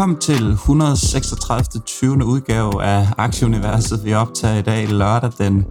Velkommen 0.00 0.18
til 0.20 0.52
136. 0.52 1.64
20. 1.86 2.24
udgave 2.24 2.84
af 2.84 3.06
Aktieuniverset. 3.18 4.04
Vi 4.04 4.14
optager 4.14 4.58
i 4.58 4.62
dag 4.62 4.88
lørdag 4.88 5.30
den 5.38 5.64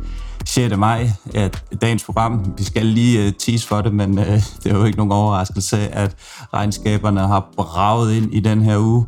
6. 0.45 0.77
maj 0.77 1.09
at 1.35 1.63
dagens 1.81 2.03
program. 2.03 2.53
Vi 2.57 2.63
skal 2.63 2.85
lige 2.85 3.27
uh, 3.27 3.33
tease 3.39 3.67
for 3.67 3.81
det, 3.81 3.93
men 3.93 4.19
uh, 4.19 4.25
det 4.25 4.65
er 4.65 4.73
jo 4.77 4.83
ikke 4.85 4.97
nogen 4.97 5.11
overraskelse, 5.11 5.77
at 5.77 6.15
regnskaberne 6.53 7.19
har 7.19 7.53
braget 7.57 8.13
ind 8.13 8.33
i 8.33 8.39
den 8.39 8.61
her 8.61 8.77
uge. 8.77 9.05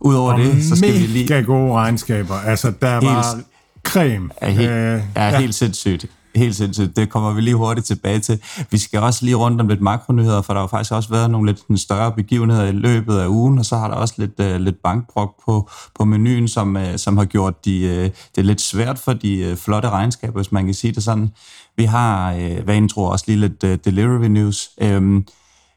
Udover 0.00 0.32
Og 0.32 0.38
det, 0.38 0.64
så 0.64 0.76
skal 0.76 0.92
vi 0.92 0.98
mega 0.98 1.36
lige... 1.36 1.44
gode 1.44 1.72
regnskaber. 1.72 2.34
Altså, 2.34 2.72
der 2.82 3.00
Helt- 3.00 3.04
var 3.04 3.40
creme. 3.84 4.30
er 4.36 4.50
helt, 4.50 4.70
Øh, 4.70 5.02
er 5.14 5.38
helt 5.38 5.54
sindssygt. 5.54 6.06
Helt 6.34 6.56
sindssygt. 6.56 6.96
Det 6.96 7.10
kommer 7.10 7.32
vi 7.32 7.40
lige 7.40 7.54
hurtigt 7.54 7.86
tilbage 7.86 8.18
til. 8.18 8.42
Vi 8.70 8.78
skal 8.78 9.00
også 9.00 9.24
lige 9.24 9.34
rundt 9.34 9.60
om 9.60 9.68
lidt 9.68 9.80
makronyheder, 9.80 10.42
for 10.42 10.52
der 10.52 10.60
har 10.60 10.66
faktisk 10.66 10.92
også 10.92 11.08
været 11.08 11.30
nogle 11.30 11.50
lidt 11.50 11.58
sådan 11.60 11.78
større 11.78 12.12
begivenheder 12.12 12.64
i 12.64 12.72
løbet 12.72 13.18
af 13.18 13.26
ugen, 13.26 13.58
og 13.58 13.64
så 13.64 13.76
har 13.76 13.88
der 13.88 13.94
også 13.94 14.14
lidt, 14.16 14.40
uh, 14.40 14.60
lidt 14.60 14.82
bankbrok 14.82 15.44
på, 15.44 15.70
på 15.94 16.04
menuen, 16.04 16.48
som, 16.48 16.76
uh, 16.76 16.82
som 16.96 17.16
har 17.16 17.24
gjort 17.24 17.64
de, 17.64 18.04
uh, 18.04 18.10
det 18.36 18.44
lidt 18.44 18.60
svært 18.60 18.98
for 18.98 19.12
de 19.12 19.50
uh, 19.50 19.58
flotte 19.58 19.90
regnskaber, 19.90 20.34
hvis 20.34 20.52
man 20.52 20.64
kan 20.64 20.74
sige 20.74 20.92
det 20.92 21.02
sådan. 21.02 21.30
Vi 21.76 21.84
har, 21.84 22.34
uh, 22.34 22.64
hvad 22.64 22.88
tror 22.88 23.10
også 23.10 23.24
lige 23.28 23.40
lidt 23.40 23.64
uh, 23.64 23.74
delivery 23.84 24.26
news. 24.26 24.68
Um, 24.82 25.26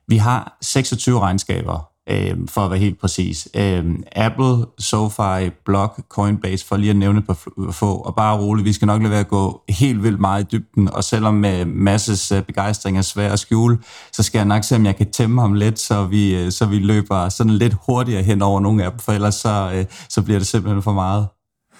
vi 0.07 0.17
har 0.17 0.57
26 0.61 1.19
regnskaber, 1.19 1.89
øh, 2.09 2.37
for 2.49 2.61
at 2.61 2.71
være 2.71 2.79
helt 2.79 2.99
præcis. 2.99 3.47
Øh, 3.55 3.85
Apple, 4.15 4.65
SoFi, 4.79 5.49
Block, 5.65 6.01
Coinbase, 6.09 6.65
for 6.65 6.77
lige 6.77 6.89
at 6.89 6.95
nævne 6.95 7.19
et 7.19 7.25
par 7.27 7.37
få, 7.71 7.95
og 7.95 8.15
bare 8.15 8.39
roligt, 8.39 8.65
vi 8.65 8.73
skal 8.73 8.85
nok 8.85 9.01
lade 9.01 9.11
være 9.11 9.19
at 9.19 9.27
gå 9.27 9.61
helt 9.69 10.03
vildt 10.03 10.19
meget 10.19 10.43
i 10.43 10.47
dybden, 10.57 10.93
og 10.93 11.03
selvom 11.03 11.45
øh, 11.45 11.67
Masses 11.67 12.31
øh, 12.31 12.43
begejstring 12.43 12.97
er 12.97 13.01
svær 13.01 13.33
at 13.33 13.39
skjule, 13.39 13.77
så 14.13 14.23
skal 14.23 14.39
jeg 14.39 14.45
nok 14.45 14.63
se, 14.63 14.75
om 14.75 14.85
jeg 14.85 14.95
kan 14.95 15.11
tæmme 15.11 15.41
ham 15.41 15.53
lidt, 15.53 15.79
så 15.79 16.05
vi, 16.05 16.35
øh, 16.35 16.51
så 16.51 16.65
vi 16.65 16.79
løber 16.79 17.29
sådan 17.29 17.53
lidt 17.53 17.75
hurtigere 17.85 18.23
hen 18.23 18.41
over 18.41 18.59
nogle 18.59 18.83
af 18.83 18.91
dem, 18.91 18.99
for 18.99 19.11
ellers 19.11 19.35
så, 19.35 19.71
øh, 19.75 19.85
så 20.09 20.21
bliver 20.21 20.39
det 20.39 20.47
simpelthen 20.47 20.81
for 20.81 20.93
meget. 20.93 21.27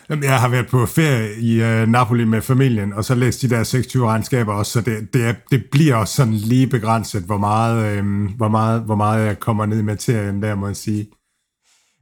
Jamen, 0.09 0.23
Jeg 0.23 0.39
har 0.39 0.47
været 0.47 0.67
på 0.67 0.85
ferie 0.85 1.35
i 1.39 1.61
uh, 1.61 1.89
Napoli 1.89 2.25
med 2.25 2.41
familien, 2.41 2.93
og 2.93 3.05
så 3.05 3.15
læst 3.15 3.41
de 3.41 3.49
der 3.49 3.63
26 3.63 4.07
regnskaber 4.07 4.53
også, 4.53 4.71
så 4.71 4.81
det, 4.81 5.13
det, 5.13 5.27
er, 5.27 5.33
det 5.51 5.63
bliver 5.71 5.95
også 5.95 6.13
sådan 6.13 6.33
lige 6.33 6.67
begrænset, 6.67 7.23
hvor 7.23 7.37
meget, 7.37 7.85
øhm, 7.85 8.25
hvor, 8.25 8.47
meget, 8.47 8.81
hvor 8.81 8.95
meget 8.95 9.25
jeg 9.25 9.39
kommer 9.39 9.65
ned 9.65 9.79
i 9.79 9.83
materien 9.83 10.41
der, 10.41 10.55
må 10.55 10.67
jeg 10.67 10.75
sige. 10.75 11.07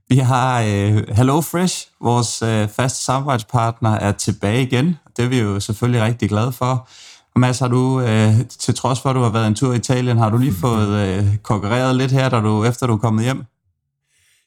Vi 0.09 0.17
har 0.17 0.61
øh, 0.61 1.15
HelloFresh, 1.15 1.87
vores 2.01 2.41
øh, 2.41 2.67
faste 2.69 3.03
samarbejdspartner, 3.03 3.89
er 3.89 4.11
tilbage 4.11 4.61
igen. 4.61 4.95
Det 5.17 5.25
er 5.25 5.29
vi 5.29 5.39
jo 5.39 5.59
selvfølgelig 5.59 6.01
rigtig 6.01 6.29
glade 6.29 6.51
for. 6.51 6.87
Og 7.35 7.39
Mads, 7.39 7.59
har 7.59 7.67
du, 7.67 8.01
øh, 8.01 8.33
til 8.59 8.75
trods 8.75 9.01
for, 9.01 9.09
at 9.09 9.15
du 9.15 9.21
har 9.21 9.29
været 9.29 9.47
en 9.47 9.55
tur 9.55 9.73
i 9.73 9.75
Italien, 9.75 10.17
har 10.17 10.29
du 10.29 10.37
lige 10.37 10.53
fået 10.65 10.89
øh, 10.89 11.37
konkurreret 11.43 11.95
lidt 11.95 12.11
her, 12.11 12.29
da 12.29 12.39
du, 12.39 12.63
efter 12.63 12.87
du 12.87 12.93
er 12.93 12.97
kommet 12.97 13.23
hjem? 13.23 13.43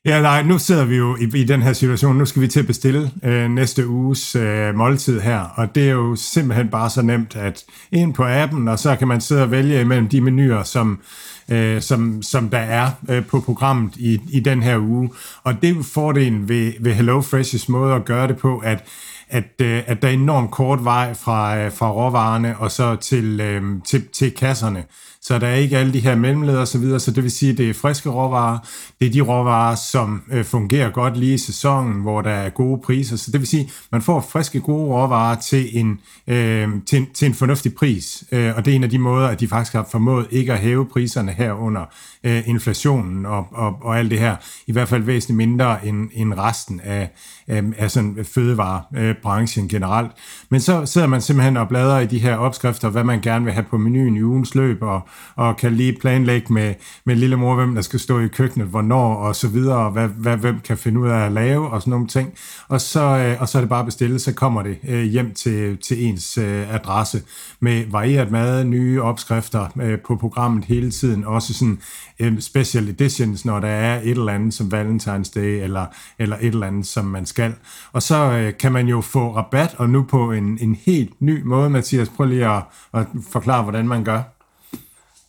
Ja, 0.06 0.20
nej, 0.20 0.42
nu 0.42 0.58
sidder 0.58 0.84
vi 0.84 0.96
jo 0.96 1.16
i, 1.16 1.40
i 1.40 1.44
den 1.44 1.62
her 1.62 1.72
situation. 1.72 2.16
Nu 2.16 2.24
skal 2.24 2.42
vi 2.42 2.48
til 2.48 2.60
at 2.60 2.66
bestille 2.66 3.10
øh, 3.22 3.50
næste 3.50 3.88
uges 3.88 4.36
øh, 4.36 4.74
måltid 4.74 5.20
her, 5.20 5.40
og 5.40 5.74
det 5.74 5.88
er 5.88 5.92
jo 5.92 6.16
simpelthen 6.16 6.68
bare 6.68 6.90
så 6.90 7.02
nemt 7.02 7.36
at 7.36 7.64
ind 7.92 8.14
på 8.14 8.24
appen, 8.26 8.68
og 8.68 8.78
så 8.78 8.96
kan 8.96 9.08
man 9.08 9.20
sidde 9.20 9.42
og 9.42 9.50
vælge 9.50 9.80
imellem 9.80 10.08
de 10.08 10.20
menuer, 10.20 10.62
som, 10.62 11.00
øh, 11.48 11.82
som, 11.82 12.22
som 12.22 12.48
der 12.48 12.58
er 12.58 12.90
øh, 13.08 13.26
på 13.26 13.40
programmet 13.40 13.96
i, 13.96 14.20
i 14.30 14.40
den 14.40 14.62
her 14.62 14.78
uge. 14.78 15.10
Og 15.44 15.54
det 15.62 15.70
er 15.70 15.74
jo 15.74 15.82
fordelen 15.82 16.48
ved, 16.48 16.72
ved 16.80 16.94
HelloFresh's 16.94 17.64
måde 17.68 17.94
at 17.94 18.04
gøre 18.04 18.28
det 18.28 18.36
på, 18.36 18.58
at 18.58 18.84
at, 19.28 19.60
øh, 19.62 19.82
at 19.86 20.02
der 20.02 20.08
er 20.08 20.12
enormt 20.12 20.50
kort 20.50 20.84
vej 20.84 21.14
fra, 21.14 21.58
øh, 21.58 21.72
fra 21.72 21.90
råvarerne 21.90 22.58
og 22.58 22.70
så 22.70 22.96
til, 22.96 23.40
øh, 23.40 23.62
til, 23.86 24.08
til 24.08 24.34
kasserne. 24.34 24.84
Så 25.26 25.38
der 25.38 25.46
er 25.46 25.54
ikke 25.54 25.78
alle 25.78 25.92
de 25.92 26.00
her 26.00 26.14
mellemleder 26.14 26.60
og 26.60 26.68
så 26.68 26.78
videre, 26.78 27.00
så 27.00 27.10
det 27.10 27.22
vil 27.22 27.30
sige, 27.30 27.52
at 27.52 27.58
det 27.58 27.70
er 27.70 27.74
friske 27.74 28.08
råvarer. 28.08 28.58
Det 29.00 29.06
er 29.06 29.10
de 29.10 29.20
råvarer, 29.20 29.74
som 29.74 30.22
øh, 30.30 30.44
fungerer 30.44 30.90
godt 30.90 31.16
lige 31.16 31.34
i 31.34 31.38
sæsonen, 31.38 32.02
hvor 32.02 32.22
der 32.22 32.30
er 32.30 32.50
gode 32.50 32.80
priser. 32.84 33.16
Så 33.16 33.30
det 33.30 33.40
vil 33.40 33.48
sige, 33.48 33.62
at 33.62 33.88
man 33.92 34.02
får 34.02 34.20
friske 34.32 34.60
gode 34.60 34.86
råvarer 34.86 35.40
til 35.40 35.78
en, 35.78 36.00
øh, 36.26 36.68
til, 36.86 36.98
en, 36.98 37.06
til 37.14 37.26
en 37.26 37.34
fornuftig 37.34 37.74
pris. 37.74 38.24
Øh, 38.32 38.56
og 38.56 38.64
det 38.64 38.70
er 38.70 38.76
en 38.76 38.84
af 38.84 38.90
de 38.90 38.98
måder, 38.98 39.28
at 39.28 39.40
de 39.40 39.48
faktisk 39.48 39.72
har 39.72 39.88
formået 39.90 40.26
ikke 40.30 40.52
at 40.52 40.58
hæve 40.58 40.86
priserne 40.86 41.32
her 41.32 41.52
under 41.52 41.84
øh, 42.24 42.48
inflationen 42.48 43.26
og, 43.26 43.46
og, 43.50 43.78
og 43.82 43.98
alt 43.98 44.10
det 44.10 44.18
her. 44.18 44.36
I 44.66 44.72
hvert 44.72 44.88
fald 44.88 45.02
væsentligt 45.02 45.36
mindre 45.36 45.86
end, 45.86 46.10
end 46.12 46.34
resten 46.34 46.80
af, 46.84 47.10
øh, 47.48 47.64
af 47.78 47.90
sådan 47.90 48.24
fødevarebranchen 48.34 49.68
generelt. 49.68 50.10
Men 50.50 50.60
så 50.60 50.86
sidder 50.86 51.06
man 51.06 51.20
simpelthen 51.20 51.56
og 51.56 51.68
bladrer 51.68 52.00
i 52.00 52.06
de 52.06 52.18
her 52.18 52.36
opskrifter, 52.36 52.88
hvad 52.88 53.04
man 53.04 53.20
gerne 53.20 53.44
vil 53.44 53.54
have 53.54 53.66
på 53.70 53.78
menuen 53.78 54.16
i 54.16 54.22
ugens 54.22 54.54
løb, 54.54 54.82
og, 54.82 55.08
og 55.36 55.56
kan 55.56 55.72
lige 55.72 55.98
planlægge 56.00 56.52
med, 56.52 56.74
med 57.04 57.16
lille 57.16 57.36
mor, 57.36 57.54
hvem 57.54 57.74
der 57.74 57.82
skal 57.82 58.00
stå 58.00 58.20
i 58.20 58.28
køkkenet, 58.28 58.68
hvornår 58.68 59.14
og 59.14 59.36
så 59.36 59.48
videre, 59.48 59.78
og 59.78 59.90
hvad, 59.90 60.08
hvad 60.08 60.36
hvem 60.36 60.60
kan 60.60 60.78
finde 60.78 61.00
ud 61.00 61.08
af 61.08 61.26
at 61.26 61.32
lave 61.32 61.70
og 61.70 61.80
sådan 61.80 61.90
nogle 61.90 62.06
ting. 62.06 62.32
Og 62.68 62.80
så, 62.80 63.00
øh, 63.00 63.40
og 63.40 63.48
så 63.48 63.58
er 63.58 63.62
det 63.62 63.68
bare 63.68 63.84
bestillet, 63.84 64.20
så 64.20 64.32
kommer 64.32 64.62
det 64.62 64.78
øh, 64.88 65.04
hjem 65.04 65.34
til, 65.34 65.76
til 65.76 66.04
ens 66.04 66.38
øh, 66.38 66.74
adresse 66.74 67.22
med 67.60 67.84
varieret 67.90 68.30
mad, 68.30 68.64
nye 68.64 69.02
opskrifter 69.02 69.66
øh, 69.80 69.98
på 70.06 70.16
programmet 70.16 70.64
hele 70.64 70.90
tiden, 70.90 71.24
også 71.24 71.54
sådan 71.54 71.78
øh, 72.20 72.40
special 72.40 72.88
editions, 72.88 73.44
når 73.44 73.60
der 73.60 73.68
er 73.68 74.00
et 74.00 74.10
eller 74.10 74.32
andet 74.32 74.54
som 74.54 74.66
Valentine's 74.74 75.32
Day, 75.34 75.62
eller, 75.62 75.86
eller 76.18 76.36
et 76.36 76.46
eller 76.46 76.66
andet, 76.66 76.86
som 76.86 77.04
man 77.04 77.26
skal. 77.26 77.54
Og 77.92 78.02
så 78.02 78.32
øh, 78.32 78.52
kan 78.58 78.72
man 78.72 78.88
jo 78.88 79.00
få 79.00 79.36
rabat, 79.36 79.74
og 79.78 79.90
nu 79.90 80.02
på 80.02 80.32
en, 80.32 80.58
en 80.60 80.78
helt 80.86 81.20
ny 81.20 81.42
måde, 81.42 81.70
Mathias, 81.70 82.08
prøv 82.08 82.26
lige 82.26 82.46
at, 82.46 82.62
at 82.94 83.06
forklare, 83.30 83.62
hvordan 83.62 83.88
man 83.88 84.04
gør. 84.04 84.35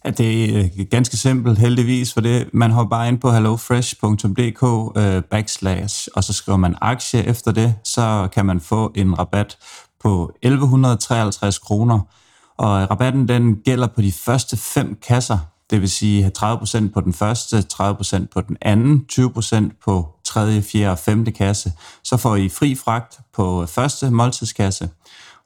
Ja, 0.08 0.12
det 0.12 0.56
er 0.56 0.70
øh, 0.80 0.86
ganske 0.92 1.18
simpelt 1.18 1.60
heldigvis, 1.60 2.14
for 2.14 2.22
det, 2.22 2.50
man 2.54 2.72
hopper 2.72 2.90
bare 2.90 3.08
ind 3.08 3.20
på 3.20 3.32
hellofresh.dk 3.32 4.98
øh, 4.98 5.24
backslash, 5.24 6.08
og 6.16 6.24
så 6.24 6.34
skriver 6.34 6.58
man 6.58 6.76
aktie 6.82 7.24
efter 7.24 7.52
det, 7.52 7.76
så 7.84 8.28
kan 8.34 8.46
man 8.46 8.60
få 8.60 8.92
en 8.96 9.20
rabat 9.20 9.58
på 10.00 10.32
1153 10.42 11.58
kroner. 11.60 12.00
Og 12.58 12.92
rabatten 12.92 13.28
den 13.28 13.56
gælder 13.56 13.88
på 13.88 14.02
de 14.02 14.12
første 14.12 14.58
fem 14.58 14.98
kasser, 15.08 15.38
det 15.70 15.82
vil 15.82 15.90
sige 15.90 16.32
30% 16.38 16.92
på 16.94 17.02
den 17.02 17.14
første, 17.14 17.64
30% 17.74 18.26
på 18.34 18.42
den 18.42 18.58
anden, 18.62 19.06
20% 19.12 19.80
på 19.86 20.10
tredje, 20.26 20.62
fjerde 20.62 20.92
og 20.92 21.00
femte 21.00 21.32
kasse. 21.32 21.72
Så 22.04 22.18
får 22.18 22.36
I 22.36 22.50
fri 22.50 22.76
fragt 22.76 23.20
på 23.34 23.66
første 23.66 24.12
måltidskasse. 24.12 24.90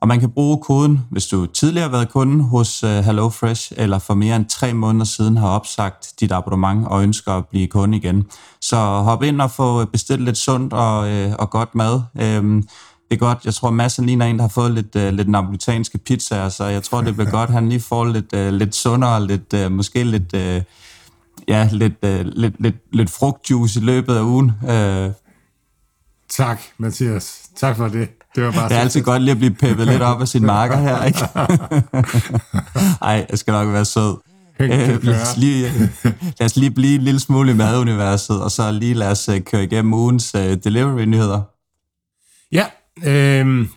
Og 0.01 0.07
man 0.07 0.19
kan 0.19 0.31
bruge 0.31 0.57
koden, 0.57 0.99
hvis 1.11 1.27
du 1.27 1.45
tidligere 1.45 1.83
har 1.83 1.91
været 1.91 2.09
kunde 2.09 2.43
hos 2.43 2.83
uh, 2.83 2.89
HelloFresh, 2.89 3.71
eller 3.77 3.99
for 3.99 4.13
mere 4.13 4.35
end 4.35 4.45
tre 4.45 4.73
måneder 4.73 5.05
siden 5.05 5.37
har 5.37 5.47
opsagt 5.47 6.13
dit 6.19 6.31
abonnement 6.31 6.87
og 6.87 7.03
ønsker 7.03 7.31
at 7.31 7.47
blive 7.47 7.67
kunde 7.67 7.97
igen. 7.97 8.25
Så 8.61 8.77
hop 8.77 9.23
ind 9.23 9.41
og 9.41 9.51
få 9.51 9.85
bestilt 9.85 10.21
lidt 10.21 10.37
sundt 10.37 10.73
og, 10.73 11.09
øh, 11.11 11.33
og 11.39 11.49
godt 11.49 11.75
mad. 11.75 12.01
Øhm, 12.21 12.61
det 13.09 13.15
er 13.15 13.19
godt. 13.19 13.45
Jeg 13.45 13.53
tror, 13.53 13.69
Madsen 13.69 14.05
ligner 14.05 14.25
en, 14.25 14.35
der 14.35 14.41
har 14.41 14.49
fået 14.49 14.71
lidt, 14.71 14.95
øh, 14.95 15.13
lidt 15.13 15.29
napolitanske 15.29 15.97
pizzaer, 15.97 16.49
så 16.49 16.65
jeg 16.65 16.83
tror, 16.83 17.01
det 17.01 17.15
bliver 17.15 17.31
godt. 17.37 17.49
Han 17.49 17.69
lige 17.69 17.81
får 17.81 18.05
lidt, 18.05 18.33
øh, 18.33 18.53
lidt 18.53 18.75
sundere, 18.75 19.27
lidt, 19.27 19.53
øh, 19.53 19.71
måske 19.71 20.03
lidt, 20.03 20.35
øh, 20.35 20.61
ja, 21.47 21.69
lidt, 21.71 21.93
øh, 22.03 22.25
lidt, 22.25 22.55
lidt, 22.59 22.75
lidt 22.91 23.09
frugtjuice 23.09 23.79
i 23.79 23.83
løbet 23.83 24.15
af 24.15 24.21
ugen. 24.21 24.51
Øh, 24.69 25.11
Tak, 26.29 26.61
Mathias. 26.77 27.49
Tak 27.55 27.77
for 27.77 27.87
det. 27.87 28.09
Det 28.35 28.43
var 28.43 28.51
bare 28.51 28.69
Det 28.69 28.75
er 28.75 28.79
altid 28.79 29.01
godt 29.01 29.21
lige 29.21 29.31
at 29.31 29.37
blive 29.37 29.53
peppet 29.53 29.87
lidt 29.87 30.01
op 30.01 30.21
af 30.21 30.27
sin 30.27 30.45
marker 30.45 30.77
her, 30.77 31.03
ikke? 31.03 31.19
Ej, 33.09 33.25
jeg 33.29 33.39
skal 33.39 33.51
nok 33.51 33.73
være 33.73 33.85
sød. 33.85 34.17
Øh, 34.59 35.03
lad, 35.03 35.21
os 35.21 35.37
lige, 35.37 35.71
lad 36.39 36.45
os 36.45 36.55
lige 36.55 36.71
blive 36.71 36.95
en 36.95 37.01
lille 37.01 37.19
smule 37.19 37.51
i 37.51 37.53
maduniverset, 37.53 38.43
og 38.43 38.51
så 38.51 38.71
lige 38.71 38.93
lad 38.93 39.11
os 39.11 39.29
øh, 39.29 39.41
køre 39.41 39.63
igennem 39.63 39.93
ugens 39.93 40.35
uh, 40.35 40.41
delivery-nyheder. 40.41 41.41
Ja, 42.51 42.65
øh, 43.05 43.67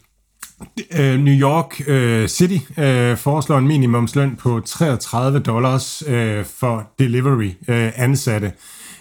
øh, 0.99 1.21
New 1.21 1.35
York 1.35 1.81
øh, 1.87 2.29
City 2.29 2.81
øh, 2.81 3.17
foreslår 3.17 3.59
en 3.59 3.67
minimumsløn 3.69 4.37
på 4.37 4.61
33 4.67 5.39
dollars 5.39 6.03
øh, 6.07 6.45
for 6.45 6.91
delivery 6.99 7.51
øh, 7.69 7.93
ansatte. 7.97 8.53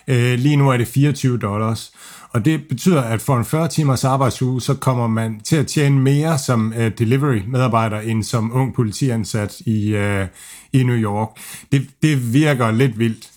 Øh, 0.07 0.39
lige 0.39 0.55
nu 0.55 0.69
er 0.69 0.77
det 0.77 0.87
24 0.87 1.37
dollars. 1.37 1.92
Og 2.33 2.45
det 2.45 2.67
betyder, 2.69 3.01
at 3.01 3.21
for 3.21 3.37
en 3.37 3.45
40 3.45 3.67
timers 3.67 4.03
arbejdsuge, 4.03 4.61
så 4.61 4.73
kommer 4.73 5.07
man 5.07 5.39
til 5.39 5.55
at 5.55 5.67
tjene 5.67 6.01
mere 6.01 6.37
som 6.37 6.73
øh, 6.73 6.85
uh, 6.85 6.91
delivery-medarbejder, 6.97 7.99
end 7.99 8.23
som 8.23 8.51
ung 8.53 8.75
politiansat 8.75 9.59
i, 9.59 9.95
uh, 9.95 10.27
i 10.73 10.83
New 10.83 10.95
York. 10.95 11.29
Det, 11.71 11.89
det 12.01 12.33
virker 12.33 12.71
lidt 12.71 12.99
vildt. 12.99 13.29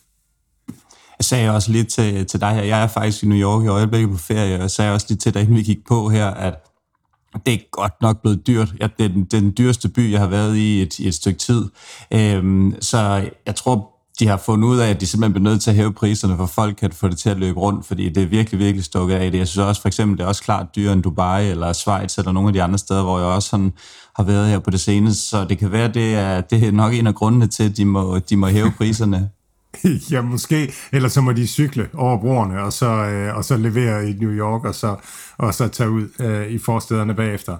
Jeg 1.19 1.25
sagde 1.25 1.55
også 1.55 1.73
lige 1.73 1.85
til, 1.85 2.27
til 2.27 2.41
dig 2.41 2.55
her, 2.55 2.63
jeg 2.63 2.83
er 2.83 2.87
faktisk 2.87 3.23
i 3.23 3.27
New 3.27 3.39
York 3.39 3.65
i 3.65 3.69
øjeblikket 3.69 4.11
på 4.11 4.17
ferie, 4.17 4.55
og 4.55 4.61
jeg 4.61 4.71
sagde 4.71 4.93
også 4.93 5.07
lige 5.09 5.19
til 5.19 5.35
dig, 5.35 5.43
inden 5.43 5.57
vi 5.57 5.63
gik 5.63 5.87
på 5.89 6.09
her, 6.09 6.27
at 6.27 6.55
det 7.47 7.55
er 7.55 7.59
godt 7.71 8.03
nok 8.03 8.23
blevet 8.23 8.47
dyrt. 8.47 8.75
Ja, 8.81 8.89
det 8.99 9.05
er 9.05 9.09
den, 9.09 9.25
den 9.25 9.55
dyreste 9.59 9.89
by, 9.89 10.13
jeg 10.13 10.21
har 10.21 10.27
været 10.27 10.57
i 10.57 10.83
et, 10.83 10.99
i 10.99 11.09
et 11.09 11.15
stykke 11.15 11.39
tid. 11.39 11.65
Øhm, 12.13 12.75
så 12.81 13.31
jeg 13.47 13.55
tror, 13.55 13.96
de 14.19 14.27
har 14.27 14.37
fundet 14.37 14.69
ud 14.69 14.79
af, 14.79 14.91
at 14.91 15.01
de 15.01 15.07
simpelthen 15.07 15.33
bliver 15.33 15.51
nødt 15.51 15.63
til 15.63 15.71
at 15.71 15.77
hæve 15.77 15.93
priserne, 15.93 16.37
for 16.37 16.47
folk 16.47 16.77
kan 16.77 16.93
få 16.93 17.09
det 17.09 17.19
til 17.19 17.31
at 17.31 17.37
løbe 17.37 17.61
rundt, 17.61 17.87
fordi 17.87 18.09
det 18.09 18.23
er 18.23 18.27
virkelig, 18.27 18.61
virkelig 18.61 18.85
stukket 18.85 19.15
af 19.15 19.31
det. 19.31 19.39
Jeg 19.39 19.49
synes 19.49 19.67
også, 19.67 19.81
for 19.81 19.89
eksempel, 19.89 20.19
det 20.19 20.25
er 20.25 20.29
også 20.29 20.43
klart 20.43 20.67
dyrere 20.77 20.93
end 20.93 21.03
Dubai 21.03 21.51
eller 21.51 21.73
Schweiz 21.73 22.19
eller 22.19 22.33
nogle 22.33 22.49
af 22.49 22.53
de 22.53 22.63
andre 22.63 22.79
steder, 22.79 23.03
hvor 23.03 23.19
jeg 23.19 23.27
også 23.27 23.49
sådan 23.49 23.73
har 24.17 24.23
været 24.23 24.49
her 24.49 24.59
på 24.59 24.71
det 24.71 24.81
seneste. 24.81 25.23
Så 25.23 25.45
det 25.45 25.59
kan 25.59 25.73
være, 25.73 25.89
det 25.89 26.15
er, 26.15 26.41
det 26.41 26.65
er 26.65 26.73
nok 26.73 26.95
en 26.95 27.07
af 27.07 27.15
grundene 27.15 27.47
til, 27.47 27.65
at 27.65 27.77
de 27.77 27.85
må, 27.85 28.19
de 28.19 28.37
må 28.37 28.47
hæve 28.47 28.73
priserne. 28.79 29.31
ja, 30.11 30.23
måske. 30.23 30.73
Eller 30.93 31.09
så 31.09 31.21
må 31.21 31.33
de 31.33 31.47
cykle 31.47 31.89
over 31.95 32.21
broerne, 32.21 32.63
og 32.63 32.73
så, 32.73 32.87
øh, 32.87 33.37
og 33.37 33.45
så 33.45 33.57
levere 33.57 34.11
i 34.11 34.13
New 34.13 34.31
York, 34.31 34.65
og 34.65 34.75
så, 34.75 34.97
og 35.39 35.55
så 35.55 35.69
tage 35.69 35.91
ud 35.91 36.09
øh, 36.21 36.47
i 36.47 36.59
forstederne 36.59 37.15
bagefter. 37.15 37.57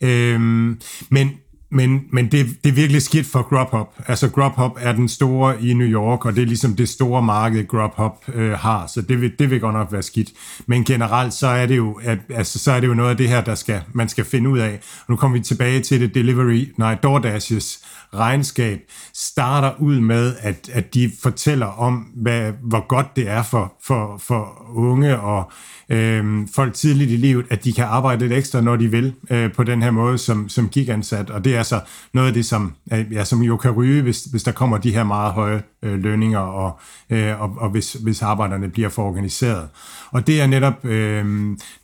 Øhm, 0.00 0.80
men 1.10 1.30
men, 1.72 2.04
men 2.10 2.32
det, 2.32 2.46
det 2.64 2.70
er 2.70 2.74
virkelig 2.74 3.02
skidt 3.02 3.26
for 3.26 3.42
Grubhub. 3.42 3.88
Altså 4.06 4.28
Grubhub 4.28 4.78
er 4.80 4.92
den 4.92 5.08
store 5.08 5.62
i 5.62 5.74
New 5.74 5.86
York, 5.86 6.26
og 6.26 6.36
det 6.36 6.42
er 6.42 6.46
ligesom 6.46 6.76
det 6.76 6.88
store 6.88 7.22
marked, 7.22 7.68
Grubhub 7.68 8.12
øh, 8.34 8.52
har, 8.52 8.86
så 8.86 9.02
det 9.02 9.20
vil, 9.20 9.32
det 9.38 9.50
vil 9.50 9.60
godt 9.60 9.74
nok 9.74 9.92
være 9.92 10.02
skidt. 10.02 10.30
Men 10.66 10.84
generelt, 10.84 11.34
så 11.34 11.46
er 11.46 11.66
det 11.66 11.76
jo, 11.76 12.00
at, 12.02 12.18
altså, 12.30 12.58
så 12.58 12.72
er 12.72 12.80
det 12.80 12.86
jo 12.86 12.94
noget 12.94 13.10
af 13.10 13.16
det 13.16 13.28
her, 13.28 13.40
der 13.40 13.54
skal, 13.54 13.80
man 13.92 14.08
skal 14.08 14.24
finde 14.24 14.50
ud 14.50 14.58
af. 14.58 14.80
Og 14.98 15.04
nu 15.08 15.16
kommer 15.16 15.38
vi 15.38 15.44
tilbage 15.44 15.80
til 15.80 16.00
det 16.00 16.14
delivery, 16.14 16.72
nej, 16.76 16.98
DoorDash's 17.06 17.84
regnskab 18.14 18.80
starter 19.14 19.72
ud 19.80 20.00
med, 20.00 20.34
at, 20.40 20.70
at 20.72 20.94
de 20.94 21.12
fortæller 21.22 21.66
om, 21.66 21.94
hvad, 21.94 22.52
hvor 22.62 22.86
godt 22.86 23.16
det 23.16 23.28
er 23.28 23.42
for, 23.42 23.74
for, 23.82 24.18
for 24.18 24.66
unge 24.74 25.20
og 25.20 25.52
øh, 25.88 26.48
folk 26.54 26.74
tidligt 26.74 27.10
i 27.10 27.16
livet, 27.16 27.46
at 27.50 27.64
de 27.64 27.72
kan 27.72 27.84
arbejde 27.84 28.20
lidt 28.20 28.32
ekstra, 28.32 28.60
når 28.60 28.76
de 28.76 28.90
vil, 28.90 29.14
øh, 29.30 29.52
på 29.52 29.64
den 29.64 29.82
her 29.82 29.90
måde 29.90 30.18
som, 30.18 30.48
som 30.48 30.68
gigansat. 30.68 31.30
Og 31.30 31.44
det 31.44 31.56
er 31.56 31.61
altså 31.62 31.80
noget 32.14 32.28
af 32.28 32.34
det, 32.34 32.46
som, 32.46 32.74
øh, 32.92 33.12
ja, 33.12 33.24
som 33.24 33.42
jo 33.42 33.56
kan 33.56 33.70
ryge, 33.70 34.02
hvis, 34.02 34.24
hvis 34.24 34.42
der 34.42 34.52
kommer 34.52 34.78
de 34.78 34.94
her 34.94 35.04
meget 35.04 35.32
høje 35.32 35.62
øh, 35.82 35.98
lønninger, 35.98 36.38
og, 36.38 36.80
øh, 37.10 37.40
og, 37.40 37.54
og 37.56 37.70
hvis, 37.70 37.92
hvis 37.92 38.22
arbejderne 38.22 38.68
bliver 38.68 38.88
for 38.88 39.02
organiseret. 39.02 39.68
Og 40.10 40.26
det 40.26 40.40
er 40.40 40.46
netop, 40.46 40.84
øh, 40.84 41.24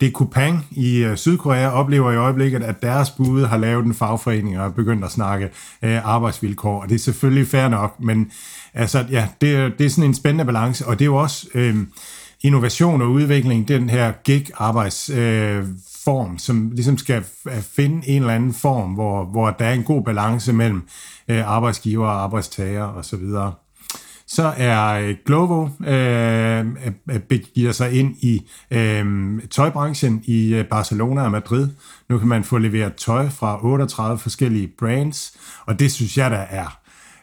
det 0.01 0.07
er 0.07 0.13
Kupang 0.13 0.67
i 0.71 0.97
øh, 0.97 1.17
Sydkorea 1.17 1.71
oplever 1.71 2.13
i 2.13 2.17
øjeblikket, 2.17 2.63
at 2.63 2.83
deres 2.83 3.11
bud 3.11 3.45
har 3.45 3.57
lavet 3.57 3.85
en 3.85 3.95
fagforening 3.95 4.59
og 4.59 4.67
er 4.67 4.71
begyndt 4.71 5.05
at 5.05 5.11
snakke 5.11 5.51
øh, 5.83 6.09
arbejdsvilkår, 6.09 6.83
og 6.83 6.89
det 6.89 6.95
er 6.95 6.99
selvfølgelig 6.99 7.49
fair 7.49 7.69
nok, 7.69 8.01
men 8.01 8.31
altså, 8.75 9.05
ja, 9.11 9.29
det, 9.41 9.79
det 9.79 9.87
er 9.87 9.91
sådan 9.91 10.05
en 10.05 10.15
spændende 10.15 10.45
balance, 10.45 10.87
og 10.87 10.99
det 10.99 11.05
er 11.05 11.07
jo 11.07 11.17
også... 11.17 11.47
Øh, 11.55 11.77
innovation 12.43 13.03
og 13.03 13.11
udvikling, 13.11 13.69
den 13.69 13.91
her 13.91 14.13
gig-arbejdsform, 14.25 15.19
øh, 15.19 15.67
form, 16.09 16.39
som 16.39 16.71
ligesom 16.71 16.99
skal 16.99 17.25
finde 17.63 18.09
en 18.09 18.23
eller 18.23 18.35
anden 18.35 18.55
form, 18.55 18.91
hvor, 18.91 19.25
hvor 19.25 19.51
der 19.51 19.65
er 19.65 19.73
en 19.73 19.83
god 19.83 20.03
balance 20.03 20.53
mellem 20.53 20.83
øh, 21.29 21.51
arbejdsgiver 21.51 22.07
og 22.07 22.23
arbejdstager 22.23 22.85
osv. 22.85 23.21
Så, 23.31 23.53
så 24.27 24.53
er 24.57 24.85
øh, 24.89 25.17
Glovo 25.27 25.69
øh, 25.87 26.67
begiver 27.29 27.73
sig 27.73 27.93
ind 27.93 28.17
i 28.21 28.47
øh, 28.71 29.07
tøjbranchen 29.51 30.23
i 30.25 30.55
øh, 30.55 30.65
Barcelona 30.65 31.23
og 31.23 31.31
Madrid. 31.31 31.69
Nu 32.09 32.19
kan 32.19 32.29
man 32.29 32.45
få 32.45 32.59
leveret 32.59 32.95
tøj 32.95 33.29
fra 33.29 33.65
38 33.65 34.19
forskellige 34.19 34.69
brands, 34.79 35.37
og 35.67 35.79
det 35.79 35.93
synes 35.93 36.19
jeg, 36.19 36.31
der 36.31 36.37
er 36.51 36.79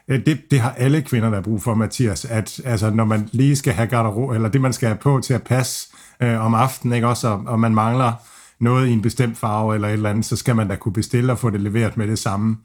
øh, 0.08 0.26
det, 0.26 0.50
det 0.50 0.60
har 0.60 0.74
alle 0.78 1.02
kvinder, 1.02 1.30
der 1.30 1.36
er 1.38 1.42
brug 1.42 1.62
for, 1.62 1.74
Mathias, 1.74 2.24
at 2.24 2.60
altså, 2.64 2.90
når 2.90 3.04
man 3.04 3.28
lige 3.32 3.56
skal 3.56 3.72
have 3.72 3.88
garderob, 3.88 4.30
eller 4.30 4.48
det, 4.48 4.60
man 4.60 4.72
skal 4.72 4.88
have 4.88 4.98
på 4.98 5.20
til 5.24 5.34
at 5.34 5.42
passe 5.42 5.88
øh, 6.20 6.44
om 6.44 6.54
aftenen, 6.54 6.94
ikke 6.94 7.08
også, 7.08 7.28
og, 7.28 7.42
og 7.46 7.60
man 7.60 7.74
mangler 7.74 8.12
noget 8.60 8.88
i 8.88 8.92
en 8.92 9.02
bestemt 9.02 9.38
farve 9.38 9.74
eller 9.74 9.88
et 9.88 9.92
eller 9.92 10.10
andet, 10.10 10.24
så 10.24 10.36
skal 10.36 10.56
man 10.56 10.68
da 10.68 10.76
kunne 10.76 10.92
bestille 10.92 11.32
og 11.32 11.38
få 11.38 11.50
det 11.50 11.60
leveret 11.60 11.96
med 11.96 12.06
det 12.06 12.18
samme. 12.18 12.56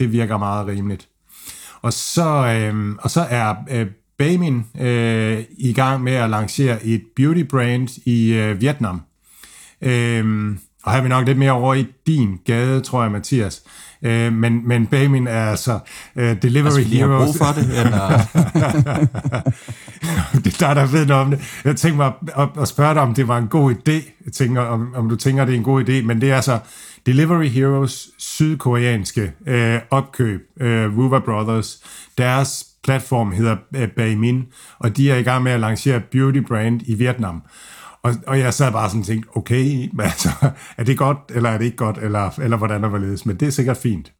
Det 0.00 0.12
virker 0.12 0.38
meget 0.38 0.66
rimeligt. 0.66 1.08
Og 1.82 1.92
så, 1.92 2.46
øh, 2.46 2.94
og 3.00 3.10
så 3.10 3.26
er 3.30 3.54
øh, 3.70 3.86
Bamin 4.18 4.66
øh, 4.80 5.44
i 5.58 5.72
gang 5.72 6.02
med 6.02 6.12
at 6.12 6.30
lancere 6.30 6.86
et 6.86 7.02
beauty 7.16 7.40
brand 7.40 7.88
i 8.06 8.32
øh, 8.32 8.60
Vietnam. 8.60 9.00
Øh, 9.82 10.56
og 10.82 10.92
her 10.92 10.98
er 10.98 11.02
vi 11.02 11.08
nok 11.08 11.26
lidt 11.26 11.38
mere 11.38 11.52
over 11.52 11.74
i 11.74 11.86
din 12.06 12.38
gade, 12.44 12.80
tror 12.80 13.02
jeg, 13.02 13.12
Mathias. 13.12 13.62
Øh, 14.02 14.32
men, 14.32 14.68
men 14.68 14.86
Bamin 14.86 15.26
er 15.26 15.44
altså 15.44 15.78
uh, 16.16 16.22
Delivery 16.22 16.78
altså, 16.78 16.96
Heroes. 16.96 17.24
brug 17.24 17.36
for 17.46 17.52
det, 17.60 17.84
eller? 17.84 18.08
det 20.44 20.62
er 20.62 20.66
der, 20.66 20.74
der 20.74 20.86
ved 20.86 21.06
noget 21.06 21.24
om 21.24 21.30
det. 21.30 21.60
Jeg 21.64 21.76
tænkte 21.76 21.96
mig 21.96 22.12
at, 22.36 22.48
at 22.60 22.68
spørge 22.68 22.94
dig, 22.94 23.02
om 23.02 23.14
det 23.14 23.28
var 23.28 23.38
en 23.38 23.48
god 23.48 23.74
idé. 23.74 23.92
Jeg 24.24 24.32
tænker, 24.32 24.60
om, 24.60 24.94
om 24.94 25.08
du 25.08 25.16
tænker, 25.16 25.44
det 25.44 25.54
er 25.54 25.58
en 25.58 25.64
god 25.64 25.88
idé. 25.88 26.06
Men 26.06 26.20
det 26.20 26.30
er 26.30 26.36
altså 26.36 26.58
Delivery 27.06 27.48
Heroes 27.48 28.08
sydkoreanske 28.18 29.32
uh, 29.46 29.82
opkøb, 29.90 30.40
uh, 30.60 30.66
Ruva 30.66 31.18
Brothers. 31.18 31.82
Deres 32.18 32.66
platform 32.84 33.32
hedder 33.32 33.56
uh, 33.76 33.88
Baemin, 33.96 34.46
og 34.78 34.96
de 34.96 35.10
er 35.10 35.16
i 35.16 35.22
gang 35.22 35.42
med 35.42 35.52
at 35.52 35.60
lancere 35.60 36.00
beauty 36.00 36.38
brand 36.38 36.80
i 36.86 36.94
Vietnam. 36.94 37.42
Og, 38.02 38.14
og 38.26 38.38
jeg 38.38 38.54
sad 38.54 38.72
bare 38.72 38.88
sådan 38.88 39.00
og 39.00 39.06
tænkte, 39.06 39.36
okay, 39.36 39.88
men 39.92 40.00
altså, 40.00 40.28
er 40.78 40.84
det 40.84 40.98
godt, 40.98 41.18
eller 41.34 41.50
er 41.50 41.58
det 41.58 41.64
ikke 41.64 41.76
godt, 41.76 41.98
eller, 41.98 42.38
eller 42.38 42.56
hvordan 42.56 42.84
er 42.84 42.98
det 42.98 43.26
Men 43.26 43.36
det 43.36 43.48
er 43.48 43.52
sikkert 43.52 43.76
fint. 43.76 44.12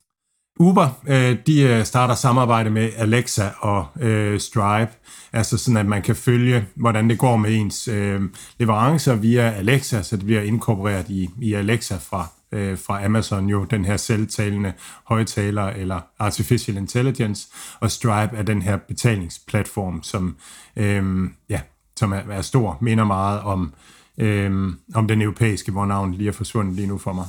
Uber, 0.60 0.88
øh, 1.06 1.36
de 1.46 1.62
øh, 1.62 1.84
starter 1.84 2.14
samarbejde 2.14 2.70
med 2.70 2.90
Alexa 2.96 3.48
og 3.60 3.86
øh, 4.00 4.40
Stripe, 4.40 4.92
altså 5.32 5.58
sådan, 5.58 5.76
at 5.76 5.86
man 5.86 6.02
kan 6.02 6.16
følge, 6.16 6.66
hvordan 6.74 7.10
det 7.10 7.18
går 7.18 7.36
med 7.36 7.54
ens 7.54 7.88
øh, 7.88 8.20
leverancer 8.58 9.14
via 9.14 9.50
Alexa, 9.50 10.02
så 10.02 10.16
det 10.16 10.24
bliver 10.24 10.42
inkorporeret 10.42 11.08
i, 11.08 11.30
i 11.40 11.54
Alexa 11.54 11.96
fra, 11.96 12.26
øh, 12.52 12.78
fra 12.78 13.04
Amazon, 13.04 13.48
jo 13.48 13.64
den 13.64 13.84
her 13.84 13.96
selvtalende 13.96 14.72
højtaler 15.04 15.66
eller 15.66 16.00
artificial 16.18 16.76
intelligence, 16.76 17.48
og 17.80 17.90
Stripe 17.90 18.36
er 18.36 18.42
den 18.42 18.62
her 18.62 18.76
betalingsplatform, 18.76 20.02
som 20.02 20.36
øh, 20.76 21.30
ja, 21.48 21.60
som 21.98 22.12
er, 22.12 22.20
er 22.30 22.42
stor, 22.42 22.78
minder 22.80 23.04
meget 23.04 23.40
om, 23.40 23.72
øhm, 24.18 24.78
om 24.94 25.08
den 25.08 25.22
europæiske, 25.22 25.72
hvor 25.72 25.86
navnet 25.86 26.18
lige 26.18 26.28
er 26.28 26.32
forsvundet 26.32 26.74
lige 26.74 26.88
nu 26.88 26.98
for 26.98 27.12
mig. 27.12 27.26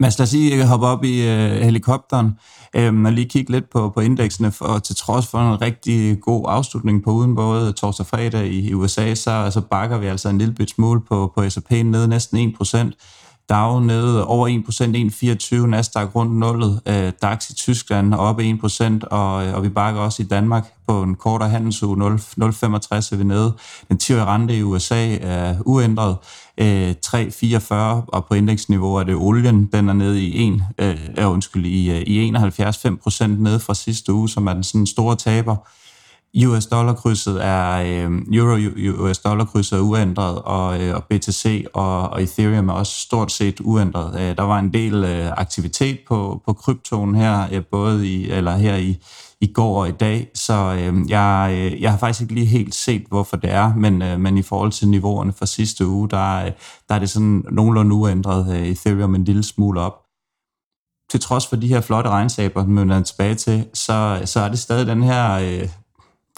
Mads, 0.00 0.18
lad 0.18 0.26
os 0.26 0.32
lige 0.32 0.56
øh, 0.56 0.66
hoppe 0.66 0.86
op 0.86 1.04
i 1.04 1.28
øh, 1.28 1.50
helikopteren 1.50 2.38
øhm, 2.76 3.04
og 3.04 3.12
lige 3.12 3.28
kigge 3.28 3.52
lidt 3.52 3.70
på, 3.70 3.90
på 3.90 4.00
indeksene, 4.00 4.52
for 4.52 4.78
til 4.78 4.96
trods 4.96 5.26
for 5.26 5.38
en 5.38 5.60
rigtig 5.60 6.20
god 6.20 6.44
afslutning 6.48 7.04
på 7.04 7.10
uden 7.10 7.34
både 7.34 7.72
torsdag 7.72 8.02
og 8.02 8.06
fredag 8.06 8.46
i, 8.46 8.68
i 8.68 8.74
USA, 8.74 9.14
så, 9.14 9.50
så 9.50 9.60
bakker 9.60 9.98
vi 9.98 10.06
altså 10.06 10.28
en 10.28 10.38
lille 10.38 10.54
bit 10.54 10.70
smule 10.70 11.00
på, 11.00 11.32
på 11.36 11.50
S&P 11.50 11.70
ned 11.70 12.06
næsten 12.06 12.56
1%. 12.62 12.90
Dow 13.50 13.80
nede 13.80 14.26
over 14.26 14.48
1%, 14.48 15.60
1,24, 15.60 15.66
Nasdaq 15.66 16.14
rundt 16.14 16.32
nullet, 16.32 16.80
øh, 16.86 17.12
DAX 17.22 17.50
i 17.50 17.54
Tyskland 17.54 18.14
oppe 18.14 18.42
1%, 18.42 19.04
og, 19.04 19.46
øh, 19.46 19.54
og 19.54 19.62
vi 19.62 19.68
bakker 19.68 20.00
også 20.00 20.22
i 20.22 20.26
Danmark 20.26 20.72
på 20.88 21.02
en 21.02 21.14
kortere 21.14 21.48
handelsuge, 21.48 21.96
0,65 21.96 23.12
er 23.12 23.16
vi 23.16 23.24
nede. 23.24 23.52
Den 23.88 23.98
10 23.98 24.14
rente 24.14 24.56
i 24.56 24.62
USA 24.62 25.16
er 25.16 25.56
uændret, 25.66 26.16
øh, 26.58 26.94
3,44, 27.02 28.04
og 28.08 28.24
på 28.24 28.34
indeksniveau 28.34 28.94
er 28.94 29.02
det 29.02 29.14
olien, 29.14 29.66
den 29.66 29.88
er 29.88 29.92
nede 29.92 30.22
i 30.22 30.48
1, 30.48 30.62
øh, 31.18 31.30
undskyld, 31.30 31.66
i, 31.66 31.90
øh, 31.90 32.02
i 32.06 32.18
71,5% 32.18 33.42
nede 33.42 33.60
fra 33.60 33.74
sidste 33.74 34.12
uge, 34.12 34.28
som 34.28 34.46
er 34.46 34.54
den 34.54 34.64
sådan 34.64 34.86
store 34.86 35.16
taber. 35.16 35.56
US 36.42 36.66
dollar-krydset 36.66 37.44
er, 37.44 37.70
øh, 37.76 38.22
euro 38.32 38.56
US 39.04 39.18
dollar-krydset 39.18 39.76
er 39.76 39.82
uændret, 39.82 40.42
og, 40.42 40.82
øh, 40.82 40.94
og 40.94 41.04
BTC 41.04 41.64
og, 41.74 42.08
og 42.08 42.22
Ethereum 42.22 42.68
er 42.68 42.72
også 42.72 43.00
stort 43.00 43.32
set 43.32 43.60
uændret. 43.60 44.20
Øh, 44.20 44.36
der 44.36 44.42
var 44.42 44.58
en 44.58 44.72
del 44.72 45.04
øh, 45.04 45.32
aktivitet 45.36 45.98
på, 46.08 46.42
på 46.46 46.52
kryptoen 46.52 47.14
her, 47.14 47.48
øh, 47.52 47.64
både 47.64 48.08
i, 48.08 48.30
eller 48.30 48.56
her 48.56 48.76
i, 48.76 48.98
i 49.40 49.52
går 49.52 49.80
og 49.80 49.88
i 49.88 49.92
dag, 49.92 50.30
så 50.34 50.76
øh, 50.78 51.10
jeg, 51.10 51.50
øh, 51.52 51.82
jeg 51.82 51.90
har 51.90 51.98
faktisk 51.98 52.22
ikke 52.22 52.34
lige 52.34 52.46
helt 52.46 52.74
set, 52.74 53.04
hvorfor 53.08 53.36
det 53.36 53.50
er, 53.50 53.74
men, 53.74 54.02
øh, 54.02 54.20
men 54.20 54.38
i 54.38 54.42
forhold 54.42 54.72
til 54.72 54.88
niveauerne 54.88 55.32
fra 55.32 55.46
sidste 55.46 55.86
uge, 55.86 56.08
der, 56.08 56.44
øh, 56.44 56.52
der 56.88 56.94
er 56.94 56.98
det 56.98 57.10
sådan 57.10 57.44
nogenlunde 57.50 57.94
uændret 57.94 58.56
øh, 58.56 58.66
Ethereum 58.66 59.14
en 59.14 59.24
lille 59.24 59.42
smule 59.42 59.80
op 59.80 60.00
til 61.10 61.20
trods 61.20 61.46
for 61.46 61.56
de 61.56 61.68
her 61.68 61.80
flotte 61.80 62.10
regnskaber, 62.10 62.66
man 62.66 62.90
er 62.90 63.02
tilbage 63.02 63.34
til, 63.34 63.66
så, 63.74 64.22
så 64.24 64.40
er 64.40 64.48
det 64.48 64.58
stadig 64.58 64.86
den 64.86 65.02
her 65.02 65.32
øh, 65.32 65.68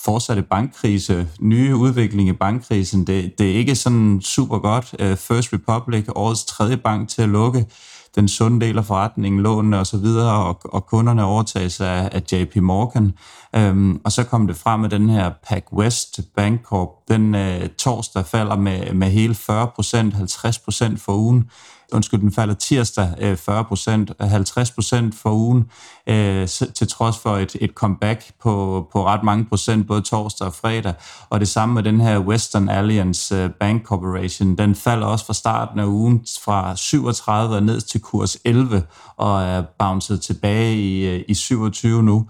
fortsatte 0.04 0.42
bankkrise, 0.42 1.28
nye 1.40 1.76
udvikling 1.76 2.28
i 2.28 2.32
bankkrisen, 2.32 3.06
det, 3.06 3.38
det 3.38 3.50
er 3.50 3.54
ikke 3.54 3.74
sådan 3.74 4.20
super 4.22 4.58
godt. 4.58 4.94
Øh, 4.98 5.16
First 5.16 5.52
Republic, 5.52 6.04
årets 6.14 6.44
tredje 6.44 6.76
bank 6.76 7.08
til 7.08 7.22
at 7.22 7.28
lukke, 7.28 7.66
den 8.14 8.28
sunde 8.28 8.66
del 8.66 8.78
af 8.78 8.84
forretningen, 8.84 9.40
lånene 9.40 9.78
osv., 9.78 10.04
og, 10.04 10.48
og, 10.48 10.60
og 10.64 10.86
kunderne 10.86 11.24
overtages 11.24 11.80
af, 11.80 12.08
af 12.12 12.22
JP 12.32 12.56
Morgan. 12.56 13.12
Øhm, 13.56 14.00
og 14.04 14.12
så 14.12 14.24
kom 14.24 14.46
det 14.46 14.56
frem 14.56 14.80
med 14.80 14.88
den 14.88 15.08
her 15.10 15.30
PacWest 15.48 16.20
Bancorp 16.36 16.88
den 17.08 17.34
øh, 17.34 17.68
torsdag 17.68 18.26
falder 18.26 18.56
med, 18.56 18.92
med 18.92 19.08
hele 19.08 19.34
40 19.34 19.68
procent, 19.74 20.14
50 20.14 20.58
procent 20.58 21.00
for 21.00 21.12
ugen. 21.12 21.50
Undskyld, 21.92 22.20
den 22.20 22.32
falder 22.32 22.54
tirsdag 22.54 23.14
øh, 23.20 23.36
40 23.36 23.64
procent, 23.64 24.12
50 24.20 24.70
procent 24.70 25.14
for 25.14 25.30
ugen, 25.30 25.70
øh, 26.06 26.48
til 26.48 26.88
trods 26.88 27.18
for 27.18 27.36
et, 27.36 27.56
et 27.60 27.70
comeback 27.70 28.32
på, 28.42 28.86
på 28.92 29.06
ret 29.06 29.22
mange 29.22 29.44
procent, 29.44 29.86
både 29.86 30.00
torsdag 30.00 30.46
og 30.46 30.54
fredag. 30.54 30.94
Og 31.30 31.40
det 31.40 31.48
samme 31.48 31.74
med 31.74 31.82
den 31.82 32.00
her 32.00 32.18
Western 32.18 32.68
Alliance 32.68 33.34
øh, 33.34 33.50
Bank 33.50 33.84
Corporation. 33.84 34.58
Den 34.58 34.74
falder 34.74 35.06
også 35.06 35.26
fra 35.26 35.34
starten 35.34 35.80
af 35.80 35.86
ugen 35.86 36.26
fra 36.44 36.76
37 36.76 37.56
og 37.56 37.62
ned 37.62 37.80
til 37.80 38.00
kurs 38.00 38.36
11, 38.44 38.82
og 39.16 39.42
er 39.42 39.62
bounced 39.78 40.18
tilbage 40.18 40.76
i, 40.76 41.06
øh, 41.06 41.24
i 41.28 41.34
27 41.34 42.02
nu 42.02 42.26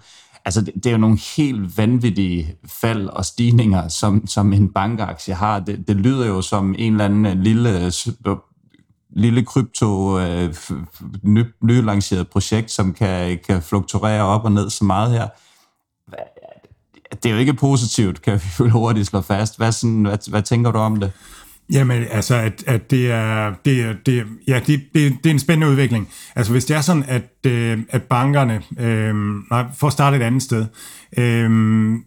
altså 0.47 0.61
det, 0.61 0.73
det 0.73 0.85
er 0.85 0.91
jo 0.91 0.97
nogle 0.97 1.19
helt 1.37 1.77
vanvittige 1.77 2.55
fald 2.65 3.07
og 3.07 3.25
stigninger, 3.25 3.87
som, 3.87 4.27
som 4.27 4.53
en 4.53 4.73
bankaktie 4.73 5.33
har. 5.33 5.59
Det, 5.59 5.87
det 5.87 5.95
lyder 5.95 6.27
jo 6.27 6.41
som 6.41 6.75
en 6.77 6.93
eller 6.93 7.05
anden 7.05 7.25
øh, 7.25 7.39
lille 7.39 7.85
øh, 7.85 7.91
lille 9.17 9.43
krypto 9.43 10.19
øh, 10.19 10.53
ny, 11.23 11.43
nylanceret 11.61 12.27
projekt, 12.27 12.71
som 12.71 12.93
kan, 12.93 13.39
kan 13.47 13.61
fluktuere 13.61 14.23
op 14.23 14.45
og 14.45 14.51
ned 14.51 14.69
så 14.69 14.83
meget 14.83 15.11
her. 15.11 15.27
Det 17.23 17.25
er 17.25 17.33
jo 17.33 17.39
ikke 17.39 17.53
positivt, 17.53 18.21
kan 18.21 18.33
vi 18.33 18.49
jo 18.59 18.69
hurtigt 18.69 19.07
slå 19.07 19.21
fast. 19.21 19.57
Hvad, 19.57 19.71
sådan, 19.71 20.01
hvad, 20.01 20.29
hvad 20.29 20.41
tænker 20.41 20.71
du 20.71 20.79
om 20.79 20.99
det? 20.99 21.11
Jamen, 21.71 22.05
altså, 22.11 22.35
at, 22.35 22.63
at 22.67 22.91
det 22.91 23.11
er, 23.11 23.53
det 23.65 23.81
er, 23.81 23.93
det 24.05 24.19
er, 24.19 24.23
ja, 24.47 24.59
det, 24.67 24.81
det, 24.93 25.17
det 25.23 25.29
er 25.29 25.33
en 25.33 25.39
spændende 25.39 25.71
udvikling. 25.71 26.09
Altså, 26.35 26.51
hvis 26.51 26.65
det 26.65 26.75
er 26.75 26.81
sådan, 26.81 27.05
at, 27.07 27.51
øh, 27.51 27.79
at 27.89 28.03
bankerne, 28.03 28.61
øh, 28.79 29.15
nej, 29.51 29.65
for 29.77 29.87
at 29.87 29.93
starte 29.93 30.17
et 30.17 30.21
andet 30.21 30.43
sted, 30.43 30.65
Øhm, 31.17 32.03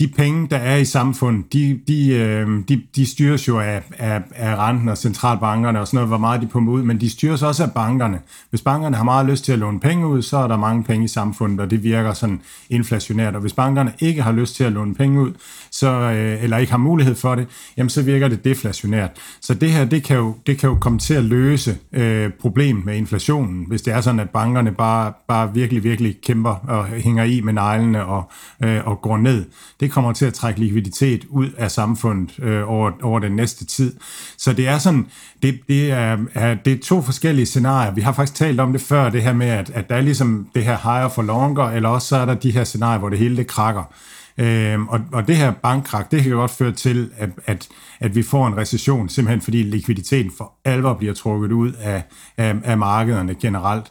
de 0.00 0.08
penge, 0.16 0.48
der 0.50 0.56
er 0.56 0.76
i 0.76 0.84
samfundet, 0.84 1.52
de, 1.52 1.80
de, 1.88 2.14
øh, 2.14 2.48
de, 2.68 2.82
de 2.96 3.06
styres 3.06 3.48
jo 3.48 3.58
af, 3.58 3.82
af, 3.98 4.22
af 4.34 4.56
renten 4.56 4.88
og 4.88 4.98
centralbankerne 4.98 5.80
og 5.80 5.86
sådan 5.86 5.96
noget, 5.96 6.08
hvor 6.08 6.18
meget 6.18 6.42
de 6.42 6.46
pumper 6.46 6.72
ud, 6.72 6.82
men 6.82 7.00
de 7.00 7.10
styres 7.10 7.42
også 7.42 7.62
af 7.62 7.72
bankerne. 7.72 8.20
Hvis 8.50 8.62
bankerne 8.62 8.96
har 8.96 9.04
meget 9.04 9.26
lyst 9.26 9.44
til 9.44 9.52
at 9.52 9.58
låne 9.58 9.80
penge 9.80 10.06
ud, 10.06 10.22
så 10.22 10.36
er 10.36 10.48
der 10.48 10.56
mange 10.56 10.84
penge 10.84 11.04
i 11.04 11.08
samfundet, 11.08 11.60
og 11.60 11.70
det 11.70 11.82
virker 11.82 12.12
sådan 12.12 12.40
inflationært. 12.70 13.34
Og 13.34 13.40
hvis 13.40 13.52
bankerne 13.52 13.92
ikke 13.98 14.22
har 14.22 14.32
lyst 14.32 14.56
til 14.56 14.64
at 14.64 14.72
låne 14.72 14.94
penge 14.94 15.20
ud, 15.20 15.32
så, 15.70 15.90
øh, 15.90 16.42
eller 16.42 16.56
ikke 16.58 16.72
har 16.72 16.78
mulighed 16.78 17.14
for 17.14 17.34
det, 17.34 17.46
jamen 17.76 17.90
så 17.90 18.02
virker 18.02 18.28
det 18.28 18.44
deflationært. 18.44 19.10
Så 19.40 19.54
det 19.54 19.72
her, 19.72 19.84
det 19.84 20.02
kan 20.02 20.16
jo, 20.16 20.34
det 20.46 20.58
kan 20.58 20.68
jo 20.68 20.76
komme 20.80 20.98
til 20.98 21.14
at 21.14 21.24
løse 21.24 21.76
øh, 21.92 22.30
problemet 22.40 22.84
med 22.84 22.96
inflationen, 22.96 23.64
hvis 23.68 23.82
det 23.82 23.94
er 23.94 24.00
sådan, 24.00 24.20
at 24.20 24.30
bankerne 24.30 24.72
bare, 24.72 25.12
bare 25.28 25.54
virkelig, 25.54 25.84
virkelig 25.84 26.16
kæmper 26.22 26.50
og 26.50 26.84
hænger 26.84 27.24
i 27.24 27.40
med 27.40 27.52
neglene 27.52 28.04
og, 28.04 28.17
øh, 28.64 28.86
og 28.86 29.00
går 29.02 29.16
ned 29.16 29.28
ned, 29.38 29.44
det 29.80 29.90
kommer 29.90 30.12
til 30.12 30.26
at 30.26 30.34
trække 30.34 30.60
likviditet 30.60 31.24
ud 31.28 31.50
af 31.58 31.70
samfundet 31.70 32.38
øh, 32.38 32.70
over, 32.70 32.92
over 33.02 33.18
den 33.18 33.32
næste 33.32 33.64
tid. 33.64 33.94
Så 34.36 34.52
det 34.52 34.68
er 34.68 34.78
sådan, 34.78 35.06
det, 35.42 35.60
det, 35.68 35.90
er, 35.90 36.16
er, 36.34 36.54
det 36.54 36.72
er 36.72 36.78
to 36.84 37.02
forskellige 37.02 37.46
scenarier. 37.46 37.90
Vi 37.90 38.00
har 38.00 38.12
faktisk 38.12 38.34
talt 38.34 38.60
om 38.60 38.72
det 38.72 38.80
før, 38.80 39.10
det 39.10 39.22
her 39.22 39.32
med, 39.32 39.46
at, 39.46 39.70
at 39.70 39.88
der 39.88 39.96
er 39.96 40.00
ligesom 40.00 40.48
det 40.54 40.64
her 40.64 40.76
higher 40.76 41.08
for 41.08 41.22
longer, 41.22 41.64
eller 41.64 41.88
også 41.88 42.08
så 42.08 42.16
er 42.16 42.24
der 42.24 42.34
de 42.34 42.50
her 42.50 42.64
scenarier, 42.64 42.98
hvor 42.98 43.08
det 43.08 43.18
hele 43.18 43.36
det 43.36 43.46
krakker. 43.46 43.92
Øhm, 44.38 44.88
og, 44.88 45.00
og 45.12 45.28
det 45.28 45.36
her 45.36 45.50
bankkrak, 45.50 46.10
det 46.10 46.22
kan 46.22 46.32
godt 46.32 46.50
føre 46.50 46.72
til, 46.72 47.10
at, 47.16 47.30
at, 47.46 47.68
at 48.00 48.14
vi 48.14 48.22
får 48.22 48.46
en 48.46 48.56
recession, 48.56 49.08
simpelthen 49.08 49.40
fordi 49.40 49.62
likviditeten 49.62 50.32
for 50.38 50.52
alvor 50.64 50.94
bliver 50.94 51.14
trukket 51.14 51.52
ud 51.52 51.72
af, 51.72 52.02
af, 52.36 52.54
af 52.64 52.78
markederne 52.78 53.34
generelt. 53.34 53.86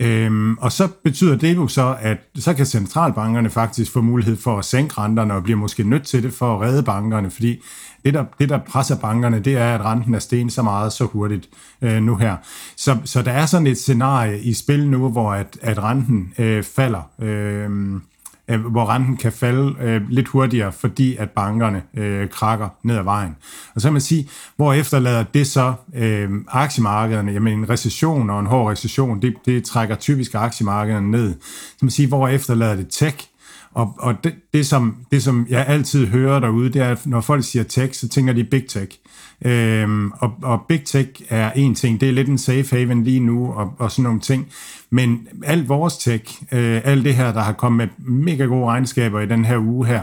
Øhm, 0.00 0.58
og 0.58 0.72
så 0.72 0.88
betyder 1.04 1.36
det 1.36 1.56
jo 1.56 1.68
så, 1.68 1.96
at 2.00 2.18
så 2.34 2.54
kan 2.54 2.66
centralbankerne 2.66 3.50
faktisk 3.50 3.92
få 3.92 4.00
mulighed 4.00 4.36
for 4.36 4.58
at 4.58 4.64
sænke 4.64 4.94
renterne, 4.98 5.34
og 5.34 5.42
bliver 5.42 5.58
måske 5.58 5.84
nødt 5.84 6.06
til 6.06 6.22
det 6.22 6.32
for 6.32 6.54
at 6.54 6.60
redde 6.60 6.82
bankerne, 6.82 7.30
fordi 7.30 7.62
det 8.04 8.14
der, 8.14 8.24
det, 8.38 8.48
der 8.48 8.58
presser 8.58 8.96
bankerne, 8.96 9.40
det 9.40 9.56
er, 9.56 9.74
at 9.74 9.84
renten 9.84 10.14
er 10.14 10.18
sten 10.18 10.50
så 10.50 10.62
meget 10.62 10.92
så 10.92 11.04
hurtigt 11.04 11.48
øh, 11.82 12.02
nu 12.02 12.16
her. 12.16 12.36
Så, 12.76 12.96
så 13.04 13.22
der 13.22 13.32
er 13.32 13.46
sådan 13.46 13.66
et 13.66 13.78
scenarie 13.78 14.40
i 14.40 14.54
spil 14.54 14.88
nu, 14.90 15.08
hvor 15.08 15.32
at, 15.32 15.58
at 15.62 15.82
renten 15.82 16.32
øh, 16.38 16.62
falder. 16.62 17.10
Øh, 17.22 18.00
øh, 18.50 18.60
hvor 18.60 18.90
renten 18.90 19.16
kan 19.16 19.32
falde 19.32 19.74
øh, 19.80 20.02
lidt 20.08 20.28
hurtigere, 20.28 20.72
fordi 20.72 21.16
at 21.16 21.30
bankerne 21.30 21.82
øh, 21.94 22.28
krakker 22.28 22.68
ned 22.82 22.96
ad 22.96 23.02
vejen. 23.02 23.36
Og 23.74 23.80
så 23.80 23.88
kan 23.88 23.92
man 23.92 24.02
sige, 24.02 24.28
hvor 24.56 24.72
efterlader 24.72 25.22
det 25.22 25.46
så 25.46 25.74
øh, 25.94 26.30
aktiemarkederne? 26.48 27.32
Jamen 27.32 27.58
en 27.58 27.70
recession 27.70 28.30
og 28.30 28.40
en 28.40 28.46
hård 28.46 28.70
recession, 28.70 29.22
det, 29.22 29.34
det 29.46 29.64
trækker 29.64 29.94
typisk 29.94 30.34
aktiemarkederne 30.34 31.10
ned. 31.10 31.34
Så 31.70 31.76
man 31.80 31.90
sige, 31.90 32.08
hvor 32.08 32.28
efterlader 32.28 32.76
det 32.76 32.86
tech? 32.90 33.28
Og, 33.72 33.94
og 33.98 34.14
det, 34.24 34.34
det, 34.52 34.66
som, 34.66 34.96
det, 35.10 35.22
som 35.22 35.46
jeg 35.50 35.66
altid 35.66 36.06
hører 36.06 36.40
derude, 36.40 36.72
det 36.72 36.82
er, 36.82 36.90
at 36.90 37.06
når 37.06 37.20
folk 37.20 37.44
siger 37.44 37.62
tech, 37.62 38.00
så 38.00 38.08
tænker 38.08 38.32
de 38.32 38.44
big 38.44 38.66
tech. 38.68 38.96
Øhm, 39.44 40.10
og, 40.10 40.34
og 40.42 40.64
big 40.68 40.84
tech 40.84 41.22
er 41.28 41.50
en 41.50 41.74
ting, 41.74 42.00
det 42.00 42.08
er 42.08 42.12
lidt 42.12 42.28
en 42.28 42.38
safe 42.38 42.76
haven 42.76 43.04
lige 43.04 43.20
nu, 43.20 43.52
og, 43.52 43.74
og 43.78 43.90
sådan 43.90 44.02
nogle 44.02 44.20
ting. 44.20 44.46
Men 44.90 45.28
alt 45.44 45.68
vores 45.68 45.96
tech, 45.96 46.42
øh, 46.52 46.80
alt 46.84 47.04
det 47.04 47.14
her, 47.14 47.32
der 47.32 47.40
har 47.40 47.52
kommet 47.52 47.88
med 47.98 48.14
mega 48.22 48.44
gode 48.44 48.66
regnskaber 48.66 49.20
i 49.20 49.26
den 49.26 49.44
her 49.44 49.58
uge 49.58 49.86
her, 49.86 50.02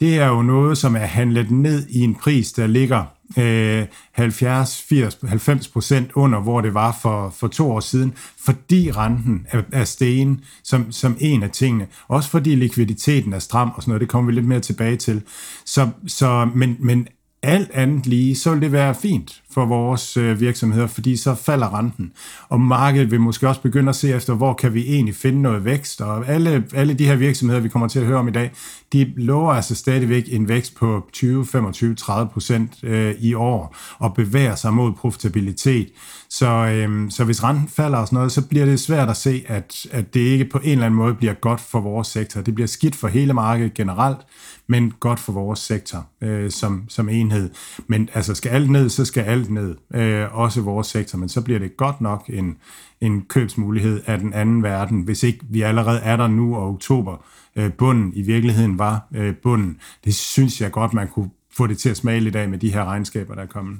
det 0.00 0.18
er 0.18 0.26
jo 0.26 0.42
noget, 0.42 0.78
som 0.78 0.96
er 0.96 0.98
handlet 0.98 1.50
ned 1.50 1.86
i 1.88 2.00
en 2.00 2.14
pris, 2.14 2.52
der 2.52 2.66
ligger 2.66 3.04
øh, 3.38 3.86
70, 4.12 4.82
80, 4.88 5.18
90 5.28 5.68
procent 5.68 6.10
under, 6.14 6.40
hvor 6.40 6.60
det 6.60 6.74
var 6.74 6.98
for, 7.02 7.34
for 7.38 7.48
to 7.48 7.70
år 7.70 7.80
siden, 7.80 8.14
fordi 8.44 8.90
renten 8.90 9.46
er, 9.50 9.62
er 9.72 9.84
sten 9.84 10.40
som, 10.62 10.92
som 10.92 11.16
en 11.20 11.42
af 11.42 11.50
tingene. 11.50 11.86
Også 12.08 12.30
fordi 12.30 12.54
likviditeten 12.54 13.32
er 13.32 13.38
stram 13.38 13.70
og 13.76 13.82
sådan 13.82 13.90
noget, 13.90 14.00
det 14.00 14.08
kommer 14.08 14.30
vi 14.30 14.34
lidt 14.34 14.46
mere 14.46 14.60
tilbage 14.60 14.96
til. 14.96 15.22
Så, 15.64 15.88
så, 16.06 16.48
men, 16.54 16.76
men 16.78 17.08
alt 17.42 17.70
andet 17.70 18.06
lige, 18.06 18.36
så 18.36 18.50
vil 18.52 18.62
det 18.62 18.72
være 18.72 18.94
fint 18.94 19.42
for 19.50 19.66
vores 19.66 20.16
øh, 20.16 20.40
virksomheder, 20.40 20.86
fordi 20.86 21.16
så 21.16 21.34
falder 21.34 21.78
renten. 21.78 22.12
Og 22.48 22.60
markedet 22.60 23.10
vil 23.10 23.20
måske 23.20 23.48
også 23.48 23.60
begynde 23.60 23.88
at 23.88 23.96
se 23.96 24.14
efter, 24.14 24.34
hvor 24.34 24.54
kan 24.54 24.74
vi 24.74 24.86
egentlig 24.86 25.14
finde 25.14 25.42
noget 25.42 25.64
vækst. 25.64 26.00
Og 26.00 26.28
alle, 26.28 26.64
alle 26.74 26.94
de 26.94 27.06
her 27.06 27.16
virksomheder, 27.16 27.60
vi 27.60 27.68
kommer 27.68 27.88
til 27.88 27.98
at 28.00 28.06
høre 28.06 28.18
om 28.18 28.28
i 28.28 28.30
dag, 28.30 28.50
de 28.92 29.12
lover 29.16 29.52
altså 29.52 29.74
stadigvæk 29.74 30.24
en 30.28 30.48
vækst 30.48 30.74
på 30.74 31.08
20, 31.12 31.46
25, 31.46 31.94
30 31.94 32.30
procent 32.32 32.72
øh, 32.82 33.14
i 33.18 33.34
år, 33.34 33.76
og 33.98 34.14
bevæger 34.14 34.54
sig 34.54 34.74
mod 34.74 34.92
profitabilitet. 34.92 35.88
Så, 36.30 36.46
øh, 36.46 37.10
så 37.10 37.24
hvis 37.24 37.44
renten 37.44 37.68
falder 37.68 37.98
og 37.98 38.06
sådan 38.06 38.16
noget, 38.16 38.32
så 38.32 38.42
bliver 38.48 38.64
det 38.64 38.80
svært 38.80 39.08
at 39.08 39.16
se, 39.16 39.44
at, 39.46 39.86
at 39.90 40.14
det 40.14 40.20
ikke 40.20 40.44
på 40.44 40.58
en 40.58 40.70
eller 40.70 40.86
anden 40.86 40.98
måde 40.98 41.14
bliver 41.14 41.34
godt 41.34 41.60
for 41.60 41.80
vores 41.80 42.08
sektor. 42.08 42.40
Det 42.40 42.54
bliver 42.54 42.68
skidt 42.68 42.96
for 42.96 43.08
hele 43.08 43.32
markedet 43.32 43.74
generelt, 43.74 44.18
men 44.66 44.92
godt 45.00 45.20
for 45.20 45.32
vores 45.32 45.58
sektor 45.58 46.06
øh, 46.20 46.50
som, 46.50 46.84
som 46.88 47.08
enhed. 47.08 47.50
Men 47.86 48.08
altså 48.14 48.34
skal 48.34 48.50
alt 48.50 48.70
ned, 48.70 48.88
så 48.88 49.04
skal 49.04 49.22
alt 49.22 49.47
ned, 49.50 49.76
øh, 49.94 50.38
også 50.38 50.60
vores 50.62 50.86
sektor, 50.86 51.18
men 51.18 51.28
så 51.28 51.40
bliver 51.40 51.58
det 51.58 51.76
godt 51.76 52.00
nok 52.00 52.24
en, 52.28 52.56
en 53.00 53.22
købsmulighed 53.22 54.02
af 54.06 54.18
den 54.18 54.32
anden 54.32 54.62
verden, 54.62 55.02
hvis 55.02 55.22
ikke 55.22 55.38
vi 55.50 55.62
allerede 55.62 56.00
er 56.00 56.16
der 56.16 56.28
nu, 56.28 56.56
og 56.56 56.68
oktober 56.68 57.16
øh, 57.56 57.72
bunden 57.72 58.12
i 58.14 58.22
virkeligheden 58.22 58.78
var 58.78 59.08
øh, 59.14 59.36
bunden. 59.42 59.80
Det 60.04 60.14
synes 60.14 60.60
jeg 60.60 60.70
godt, 60.70 60.94
man 60.94 61.08
kunne 61.08 61.30
få 61.56 61.66
det 61.66 61.78
til 61.78 61.88
at 61.88 61.96
smage 61.96 62.20
lidt 62.20 62.36
af 62.36 62.48
med 62.48 62.58
de 62.58 62.72
her 62.72 62.84
regnskaber, 62.84 63.34
der 63.34 63.42
er 63.42 63.46
kommet. 63.46 63.78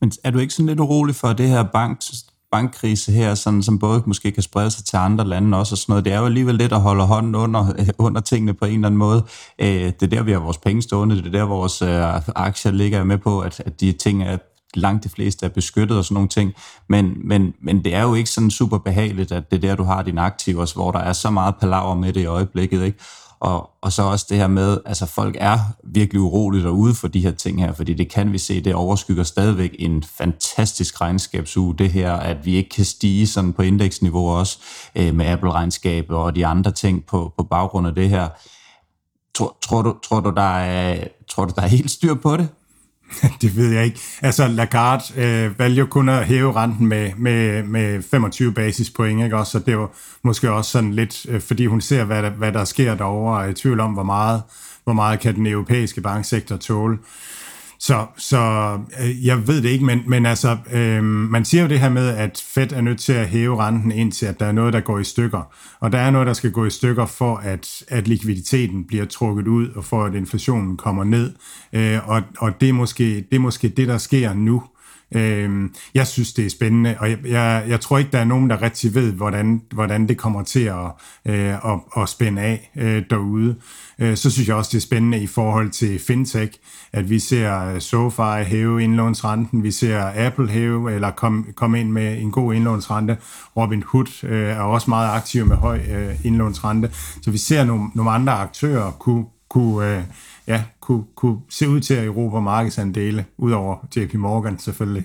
Men 0.00 0.12
er 0.24 0.30
du 0.30 0.38
ikke 0.38 0.54
sådan 0.54 0.66
lidt 0.66 0.80
urolig 0.80 1.14
for 1.14 1.32
det 1.32 1.48
her 1.48 1.62
bank, 1.62 2.02
bankkrise 2.52 3.12
her, 3.12 3.34
sådan, 3.34 3.62
som 3.62 3.78
både 3.78 4.02
måske 4.06 4.30
kan 4.30 4.42
sprede 4.42 4.70
sig 4.70 4.84
til 4.84 4.96
andre 4.96 5.24
lande 5.24 5.58
også 5.58 5.74
og 5.74 5.78
sådan 5.78 5.92
noget. 5.92 6.04
Det 6.04 6.12
er 6.12 6.18
jo 6.18 6.26
alligevel 6.26 6.54
lidt 6.54 6.72
at 6.72 6.80
holde 6.80 7.06
hånden 7.06 7.34
under, 7.34 7.66
under 7.98 8.20
tingene 8.20 8.54
på 8.54 8.64
en 8.64 8.74
eller 8.74 8.86
anden 8.86 8.98
måde. 8.98 9.24
Øh, 9.58 9.68
det 9.68 10.02
er 10.02 10.06
der, 10.06 10.22
vi 10.22 10.32
har 10.32 10.38
vores 10.38 10.58
penge 10.58 10.82
stående. 10.82 11.16
Det 11.16 11.26
er 11.26 11.30
der, 11.30 11.42
vores 11.42 11.82
øh, 11.82 12.20
aktier 12.36 12.72
ligger 12.72 13.04
med 13.04 13.18
på, 13.18 13.40
at, 13.40 13.62
at 13.66 13.80
de 13.80 13.92
ting 13.92 14.22
er 14.22 14.36
langt 14.74 15.04
de 15.04 15.08
fleste 15.08 15.46
er 15.46 15.50
beskyttet 15.50 15.98
og 15.98 16.04
sådan 16.04 16.14
nogle 16.14 16.28
ting, 16.28 16.52
men, 16.88 17.14
men, 17.24 17.54
men 17.62 17.84
det 17.84 17.94
er 17.94 18.02
jo 18.02 18.14
ikke 18.14 18.30
sådan 18.30 18.50
super 18.50 18.78
behageligt, 18.78 19.32
at 19.32 19.50
det 19.50 19.56
er 19.56 19.60
der, 19.60 19.76
du 19.76 19.82
har 19.82 20.02
dine 20.02 20.20
aktiver, 20.20 20.72
hvor 20.74 20.90
der 20.90 20.98
er 20.98 21.12
så 21.12 21.30
meget 21.30 21.54
palaver 21.60 21.94
med 21.94 22.12
det 22.12 22.20
i 22.20 22.24
øjeblikket, 22.24 22.82
ikke? 22.84 22.98
Og, 23.40 23.70
og 23.80 23.92
så 23.92 24.02
også 24.02 24.26
det 24.28 24.36
her 24.36 24.46
med, 24.46 24.78
altså 24.86 25.06
folk 25.06 25.36
er 25.40 25.58
virkelig 25.84 26.20
urolige 26.20 26.62
derude 26.62 26.94
for 26.94 27.08
de 27.08 27.20
her 27.20 27.30
ting 27.30 27.60
her, 27.60 27.72
fordi 27.72 27.94
det 27.94 28.10
kan 28.10 28.32
vi 28.32 28.38
se, 28.38 28.60
det 28.60 28.74
overskygger 28.74 29.24
stadigvæk 29.24 29.76
en 29.78 30.02
fantastisk 30.02 31.00
regnskabsuge, 31.00 31.74
det 31.78 31.90
her, 31.90 32.12
at 32.12 32.46
vi 32.46 32.54
ikke 32.54 32.70
kan 32.70 32.84
stige 32.84 33.26
sådan 33.26 33.52
på 33.52 33.62
indeksniveau 33.62 34.30
også 34.30 34.58
øh, 34.94 35.14
med 35.14 35.26
Apple-regnskabet 35.26 36.16
og 36.16 36.36
de 36.36 36.46
andre 36.46 36.70
ting 36.70 37.06
på, 37.06 37.32
på 37.36 37.44
baggrund 37.44 37.86
af 37.86 37.94
det 37.94 38.08
her. 38.08 38.28
Tror, 39.34 39.56
tror, 39.62 39.82
du, 39.82 39.96
tror, 40.02 40.20
du, 40.20 40.30
der 40.30 40.58
er, 40.58 41.04
tror 41.28 41.44
du, 41.44 41.52
der 41.56 41.62
er 41.62 41.66
helt 41.66 41.90
styr 41.90 42.14
på 42.14 42.36
det? 42.36 42.48
det 43.42 43.56
ved 43.56 43.72
jeg 43.72 43.84
ikke. 43.84 44.00
Altså, 44.22 44.48
Lagarde 44.48 45.04
øh, 45.16 45.58
valgte 45.58 45.78
jo 45.78 45.86
kun 45.86 46.08
at 46.08 46.26
hæve 46.26 46.52
renten 46.52 46.86
med, 46.86 47.10
med, 47.16 47.62
med 47.62 48.02
25 48.02 48.52
basispoint, 48.52 49.24
ikke? 49.24 49.36
Også, 49.36 49.52
så 49.52 49.58
det 49.58 49.78
var 49.78 49.90
måske 50.22 50.50
også 50.50 50.70
sådan 50.70 50.94
lidt, 50.94 51.26
øh, 51.28 51.40
fordi 51.40 51.66
hun 51.66 51.80
ser, 51.80 52.04
hvad 52.04 52.22
der, 52.22 52.30
hvad 52.30 52.52
der 52.52 52.64
sker 52.64 52.94
derovre, 52.94 53.38
og 53.38 53.44
er 53.44 53.48
i 53.48 53.54
tvivl 53.54 53.80
om, 53.80 53.92
hvor 53.92 54.02
meget, 54.02 54.42
hvor 54.84 54.92
meget 54.92 55.20
kan 55.20 55.34
den 55.34 55.46
europæiske 55.46 56.00
banksektor 56.00 56.56
tåle 56.56 56.98
så, 57.82 58.06
så 58.16 58.38
øh, 59.00 59.26
jeg 59.26 59.48
ved 59.48 59.62
det 59.62 59.68
ikke, 59.68 59.84
men, 59.84 60.02
men 60.06 60.26
altså, 60.26 60.56
øh, 60.72 61.04
man 61.04 61.44
siger 61.44 61.62
jo 61.62 61.68
det 61.68 61.80
her 61.80 61.88
med, 61.88 62.08
at 62.08 62.44
Fed 62.54 62.72
er 62.72 62.80
nødt 62.80 63.00
til 63.00 63.12
at 63.12 63.28
hæve 63.28 63.56
renten 63.56 63.92
indtil, 63.92 64.26
at 64.26 64.40
der 64.40 64.46
er 64.46 64.52
noget, 64.52 64.72
der 64.72 64.80
går 64.80 64.98
i 64.98 65.04
stykker. 65.04 65.42
Og 65.80 65.92
der 65.92 65.98
er 65.98 66.10
noget, 66.10 66.26
der 66.26 66.32
skal 66.32 66.52
gå 66.52 66.64
i 66.64 66.70
stykker 66.70 67.06
for, 67.06 67.36
at, 67.36 67.82
at 67.88 68.08
likviditeten 68.08 68.84
bliver 68.84 69.04
trukket 69.04 69.48
ud, 69.48 69.68
og 69.68 69.84
for 69.84 70.04
at 70.04 70.14
inflationen 70.14 70.76
kommer 70.76 71.04
ned. 71.04 71.34
Øh, 71.72 72.08
og 72.08 72.22
og 72.38 72.60
det, 72.60 72.68
er 72.68 72.72
måske, 72.72 73.16
det 73.16 73.34
er 73.36 73.38
måske 73.38 73.68
det, 73.68 73.88
der 73.88 73.98
sker 73.98 74.34
nu. 74.34 74.54
Øh, 74.54 74.79
Øhm, 75.14 75.74
jeg 75.94 76.06
synes, 76.06 76.32
det 76.32 76.46
er 76.46 76.50
spændende, 76.50 76.96
og 76.98 77.10
jeg, 77.10 77.18
jeg, 77.24 77.64
jeg 77.68 77.80
tror 77.80 77.98
ikke, 77.98 78.10
der 78.10 78.18
er 78.18 78.24
nogen, 78.24 78.50
der 78.50 78.62
rigtig 78.62 78.94
ved, 78.94 79.12
hvordan, 79.12 79.62
hvordan 79.72 80.08
det 80.08 80.16
kommer 80.18 80.42
til 80.42 80.64
at, 80.64 80.86
øh, 81.24 81.54
at, 81.54 81.80
at 81.96 82.08
spænde 82.08 82.42
af 82.42 82.70
øh, 82.76 83.02
derude. 83.10 83.56
Øh, 83.98 84.16
så 84.16 84.30
synes 84.30 84.48
jeg 84.48 84.56
også, 84.56 84.70
det 84.72 84.76
er 84.76 84.86
spændende 84.86 85.22
i 85.22 85.26
forhold 85.26 85.70
til 85.70 85.98
fintech, 85.98 86.52
at 86.92 87.10
vi 87.10 87.18
ser 87.18 87.74
øh, 87.74 87.80
SoFi 87.80 88.44
hæve 88.44 88.82
indlånsrenten, 88.82 89.62
vi 89.62 89.70
ser 89.70 90.06
øh, 90.06 90.16
Apple 90.16 90.48
hæve, 90.48 90.94
eller 90.94 91.10
komme 91.10 91.44
kom 91.56 91.74
ind 91.74 91.90
med 91.90 92.22
en 92.22 92.30
god 92.30 92.54
indlånsrente. 92.54 93.16
Robin 93.56 93.84
Hood 93.86 94.24
øh, 94.24 94.48
er 94.48 94.60
også 94.60 94.90
meget 94.90 95.16
aktiv 95.16 95.46
med 95.46 95.56
høj 95.56 95.80
øh, 95.90 96.24
indlånsrente. 96.24 96.90
Så 97.22 97.30
vi 97.30 97.38
ser 97.38 97.64
nogle, 97.64 97.90
nogle 97.94 98.10
andre 98.10 98.32
aktører 98.32 98.90
kunne, 98.90 99.24
kunne 99.48 99.96
øh, 99.96 100.02
ja, 100.50 100.64
kunne, 100.80 101.04
kunne 101.16 101.38
se 101.48 101.68
ud 101.68 101.80
til 101.80 101.94
at 101.94 102.06
erobre 102.06 102.42
markedsandele, 102.42 103.26
udover 103.38 103.76
JP 103.96 104.14
Morgan 104.14 104.58
selvfølgelig. 104.58 105.04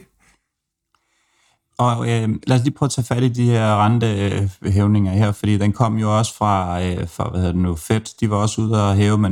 Og 1.78 2.10
øh, 2.10 2.30
lad 2.48 2.58
os 2.58 2.64
lige 2.64 2.74
prøve 2.74 2.88
at 2.88 2.92
tage 2.92 3.06
fat 3.06 3.24
i 3.24 3.28
de 3.28 3.46
her 3.46 3.86
rentehævninger 3.86 5.12
her, 5.12 5.32
fordi 5.32 5.58
den 5.58 5.74
kom 5.74 5.98
jo 5.98 6.18
også 6.18 6.36
fra, 6.36 6.84
øh, 6.84 7.10
fra 7.10 7.30
hvad 7.30 7.40
hedder 7.40 7.54
det 7.54 7.62
nu, 7.62 7.76
Fed. 7.76 8.18
De 8.20 8.30
var 8.30 8.36
også 8.36 8.62
ude 8.62 8.90
og 8.90 8.96
hæve 8.96 9.18
med 9.18 9.30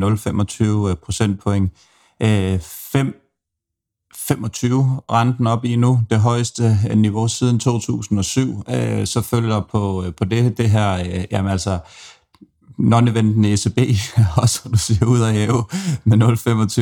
0,25 0.92 0.96
procentpoint. 0.96 1.72
Øh, 2.22 2.60
5 2.60 3.20
25 4.28 5.02
renten 5.12 5.48
op 5.48 5.66
i 5.66 5.76
nu, 5.76 6.02
det 6.10 6.20
højeste 6.20 6.78
øh, 6.90 6.98
niveau 6.98 7.28
siden 7.28 7.60
2007. 7.60 8.64
Øh, 8.70 9.08
så 9.08 9.22
følger 9.22 9.62
på, 9.72 10.04
øh, 10.06 10.14
på 10.14 10.26
det, 10.26 10.58
det 10.58 10.70
her, 10.70 10.94
øh, 10.94 11.24
jamen 11.32 11.52
altså 11.52 11.80
non-eventen 12.78 13.46
ECB 13.46 13.80
også 14.42 14.70
du 14.72 14.78
ser 14.78 15.06
ud 15.06 15.20
af 15.20 15.34
hæve 15.34 15.64
med 16.04 16.18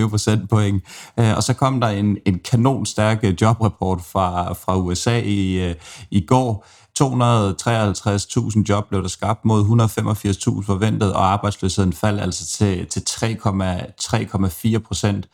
0,25 0.03 0.09
procent 0.09 0.49
point. 0.49 0.83
Øh, 1.19 1.35
og 1.35 1.43
så 1.43 1.53
kom 1.53 1.81
der 1.81 1.87
en, 1.87 2.17
en 2.25 2.39
kanonstærk 2.39 3.19
øh, 3.23 3.41
jobreport 3.41 3.71
jobrapport 3.81 4.01
fra, 4.11 4.53
fra 4.53 4.77
USA 4.77 5.19
i, 5.19 5.69
øh, 5.69 5.75
i 6.11 6.25
går. 6.25 6.65
253.000 6.99 8.63
job 8.69 8.89
blev 8.89 9.01
der 9.01 9.07
skabt 9.07 9.45
mod 9.45 9.63
185.000 9.63 10.65
forventet, 10.65 11.13
og 11.13 11.31
arbejdsløsheden 11.33 11.93
faldt 11.93 12.21
altså 12.21 12.47
til, 12.47 12.87
til 12.87 13.03
3,4 13.09 14.77
procent 14.77 15.27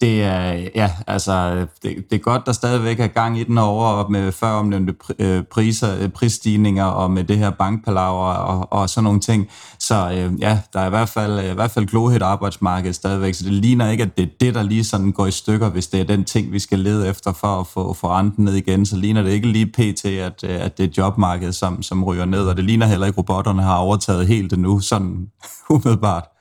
det 0.00 0.22
er, 0.22 0.68
ja, 0.74 0.90
altså, 1.06 1.66
det, 1.82 2.10
det 2.10 2.12
er 2.12 2.18
godt, 2.18 2.46
der 2.46 2.52
stadigvæk 2.52 3.00
er 3.00 3.06
gang 3.06 3.38
i 3.38 3.44
den 3.44 3.58
over 3.58 4.08
med 4.08 4.32
før 4.32 4.50
omnævnte 4.50 4.94
øh, 5.18 5.42
priser, 5.42 5.96
øh, 6.00 6.08
prisstigninger 6.08 6.84
og 6.84 7.10
med 7.10 7.24
det 7.24 7.38
her 7.38 7.50
bankpalaver 7.50 8.32
og, 8.32 8.72
og 8.72 8.90
sådan 8.90 9.04
nogle 9.04 9.20
ting. 9.20 9.48
Så 9.78 10.10
øh, 10.10 10.40
ja, 10.40 10.60
der 10.72 10.80
er 10.80 10.86
i 10.86 10.90
hvert 10.90 11.08
fald, 11.08 11.38
øh, 11.38 11.50
i 11.50 11.54
hvert 11.54 11.70
fald 11.70 11.86
glohed 11.86 12.22
arbejdsmarked 12.22 12.92
stadigvæk, 12.92 13.34
så 13.34 13.44
det 13.44 13.52
ligner 13.52 13.90
ikke, 13.90 14.02
at 14.02 14.16
det 14.16 14.22
er 14.22 14.30
det, 14.40 14.54
der 14.54 14.62
lige 14.62 14.84
sådan 14.84 15.12
går 15.12 15.26
i 15.26 15.30
stykker, 15.30 15.68
hvis 15.68 15.86
det 15.86 16.00
er 16.00 16.04
den 16.04 16.24
ting, 16.24 16.52
vi 16.52 16.58
skal 16.58 16.78
lede 16.78 17.08
efter 17.08 17.32
for 17.32 17.60
at 17.60 17.66
få, 17.66 17.92
få 17.92 18.08
renten 18.08 18.44
ned 18.44 18.54
igen, 18.54 18.86
så 18.86 18.96
ligner 18.96 19.22
det 19.22 19.30
ikke 19.30 19.48
lige 19.48 19.66
pt, 19.66 20.04
at, 20.04 20.44
at 20.44 20.78
det 20.78 20.84
er 20.84 21.02
jobmarkedet, 21.02 21.54
som, 21.54 21.82
som 21.82 22.04
ryger 22.04 22.24
ned, 22.24 22.46
og 22.46 22.56
det 22.56 22.64
ligner 22.64 22.86
heller 22.86 23.06
ikke, 23.06 23.14
at 23.14 23.18
robotterne 23.18 23.62
har 23.62 23.76
overtaget 23.76 24.26
helt 24.26 24.52
endnu, 24.52 24.80
sådan 24.80 25.26
umiddelbart. 25.70 26.37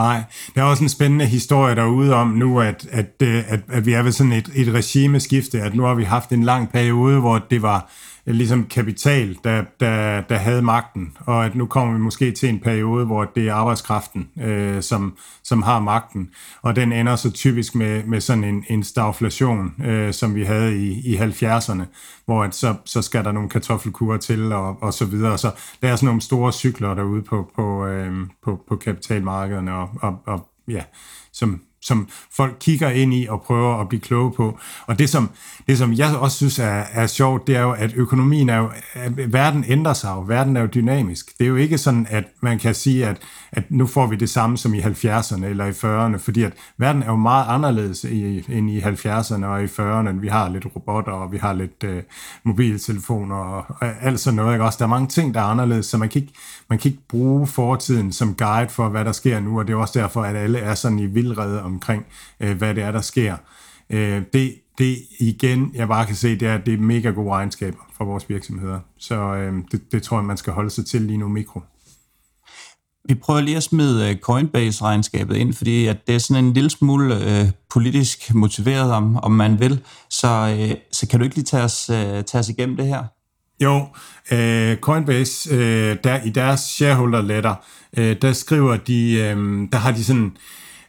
Nej, 0.00 0.22
der 0.54 0.60
er 0.60 0.64
også 0.64 0.82
en 0.82 0.88
spændende 0.88 1.26
historie 1.26 1.74
derude 1.74 2.14
om 2.14 2.28
nu, 2.28 2.60
at, 2.60 2.86
at, 2.90 3.06
øh, 3.22 3.52
at, 3.52 3.60
at 3.68 3.86
vi 3.86 3.92
er 3.92 4.02
ved 4.02 4.12
sådan 4.12 4.32
et, 4.32 4.50
et 4.54 4.74
regimeskifte, 4.74 5.60
at 5.62 5.74
nu 5.74 5.82
har 5.82 5.94
vi 5.94 6.04
haft 6.04 6.30
en 6.30 6.42
lang 6.42 6.72
periode, 6.72 7.20
hvor 7.20 7.38
det 7.38 7.62
var 7.62 7.90
ligesom 8.26 8.64
kapital, 8.64 9.38
der, 9.44 9.64
der, 9.80 10.20
der 10.20 10.36
havde 10.36 10.62
magten, 10.62 11.16
og 11.20 11.44
at 11.44 11.54
nu 11.54 11.66
kommer 11.66 11.94
vi 11.94 12.00
måske 12.00 12.32
til 12.32 12.48
en 12.48 12.60
periode, 12.60 13.06
hvor 13.06 13.24
det 13.24 13.48
er 13.48 13.54
arbejdskraften, 13.54 14.28
øh, 14.42 14.82
som, 14.82 15.16
som 15.44 15.62
har 15.62 15.80
magten, 15.80 16.30
og 16.62 16.76
den 16.76 16.92
ender 16.92 17.16
så 17.16 17.30
typisk 17.30 17.74
med, 17.74 18.04
med 18.04 18.20
sådan 18.20 18.44
en, 18.44 18.64
en 18.68 18.82
stagflation, 18.82 19.74
øh, 19.84 20.12
som 20.12 20.34
vi 20.34 20.44
havde 20.44 20.78
i, 20.78 21.12
i 21.12 21.16
70'erne, 21.16 21.82
hvor 22.24 22.44
at 22.44 22.54
så, 22.54 22.74
så 22.84 23.02
skal 23.02 23.24
der 23.24 23.32
nogle 23.32 23.48
kartoffelkurer 23.48 24.18
til, 24.18 24.52
og, 24.52 24.82
og 24.82 24.94
så 24.94 25.04
videre. 25.04 25.38
Så 25.38 25.50
der 25.82 25.88
er 25.88 25.96
sådan 25.96 26.06
nogle 26.06 26.20
store 26.20 26.52
cykler 26.52 26.94
derude 26.94 27.22
på, 27.22 27.50
på, 27.56 27.86
øh, 27.86 28.26
på, 28.44 28.64
på 28.68 28.76
kapitalmarkederne, 28.76 29.74
og, 29.74 29.88
og, 30.02 30.22
og 30.26 30.48
ja, 30.68 30.82
som, 31.32 31.60
som 31.82 32.08
folk 32.36 32.56
kigger 32.60 32.90
ind 32.90 33.14
i 33.14 33.26
og 33.26 33.42
prøver 33.42 33.80
at 33.80 33.88
blive 33.88 34.00
kloge 34.00 34.32
på. 34.32 34.58
Og 34.86 34.98
det 34.98 35.08
som, 35.08 35.30
det, 35.66 35.78
som 35.78 35.92
jeg 35.92 36.16
også 36.16 36.36
synes 36.36 36.58
er, 36.58 36.82
er 36.92 37.06
sjovt, 37.06 37.46
det 37.46 37.56
er 37.56 37.60
jo, 37.60 37.72
at 37.72 37.92
økonomien 37.96 38.48
er 38.48 38.56
jo, 38.56 38.70
at 38.94 39.32
verden 39.32 39.64
ændrer 39.68 39.92
sig 39.92 40.08
jo, 40.08 40.20
verden 40.20 40.56
er 40.56 40.60
jo 40.60 40.66
dynamisk. 40.66 41.38
Det 41.38 41.44
er 41.44 41.48
jo 41.48 41.56
ikke 41.56 41.78
sådan, 41.78 42.06
at 42.10 42.24
man 42.40 42.58
kan 42.58 42.74
sige, 42.74 43.06
at, 43.06 43.16
at 43.52 43.64
nu 43.70 43.86
får 43.86 44.06
vi 44.06 44.16
det 44.16 44.30
samme 44.30 44.58
som 44.58 44.74
i 44.74 44.80
70'erne 44.80 45.44
eller 45.44 45.64
i 45.64 45.70
40'erne, 45.70 46.18
fordi 46.18 46.42
at 46.42 46.52
verden 46.78 47.02
er 47.02 47.06
jo 47.06 47.16
meget 47.16 47.44
anderledes 47.48 48.04
i, 48.04 48.44
end 48.48 48.70
i 48.70 48.80
70'erne 48.80 49.44
og 49.44 49.62
i 49.62 49.66
40'erne. 49.66 50.20
Vi 50.20 50.28
har 50.28 50.48
lidt 50.48 50.66
robotter, 50.76 51.12
og 51.12 51.32
vi 51.32 51.38
har 51.38 51.52
lidt 51.52 51.84
øh, 51.84 52.02
mobiltelefoner 52.44 53.36
og, 53.36 53.64
og 53.68 53.88
alt 54.02 54.20
sådan 54.20 54.36
noget. 54.36 54.54
Ikke? 54.54 54.64
Også 54.64 54.78
der 54.78 54.84
er 54.84 54.88
mange 54.88 55.08
ting, 55.08 55.34
der 55.34 55.40
er 55.40 55.44
anderledes, 55.44 55.86
så 55.86 55.98
man 55.98 56.08
kan, 56.08 56.22
ikke, 56.22 56.34
man 56.68 56.78
kan 56.78 56.90
ikke 56.90 57.02
bruge 57.08 57.46
fortiden 57.46 58.12
som 58.12 58.34
guide 58.34 58.68
for, 58.68 58.88
hvad 58.88 59.04
der 59.04 59.12
sker 59.12 59.40
nu, 59.40 59.58
og 59.58 59.66
det 59.66 59.72
er 59.72 59.76
også 59.76 59.98
derfor, 59.98 60.22
at 60.22 60.36
alle 60.36 60.58
er 60.58 60.74
sådan 60.74 60.98
i 60.98 61.06
vildrede 61.06 61.62
omkring, 61.70 62.06
øh, 62.40 62.56
hvad 62.56 62.74
det 62.74 62.82
er, 62.82 62.92
der 62.92 63.00
sker. 63.00 63.36
Øh, 63.90 64.22
det, 64.32 64.54
det 64.78 64.98
igen, 65.20 65.70
jeg 65.74 65.88
bare 65.88 66.06
kan 66.06 66.16
se, 66.16 66.38
det 66.38 66.48
er, 66.48 66.54
at 66.54 66.66
det 66.66 66.74
er 66.74 66.78
mega 66.78 67.10
gode 67.10 67.30
egenskaber 67.30 67.78
for 67.96 68.04
vores 68.04 68.28
virksomheder. 68.28 68.80
Så 68.98 69.14
øh, 69.14 69.54
det, 69.72 69.92
det 69.92 70.02
tror 70.02 70.18
jeg, 70.18 70.24
man 70.24 70.36
skal 70.36 70.52
holde 70.52 70.70
sig 70.70 70.86
til 70.86 71.02
lige 71.02 71.18
nu 71.18 71.28
mikro. 71.28 71.60
Vi 73.08 73.14
prøver 73.14 73.40
lige 73.40 73.56
at 73.56 73.62
smide 73.62 74.10
øh, 74.10 74.16
Coinbase-regnskabet 74.16 75.36
ind, 75.36 75.54
fordi 75.54 75.86
at 75.86 76.06
det 76.06 76.14
er 76.14 76.18
sådan 76.18 76.44
en 76.44 76.52
lille 76.52 76.70
smule 76.70 77.14
øh, 77.14 77.48
politisk 77.70 78.34
motiveret, 78.34 78.92
om, 78.92 79.16
om 79.16 79.32
man 79.32 79.60
vil. 79.60 79.80
Så, 80.10 80.56
øh, 80.58 80.76
så 80.92 81.08
kan 81.08 81.18
du 81.18 81.24
ikke 81.24 81.36
lige 81.36 81.44
tage 81.44 81.62
os, 81.62 81.90
øh, 81.90 82.24
tage 82.24 82.38
os 82.38 82.48
igennem 82.48 82.76
det 82.76 82.86
her? 82.86 83.04
Jo, 83.62 83.86
øh, 84.32 84.76
Coinbase, 84.76 85.54
øh, 85.54 85.96
der, 86.04 86.22
i 86.22 86.30
deres 86.30 86.60
shareholder 86.60 87.22
letter, 87.22 87.54
øh, 87.96 88.16
der 88.22 88.32
skriver 88.32 88.76
de, 88.76 89.12
øh, 89.12 89.68
der 89.72 89.76
har 89.76 89.92
de 89.92 90.04
sådan, 90.04 90.36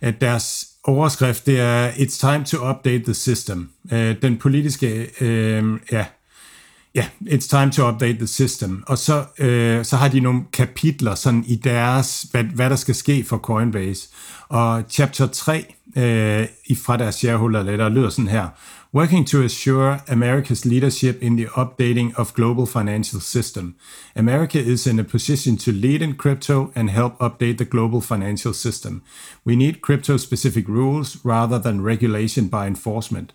at 0.02 0.22
deres 0.22 0.71
overskrift, 0.84 1.46
det 1.46 1.60
er 1.60 1.92
It's 1.92 2.20
time 2.20 2.46
to 2.46 2.70
update 2.70 3.04
the 3.04 3.14
system. 3.14 3.70
Øh, 3.92 4.16
den 4.22 4.38
politiske, 4.38 5.10
øh, 5.22 5.80
ja, 5.92 6.06
ja, 6.96 7.06
It's 7.22 7.48
time 7.48 7.72
to 7.72 7.90
update 7.90 8.18
the 8.18 8.28
system. 8.28 8.84
Og 8.88 8.98
så, 8.98 9.26
øh, 9.40 9.86
så 9.86 9.96
har 9.96 10.08
de 10.08 10.20
nogle 10.20 10.42
kapitler 10.54 11.16
sådan 11.16 11.44
i 11.48 11.56
deres, 11.56 12.26
hvad, 12.32 12.44
hvad 12.44 12.70
der 12.70 12.76
skal 12.76 12.96
ske 12.96 13.24
for 13.24 13.38
Coinbase. 13.38 14.10
Og 14.50 14.84
chapter 14.90 15.28
3 15.28 15.76
øh, 15.98 16.48
fra 16.86 16.98
deres 16.98 17.16
shareholder 17.16 17.64
letter 17.64 17.90
lyder 17.90 18.10
sådan 18.10 18.28
her 18.28 18.48
working 18.94 19.24
to 19.24 19.42
assure 19.42 20.02
America's 20.10 20.66
leadership 20.66 21.22
in 21.24 21.38
the 21.38 21.46
updating 21.46 22.14
of 22.16 22.34
global 22.34 22.66
financial 22.66 23.22
system. 23.22 23.76
America 24.18 24.60
is 24.60 24.86
in 24.86 25.00
a 25.00 25.04
position 25.04 25.56
to 25.56 25.72
lead 25.72 26.02
in 26.02 26.14
crypto 26.16 26.72
and 26.76 26.90
help 26.90 27.18
update 27.20 27.58
the 27.58 27.66
global 27.66 28.02
financial 28.02 28.54
system. 28.54 29.02
We 29.46 29.56
need 29.56 29.82
crypto-specific 29.82 30.68
rules 30.68 31.24
rather 31.24 31.58
than 31.58 31.82
regulation 31.82 32.48
by 32.48 32.68
enforcement. 32.68 33.32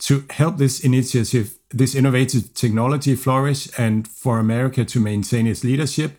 To 0.00 0.24
help 0.28 0.58
this 0.58 0.80
initiative, 0.80 1.57
this 1.70 1.94
innovative 1.94 2.54
technology 2.54 3.14
flourish 3.14 3.68
and 3.78 4.08
for 4.08 4.38
America 4.38 4.84
to 4.84 5.00
maintain 5.00 5.46
its 5.46 5.64
leadership, 5.64 6.10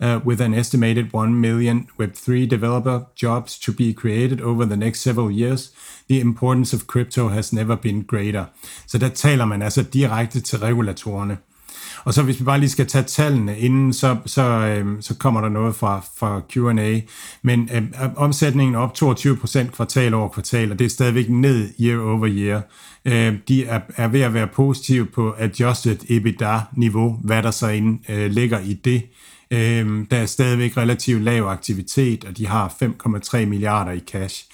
uh, 0.00 0.20
with 0.24 0.40
an 0.40 0.54
estimated 0.54 1.12
1 1.12 1.40
million 1.40 1.88
Web3 1.98 2.48
developer 2.48 3.06
jobs 3.14 3.58
to 3.58 3.72
be 3.72 3.92
created 3.94 4.40
over 4.40 4.64
the 4.64 4.76
next 4.76 5.00
several 5.00 5.30
years, 5.30 5.72
the 6.08 6.20
importance 6.20 6.72
of 6.72 6.86
crypto 6.86 7.28
has 7.28 7.52
never 7.52 7.76
been 7.76 8.02
greater. 8.02 8.44
Så 8.86 8.98
der 8.98 9.08
taler 9.08 9.44
man 9.44 9.62
altså 9.62 9.82
direkte 9.82 10.40
til 10.40 10.58
regulatorerne. 10.58 11.38
Og 12.04 12.14
så 12.14 12.22
hvis 12.22 12.40
vi 12.40 12.44
bare 12.44 12.60
lige 12.60 12.70
skal 12.70 12.86
tage 12.86 13.04
tallene 13.04 13.58
inden, 13.58 13.92
så, 13.92 14.16
så, 14.26 14.42
øh, 14.42 14.86
så 15.00 15.14
kommer 15.14 15.40
der 15.40 15.48
noget 15.48 15.74
fra, 15.74 16.04
fra 16.16 16.40
Q&A. 16.52 17.00
Men 17.42 17.70
øh, 17.74 17.82
omsætningen 18.16 18.74
op 18.74 18.92
22% 19.02 19.70
kvartal 19.70 20.14
over 20.14 20.28
kvartal, 20.28 20.72
og 20.72 20.78
det 20.78 20.84
er 20.84 20.88
stadigvæk 20.88 21.28
ned 21.28 21.68
year 21.80 22.00
over 22.00 22.28
year. 22.30 22.62
Øh, 23.04 23.34
de 23.48 23.64
er, 23.64 23.80
er 23.96 24.08
ved 24.08 24.20
at 24.20 24.34
være 24.34 24.46
positive 24.46 25.06
på 25.06 25.34
adjusted 25.38 25.96
EBITDA-niveau, 26.10 27.18
hvad 27.24 27.42
der 27.42 27.50
så 27.50 27.68
ind, 27.68 27.98
øh, 28.08 28.30
ligger 28.30 28.58
i 28.60 28.74
det. 28.74 29.02
Øh, 29.50 30.06
der 30.10 30.16
er 30.16 30.26
stadigvæk 30.26 30.76
relativt 30.76 31.22
lav 31.22 31.44
aktivitet, 31.44 32.24
og 32.24 32.38
de 32.38 32.46
har 32.46 32.74
5,3 32.82 33.44
milliarder 33.46 33.92
i 33.92 34.00
cash. 34.00 34.44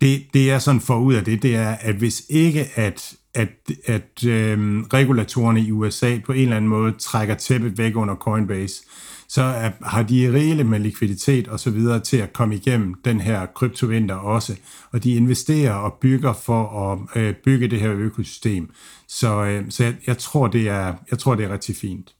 Det, 0.00 0.22
det 0.34 0.50
er 0.50 0.58
sådan 0.58 0.80
for 0.80 0.98
ud 0.98 1.14
af 1.14 1.24
det, 1.24 1.42
det 1.42 1.56
er, 1.56 1.76
at 1.80 1.94
hvis 1.94 2.22
ikke 2.28 2.68
at, 2.74 3.14
at, 3.36 3.48
at 3.84 4.24
øh, 4.26 4.58
regulatorerne 4.80 5.60
i 5.60 5.72
USA 5.72 6.18
på 6.26 6.32
en 6.32 6.42
eller 6.42 6.56
anden 6.56 6.68
måde 6.68 6.92
trækker 6.98 7.34
tæppet 7.34 7.78
væk 7.78 7.96
under 7.96 8.14
Coinbase, 8.14 8.82
så 9.28 9.42
er, 9.42 9.70
har 9.82 10.02
de 10.02 10.32
rigeligt 10.32 10.68
med 10.68 10.78
likviditet 10.78 11.48
og 11.48 11.60
så 11.60 11.70
videre 11.70 12.00
til 12.00 12.16
at 12.16 12.32
komme 12.32 12.54
igennem 12.54 12.94
den 13.04 13.20
her 13.20 13.46
kryptovinter 13.46 14.14
også. 14.14 14.56
Og 14.92 15.04
de 15.04 15.14
investerer 15.14 15.72
og 15.72 15.98
bygger 16.00 16.32
for 16.32 16.92
at 16.92 17.22
øh, 17.22 17.34
bygge 17.44 17.68
det 17.68 17.80
her 17.80 17.92
økosystem. 17.92 18.70
Så, 19.08 19.44
øh, 19.44 19.64
så 19.70 19.84
jeg, 19.84 19.94
jeg, 20.06 20.18
tror, 20.18 20.46
det 20.46 20.68
er, 20.68 20.94
jeg 21.10 21.18
tror, 21.18 21.34
det 21.34 21.44
er 21.44 21.52
rigtig 21.52 21.76
fint. 21.76 22.14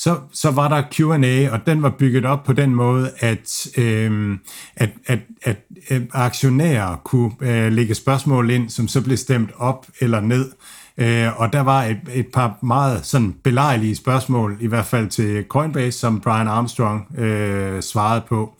Så, 0.00 0.18
så 0.32 0.50
var 0.50 0.68
der 0.68 0.82
Q&A, 0.92 1.50
og 1.50 1.66
den 1.66 1.82
var 1.82 1.90
bygget 1.90 2.24
op 2.24 2.44
på 2.44 2.52
den 2.52 2.74
måde, 2.74 3.10
at, 3.18 3.68
øh, 3.78 4.38
at, 4.76 4.90
at, 5.06 5.18
at, 5.42 5.56
at 5.88 6.02
aktionærer 6.12 6.96
kunne 6.96 7.32
øh, 7.40 7.72
lægge 7.72 7.94
spørgsmål 7.94 8.50
ind, 8.50 8.70
som 8.70 8.88
så 8.88 9.00
blev 9.00 9.16
stemt 9.16 9.50
op 9.56 9.86
eller 10.00 10.20
ned. 10.20 10.50
Øh, 10.98 11.40
og 11.40 11.52
der 11.52 11.60
var 11.60 11.84
et, 11.84 12.00
et 12.12 12.26
par 12.34 12.58
meget 12.62 13.06
sådan 13.06 13.34
belejlige 13.44 13.96
spørgsmål, 13.96 14.56
i 14.60 14.66
hvert 14.66 14.86
fald 14.86 15.08
til 15.08 15.44
Coinbase, 15.48 15.98
som 15.98 16.20
Brian 16.20 16.48
Armstrong 16.48 17.18
øh, 17.18 17.82
svarede 17.82 18.22
på. 18.28 18.54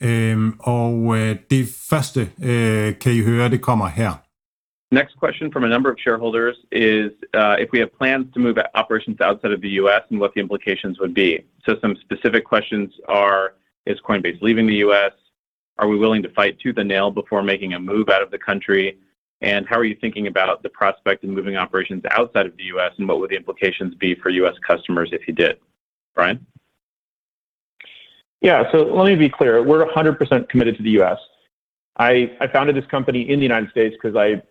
Øh, 0.00 0.52
og 0.58 1.18
øh, 1.18 1.36
det 1.50 1.68
første 1.90 2.28
øh, 2.42 2.94
kan 3.00 3.12
I 3.12 3.20
høre, 3.20 3.48
det 3.48 3.60
kommer 3.60 3.88
her. 3.88 4.25
Next 4.92 5.16
question 5.16 5.50
from 5.50 5.64
a 5.64 5.68
number 5.68 5.90
of 5.90 5.98
shareholders 5.98 6.56
is 6.70 7.10
uh, 7.34 7.56
if 7.58 7.72
we 7.72 7.80
have 7.80 7.92
plans 7.96 8.32
to 8.34 8.40
move 8.40 8.56
operations 8.74 9.20
outside 9.20 9.50
of 9.50 9.60
the 9.60 9.70
US 9.70 10.02
and 10.10 10.20
what 10.20 10.32
the 10.34 10.40
implications 10.40 11.00
would 11.00 11.12
be. 11.12 11.44
So, 11.64 11.76
some 11.80 11.96
specific 11.96 12.44
questions 12.44 12.92
are 13.08 13.54
Is 13.86 13.98
Coinbase 14.08 14.40
leaving 14.42 14.66
the 14.66 14.76
US? 14.76 15.12
Are 15.78 15.88
we 15.88 15.98
willing 15.98 16.22
to 16.22 16.28
fight 16.30 16.58
tooth 16.60 16.78
and 16.78 16.88
nail 16.88 17.10
before 17.10 17.42
making 17.42 17.74
a 17.74 17.80
move 17.80 18.08
out 18.08 18.22
of 18.22 18.30
the 18.30 18.38
country? 18.38 18.98
And 19.40 19.66
how 19.66 19.76
are 19.76 19.84
you 19.84 19.96
thinking 20.00 20.28
about 20.28 20.62
the 20.62 20.70
prospect 20.70 21.24
of 21.24 21.30
moving 21.30 21.56
operations 21.56 22.02
outside 22.12 22.46
of 22.46 22.56
the 22.56 22.64
US 22.64 22.92
and 22.98 23.08
what 23.08 23.18
would 23.18 23.30
the 23.30 23.36
implications 23.36 23.94
be 23.96 24.14
for 24.14 24.30
US 24.30 24.54
customers 24.66 25.10
if 25.12 25.26
you 25.26 25.34
did? 25.34 25.58
Brian? 26.14 26.46
Yeah, 28.40 28.70
so 28.70 28.84
let 28.84 29.06
me 29.06 29.16
be 29.16 29.28
clear. 29.28 29.62
We're 29.64 29.84
100% 29.84 30.48
committed 30.48 30.76
to 30.76 30.82
the 30.84 31.02
US. 31.02 31.18
I, 31.98 32.36
I 32.40 32.46
founded 32.46 32.76
this 32.76 32.86
company 32.86 33.28
in 33.28 33.38
the 33.38 33.42
United 33.42 33.70
States 33.70 33.96
because 34.00 34.16
I 34.16 34.42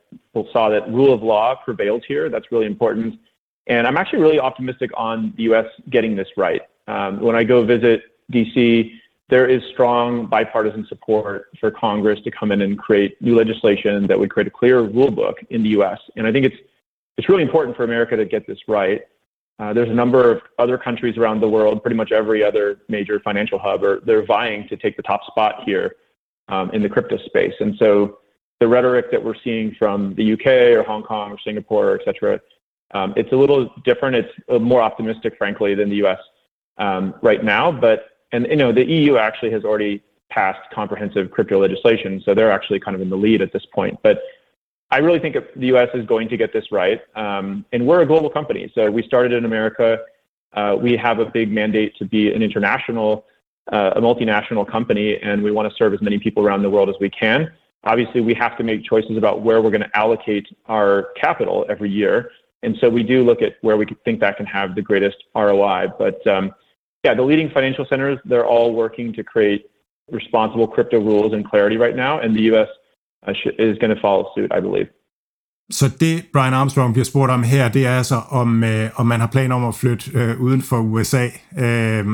saw 0.52 0.70
that 0.70 0.88
rule 0.90 1.14
of 1.14 1.24
law 1.24 1.56
prevails 1.56 2.04
here. 2.08 2.30
That's 2.30 2.52
really 2.52 2.66
important. 2.66 3.20
And 3.68 3.88
I'm 3.88 3.98
actually 3.98 4.20
really 4.20 4.40
optimistic 4.40 4.92
on 4.96 5.34
the 5.38 5.44
US 5.44 5.66
getting 5.90 6.16
this 6.16 6.28
right. 6.38 6.62
Um, 6.88 7.20
when 7.20 7.36
I 7.36 7.44
go 7.44 7.66
visit 7.66 8.04
DC, 8.32 8.92
there 9.28 9.48
is 9.48 9.64
strong 9.74 10.28
bipartisan 10.28 10.86
support 10.88 11.48
for 11.60 11.72
Congress 11.72 12.20
to 12.22 12.32
come 12.32 12.52
in 12.52 12.62
and 12.62 12.78
create 12.78 13.20
new 13.22 13.36
legislation 13.36 14.06
that 14.08 14.20
would 14.20 14.30
create 14.30 14.48
a 14.48 14.52
clear 14.52 14.82
rule 14.82 15.10
book 15.10 15.38
in 15.50 15.64
the 15.64 15.70
U.S. 15.70 16.00
And 16.16 16.28
I 16.28 16.32
think 16.32 16.46
it's 16.46 16.58
it's 17.18 17.30
really 17.30 17.44
important 17.44 17.78
for 17.78 17.84
America 17.84 18.16
to 18.18 18.26
get 18.26 18.46
this 18.46 18.60
right. 18.68 19.02
Uh, 19.58 19.72
there's 19.72 19.90
a 19.90 19.94
number 19.94 20.30
of 20.30 20.42
other 20.60 20.78
countries 20.78 21.18
around 21.18 21.40
the 21.40 21.48
world, 21.48 21.82
pretty 21.82 21.96
much 21.96 22.12
every 22.12 22.44
other 22.44 22.82
major 22.90 23.22
financial 23.22 23.58
hub, 23.58 23.84
are 23.84 24.02
they're 24.02 24.26
vying 24.26 24.68
to 24.68 24.76
take 24.76 24.98
the 24.98 25.04
top 25.04 25.26
spot 25.26 25.64
here 25.66 25.96
um, 26.50 26.70
in 26.72 26.84
the 26.84 26.90
crypto 26.90 27.18
space. 27.26 27.54
And 27.62 27.76
so 27.78 28.20
the 28.66 28.70
rhetoric 28.70 29.12
that 29.12 29.24
we're 29.24 29.40
seeing 29.44 29.76
from 29.78 30.16
the 30.16 30.34
UK 30.34 30.48
or 30.76 30.82
Hong 30.82 31.04
Kong 31.04 31.32
or 31.32 31.38
Singapore, 31.46 32.00
et 32.00 32.02
cetera, 32.04 32.42
um, 32.96 33.14
it's 33.16 33.32
a 33.32 33.36
little 33.36 33.72
different. 33.84 34.16
It's 34.16 34.34
uh, 34.50 34.58
more 34.58 34.82
optimistic, 34.82 35.38
frankly, 35.38 35.76
than 35.76 35.88
the 35.88 35.98
US 35.98 36.18
um, 36.80 37.14
right 37.22 37.44
now. 37.44 37.72
But 37.72 38.08
and 38.32 38.48
you 38.50 38.56
know 38.56 38.72
the 38.72 38.84
EU 38.84 39.18
actually 39.18 39.52
has 39.52 39.64
already 39.64 40.02
passed 40.32 40.68
comprehensive 40.74 41.30
crypto 41.30 41.62
legislation, 41.62 42.24
so 42.26 42.34
they're 42.34 42.52
actually 42.52 42.80
kind 42.80 42.96
of 42.96 43.02
in 43.02 43.10
the 43.12 43.16
lead 43.16 43.44
at 43.44 43.54
this 43.54 43.68
point. 43.72 44.00
But 44.02 44.24
I 44.90 44.98
really 44.98 45.20
think 45.20 45.36
the 45.56 45.68
U.S. 45.68 45.90
is 45.94 46.04
going 46.08 46.28
to 46.30 46.38
get 46.38 46.52
this 46.52 46.72
right, 46.72 47.02
um, 47.16 47.66
and 47.72 47.86
we're 47.86 48.02
a 48.02 48.06
global 48.08 48.32
company. 48.32 48.72
So 48.74 48.90
we 48.90 49.04
started 49.04 49.32
in 49.32 49.46
America. 49.46 50.00
Uh, 50.54 50.76
we 50.82 50.98
have 50.98 51.20
a 51.20 51.26
big 51.26 51.52
mandate 51.52 51.96
to 51.98 52.06
be 52.06 52.34
an 52.34 52.42
international, 52.42 53.26
uh, 53.72 53.92
a 53.96 54.02
multinational 54.02 54.68
company, 54.68 55.20
and 55.22 55.44
we 55.44 55.52
want 55.52 55.70
to 55.70 55.76
serve 55.76 55.94
as 55.94 56.02
many 56.02 56.18
people 56.18 56.44
around 56.44 56.64
the 56.64 56.70
world 56.72 56.90
as 56.90 56.96
we 57.00 57.12
can. 57.12 57.52
Obviously, 57.86 58.22
we 58.22 58.34
have 58.34 58.58
to 58.58 58.64
make 58.64 58.84
choices 58.84 59.16
about 59.18 59.42
where 59.42 59.62
we're 59.62 59.70
going 59.70 59.88
to 59.90 59.98
allocate 59.98 60.48
our 60.68 61.10
capital 61.22 61.66
every 61.70 61.90
year, 61.90 62.32
and 62.64 62.76
so 62.82 62.90
we 62.90 63.04
do 63.04 63.24
look 63.24 63.42
at 63.42 63.54
where 63.62 63.78
we 63.78 63.86
think 64.06 64.20
that 64.22 64.38
can 64.38 64.46
have 64.46 64.76
the 64.76 64.82
greatest 64.82 65.18
ROI. 65.36 65.88
But 66.00 66.26
um, 66.28 66.52
yeah, 67.04 67.14
the 67.14 67.22
leading 67.22 67.50
financial 67.50 67.86
centers, 67.92 68.18
they're 68.26 68.48
all 68.48 68.74
working 68.74 69.14
to 69.14 69.24
create 69.24 69.70
responsible 70.12 70.68
crypto 70.68 71.00
rules 71.00 71.34
and 71.34 71.48
clarity 71.48 71.78
right 71.78 71.96
now, 71.96 72.20
and 72.20 72.36
the 72.36 72.44
US 72.54 72.70
uh, 73.28 73.34
is 73.60 73.78
going 73.78 73.94
to 73.96 74.02
follow 74.02 74.32
suit, 74.36 74.52
I 74.52 74.60
believe. 74.60 74.90
Så 75.72 75.86
det, 76.00 76.26
Brian 76.34 76.54
Armstrong 76.54 76.94
bliver 76.94 77.06
spurgt 77.06 77.32
om 77.32 77.44
her, 77.44 77.70
det 77.70 77.86
er 77.86 77.98
altså, 77.98 78.16
om, 78.30 78.64
øh, 78.64 78.90
man 79.06 79.20
har 79.20 79.28
planer 79.28 79.56
om 79.56 79.68
at 79.68 79.76
flytte 79.76 80.12
øh, 80.14 80.42
uden 80.42 80.62
for 80.62 80.78
USA. 80.78 81.26
Øh, 81.58 82.06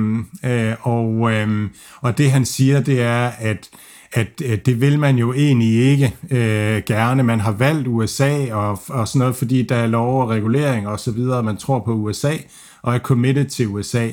det 2.18 2.32
han 2.32 2.46
siger, 2.46 2.82
det 2.82 3.02
er, 3.02 3.32
at, 3.40 3.70
at 4.14 4.42
øh, 4.46 4.58
det 4.66 4.82
vil 4.82 5.00
man 5.00 5.18
jo 5.18 5.34
egentlig 5.34 5.74
ikke 5.74 6.16
øh, 6.32 6.84
gerne. 6.86 7.24
Man 7.24 7.40
har 7.40 7.52
valgt 7.52 7.88
USA 7.88 8.54
og, 8.54 8.80
og 8.88 9.08
sådan 9.08 9.20
noget, 9.20 9.36
fordi 9.36 9.62
der 9.62 9.76
er 9.76 9.88
lov 9.88 10.22
og 10.22 10.30
regulering 10.30 10.88
og 10.88 11.00
så 11.00 11.12
videre, 11.12 11.44
man 11.44 11.58
tror 11.58 11.80
på 11.80 11.94
USA 11.94 12.34
og 12.82 12.96
er 12.96 13.00
committed 13.00 13.46
til 13.46 13.68
USA. 13.68 14.10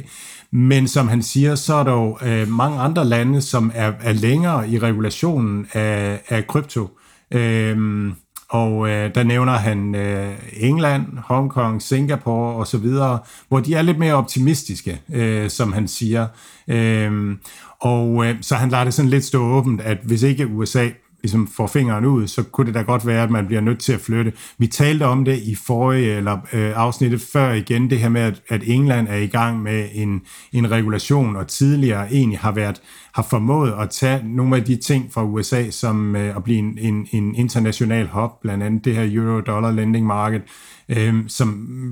Men 0.50 0.88
som 0.88 1.08
han 1.08 1.22
siger, 1.22 1.54
så 1.54 1.74
er 1.74 1.84
der 1.84 1.92
jo 1.92 2.18
øh, 2.22 2.48
mange 2.48 2.78
andre 2.78 3.04
lande, 3.04 3.42
som 3.42 3.72
er, 3.74 3.92
er 4.00 4.12
længere 4.12 4.68
i 4.68 4.78
regulationen 4.78 5.66
af, 5.72 6.20
af 6.28 6.46
krypto. 6.46 6.88
Øhm, 7.30 8.14
og 8.50 8.88
øh, 8.88 9.14
der 9.14 9.22
nævner 9.22 9.52
han 9.52 9.94
øh, 9.94 10.38
England, 10.52 11.06
Hongkong, 11.18 11.82
Singapore 11.82 12.54
og 12.54 12.66
så 12.66 12.78
videre, 12.78 13.18
hvor 13.48 13.60
de 13.60 13.74
er 13.74 13.82
lidt 13.82 13.98
mere 13.98 14.14
optimistiske, 14.14 15.00
øh, 15.12 15.50
som 15.50 15.72
han 15.72 15.88
siger. 15.88 16.26
Øh, 16.68 17.36
og 17.80 18.26
øh, 18.26 18.36
så 18.40 18.54
han 18.54 18.68
lader 18.68 18.84
det 18.84 18.94
sådan 18.94 19.10
lidt 19.10 19.24
stå 19.24 19.42
åbent, 19.42 19.80
at 19.80 19.98
hvis 20.04 20.22
ikke 20.22 20.46
USA 20.46 20.88
ligesom 21.22 21.48
får 21.56 21.66
fingeren 21.66 22.04
ud, 22.04 22.26
så 22.26 22.42
kunne 22.42 22.66
det 22.66 22.74
da 22.74 22.82
godt 22.82 23.06
være, 23.06 23.22
at 23.22 23.30
man 23.30 23.46
bliver 23.46 23.60
nødt 23.60 23.80
til 23.80 23.92
at 23.92 24.00
flytte. 24.00 24.32
Vi 24.58 24.66
talte 24.66 25.02
om 25.02 25.24
det 25.24 25.38
i 25.38 25.54
forrige 25.54 26.16
eller 26.16 26.38
øh, 26.52 26.72
afsnittet 26.76 27.20
før 27.20 27.52
igen, 27.52 27.90
det 27.90 27.98
her 27.98 28.08
med, 28.08 28.20
at, 28.20 28.42
at 28.48 28.62
England 28.66 29.08
er 29.08 29.16
i 29.16 29.26
gang 29.26 29.62
med 29.62 29.88
en, 29.92 30.22
en 30.52 30.70
regulation, 30.70 31.36
og 31.36 31.46
tidligere 31.46 32.12
egentlig 32.12 32.38
har 32.38 32.52
været 32.52 32.80
har 33.14 33.22
formået 33.22 33.74
at 33.78 33.90
tage 33.90 34.22
nogle 34.24 34.56
af 34.56 34.64
de 34.64 34.76
ting 34.76 35.12
fra 35.12 35.24
USA, 35.24 35.70
som 35.70 36.16
øh, 36.16 36.36
at 36.36 36.44
blive 36.44 36.58
en, 36.58 36.78
en, 36.78 37.08
en 37.12 37.34
international 37.34 38.08
hub, 38.08 38.30
blandt 38.42 38.64
andet 38.64 38.84
det 38.84 38.94
her 38.94 39.08
euro-dollar 39.12 39.70
lending 39.70 40.06
market, 40.06 40.42
øh, 40.88 41.14
som, 41.28 41.48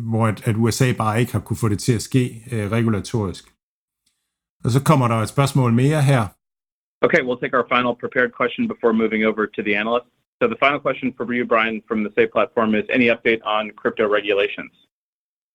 hvor 0.08 0.26
at, 0.26 0.42
at 0.44 0.56
USA 0.56 0.92
bare 0.92 1.20
ikke 1.20 1.32
har 1.32 1.40
kunne 1.40 1.56
få 1.56 1.68
det 1.68 1.78
til 1.78 1.92
at 1.92 2.02
ske 2.02 2.42
øh, 2.52 2.70
regulatorisk. 2.70 3.44
Og 4.64 4.70
så 4.70 4.82
kommer 4.82 5.08
der 5.08 5.14
et 5.14 5.28
spørgsmål 5.28 5.72
mere 5.72 6.02
her. 6.02 6.26
Okay, 7.06 7.22
we'll 7.22 7.36
take 7.36 7.54
our 7.54 7.68
final 7.68 7.94
prepared 7.94 8.32
question 8.32 8.66
before 8.66 8.92
moving 8.92 9.22
over 9.22 9.46
to 9.46 9.62
the 9.62 9.76
analysts. 9.76 10.08
So 10.42 10.48
the 10.48 10.56
final 10.56 10.80
question 10.80 11.14
for 11.16 11.32
you, 11.32 11.44
Brian, 11.44 11.80
from 11.86 12.02
the 12.02 12.10
SAFE 12.16 12.32
platform 12.32 12.74
is 12.74 12.82
any 12.90 13.06
update 13.06 13.40
on 13.44 13.70
crypto 13.70 14.08
regulations? 14.08 14.72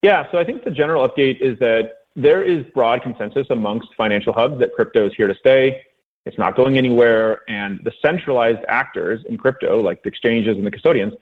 Yeah, 0.01 0.31
so 0.31 0.37
I 0.37 0.45
think 0.45 0.63
the 0.63 0.71
general 0.71 1.05
update 1.05 1.41
is 1.41 1.59
that 1.59 2.05
there 2.15 2.41
is 2.41 2.63
broad 2.73 3.03
consensus 3.03 3.47
amongst 3.49 3.89
financial 3.97 4.31
hubs 4.31 4.59
that 4.59 4.73
crypto 4.73 5.07
is 5.07 5.13
here 5.17 5.27
to 5.27 5.35
stay. 5.35 5.81
It's 6.25 6.37
not 6.37 6.55
going 6.55 6.77
anywhere, 6.77 7.41
and 7.49 7.81
the 7.83 7.91
centralized 8.01 8.63
actors 8.69 9.21
in 9.27 9.37
crypto, 9.37 9.81
like 9.81 10.03
the 10.03 10.07
exchanges 10.07 10.55
and 10.55 10.65
the 10.65 10.71
custodians, 10.71 11.15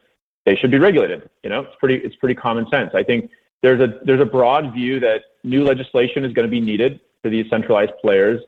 they 0.46 0.56
should 0.56 0.70
be 0.70 0.78
regulated. 0.78 1.28
You 1.44 1.50
know, 1.50 1.62
it's 1.62 1.76
pretty 1.80 1.96
it's 2.06 2.16
pretty 2.18 2.36
common 2.36 2.70
sense. 2.70 2.92
I 2.94 3.02
think 3.02 3.32
there's 3.64 3.82
a 3.82 4.00
there's 4.06 4.22
a 4.22 4.26
broad 4.26 4.74
view 4.76 5.00
that 5.00 5.24
new 5.44 5.64
legislation 5.64 6.24
is 6.24 6.34
going 6.34 6.48
to 6.48 6.52
be 6.52 6.62
needed 6.62 7.00
for 7.24 7.32
these 7.32 7.50
centralized 7.50 7.94
players 8.00 8.42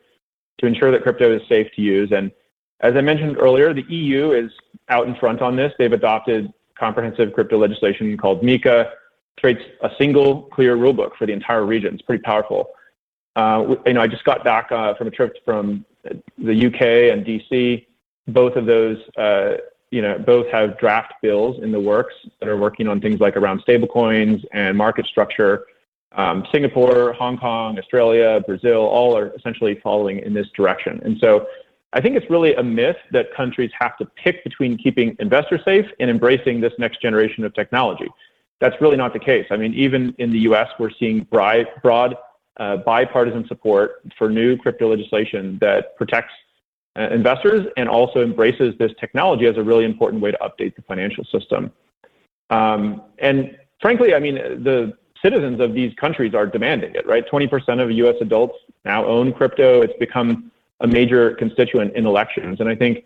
to 0.61 0.67
ensure 0.67 0.91
that 0.91 1.03
crypto 1.03 1.35
is 1.35 1.41
safe 1.49 1.67
to 1.75 1.81
use. 1.81 2.11
And 2.11 2.31
as 2.79 2.95
I 2.95 3.01
mentioned 3.01 3.37
earlier, 3.37 3.73
the 3.73 3.83
EU 3.89 4.31
is 4.31 4.51
out 4.89 5.07
in 5.07 5.15
front 5.15 5.41
on 5.41 5.55
this. 5.55 5.73
They've 5.77 5.91
adopted 5.91 6.51
comprehensive 6.79 7.33
crypto 7.33 7.57
legislation 7.57 8.17
called 8.17 8.41
MiCA, 8.41 8.91
creates 9.39 9.61
a 9.81 9.89
single 9.97 10.43
clear 10.43 10.75
rulebook 10.75 11.15
for 11.17 11.25
the 11.25 11.33
entire 11.33 11.65
region. 11.65 11.93
It's 11.93 12.01
pretty 12.01 12.23
powerful. 12.23 12.69
Uh, 13.35 13.75
you 13.85 13.93
know, 13.93 14.01
I 14.01 14.07
just 14.07 14.23
got 14.23 14.43
back 14.43 14.71
uh, 14.71 14.93
from 14.95 15.07
a 15.07 15.11
trip 15.11 15.37
from 15.45 15.85
the 16.37 16.65
UK 16.67 17.13
and 17.13 17.25
DC. 17.25 17.85
Both 18.27 18.55
of 18.55 18.65
those, 18.65 18.97
uh, 19.17 19.57
you 19.89 20.01
know, 20.01 20.17
both 20.19 20.47
have 20.51 20.77
draft 20.79 21.13
bills 21.21 21.61
in 21.63 21.71
the 21.71 21.79
works 21.79 22.13
that 22.39 22.49
are 22.49 22.57
working 22.57 22.87
on 22.87 22.99
things 22.99 23.19
like 23.19 23.37
around 23.37 23.63
stablecoins 23.65 24.43
and 24.51 24.77
market 24.77 25.05
structure. 25.05 25.65
Um, 26.13 26.45
Singapore, 26.51 27.13
Hong 27.13 27.37
Kong, 27.37 27.79
Australia, 27.79 28.41
Brazil, 28.45 28.81
all 28.81 29.17
are 29.17 29.33
essentially 29.35 29.79
following 29.81 30.19
in 30.19 30.33
this 30.33 30.47
direction. 30.55 30.99
And 31.05 31.17
so 31.19 31.47
I 31.93 32.01
think 32.01 32.15
it's 32.15 32.29
really 32.29 32.53
a 32.55 32.63
myth 32.63 32.97
that 33.11 33.33
countries 33.33 33.71
have 33.79 33.97
to 33.97 34.05
pick 34.05 34.43
between 34.43 34.77
keeping 34.77 35.15
investors 35.19 35.61
safe 35.63 35.85
and 35.99 36.09
embracing 36.09 36.61
this 36.61 36.73
next 36.77 37.01
generation 37.01 37.43
of 37.43 37.53
technology. 37.53 38.07
That's 38.59 38.79
really 38.81 38.97
not 38.97 39.13
the 39.13 39.19
case. 39.19 39.47
I 39.51 39.57
mean, 39.57 39.73
even 39.73 40.13
in 40.17 40.31
the 40.31 40.39
US, 40.39 40.69
we're 40.79 40.91
seeing 40.91 41.23
broad, 41.31 41.67
uh, 42.57 42.77
bipartisan 42.77 43.47
support 43.47 44.03
for 44.17 44.29
new 44.29 44.57
crypto 44.57 44.89
legislation 44.89 45.57
that 45.61 45.95
protects 45.97 46.33
uh, 46.97 47.07
investors 47.09 47.65
and 47.77 47.87
also 47.87 48.21
embraces 48.21 48.75
this 48.77 48.91
technology 48.99 49.45
as 49.45 49.57
a 49.57 49.63
really 49.63 49.85
important 49.85 50.21
way 50.21 50.31
to 50.31 50.37
update 50.39 50.75
the 50.75 50.81
financial 50.81 51.23
system. 51.25 51.71
Um, 52.49 53.03
and 53.19 53.57
frankly, 53.81 54.13
I 54.13 54.19
mean, 54.19 54.35
the 54.35 54.93
citizens 55.21 55.59
of 55.59 55.73
these 55.73 55.93
countries 55.95 56.33
are 56.33 56.45
demanding 56.45 56.95
it, 56.95 57.05
right? 57.05 57.25
20% 57.29 57.81
of 57.81 57.91
US 57.91 58.15
adults 58.21 58.55
now 58.85 59.05
own 59.05 59.33
crypto. 59.33 59.81
It's 59.81 59.97
become 59.99 60.51
a 60.79 60.87
major 60.87 61.35
constituent 61.35 61.95
in 61.95 62.05
elections. 62.05 62.59
And 62.59 62.67
I 62.67 62.75
think 62.75 63.05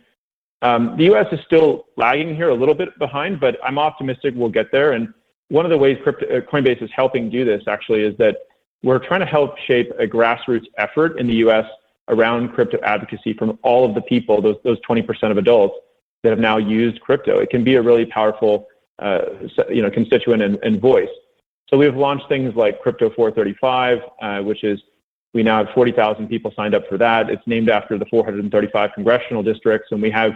um, 0.62 0.96
the 0.98 1.14
US 1.14 1.28
is 1.32 1.40
still 1.46 1.86
lagging 1.98 2.36
here 2.36 2.50
a 2.50 2.54
little 2.54 2.76
bit 2.76 2.98
behind, 3.00 3.40
but 3.40 3.58
I'm 3.64 3.78
optimistic 3.78 4.34
we'll 4.36 4.50
get 4.50 4.72
there. 4.72 4.94
And 4.94 5.14
one 5.50 5.66
of 5.66 5.72
the 5.72 5.78
ways 5.78 5.98
crypto, 6.02 6.26
uh, 6.26 6.42
Coinbase 6.42 6.82
is 6.82 6.90
helping 6.96 7.30
do 7.30 7.46
this 7.46 7.64
actually 7.68 8.02
is 8.02 8.18
that 8.18 8.38
we're 8.84 9.00
trying 9.00 9.20
to 9.20 9.26
help 9.26 9.58
shape 9.60 9.92
a 10.00 10.08
grassroots 10.08 10.66
effort 10.78 11.20
in 11.20 11.28
the 11.28 11.36
US 11.48 11.66
around 12.08 12.54
crypto 12.54 12.80
advocacy 12.84 13.34
from 13.34 13.58
all 13.64 13.84
of 13.84 13.96
the 13.96 14.02
people, 14.02 14.42
those, 14.42 14.58
those 14.64 14.80
20% 14.88 15.32
of 15.32 15.38
adults 15.38 15.76
that 16.24 16.30
have 16.30 16.40
now 16.40 16.58
used 16.58 17.02
crypto. 17.02 17.40
It 17.40 17.50
can 17.50 17.64
be 17.64 17.76
a 17.76 17.82
really 17.82 18.06
powerful 18.06 18.68
uh, 19.00 19.22
you 19.70 19.82
know, 19.82 19.92
constituent 19.92 20.42
and, 20.42 20.58
and, 20.64 20.80
voice. 20.80 21.10
So 21.70 21.78
we've 21.78 21.96
launched 21.96 22.30
things 22.30 22.56
like 22.56 22.82
Crypto 22.82 23.10
435, 23.10 24.00
uh, 24.22 24.44
which 24.44 24.64
is 24.64 24.80
we 25.34 25.44
now 25.44 25.66
have 25.66 25.74
40,000 25.74 26.28
people 26.28 26.54
signed 26.56 26.76
up 26.76 26.88
for 26.88 26.98
that. 26.98 27.30
It's 27.30 27.46
named 27.46 27.70
after 27.70 27.98
the 27.98 28.06
435 28.06 28.92
congressional 28.94 29.44
districts, 29.44 29.90
and 29.92 30.02
we 30.02 30.10
have 30.12 30.32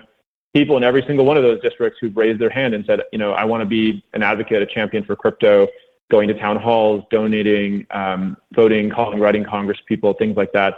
people 0.54 0.78
in 0.78 0.84
every 0.84 1.04
single 1.06 1.26
one 1.26 1.38
of 1.38 1.44
those 1.44 1.62
districts 1.62 2.00
who've 2.02 2.16
raised 2.18 2.40
their 2.40 2.50
hand 2.50 2.74
and 2.74 2.86
said, 2.86 3.02
you 3.12 3.20
know, 3.20 3.32
I 3.34 3.46
want 3.46 3.62
to 3.62 3.66
be 3.66 4.04
an 4.14 4.24
advocate, 4.24 4.62
a 4.62 4.66
champion 4.66 5.06
for 5.06 5.16
crypto, 5.16 5.68
going 6.12 6.28
to 6.28 6.34
town 6.34 6.58
halls, 6.58 7.04
donating, 7.12 7.86
um, 7.92 8.36
voting, 8.54 8.90
calling, 8.90 9.20
writing 9.20 9.46
Congress 9.46 9.78
people, 9.88 10.14
things 10.14 10.36
like 10.36 10.52
that. 10.54 10.76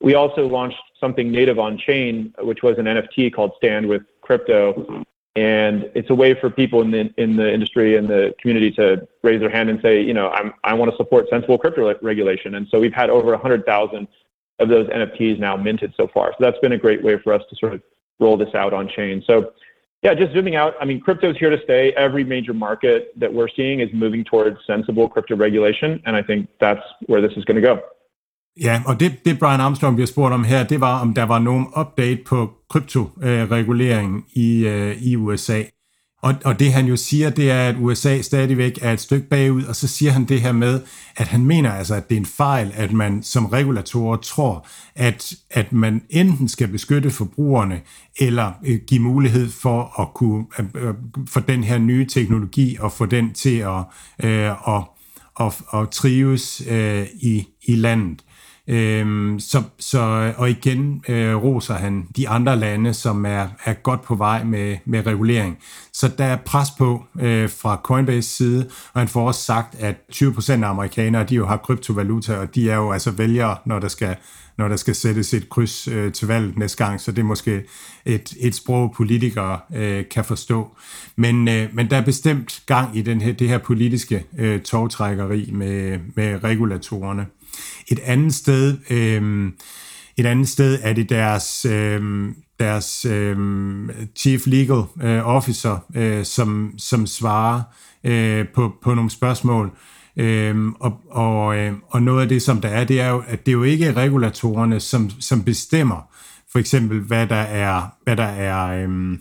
We 0.00 0.14
also 0.14 0.48
launched 0.48 0.80
something 0.98 1.30
native 1.30 1.58
on 1.58 1.78
chain, 1.78 2.34
which 2.40 2.62
was 2.62 2.78
an 2.78 2.86
NFT 2.86 3.32
called 3.32 3.52
Stand 3.58 3.86
with 3.86 4.02
Crypto, 4.22 5.04
and 5.34 5.90
it's 5.94 6.10
a 6.10 6.14
way 6.14 6.38
for 6.38 6.50
people 6.50 6.82
in 6.82 6.90
the 6.90 7.12
in 7.16 7.36
the 7.36 7.52
industry 7.52 7.96
and 7.96 8.08
the 8.08 8.34
community 8.40 8.70
to 8.72 9.06
raise 9.22 9.40
their 9.40 9.48
hand 9.48 9.70
and 9.70 9.80
say, 9.80 10.02
you 10.02 10.12
know, 10.12 10.28
I'm 10.30 10.52
I 10.64 10.74
want 10.74 10.90
to 10.90 10.96
support 10.96 11.28
sensible 11.30 11.58
crypto 11.58 11.94
regulation. 12.02 12.56
And 12.56 12.68
so 12.70 12.78
we've 12.78 12.92
had 12.92 13.08
over 13.08 13.30
100,000 13.30 14.08
of 14.58 14.68
those 14.68 14.86
NFTs 14.88 15.38
now 15.38 15.56
minted 15.56 15.94
so 15.96 16.06
far. 16.12 16.32
So 16.32 16.36
that's 16.40 16.58
been 16.58 16.72
a 16.72 16.78
great 16.78 17.02
way 17.02 17.18
for 17.18 17.32
us 17.32 17.42
to 17.48 17.56
sort 17.56 17.72
of 17.72 17.82
roll 18.20 18.36
this 18.36 18.54
out 18.54 18.74
on 18.74 18.88
chain. 18.88 19.24
So 19.26 19.52
yeah, 20.02 20.14
just 20.14 20.32
zooming 20.32 20.56
out, 20.56 20.74
I 20.80 20.84
mean, 20.84 21.00
crypto 21.00 21.30
is 21.30 21.38
here 21.38 21.50
to 21.50 21.62
stay. 21.62 21.92
Every 21.92 22.24
major 22.24 22.52
market 22.52 23.12
that 23.18 23.32
we're 23.32 23.48
seeing 23.48 23.80
is 23.80 23.88
moving 23.92 24.24
towards 24.24 24.58
sensible 24.66 25.08
crypto 25.08 25.36
regulation, 25.36 26.02
and 26.06 26.16
I 26.16 26.22
think 26.22 26.48
that's 26.60 26.82
where 27.06 27.20
this 27.20 27.32
is 27.36 27.44
going 27.44 27.54
to 27.54 27.62
go. 27.62 27.80
Ja, 28.60 28.82
og 28.86 29.00
det, 29.00 29.24
det 29.24 29.38
Brian 29.38 29.60
Armstrong 29.60 29.96
bliver 29.96 30.06
spurgt 30.06 30.34
om 30.34 30.44
her, 30.44 30.64
det 30.64 30.80
var, 30.80 31.00
om 31.00 31.14
der 31.14 31.22
var 31.22 31.38
nogen 31.38 31.66
update 31.76 32.20
på 32.26 32.50
kryptoreguleringen 32.70 34.24
i, 34.34 34.66
øh, 34.66 35.02
i 35.02 35.16
USA. 35.16 35.62
Og, 36.22 36.34
og 36.44 36.58
det 36.58 36.72
han 36.72 36.86
jo 36.86 36.96
siger, 36.96 37.30
det 37.30 37.50
er, 37.50 37.68
at 37.68 37.76
USA 37.78 38.20
stadigvæk 38.20 38.78
er 38.82 38.92
et 38.92 39.00
stykke 39.00 39.28
bagud, 39.28 39.64
og 39.64 39.76
så 39.76 39.88
siger 39.88 40.12
han 40.12 40.24
det 40.24 40.40
her 40.40 40.52
med, 40.52 40.80
at 41.16 41.28
han 41.28 41.44
mener 41.44 41.72
altså, 41.72 41.94
at 41.94 42.08
det 42.08 42.14
er 42.14 42.20
en 42.20 42.26
fejl, 42.26 42.72
at 42.74 42.92
man 42.92 43.22
som 43.22 43.46
regulatorer 43.46 44.16
tror, 44.16 44.66
at, 44.94 45.34
at 45.50 45.72
man 45.72 46.02
enten 46.10 46.48
skal 46.48 46.68
beskytte 46.68 47.10
forbrugerne, 47.10 47.80
eller 48.20 48.52
øh, 48.66 48.80
give 48.86 49.00
mulighed 49.00 49.50
for 49.50 50.00
at 50.00 50.14
kunne, 50.14 50.44
øh, 50.58 50.88
øh 50.88 50.94
for 51.28 51.40
den 51.40 51.64
her 51.64 51.78
nye 51.78 52.06
teknologi, 52.06 52.76
og 52.80 52.92
få 52.92 53.06
den 53.06 53.32
til 53.34 53.56
at, 53.58 53.84
øh, 54.24 54.50
at, 54.76 54.84
at, 55.40 55.62
at 55.74 55.90
trives 55.90 56.62
øh, 56.70 57.06
i, 57.14 57.46
i 57.68 57.74
landet. 57.74 58.24
Øhm, 58.68 59.40
så, 59.40 59.62
så, 59.78 60.32
og 60.36 60.50
igen 60.50 61.04
øh, 61.08 61.36
roser 61.36 61.74
han 61.74 62.06
de 62.16 62.28
andre 62.28 62.56
lande, 62.56 62.94
som 62.94 63.26
er, 63.26 63.46
er 63.64 63.72
godt 63.72 64.02
på 64.02 64.14
vej 64.14 64.44
med, 64.44 64.76
med 64.84 65.06
regulering. 65.06 65.58
Så 65.92 66.08
der 66.18 66.24
er 66.24 66.36
pres 66.36 66.68
på 66.78 67.04
øh, 67.20 67.50
fra 67.50 67.80
Coinbase 67.84 68.28
side, 68.28 68.68
og 68.92 69.00
han 69.00 69.08
får 69.08 69.26
også 69.26 69.40
sagt, 69.40 69.74
at 69.74 69.96
20% 70.12 70.52
af 70.52 70.68
amerikanere, 70.68 71.24
de 71.24 71.34
jo 71.34 71.46
har 71.46 71.56
kryptovaluta, 71.56 72.36
og 72.36 72.54
de 72.54 72.70
er 72.70 72.76
jo 72.76 72.92
altså 72.92 73.10
vælgere, 73.10 73.56
når 73.64 73.78
der 73.78 73.88
skal, 73.88 74.16
når 74.58 74.68
der 74.68 74.76
skal 74.76 74.94
sættes 74.94 75.34
et 75.34 75.48
kryds 75.48 75.88
øh, 75.88 76.12
til 76.12 76.28
valget 76.28 76.58
næste 76.58 76.84
gang, 76.84 77.00
så 77.00 77.12
det 77.12 77.18
er 77.18 77.26
måske 77.26 77.62
et, 78.04 78.34
et 78.40 78.54
sprog, 78.54 78.94
politikere 78.96 79.58
øh, 79.74 80.04
kan 80.10 80.24
forstå. 80.24 80.76
Men, 81.16 81.48
øh, 81.48 81.68
men 81.72 81.90
der 81.90 81.96
er 81.96 82.04
bestemt 82.04 82.62
gang 82.66 82.96
i 82.96 83.02
den 83.02 83.20
her, 83.20 83.32
det 83.32 83.48
her 83.48 83.58
politiske 83.58 84.24
øh, 84.38 84.60
togtrækkeri 84.60 85.50
med, 85.52 85.98
med 86.16 86.44
regulatorerne. 86.44 87.26
Et 87.88 87.98
andet 87.98 88.34
sted, 88.34 88.78
øh, 88.90 89.52
et 90.16 90.26
andet 90.26 90.48
sted 90.48 90.78
er 90.82 90.92
det 90.92 91.10
deres, 91.10 91.64
øh, 91.64 92.28
deres 92.60 93.04
øh, 93.04 93.36
chief 94.16 94.46
legal 94.46 94.82
øh, 95.02 95.26
officer, 95.26 95.78
øh, 95.94 96.24
som, 96.24 96.74
som 96.78 97.06
svarer 97.06 97.62
øh, 98.04 98.48
på, 98.54 98.72
på 98.82 98.94
nogle 98.94 99.10
spørgsmål. 99.10 99.70
Øhm, 100.16 100.72
og, 100.72 101.00
og, 101.10 101.56
øh, 101.56 101.72
og 101.88 102.02
noget 102.02 102.22
af 102.22 102.28
det, 102.28 102.42
som 102.42 102.60
der 102.60 102.68
er, 102.68 102.84
det 102.84 103.00
er 103.00 103.08
jo, 103.08 103.22
at 103.26 103.46
det 103.46 103.52
er 103.52 103.56
jo 103.56 103.62
ikke 103.62 103.92
regulatorerne, 103.92 104.80
som, 104.80 105.10
som 105.20 105.42
bestemmer, 105.44 106.12
for 106.52 106.58
eksempel, 106.58 107.00
hvad 107.00 107.26
der 107.26 107.36
er, 107.36 107.82
hvad 108.04 108.16
der 108.16 108.24
er 108.24 108.84
øhm, 108.84 109.20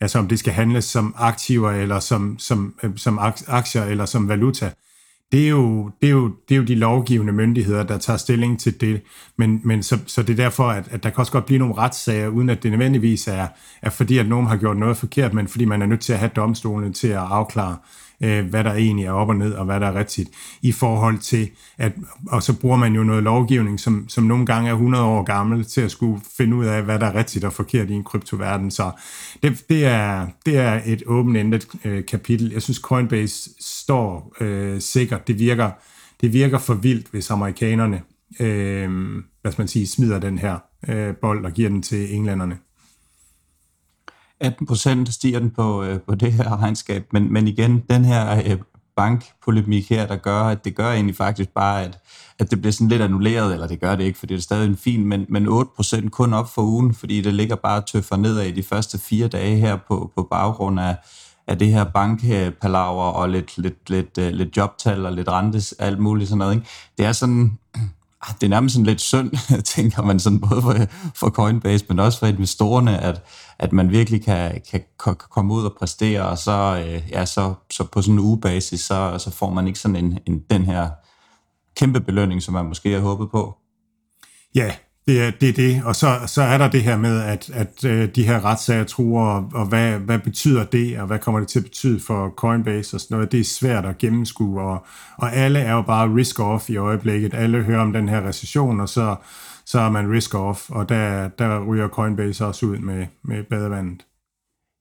altså 0.00 0.18
om 0.18 0.28
det 0.28 0.38
skal 0.38 0.52
handles 0.52 0.84
som 0.84 1.14
aktiver, 1.18 1.70
eller 1.70 2.00
som, 2.00 2.38
som, 2.38 2.74
øh, 2.82 2.90
som 2.96 3.18
aktier, 3.46 3.84
eller 3.84 4.06
som 4.06 4.28
valuta 4.28 4.70
det 5.32 5.44
er, 5.44 5.48
jo, 5.48 5.90
det, 6.00 6.06
er 6.06 6.12
jo, 6.12 6.30
det 6.48 6.54
er 6.54 6.56
jo 6.56 6.64
de 6.64 6.74
lovgivende 6.74 7.32
myndigheder, 7.32 7.82
der 7.82 7.98
tager 7.98 8.16
stilling 8.16 8.60
til 8.60 8.80
det. 8.80 9.02
Men, 9.36 9.60
men 9.64 9.82
så, 9.82 9.98
så 10.06 10.22
det 10.22 10.32
er 10.32 10.36
derfor, 10.44 10.64
at, 10.64 10.88
at 10.90 11.02
der 11.02 11.10
kan 11.10 11.18
også 11.18 11.32
godt 11.32 11.46
blive 11.46 11.58
nogle 11.58 11.74
retssager, 11.74 12.28
uden 12.28 12.50
at 12.50 12.62
det 12.62 12.70
nødvendigvis 12.70 13.28
er, 13.28 13.46
er 13.82 13.90
fordi, 13.90 14.18
at 14.18 14.28
nogen 14.28 14.46
har 14.46 14.56
gjort 14.56 14.76
noget 14.76 14.96
forkert, 14.96 15.34
men 15.34 15.48
fordi 15.48 15.64
man 15.64 15.82
er 15.82 15.86
nødt 15.86 16.00
til 16.00 16.12
at 16.12 16.18
have 16.18 16.30
domstolene 16.36 16.92
til 16.92 17.08
at 17.08 17.18
afklare, 17.18 17.76
øh, 18.22 18.46
hvad 18.46 18.64
der 18.64 18.72
egentlig 18.72 19.06
er 19.06 19.12
op 19.12 19.28
og 19.28 19.36
ned, 19.36 19.52
og 19.52 19.64
hvad 19.64 19.80
der 19.80 19.86
er 19.86 19.94
rigtigt, 19.94 20.30
i 20.62 20.72
forhold 20.72 21.18
til, 21.18 21.50
at, 21.78 21.92
og 22.28 22.42
så 22.42 22.60
bruger 22.60 22.76
man 22.76 22.94
jo 22.94 23.02
noget 23.02 23.22
lovgivning, 23.22 23.80
som, 23.80 24.08
som 24.08 24.24
nogle 24.24 24.46
gange 24.46 24.68
er 24.68 24.74
100 24.74 25.04
år 25.04 25.22
gammel, 25.22 25.64
til 25.64 25.80
at 25.80 25.90
skulle 25.90 26.20
finde 26.36 26.56
ud 26.56 26.64
af, 26.64 26.82
hvad 26.82 26.98
der 26.98 27.06
er 27.06 27.14
rigtigt 27.14 27.44
og 27.44 27.52
forkert 27.52 27.90
i 27.90 27.92
en 27.92 28.04
kryptoverden. 28.04 28.70
Så 28.70 28.90
det, 29.42 29.64
det, 29.68 29.84
er, 29.84 30.26
det 30.46 30.58
er 30.58 30.80
et 30.86 31.02
åben-endet 31.06 31.68
øh, 31.84 32.06
kapitel. 32.06 32.52
Jeg 32.52 32.62
synes, 32.62 32.78
Coinbase 32.78 33.50
står 33.60 34.36
øh, 34.40 34.80
sikkert. 34.80 35.28
Det 35.28 35.38
virker, 35.38 35.70
det 36.20 36.32
virker 36.32 36.58
for 36.58 36.74
vildt, 36.74 37.06
hvis 37.10 37.30
amerikanerne 37.30 38.02
øh, 38.40 38.90
hvad 39.42 39.52
skal 39.52 39.62
man 39.62 39.68
sige, 39.68 39.86
smider 39.86 40.18
den 40.18 40.38
her 40.38 40.58
øh, 40.88 41.16
bold 41.16 41.44
og 41.44 41.52
giver 41.52 41.68
den 41.68 41.82
til 41.82 42.14
englænderne. 42.14 42.58
18 44.40 44.66
procent 44.66 45.14
stiger 45.14 45.38
den 45.38 45.50
på, 45.50 45.82
øh, 45.82 46.00
på 46.00 46.14
det 46.14 46.32
her 46.32 46.62
regnskab, 46.62 47.12
men, 47.12 47.32
men 47.32 47.48
igen, 47.48 47.82
den 47.90 48.04
her 48.04 48.42
øh, 48.46 48.58
bankpolemik 48.96 49.88
her, 49.90 50.06
der 50.06 50.16
gør, 50.16 50.42
at 50.42 50.64
det 50.64 50.74
gør 50.74 50.92
egentlig 50.92 51.16
faktisk 51.16 51.48
bare, 51.48 51.84
at, 51.84 51.98
at 52.38 52.50
det 52.50 52.60
bliver 52.60 52.72
sådan 52.72 52.88
lidt 52.88 53.02
annulleret, 53.02 53.52
eller 53.52 53.66
det 53.66 53.80
gør 53.80 53.96
det 53.96 54.04
ikke, 54.04 54.18
for 54.18 54.26
det 54.26 54.36
er 54.36 54.40
stadig 54.40 54.68
en 54.68 54.76
fin, 54.76 55.04
men, 55.04 55.26
men 55.28 55.46
8 55.48 55.70
procent 55.76 56.12
kun 56.12 56.32
op 56.32 56.48
for 56.54 56.62
ugen, 56.62 56.94
fordi 56.94 57.20
det 57.20 57.34
ligger 57.34 57.56
bare 57.56 57.82
tøffer 57.86 58.16
nedad 58.16 58.46
i 58.46 58.52
de 58.52 58.62
første 58.62 58.98
fire 58.98 59.28
dage 59.28 59.56
her 59.56 59.78
på, 59.88 60.12
på 60.16 60.22
baggrund 60.22 60.80
af, 60.80 60.96
af 61.46 61.58
det 61.58 61.68
her 61.68 61.84
bankpalaver 61.84 63.02
og 63.02 63.28
lidt, 63.28 63.58
lidt, 63.58 63.90
lidt, 63.90 64.16
lidt, 64.16 64.36
lidt 64.36 64.56
jobtal 64.56 65.06
og 65.06 65.12
lidt 65.12 65.28
rentes, 65.28 65.72
alt 65.78 65.98
muligt 65.98 66.28
sådan 66.28 66.38
noget. 66.38 66.54
Ikke? 66.54 66.66
Det 66.98 67.06
er 67.06 67.12
sådan, 67.12 67.58
Ah, 68.22 68.34
det 68.40 68.46
er 68.46 68.50
nærmest 68.50 68.72
sådan 68.72 68.86
lidt 68.86 69.00
synd, 69.00 69.32
tænker 69.74 70.02
man 70.02 70.20
sådan 70.20 70.40
både 70.40 70.62
for, 70.62 70.74
for 71.14 71.30
Coinbase, 71.30 71.84
men 71.88 71.98
også 71.98 72.18
for 72.18 72.26
investorerne, 72.26 72.98
at, 72.98 73.22
at 73.58 73.72
man 73.72 73.90
virkelig 73.90 74.24
kan, 74.24 74.60
kan, 74.70 74.82
kan 75.04 75.16
komme 75.16 75.54
ud 75.54 75.64
og 75.64 75.76
præstere, 75.78 76.28
og 76.28 76.38
så, 76.38 76.84
øh, 76.86 77.10
ja, 77.10 77.26
så, 77.26 77.54
så 77.70 77.84
på 77.84 78.02
sådan 78.02 78.14
en 78.14 78.18
ugebasis, 78.18 78.80
så, 78.80 79.18
så 79.18 79.30
får 79.30 79.50
man 79.50 79.66
ikke 79.66 79.78
sådan 79.78 79.96
en, 79.96 80.18
en, 80.26 80.40
den 80.50 80.62
her 80.62 80.90
kæmpe 81.76 82.00
belønning, 82.00 82.42
som 82.42 82.54
man 82.54 82.66
måske 82.66 82.92
har 82.92 83.00
håbet 83.00 83.30
på. 83.30 83.56
Ja, 84.54 84.74
det 85.10 85.22
er 85.22 85.30
det, 85.30 85.48
er 85.48 85.52
det. 85.52 85.82
og 85.84 85.96
så, 85.96 86.20
så 86.26 86.42
er 86.42 86.58
der 86.58 86.68
det 86.68 86.82
her 86.82 86.96
med, 86.96 87.20
at, 87.20 87.50
at 87.54 87.84
øh, 87.84 88.08
de 88.14 88.26
her 88.26 88.44
retssager 88.44 88.84
truer, 88.84 89.24
og, 89.24 89.50
og 89.54 89.66
hvad, 89.66 89.92
hvad 89.92 90.18
betyder 90.18 90.64
det, 90.64 91.00
og 91.00 91.06
hvad 91.06 91.18
kommer 91.18 91.40
det 91.40 91.48
til 91.48 91.58
at 91.58 91.64
betyde 91.64 92.00
for 92.00 92.32
Coinbase 92.36 92.96
og 92.96 93.00
sådan 93.00 93.14
noget. 93.14 93.32
Det 93.32 93.40
er 93.40 93.44
svært 93.44 93.86
at 93.86 93.98
gennemskue, 93.98 94.62
og, 94.62 94.86
og 95.16 95.32
alle 95.32 95.58
er 95.58 95.72
jo 95.72 95.82
bare 95.82 96.08
risk-off 96.08 96.72
i 96.72 96.76
øjeblikket. 96.76 97.34
Alle 97.34 97.62
hører 97.62 97.80
om 97.80 97.92
den 97.92 98.08
her 98.08 98.28
recession, 98.28 98.80
og 98.80 98.88
så, 98.88 99.16
så 99.66 99.80
er 99.80 99.90
man 99.90 100.16
risk-off, 100.16 100.66
og 100.68 100.88
der, 100.88 101.28
der 101.28 101.64
ryger 101.64 101.88
Coinbase 101.88 102.46
også 102.46 102.66
ud 102.66 102.78
med, 102.78 103.06
med 103.24 103.42
badevandet. 103.42 104.02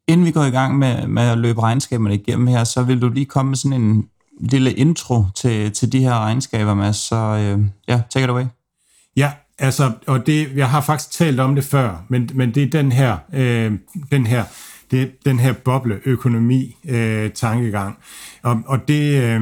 Inden 0.08 0.26
vi 0.26 0.32
går 0.32 0.44
i 0.44 0.50
gang 0.50 0.78
med, 0.78 1.08
med 1.08 1.24
at 1.24 1.38
løbe 1.38 1.62
regnskaberne 1.62 2.16
igennem 2.16 2.48
her, 2.48 2.64
så 2.64 2.84
vil 2.84 3.02
du 3.02 3.10
lige 3.10 3.26
komme 3.26 3.50
med 3.50 3.58
sådan 3.58 3.82
en 3.82 4.10
lille 4.40 4.74
intro 4.74 5.24
til, 5.36 5.72
til 5.72 5.92
de 5.92 6.00
her 6.00 6.20
regnskaber, 6.20 6.74
Mads. 6.74 6.98
Så 6.98 7.16
øh, 7.16 7.66
ja, 7.88 8.02
take 8.10 8.24
it 8.24 8.30
away. 8.30 8.46
Ja, 9.16 9.32
Altså, 9.60 9.92
og 10.08 10.28
det, 10.28 10.56
jeg 10.56 10.70
har 10.70 10.82
faktisk 10.82 11.12
talt 11.12 11.40
om 11.40 11.56
det 11.56 11.64
før, 11.64 12.06
men, 12.10 12.30
men 12.34 12.56
det 12.56 12.64
er 12.64 12.70
den 12.70 12.92
her, 12.92 13.18
øh, 13.34 13.72
den 14.12 14.28
her, 14.28 14.44
det, 14.92 15.12
den 15.26 15.40
her 15.40 15.54
bobleøkonomi 15.54 16.78
øh, 16.90 17.32
tankegang. 17.32 17.98
Og, 18.44 18.62
og 18.66 18.88
det, 18.88 19.24
øh, 19.24 19.42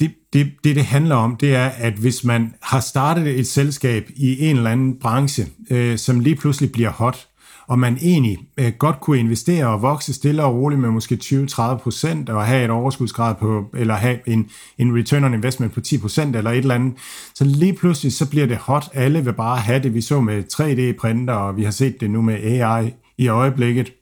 det, 0.00 0.12
det, 0.32 0.46
det, 0.64 0.74
det 0.74 0.84
handler 0.84 1.16
om, 1.16 1.36
det 1.36 1.54
er, 1.54 1.68
at 1.68 1.92
hvis 1.92 2.24
man 2.24 2.54
har 2.62 2.80
startet 2.80 3.38
et 3.38 3.46
selskab 3.46 4.10
i 4.16 4.44
en 4.44 4.56
eller 4.56 4.70
anden 4.70 4.98
branche, 5.00 5.46
øh, 5.70 5.98
som 5.98 6.20
lige 6.20 6.36
pludselig 6.36 6.72
bliver 6.72 6.90
hot, 6.90 7.26
og 7.66 7.78
man 7.78 7.98
egentlig 8.02 8.38
øh, 8.58 8.72
godt 8.78 9.00
kunne 9.00 9.18
investere 9.18 9.66
og 9.66 9.82
vokse 9.82 10.14
stille 10.14 10.44
og 10.44 10.54
roligt 10.54 10.80
med 10.80 10.90
måske 10.90 11.18
20-30 11.24 11.76
procent, 11.76 12.30
og 12.30 12.46
have 12.46 12.64
et 12.64 12.70
overskudsgrad 12.70 13.34
på, 13.34 13.64
eller 13.74 13.94
have 13.94 14.28
en, 14.28 14.50
en 14.78 14.96
return 14.96 15.24
on 15.24 15.34
investment 15.34 15.72
på 15.72 15.80
10 15.80 15.98
procent 15.98 16.36
eller 16.36 16.50
et 16.50 16.58
eller 16.58 16.74
andet, 16.74 16.94
så 17.34 17.44
lige 17.44 17.72
pludselig 17.72 18.12
så 18.12 18.30
bliver 18.30 18.46
det 18.46 18.56
hot. 18.56 18.88
Alle 18.94 19.24
vil 19.24 19.32
bare 19.32 19.58
have 19.58 19.82
det. 19.82 19.94
Vi 19.94 20.00
så 20.00 20.20
med 20.20 20.44
3D-printer, 20.52 21.34
og 21.34 21.56
vi 21.56 21.64
har 21.64 21.70
set 21.70 22.00
det 22.00 22.10
nu 22.10 22.22
med 22.22 22.34
AI 22.34 22.94
i 23.18 23.28
øjeblikket. 23.28 23.92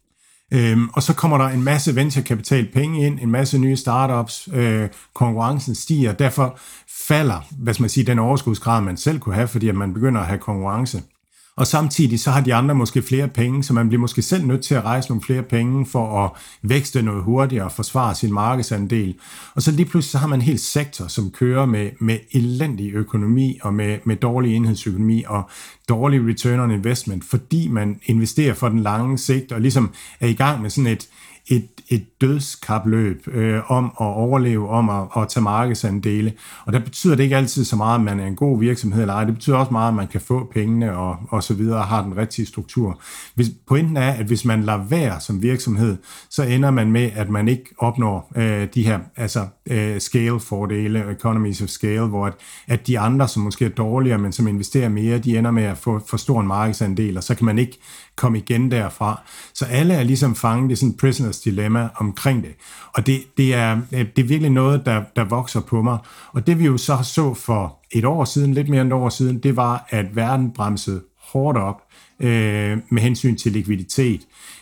Øhm, 0.52 0.88
og 0.88 1.02
så 1.02 1.14
kommer 1.14 1.38
der 1.38 1.44
en 1.44 1.64
masse 1.64 1.96
venturekapital 1.96 2.68
penge 2.72 3.06
ind, 3.06 3.18
en 3.22 3.30
masse 3.30 3.58
nye 3.58 3.76
startups, 3.76 4.48
øh, 4.52 4.88
konkurrencen 5.14 5.74
stiger, 5.74 6.12
derfor 6.12 6.58
falder, 7.08 7.46
hvad 7.50 7.74
skal 7.74 7.82
man 7.82 7.90
sige, 7.90 8.06
den 8.06 8.18
overskudsgrad, 8.18 8.82
man 8.82 8.96
selv 8.96 9.18
kunne 9.18 9.34
have, 9.34 9.48
fordi 9.48 9.68
at 9.68 9.74
man 9.74 9.94
begynder 9.94 10.20
at 10.20 10.26
have 10.26 10.38
konkurrence. 10.38 11.02
Og 11.60 11.66
samtidig 11.66 12.20
så 12.20 12.30
har 12.30 12.40
de 12.40 12.54
andre 12.54 12.74
måske 12.74 13.02
flere 13.02 13.28
penge, 13.28 13.64
så 13.64 13.72
man 13.72 13.88
bliver 13.88 14.00
måske 14.00 14.22
selv 14.22 14.46
nødt 14.46 14.62
til 14.62 14.74
at 14.74 14.84
rejse 14.84 15.08
nogle 15.08 15.22
flere 15.22 15.42
penge 15.42 15.86
for 15.86 16.24
at 16.24 16.30
vækste 16.62 17.02
noget 17.02 17.22
hurtigere 17.22 17.64
og 17.64 17.72
forsvare 17.72 18.14
sin 18.14 18.32
markedsandel. 18.32 19.14
Og 19.54 19.62
så 19.62 19.70
lige 19.70 19.86
pludselig 19.86 20.10
så 20.10 20.18
har 20.18 20.26
man 20.26 20.38
en 20.38 20.44
hel 20.44 20.58
sektor, 20.58 21.06
som 21.08 21.30
kører 21.30 21.66
med, 21.66 21.90
med 21.98 22.18
elendig 22.32 22.92
økonomi 22.94 23.58
og 23.62 23.74
med, 23.74 23.98
med 24.04 24.16
dårlig 24.16 24.56
enhedsøkonomi 24.56 25.24
og 25.26 25.50
dårlig 25.88 26.26
return 26.28 26.60
on 26.60 26.70
investment, 26.70 27.24
fordi 27.24 27.68
man 27.68 28.00
investerer 28.04 28.54
for 28.54 28.68
den 28.68 28.80
lange 28.80 29.18
sigt 29.18 29.52
og 29.52 29.60
ligesom 29.60 29.90
er 30.20 30.26
i 30.26 30.34
gang 30.34 30.62
med 30.62 30.70
sådan 30.70 30.92
et, 30.92 31.08
et, 31.50 31.68
et 31.88 32.20
dødskapløb 32.20 33.28
øh, 33.28 33.70
om 33.70 33.84
at 33.84 34.06
overleve, 34.06 34.68
om 34.68 34.88
at, 34.88 35.22
at 35.22 35.28
tage 35.28 35.44
markedsandele. 35.44 36.32
Og 36.64 36.72
der 36.72 36.78
betyder 36.78 37.16
det 37.16 37.22
ikke 37.22 37.36
altid 37.36 37.64
så 37.64 37.76
meget, 37.76 37.98
at 37.98 38.04
man 38.04 38.20
er 38.20 38.26
en 38.26 38.36
god 38.36 38.60
virksomhed 38.60 39.00
eller 39.00 39.14
ej. 39.14 39.24
Det 39.24 39.34
betyder 39.34 39.56
også 39.56 39.72
meget, 39.72 39.88
at 39.88 39.94
man 39.94 40.08
kan 40.08 40.20
få 40.20 40.50
pengene 40.54 40.96
og, 40.96 41.16
og 41.28 41.42
så 41.42 41.54
videre 41.54 41.78
og 41.78 41.84
har 41.84 42.02
den 42.02 42.16
rigtige 42.16 42.46
struktur. 42.46 43.00
Hvis, 43.34 43.50
pointen 43.68 43.96
er, 43.96 44.10
at 44.10 44.26
hvis 44.26 44.44
man 44.44 44.62
lader 44.62 44.84
være 44.84 45.20
som 45.20 45.42
virksomhed, 45.42 45.96
så 46.30 46.42
ender 46.42 46.70
man 46.70 46.92
med, 46.92 47.10
at 47.14 47.30
man 47.30 47.48
ikke 47.48 47.64
opnår 47.78 48.32
øh, 48.36 48.68
de 48.74 48.82
her 48.82 48.98
altså, 49.16 49.46
øh, 49.70 50.00
scale-fordele, 50.00 51.12
economies 51.12 51.62
of 51.62 51.68
scale, 51.68 52.06
hvor 52.06 52.26
at, 52.26 52.34
at 52.66 52.86
de 52.86 52.98
andre, 52.98 53.28
som 53.28 53.42
måske 53.42 53.64
er 53.64 53.68
dårligere, 53.68 54.18
men 54.18 54.32
som 54.32 54.48
investerer 54.48 54.88
mere, 54.88 55.18
de 55.18 55.38
ender 55.38 55.50
med 55.50 55.62
at 55.62 55.78
få 55.78 56.00
for 56.06 56.16
stor 56.16 56.40
en 56.40 56.46
markedsandel, 56.46 57.16
og 57.16 57.24
så 57.24 57.34
kan 57.34 57.46
man 57.46 57.58
ikke 57.58 57.78
komme 58.16 58.38
igen 58.38 58.70
derfra. 58.70 59.22
Så 59.54 59.64
alle 59.64 59.94
er 59.94 60.02
ligesom 60.02 60.34
fanget 60.34 60.72
i 60.72 60.76
sådan 60.76 60.90
et 60.90 60.96
prisoners 60.96 61.40
dilemma 61.40 61.88
omkring 61.96 62.42
det. 62.42 62.54
Og 62.94 63.06
det, 63.06 63.20
det, 63.36 63.54
er, 63.54 63.80
øh, 63.92 64.06
det 64.16 64.22
er 64.22 64.28
virkelig 64.28 64.50
noget, 64.50 64.86
der, 64.86 65.02
der 65.16 65.24
vokser 65.24 65.60
på 65.60 65.82
mig. 65.82 65.98
Og 66.32 66.46
det 66.46 66.58
vi 66.58 66.66
jo 66.66 66.76
så 66.76 66.98
så 67.02 67.34
for 67.34 67.78
et 67.90 68.04
år 68.04 68.24
siden, 68.24 68.54
lidt 68.54 68.68
mere 68.68 68.80
end 68.80 68.88
et 68.88 68.96
år 68.96 69.08
siden, 69.08 69.38
det 69.38 69.56
var, 69.56 69.86
at 69.90 70.16
verden 70.16 70.50
bremsede 70.50 71.02
hårdt 71.32 71.58
op 71.58 71.82
øh, 72.20 72.78
med 72.90 73.02
hensyn 73.02 73.36
til 73.36 73.52
likviditet. 73.52 74.20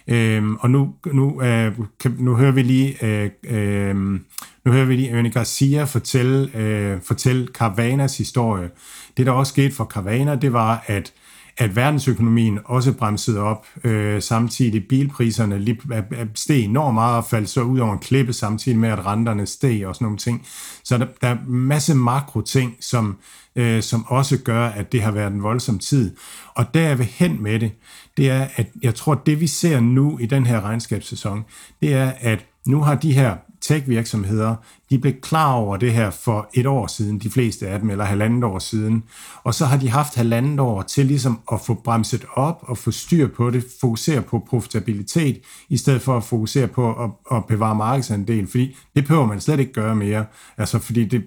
Øh, 0.09 0.43
og 0.61 0.71
nu, 0.71 0.95
nu, 1.13 1.43
øh, 1.43 1.73
nu 2.19 2.35
hører 2.35 2.53
vi 2.53 2.63
lige 2.63 3.07
øh, 3.07 3.31
øh, 3.45 4.21
nu 4.69 4.75
hører 4.75 4.87
vi 4.87 5.09
Ernie 5.09 5.31
Garcia 5.31 5.85
fortælle, 5.85 6.57
øh, 6.57 7.01
fortælle 7.03 7.49
Carvanas 7.53 8.19
historie. 8.19 8.71
Det, 9.17 9.27
der 9.27 9.33
også 9.33 9.51
skete 9.51 9.75
for 9.75 9.85
Carvana, 9.85 10.35
det 10.35 10.53
var, 10.53 10.85
at 10.87 11.13
at 11.61 11.77
verdensøkonomien 11.77 12.59
også 12.65 12.93
bremsede 12.93 13.41
op. 13.41 13.67
Øh, 13.85 14.23
samtidig 14.23 14.89
bilpriserne 14.89 15.59
lige, 15.59 15.79
øh, 15.93 16.03
øh, 16.21 16.27
steg 16.35 16.65
enormt 16.65 16.95
meget 16.95 17.17
og 17.17 17.25
faldt 17.25 17.49
så 17.49 17.63
ud 17.63 17.79
over 17.79 17.93
en 17.93 17.99
klippe, 17.99 18.33
samtidig 18.33 18.79
med 18.79 18.89
at 18.89 19.07
renterne 19.07 19.47
steg 19.47 19.87
og 19.87 19.95
sådan 19.95 20.05
nogle 20.05 20.19
ting. 20.19 20.47
Så 20.85 20.99
der, 20.99 21.07
der 21.21 21.29
er 21.29 21.33
en 21.33 21.39
masse 21.47 21.95
makro 21.95 22.41
ting, 22.41 22.77
som, 22.81 23.19
øh, 23.57 23.83
som 23.83 24.05
også 24.07 24.39
gør, 24.39 24.67
at 24.67 24.93
det 24.93 25.03
har 25.03 25.11
været 25.11 25.33
en 25.33 25.43
voldsom 25.43 25.79
tid. 25.79 26.17
Og 26.55 26.75
der 26.75 26.89
er 26.89 26.95
vi 26.95 27.05
hen 27.05 27.43
med 27.43 27.61
det, 27.61 27.73
det 28.17 28.31
er, 28.31 28.47
at 28.57 28.67
jeg 28.83 28.95
tror, 28.95 29.13
at 29.13 29.27
det 29.27 29.41
vi 29.41 29.47
ser 29.47 29.81
nu 29.81 30.19
i 30.19 30.27
den 30.27 30.47
her 30.47 30.61
regnskabssæson, 30.61 31.45
det 31.83 31.95
er, 31.95 32.13
at 32.21 32.47
nu 32.67 32.83
har 32.83 32.95
de 32.95 33.13
her 33.13 33.37
tech-virksomheder, 33.61 34.55
de 34.91 34.99
blev 34.99 35.13
klar 35.21 35.53
over 35.53 35.77
det 35.77 35.93
her 35.93 36.11
for 36.11 36.51
et 36.55 36.67
år 36.67 36.87
siden, 36.87 37.19
de 37.19 37.31
fleste 37.31 37.69
af 37.69 37.81
dem, 37.81 37.91
eller 37.91 38.05
halvandet 38.05 38.45
år 38.45 38.59
siden. 38.59 39.05
Og 39.45 39.55
så 39.55 39.67
har 39.67 39.77
de 39.77 39.89
haft 39.91 40.15
halvandet 40.15 40.61
år 40.61 40.83
til 40.83 41.07
ligesom 41.07 41.41
at 41.53 41.61
få 41.61 41.75
bremset 41.75 42.25
op 42.35 42.59
og 42.63 42.79
få 42.79 42.91
styr 42.91 43.29
på 43.29 43.51
det, 43.51 43.65
fokusere 43.81 44.23
på 44.23 44.39
profitabilitet, 44.51 45.41
i 45.69 45.77
stedet 45.77 46.03
for 46.03 46.17
at 46.17 46.25
fokusere 46.25 46.67
på 46.67 47.05
at, 47.05 47.37
at 47.37 47.45
bevare 47.45 47.75
markedsandel, 47.75 48.47
fordi 48.47 48.77
det 48.97 49.07
behøver 49.07 49.27
man 49.27 49.41
slet 49.41 49.61
ikke 49.61 49.73
gøre 49.73 49.97
mere. 49.97 50.25
Altså 50.59 50.79
fordi 50.79 51.05
det, 51.05 51.23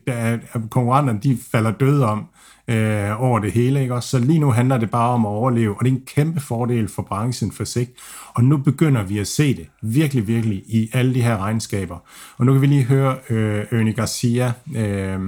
konkurrenterne, 0.70 1.20
de 1.24 1.38
falder 1.52 1.72
døde 1.72 2.06
om, 2.06 2.26
øh, 2.68 3.22
over 3.24 3.40
det 3.40 3.52
hele. 3.52 3.82
Ikke? 3.82 3.94
Også, 3.94 4.10
så 4.10 4.20
lige 4.20 4.40
nu 4.40 4.52
handler 4.52 4.78
det 4.78 4.92
bare 4.92 5.10
om 5.10 5.26
at 5.26 5.30
overleve, 5.30 5.76
og 5.78 5.86
det 5.86 5.92
er 5.92 5.96
en 5.96 6.06
kæmpe 6.16 6.40
fordel 6.40 6.88
for 6.88 7.02
branchen 7.02 7.52
for 7.52 7.64
sigt. 7.64 7.92
Og 8.36 8.44
nu 8.44 8.58
begynder 8.58 9.04
vi 9.04 9.20
at 9.20 9.28
se 9.28 9.56
det 9.56 9.68
virkelig, 9.82 10.28
virkelig 10.28 10.58
i 10.58 10.90
alle 10.94 11.14
de 11.14 11.22
her 11.22 11.38
regnskaber. 11.38 11.98
Og 12.38 12.46
nu 12.46 12.54
kan 12.54 12.62
vi 12.62 12.68
lige 12.68 12.84
høre 12.84 13.16
øh, 13.30 13.66
Ernie 13.72 13.94
Garcia 13.94 14.54
øh, 14.78 15.20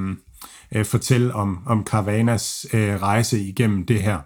øh, 0.76 0.86
fortælle 0.86 1.34
om, 1.34 1.58
om 1.68 1.86
Carvanas 1.86 2.68
øh, 2.74 3.02
rejse 3.02 3.40
igennem 3.40 3.86
det 3.86 4.02
her. 4.02 4.20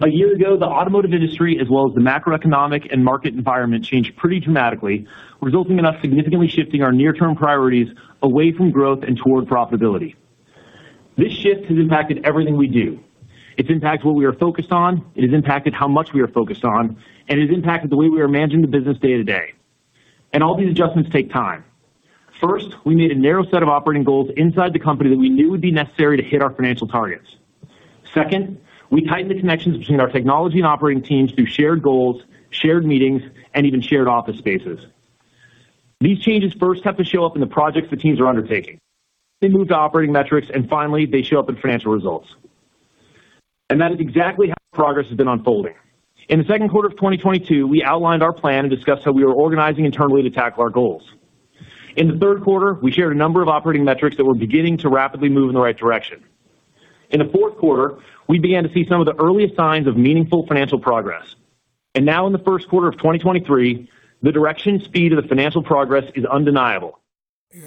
A 0.00 0.06
year 0.06 0.30
ago, 0.38 0.56
the 0.56 0.72
automotive 0.78 1.12
industry, 1.12 1.58
as 1.62 1.68
well 1.68 1.84
as 1.88 1.92
the 1.98 2.04
macroeconomic 2.12 2.82
and 2.92 3.02
market 3.02 3.34
environment, 3.34 3.84
changed 3.84 4.16
pretty 4.16 4.38
dramatically, 4.38 5.06
resulting 5.42 5.76
in 5.80 5.84
us 5.90 5.96
significantly 6.00 6.48
shifting 6.48 6.80
our 6.84 6.92
near 6.92 7.12
term 7.12 7.34
priorities 7.34 7.88
away 8.22 8.52
from 8.56 8.70
growth 8.70 9.02
and 9.02 9.16
toward 9.16 9.48
profitability. 9.48 10.14
This 11.18 11.32
shift 11.32 11.66
has 11.66 11.76
impacted 11.76 12.24
everything 12.24 12.56
we 12.56 12.68
do. 12.68 13.00
It's 13.56 13.68
impacted 13.68 14.06
what 14.06 14.14
we 14.14 14.24
are 14.24 14.32
focused 14.32 14.70
on, 14.70 15.04
it 15.16 15.24
has 15.24 15.32
impacted 15.34 15.74
how 15.74 15.88
much 15.88 16.12
we 16.12 16.20
are 16.20 16.28
focused 16.28 16.64
on, 16.64 16.96
and 17.26 17.40
it 17.40 17.48
has 17.48 17.56
impacted 17.56 17.90
the 17.90 17.96
way 17.96 18.08
we 18.08 18.20
are 18.20 18.28
managing 18.28 18.62
the 18.62 18.68
business 18.68 18.96
day 18.98 19.16
to 19.16 19.24
day. 19.24 19.52
And 20.32 20.44
all 20.44 20.56
these 20.56 20.70
adjustments 20.70 21.10
take 21.10 21.32
time. 21.32 21.64
First, 22.40 22.76
we 22.84 22.94
made 22.94 23.10
a 23.10 23.16
narrow 23.16 23.44
set 23.50 23.64
of 23.64 23.68
operating 23.68 24.04
goals 24.04 24.30
inside 24.36 24.72
the 24.72 24.78
company 24.78 25.10
that 25.10 25.18
we 25.18 25.28
knew 25.28 25.50
would 25.50 25.60
be 25.60 25.72
necessary 25.72 26.16
to 26.18 26.22
hit 26.22 26.40
our 26.40 26.54
financial 26.54 26.86
targets. 26.86 27.34
Second, 28.14 28.60
we 28.90 29.04
tightened 29.04 29.32
the 29.32 29.40
connections 29.40 29.76
between 29.76 29.98
our 29.98 30.08
technology 30.08 30.58
and 30.58 30.66
operating 30.66 31.02
teams 31.02 31.32
through 31.32 31.46
shared 31.46 31.82
goals, 31.82 32.22
shared 32.50 32.86
meetings, 32.86 33.22
and 33.54 33.66
even 33.66 33.80
shared 33.80 34.06
office 34.06 34.38
spaces. 34.38 34.86
These 36.00 36.20
changes 36.20 36.54
first 36.60 36.84
have 36.84 36.96
to 36.98 37.04
show 37.04 37.26
up 37.26 37.34
in 37.34 37.40
the 37.40 37.48
projects 37.48 37.90
the 37.90 37.96
teams 37.96 38.20
are 38.20 38.28
undertaking. 38.28 38.78
They 39.40 39.48
move 39.48 39.68
to 39.68 39.74
operating 39.74 40.12
metrics, 40.12 40.48
and 40.52 40.68
finally, 40.68 41.06
they 41.06 41.22
show 41.22 41.38
up 41.38 41.48
in 41.48 41.56
financial 41.56 41.92
results. 41.92 42.34
And 43.70 43.80
that 43.80 43.92
is 43.92 44.00
exactly 44.00 44.48
how 44.48 44.54
progress 44.72 45.06
has 45.08 45.16
been 45.16 45.28
unfolding. 45.28 45.74
In 46.28 46.40
the 46.40 46.44
second 46.44 46.70
quarter 46.70 46.88
of 46.88 46.94
2022, 46.94 47.66
we 47.66 47.82
outlined 47.82 48.22
our 48.22 48.32
plan 48.32 48.64
and 48.64 48.70
discussed 48.70 49.04
how 49.04 49.12
we 49.12 49.24
were 49.24 49.32
organizing 49.32 49.84
internally 49.84 50.22
to 50.22 50.30
tackle 50.30 50.62
our 50.62 50.70
goals. 50.70 51.14
In 51.96 52.08
the 52.08 52.18
third 52.18 52.42
quarter, 52.42 52.74
we 52.74 52.92
shared 52.92 53.12
a 53.12 53.18
number 53.18 53.42
of 53.42 53.48
operating 53.48 53.84
metrics 53.84 54.16
that 54.16 54.24
were 54.24 54.34
beginning 54.34 54.78
to 54.78 54.88
rapidly 54.88 55.28
move 55.28 55.48
in 55.48 55.54
the 55.54 55.60
right 55.60 55.76
direction. 55.76 56.22
In 57.10 57.20
the 57.20 57.24
fourth 57.26 57.56
quarter, 57.56 57.98
we 58.28 58.38
began 58.38 58.64
to 58.64 58.72
see 58.72 58.86
some 58.88 59.00
of 59.00 59.06
the 59.06 59.14
earliest 59.20 59.56
signs 59.56 59.86
of 59.86 59.96
meaningful 59.96 60.46
financial 60.46 60.78
progress. 60.78 61.36
And 61.94 62.04
now 62.04 62.26
in 62.26 62.32
the 62.32 62.38
first 62.40 62.68
quarter 62.68 62.88
of 62.88 62.96
2023, 62.98 63.88
the 64.22 64.32
direction 64.32 64.80
speed 64.80 65.12
of 65.12 65.22
the 65.22 65.28
financial 65.28 65.62
progress 65.62 66.04
is 66.14 66.24
undeniable. 66.26 66.97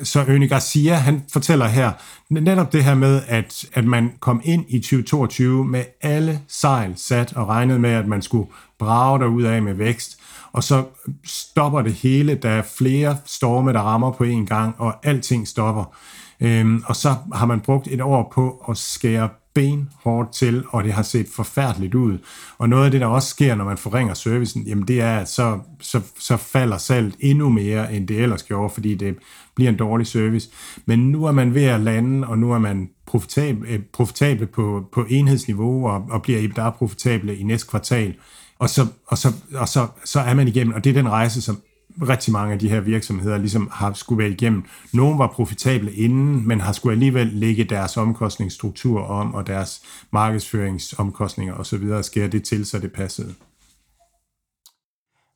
Så 0.04 0.20
Ernie 0.20 0.48
Garcia, 0.48 0.94
han 0.94 1.24
fortæller 1.34 1.68
her 1.68 1.92
netop 2.30 2.74
det 2.74 2.84
her 2.84 2.96
med, 2.96 3.22
at, 3.28 3.66
at 3.74 3.86
man 3.86 4.14
kom 4.20 4.42
ind 4.44 4.66
i 4.68 4.80
2022 4.80 5.66
med 5.66 5.84
alle 6.02 6.42
sejl 6.48 6.94
sat 6.96 7.34
og 7.34 7.48
regnede 7.48 7.80
med, 7.80 7.90
at 7.90 8.08
man 8.08 8.22
skulle 8.22 8.50
brage 8.80 9.20
derud 9.20 9.44
af 9.44 9.62
med 9.62 9.74
vækst. 9.74 10.20
Og 10.54 10.64
så 10.64 10.86
stopper 11.24 11.82
det 11.82 11.94
hele. 11.94 12.36
Der 12.36 12.50
er 12.50 12.64
flere 12.78 13.18
storme, 13.26 13.74
der 13.74 13.80
rammer 13.80 14.12
på 14.12 14.24
en 14.24 14.46
gang, 14.46 14.76
og 14.78 15.06
alting 15.06 15.48
stopper. 15.48 15.96
Øhm, 16.42 16.84
og 16.86 16.96
så 16.96 17.16
har 17.34 17.46
man 17.46 17.60
brugt 17.60 17.88
et 17.88 18.02
år 18.02 18.32
på 18.34 18.66
at 18.70 18.78
skære 18.78 19.30
benhårdt 19.54 20.34
til, 20.34 20.64
og 20.70 20.84
det 20.84 20.94
har 20.94 21.04
set 21.04 21.28
forfærdeligt 21.36 21.96
ud. 21.96 22.18
Og 22.58 22.70
noget 22.70 22.86
af 22.86 22.92
det, 22.92 23.02
der 23.02 23.08
også 23.08 23.30
sker, 23.30 23.56
når 23.56 23.66
man 23.66 23.78
forringer 23.78 24.14
servicen, 24.14 24.64
jamen 24.64 24.88
det 24.88 25.02
er, 25.02 25.18
at 25.18 25.30
så, 25.30 25.60
så, 25.80 26.02
så 26.20 26.38
falder 26.38 26.78
salget 26.78 27.16
endnu 27.20 27.50
mere, 27.50 27.94
end 27.94 28.08
det 28.08 28.20
ellers 28.20 28.44
gjorde, 28.44 28.74
fordi 28.74 28.96
det 28.96 29.16
bliver 29.56 29.70
en 29.70 29.78
dårlig 29.78 30.08
service. 30.08 30.50
Men 30.86 31.00
nu 31.12 31.26
er 31.26 31.32
man 31.32 31.54
ved 31.54 31.64
at 31.64 31.82
lande, 31.82 32.28
og 32.28 32.38
nu 32.38 32.52
er 32.52 32.60
man 32.60 32.90
profitable, 33.06 33.62
profitabel 33.66 33.80
øh, 33.80 33.86
profitable 33.94 34.48
på, 34.48 34.86
på 34.94 35.06
enhedsniveau, 35.10 35.88
og, 35.88 36.06
og 36.10 36.22
bliver 36.22 36.40
EBITDA 36.44 36.70
profitable 36.70 37.38
i 37.38 37.44
næste 37.44 37.70
kvartal. 37.70 38.14
Og, 38.60 38.70
så, 38.70 38.88
og, 39.08 39.18
så, 39.18 39.34
og 39.56 39.68
så, 39.68 39.88
så 40.06 40.20
er 40.20 40.34
man 40.34 40.48
igennem, 40.48 40.74
og 40.74 40.84
det 40.84 40.90
er 40.90 40.94
den 40.94 41.10
rejse, 41.10 41.42
som 41.42 41.62
rigtig 42.02 42.34
mange 42.34 42.54
af 42.54 42.60
de 42.60 42.70
her 42.70 42.80
virksomheder 42.80 43.38
ligesom 43.38 43.70
har 43.74 43.94
skulle 43.94 44.24
være 44.24 44.32
igennem. 44.32 44.66
Nogle 44.94 45.18
var 45.18 45.28
profitable 45.28 45.94
inden, 45.94 46.48
men 46.48 46.62
har 46.62 46.72
skulle 46.72 46.94
alligevel 46.94 47.28
lægge 47.28 47.64
deres 47.64 47.98
omkostningsstruktur 47.98 49.04
om, 49.04 49.34
og 49.34 49.48
deres 49.48 49.82
markedsføringsomkostninger 50.12 51.54
osv. 51.54 52.02
skære 52.02 52.28
det 52.28 52.44
til, 52.44 52.66
så 52.66 52.80
det 52.80 52.92
passede. 52.92 53.34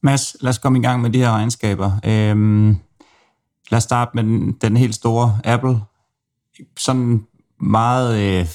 Mads, 0.03 0.35
lad 0.41 0.49
os 0.49 0.57
komme 0.57 0.79
i 0.79 0.81
gang 0.81 1.01
med 1.01 1.09
de 1.09 1.19
her 1.19 1.31
regnskaber. 1.31 1.91
Øhm, 2.05 2.69
lad 3.69 3.77
os 3.77 3.83
starte 3.83 4.11
med 4.13 4.23
den, 4.23 4.51
den 4.51 4.77
helt 4.77 4.95
store 4.95 5.39
Apple. 5.43 5.79
Sådan 6.77 7.25
meget 7.59 8.39
øh, 8.39 8.47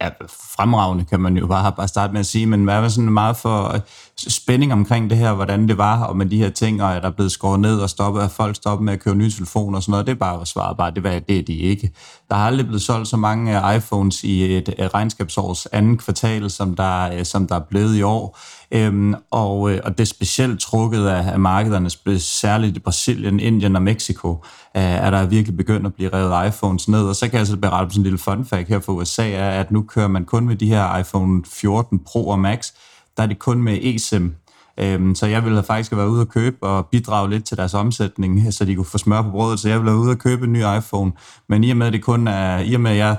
er 0.00 0.10
fremragende, 0.56 1.04
kan 1.04 1.20
man 1.20 1.36
jo 1.36 1.46
bare, 1.46 1.72
bare 1.72 1.88
starte 1.88 2.12
med 2.12 2.20
at 2.20 2.26
sige, 2.26 2.46
men 2.46 2.64
hvad 2.64 2.80
var 2.80 2.88
sådan 2.88 3.12
meget 3.12 3.36
for 3.36 3.74
øh, 3.74 3.80
spænding 4.16 4.72
omkring 4.72 5.10
det 5.10 5.18
her, 5.18 5.32
hvordan 5.32 5.68
det 5.68 5.78
var, 5.78 6.04
og 6.04 6.16
med 6.16 6.26
de 6.26 6.36
her 6.36 6.50
ting, 6.50 6.82
og 6.82 6.90
er 6.90 7.00
der 7.00 7.10
blevet 7.10 7.32
skåret 7.32 7.60
ned 7.60 7.80
og 7.80 7.90
stoppet, 7.90 8.22
at 8.22 8.30
folk 8.30 8.56
stoppet 8.56 8.84
med 8.84 8.92
at 8.92 9.00
købe 9.00 9.16
nye 9.16 9.30
telefoner 9.30 9.76
og 9.76 9.82
sådan 9.82 9.90
noget, 9.90 10.06
det 10.06 10.12
er 10.12 10.16
bare 10.16 10.46
svaret 10.46 10.76
bare, 10.76 10.90
det 10.90 11.02
var 11.02 11.18
det 11.18 11.46
de 11.46 11.56
ikke. 11.56 11.90
Der 12.28 12.34
har 12.34 12.46
aldrig 12.46 12.66
blevet 12.66 12.82
solgt 12.82 13.08
så 13.08 13.16
mange 13.16 13.68
øh, 13.68 13.76
iPhones 13.76 14.24
i 14.24 14.56
et 14.56 14.74
øh, 14.78 14.86
regnskabsårs 14.86 15.66
andet 15.66 15.98
kvartal, 15.98 16.50
som 16.50 16.76
der, 16.76 17.12
øh, 17.12 17.24
som 17.24 17.46
der 17.46 17.54
er 17.54 17.60
blevet 17.60 17.96
i 17.96 18.02
år. 18.02 18.38
Øhm, 18.70 19.14
og, 19.30 19.60
og 19.60 19.98
det 19.98 20.00
er 20.00 20.04
specielt 20.04 20.60
trukket 20.60 21.06
af, 21.06 21.32
af 21.32 21.38
markederne, 21.38 22.18
særligt 22.20 22.76
i 22.76 22.80
Brasilien, 22.80 23.40
Indien 23.40 23.76
og 23.76 23.82
Mexico, 23.82 24.44
er 24.74 25.10
der 25.10 25.26
virkelig 25.26 25.56
begyndt 25.56 25.86
at 25.86 25.94
blive 25.94 26.10
revet 26.12 26.48
iPhones 26.48 26.88
ned. 26.88 27.08
Og 27.08 27.16
så 27.16 27.26
kan 27.26 27.32
jeg 27.32 27.40
altså 27.40 27.56
berette 27.56 27.86
på 27.86 27.92
sådan 27.92 28.00
en 28.00 28.02
lille 28.02 28.18
fun 28.18 28.44
fact 28.44 28.68
her 28.68 28.80
fra 28.80 28.92
USA, 28.92 29.30
er, 29.30 29.50
at 29.50 29.70
nu 29.70 29.82
kører 29.82 30.08
man 30.08 30.24
kun 30.24 30.46
med 30.46 30.56
de 30.56 30.66
her 30.66 30.98
iPhone 30.98 31.42
14 31.46 31.98
Pro 31.98 32.28
og 32.28 32.38
Max, 32.38 32.72
der 33.16 33.22
er 33.22 33.26
det 33.26 33.38
kun 33.38 33.62
med 33.62 33.78
eSIM. 33.82 34.34
Øhm, 34.80 35.14
så 35.14 35.26
jeg 35.26 35.44
ville 35.44 35.62
faktisk 35.62 35.90
have 35.90 35.98
været 35.98 36.08
ude 36.08 36.20
og 36.20 36.28
købe 36.28 36.56
og 36.62 36.86
bidrage 36.86 37.30
lidt 37.30 37.44
til 37.44 37.56
deres 37.56 37.74
omsætning, 37.74 38.54
så 38.54 38.64
de 38.64 38.74
kunne 38.74 38.84
få 38.84 38.98
smør 38.98 39.22
på 39.22 39.30
brødet. 39.30 39.60
Så 39.60 39.68
jeg 39.68 39.78
ville 39.78 39.90
have 39.90 40.00
ude 40.00 40.10
og 40.10 40.18
købe 40.18 40.46
en 40.46 40.52
ny 40.52 40.60
iPhone. 40.78 41.12
Men 41.48 41.64
i 41.64 41.70
og 41.70 41.76
med, 41.76 41.86
at 41.86 41.92
det 41.92 42.02
kun 42.02 42.28
er, 42.28 42.58
i 42.58 42.74
og 42.74 42.80
med, 42.80 42.90
at 42.90 42.96
jeg 42.96 43.16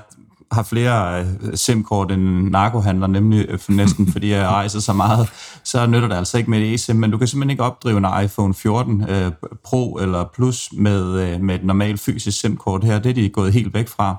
har 0.51 0.63
flere 0.63 1.19
øh, 1.19 1.25
SIM-kort 1.55 2.11
end 2.11 2.49
narkohandler, 2.49 3.07
nemlig 3.07 3.45
øh, 3.49 3.59
næsten 3.69 4.07
fordi 4.11 4.31
jeg 4.31 4.47
rejser 4.47 4.79
så 4.79 4.93
meget, 4.93 5.29
så 5.63 5.85
nytter 5.85 6.07
det 6.07 6.15
altså 6.15 6.37
ikke 6.37 6.49
med 6.49 6.59
et 6.59 6.73
eSIM, 6.73 6.95
men 6.95 7.11
du 7.11 7.17
kan 7.17 7.27
simpelthen 7.27 7.49
ikke 7.49 7.63
opdrive 7.63 7.97
en 7.97 8.23
iPhone 8.23 8.53
14 8.53 9.09
øh, 9.09 9.31
Pro 9.63 9.97
eller 10.01 10.25
Plus 10.33 10.69
med, 10.73 11.19
øh, 11.21 11.41
med 11.41 11.55
et 11.55 11.63
normalt 11.63 11.99
fysisk 11.99 12.39
SIM-kort 12.39 12.83
her. 12.83 12.99
Det 12.99 13.09
er 13.09 13.13
de 13.13 13.29
gået 13.29 13.53
helt 13.53 13.73
væk 13.73 13.87
fra. 13.87 14.15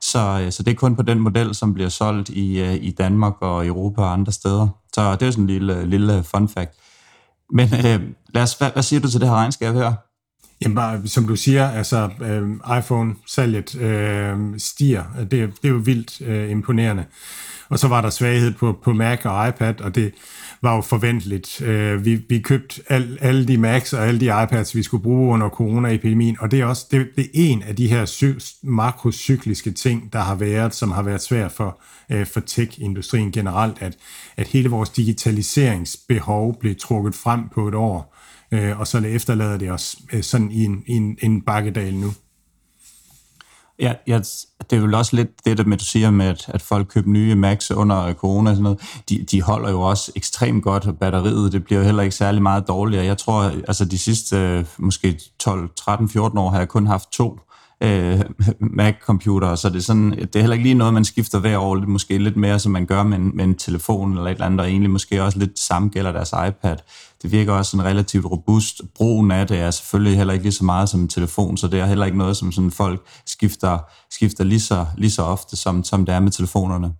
Så, 0.00 0.40
øh, 0.44 0.52
så 0.52 0.62
det 0.62 0.70
er 0.70 0.74
kun 0.74 0.96
på 0.96 1.02
den 1.02 1.18
model, 1.18 1.54
som 1.54 1.74
bliver 1.74 1.88
solgt 1.88 2.28
i, 2.28 2.60
øh, 2.60 2.74
i 2.74 2.90
Danmark 2.90 3.34
og 3.40 3.66
Europa 3.66 4.02
og 4.02 4.12
andre 4.12 4.32
steder. 4.32 4.68
Så 4.94 5.16
det 5.16 5.26
er 5.26 5.30
sådan 5.30 5.44
en 5.44 5.50
lille, 5.50 5.86
lille 5.86 6.24
fun 6.24 6.48
fact. 6.48 6.70
Men 7.52 7.68
øh, 7.74 8.00
lad 8.34 8.42
os, 8.42 8.54
hvad, 8.54 8.70
hvad 8.72 8.82
siger 8.82 9.00
du 9.00 9.10
til 9.10 9.20
det 9.20 9.28
her 9.28 9.34
regnskab 9.34 9.74
her? 9.74 9.92
Jamen 10.62 10.74
bare, 10.74 11.06
som 11.06 11.24
du 11.24 11.36
siger, 11.36 11.70
altså 11.70 12.10
øh, 12.20 12.78
iPhone-salget 12.78 13.74
øh, 13.74 14.36
stiger. 14.58 15.04
Det, 15.18 15.30
det 15.30 15.64
er 15.64 15.68
jo 15.68 15.80
vildt 15.84 16.20
øh, 16.20 16.50
imponerende. 16.50 17.04
Og 17.68 17.78
så 17.78 17.88
var 17.88 18.00
der 18.00 18.10
svaghed 18.10 18.54
på, 18.54 18.78
på 18.84 18.92
Mac 18.92 19.20
og 19.24 19.48
iPad, 19.48 19.80
og 19.80 19.94
det 19.94 20.14
var 20.62 20.74
jo 20.74 20.80
forventeligt. 20.80 21.62
Øh, 21.62 22.04
vi, 22.04 22.14
vi 22.28 22.38
købte 22.38 22.82
al, 22.88 23.18
alle 23.20 23.48
de 23.48 23.58
Macs 23.58 23.92
og 23.92 24.06
alle 24.06 24.20
de 24.20 24.42
iPads, 24.42 24.74
vi 24.74 24.82
skulle 24.82 25.02
bruge 25.02 25.34
under 25.34 25.48
coronaepidemien, 25.48 26.36
og 26.40 26.50
det 26.50 26.60
er 26.60 26.64
også 26.64 26.86
det, 26.90 27.08
det 27.16 27.24
er 27.24 27.28
en 27.34 27.62
af 27.62 27.76
de 27.76 27.88
her 27.88 28.04
sy- 28.04 28.54
makrocykliske 28.62 29.70
ting, 29.70 30.12
der 30.12 30.18
har 30.18 30.34
været, 30.34 30.74
som 30.74 30.90
har 30.90 31.02
været 31.02 31.22
svært 31.22 31.52
for, 31.52 31.80
øh, 32.10 32.26
for 32.26 32.40
tech-industrien 32.40 33.32
generelt, 33.32 33.76
at, 33.80 33.96
at 34.36 34.48
hele 34.48 34.68
vores 34.68 34.90
digitaliseringsbehov 34.90 36.58
blev 36.60 36.74
trukket 36.76 37.14
frem 37.14 37.48
på 37.54 37.68
et 37.68 37.74
år 37.74 38.12
øh, 38.52 38.80
og 38.80 38.86
så 38.86 38.98
efterlader 38.98 39.58
det 39.58 39.70
os 39.70 39.96
øh, 40.12 40.22
sådan 40.22 40.50
i 40.50 40.64
en, 40.64 40.82
i 40.86 40.92
en, 40.92 41.18
en 41.22 41.42
bakkedal 41.42 41.94
nu. 41.94 42.12
Ja, 43.78 43.94
ja, 44.06 44.18
det 44.70 44.76
er 44.76 44.80
vel 44.80 44.94
også 44.94 45.16
lidt 45.16 45.44
det, 45.44 45.58
der 45.58 45.64
med, 45.64 45.76
du 45.76 45.84
siger 45.84 46.10
med, 46.10 46.26
at, 46.26 46.44
at 46.48 46.62
folk 46.62 46.88
køber 46.88 47.08
nye 47.08 47.34
Macs 47.34 47.70
under 47.70 48.12
corona 48.12 48.50
og 48.50 48.56
sådan 48.56 48.62
noget. 48.62 48.80
De, 49.08 49.24
de 49.30 49.42
holder 49.42 49.70
jo 49.70 49.80
også 49.80 50.12
ekstremt 50.16 50.62
godt, 50.62 50.86
og 50.86 50.98
batteriet, 50.98 51.52
det 51.52 51.64
bliver 51.64 51.78
jo 51.78 51.84
heller 51.84 52.02
ikke 52.02 52.16
særlig 52.16 52.42
meget 52.42 52.68
dårligere. 52.68 53.04
Jeg 53.04 53.18
tror, 53.18 53.42
altså 53.42 53.84
de 53.84 53.98
sidste 53.98 54.36
øh, 54.36 54.64
måske 54.78 55.20
12, 55.38 55.70
13, 55.76 56.08
14 56.08 56.38
år 56.38 56.50
har 56.50 56.58
jeg 56.58 56.68
kun 56.68 56.86
haft 56.86 57.12
to 57.12 57.40
øh, 57.82 58.20
Mac-computere, 58.60 59.56
så 59.56 59.68
det 59.68 59.76
er, 59.76 59.80
sådan, 59.80 60.10
det 60.10 60.36
er 60.36 60.40
heller 60.40 60.54
ikke 60.54 60.64
lige 60.64 60.74
noget, 60.74 60.94
man 60.94 61.04
skifter 61.04 61.38
hver 61.38 61.58
år, 61.58 61.74
lidt, 61.74 61.88
måske 61.88 62.18
lidt 62.18 62.36
mere, 62.36 62.58
som 62.58 62.72
man 62.72 62.86
gør 62.86 63.02
med 63.02 63.18
en, 63.18 63.30
med 63.34 63.44
en 63.44 63.54
telefon 63.54 64.12
eller 64.12 64.26
et 64.26 64.30
eller 64.30 64.46
andet, 64.46 64.60
og 64.60 64.68
egentlig 64.68 64.90
måske 64.90 65.22
også 65.22 65.38
lidt 65.38 65.58
samme 65.58 65.88
gælder 65.88 66.12
deres 66.12 66.34
iPad. 66.48 66.76
Det 67.22 67.32
virker 67.32 67.52
også 67.52 67.70
sådan 67.70 67.86
relativt 67.86 68.26
robust. 68.26 68.80
Brugen 68.94 69.30
af 69.30 69.46
det 69.46 69.58
er 69.58 69.70
selvfølgelig 69.70 70.16
heller 70.16 70.32
ikke 70.32 70.44
lige 70.44 70.52
så 70.52 70.64
meget 70.64 70.88
som 70.88 71.00
en 71.00 71.08
telefon, 71.08 71.56
så 71.56 71.68
det 71.68 71.80
er 71.80 71.86
heller 71.86 72.06
ikke 72.06 72.18
noget, 72.18 72.36
som 72.36 72.52
sådan 72.52 72.70
folk 72.70 73.00
skifter, 73.26 73.78
skifter 74.10 74.44
lige, 74.44 74.60
så, 74.60 74.86
lige 74.96 75.10
så 75.10 75.22
ofte, 75.22 75.56
som, 75.56 75.84
som 75.84 76.06
det 76.06 76.14
er 76.14 76.20
med 76.20 76.30
telefonerne. 76.30 76.92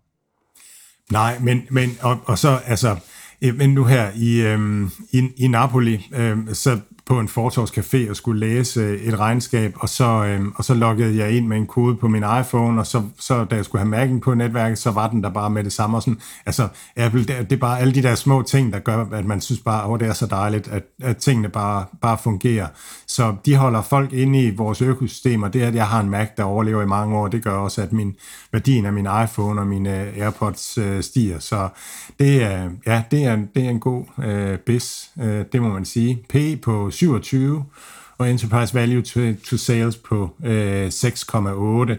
Nej, 1.11 1.39
men, 1.39 1.63
men 1.71 1.97
og, 2.01 2.19
og 2.25 2.39
så 2.39 2.61
altså, 2.67 2.97
øh, 3.43 3.55
men 3.57 3.75
nu 3.75 3.85
her 3.85 4.11
i, 4.17 4.41
øhm, 4.41 4.91
i, 5.13 5.29
i 5.37 5.49
Napoli, 5.49 6.09
øhm, 6.15 6.55
så 6.55 6.81
på 7.13 7.21
en 7.21 7.29
fortorvscafé 7.29 8.11
og 8.11 8.17
skulle 8.17 8.41
læse 8.41 8.81
øh, 8.81 9.01
et 9.01 9.19
regnskab, 9.19 9.75
og 9.77 9.89
så, 9.89 10.25
øh, 10.25 10.41
og 10.55 10.65
så 10.65 10.75
loggede 10.75 11.19
jeg 11.19 11.31
ind 11.31 11.47
med 11.47 11.57
en 11.57 11.67
kode 11.67 11.97
på 11.97 12.09
min 12.09 12.25
iPhone, 12.41 12.81
og 12.81 12.87
så, 12.87 13.03
så 13.19 13.45
da 13.45 13.57
jeg 13.57 13.65
skulle 13.65 13.85
have 13.85 14.05
Mac'en 14.05 14.21
på 14.21 14.35
netværket, 14.35 14.79
så 14.79 14.91
var 14.91 15.09
den 15.09 15.23
der 15.23 15.31
bare 15.31 15.51
med 15.51 15.65
det 15.65 15.73
samme. 15.73 15.97
Og 15.97 16.03
sådan, 16.03 16.21
altså, 16.47 16.69
Apple, 16.97 17.25
det, 17.25 17.51
det 17.51 17.53
er 17.53 17.61
bare 17.61 17.81
alle 17.81 17.95
de 17.95 18.03
der 18.03 18.15
små 18.15 18.43
ting, 18.43 18.73
der 18.73 18.79
gør, 18.79 19.05
at 19.13 19.25
man 19.25 19.41
synes 19.41 19.61
bare, 19.61 19.95
at 19.95 20.01
det 20.01 20.09
er 20.09 20.13
så 20.13 20.27
dejligt, 20.27 20.69
at, 20.69 20.83
at 21.03 21.17
tingene 21.17 21.49
bare, 21.49 21.85
bare 22.03 22.19
fungerer. 22.19 22.67
Så 23.07 23.35
de 23.47 23.57
holder 23.57 23.83
folk 23.83 24.13
inde 24.13 24.43
i 24.43 24.57
vores 24.57 24.83
økosystem, 24.83 25.43
og 25.43 25.53
det 25.53 25.63
at 25.63 25.75
jeg 25.75 25.87
har 25.87 26.01
en 26.01 26.11
Mac, 26.11 26.29
der 26.37 26.45
overlever 26.45 26.83
i 26.83 26.87
mange 26.87 27.17
år, 27.17 27.29
det 27.29 27.45
gør 27.45 27.53
også, 27.53 27.83
at 27.83 27.93
min 27.93 28.15
værdien 28.53 28.87
af 28.87 28.93
min 28.93 29.09
iPhone 29.25 29.61
og 29.61 29.67
mine 29.67 30.01
øh, 30.01 30.19
AirPods 30.19 30.79
øh, 30.79 31.03
stiger. 31.03 31.39
Så 31.39 31.69
det 32.19 32.43
er, 32.43 32.71
ja, 32.87 33.03
det 33.11 33.25
er, 33.25 33.39
det 33.55 33.65
er 33.65 33.71
en 33.71 33.81
god 33.81 34.05
øh, 34.25 34.59
bis, 34.59 35.11
øh, 35.23 35.45
det 35.53 35.63
må 35.63 35.69
man 35.69 35.85
sige. 35.85 36.19
P 36.29 36.63
på 36.63 36.91
27, 37.03 37.65
og 38.19 38.31
enterprise 38.31 38.75
value 38.75 39.03
to, 39.03 39.21
to 39.45 39.57
sales 39.57 39.97
på 39.97 40.31
øh, 40.45 40.87
6,8. 40.87 41.97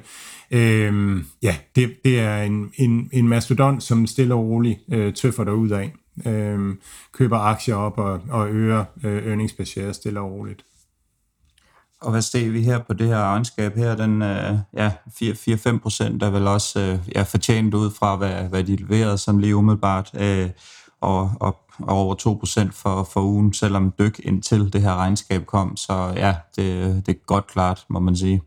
Øhm, 0.51 1.25
ja, 1.41 1.55
det, 1.75 1.95
det 2.05 2.19
er 2.19 2.43
en, 2.43 2.71
en, 2.75 3.09
en 3.13 3.27
mastodont, 3.27 3.83
som 3.83 4.07
stille 4.07 4.33
og 4.33 4.39
roligt 4.39 4.79
øh, 4.91 5.13
tøffer 5.13 5.43
der 5.43 5.51
ud 5.51 5.69
af. 5.69 5.93
Øhm, 6.25 6.79
køber 7.13 7.37
aktier 7.37 7.75
op 7.75 7.97
og, 7.97 8.21
og 8.29 8.49
øger 8.49 8.85
øh, 9.03 9.27
earnings 9.27 9.53
per 9.53 9.63
share 9.63 9.93
stille 9.93 10.19
og 10.19 10.31
roligt. 10.31 10.65
Og 12.01 12.11
hvad 12.11 12.21
ser 12.21 12.49
vi 12.49 12.61
her 12.61 12.79
på 12.79 12.93
det 12.93 13.07
her 13.07 13.17
regnskab 13.17 13.75
her? 13.75 13.95
Den 13.95 14.21
øh, 14.21 14.53
ja, 14.73 14.91
4-5 15.07 15.79
procent 15.79 16.23
er 16.23 16.29
vel 16.29 16.47
også 16.47 16.79
øh, 16.79 16.99
ja, 17.15 17.21
fortjent 17.21 17.73
ud 17.73 17.91
fra, 17.91 18.15
hvad, 18.15 18.43
hvad 18.43 18.63
de 18.63 18.75
leverede 18.75 19.17
sådan 19.17 19.41
lige 19.41 19.55
umiddelbart. 19.55 20.11
Øh, 20.19 20.49
og 21.01 21.31
og 21.39 21.62
over 21.87 22.15
2% 22.67 22.71
for, 22.71 23.03
for 23.03 23.21
ugen, 23.21 23.53
selvom 23.53 23.93
dyk 23.99 24.19
indtil 24.23 24.73
det 24.73 24.81
her 24.81 24.95
regnskab 24.95 25.45
kom. 25.45 25.77
Så 25.77 26.13
ja, 26.15 26.35
det, 26.55 26.95
det 27.05 27.15
er 27.15 27.25
godt 27.25 27.47
klart, 27.47 27.85
må 27.89 27.99
man 27.99 28.15
sige. 28.15 28.41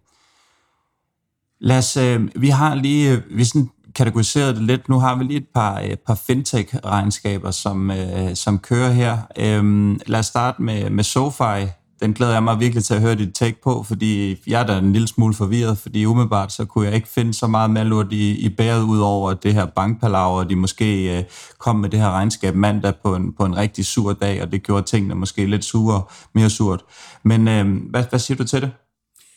Lad 1.60 1.78
os, 1.78 1.96
øh, 1.96 2.28
vi 2.36 2.48
har 2.48 2.74
lige, 2.74 3.12
øh, 3.12 3.22
vi 3.30 3.44
sådan 3.44 3.70
kategoriseret 3.94 4.56
det 4.56 4.62
lidt. 4.62 4.88
Nu 4.88 4.98
har 4.98 5.14
vi 5.14 5.24
lige 5.24 5.36
et 5.36 5.48
par, 5.54 5.80
øh, 5.80 5.96
par 5.96 6.14
fintech-regnskaber, 6.14 7.50
som, 7.50 7.90
øh, 7.90 8.34
som 8.34 8.58
kører 8.58 8.90
her. 8.90 9.18
Øh, 9.38 9.96
lad 10.06 10.20
os 10.20 10.26
starte 10.26 10.62
med, 10.62 10.90
med 10.90 11.04
SoFi, 11.04 11.70
den 12.00 12.12
glæder 12.12 12.32
jeg 12.32 12.42
mig 12.42 12.60
virkelig 12.60 12.84
til 12.84 12.94
at 12.94 13.00
høre 13.00 13.14
dit 13.14 13.34
take 13.34 13.56
på, 13.64 13.82
fordi 13.82 14.36
jeg 14.46 14.62
er 14.62 14.66
da 14.66 14.78
en 14.78 14.92
lille 14.92 15.08
smule 15.08 15.34
forvirret, 15.34 15.78
fordi 15.78 16.04
umiddelbart 16.04 16.52
så 16.52 16.64
kunne 16.64 16.86
jeg 16.86 16.94
ikke 16.94 17.08
finde 17.08 17.34
så 17.34 17.46
meget 17.46 17.70
malurt 17.70 18.12
i, 18.12 18.46
i 18.46 18.48
bæret 18.48 18.82
ud 18.82 18.98
over 18.98 19.34
det 19.34 19.54
her 19.54 19.66
bankpalaver, 19.66 20.38
og 20.38 20.50
de 20.50 20.56
måske 20.56 21.18
øh, 21.18 21.24
kom 21.58 21.76
med 21.76 21.88
det 21.88 22.00
her 22.00 22.10
regnskab 22.10 22.54
mandag 22.54 22.92
på 23.04 23.14
en, 23.14 23.32
på 23.32 23.44
en 23.44 23.56
rigtig 23.56 23.86
sur 23.86 24.12
dag, 24.12 24.42
og 24.42 24.52
det 24.52 24.62
gjorde 24.62 24.86
tingene 24.86 25.14
måske 25.14 25.46
lidt 25.46 25.64
sure, 25.64 26.02
mere 26.34 26.50
surt. 26.50 26.84
Men 27.22 27.48
øh, 27.48 27.90
hvad, 27.90 28.04
hvad 28.10 28.18
siger 28.18 28.36
du 28.36 28.44
til 28.44 28.62
det? 28.62 28.70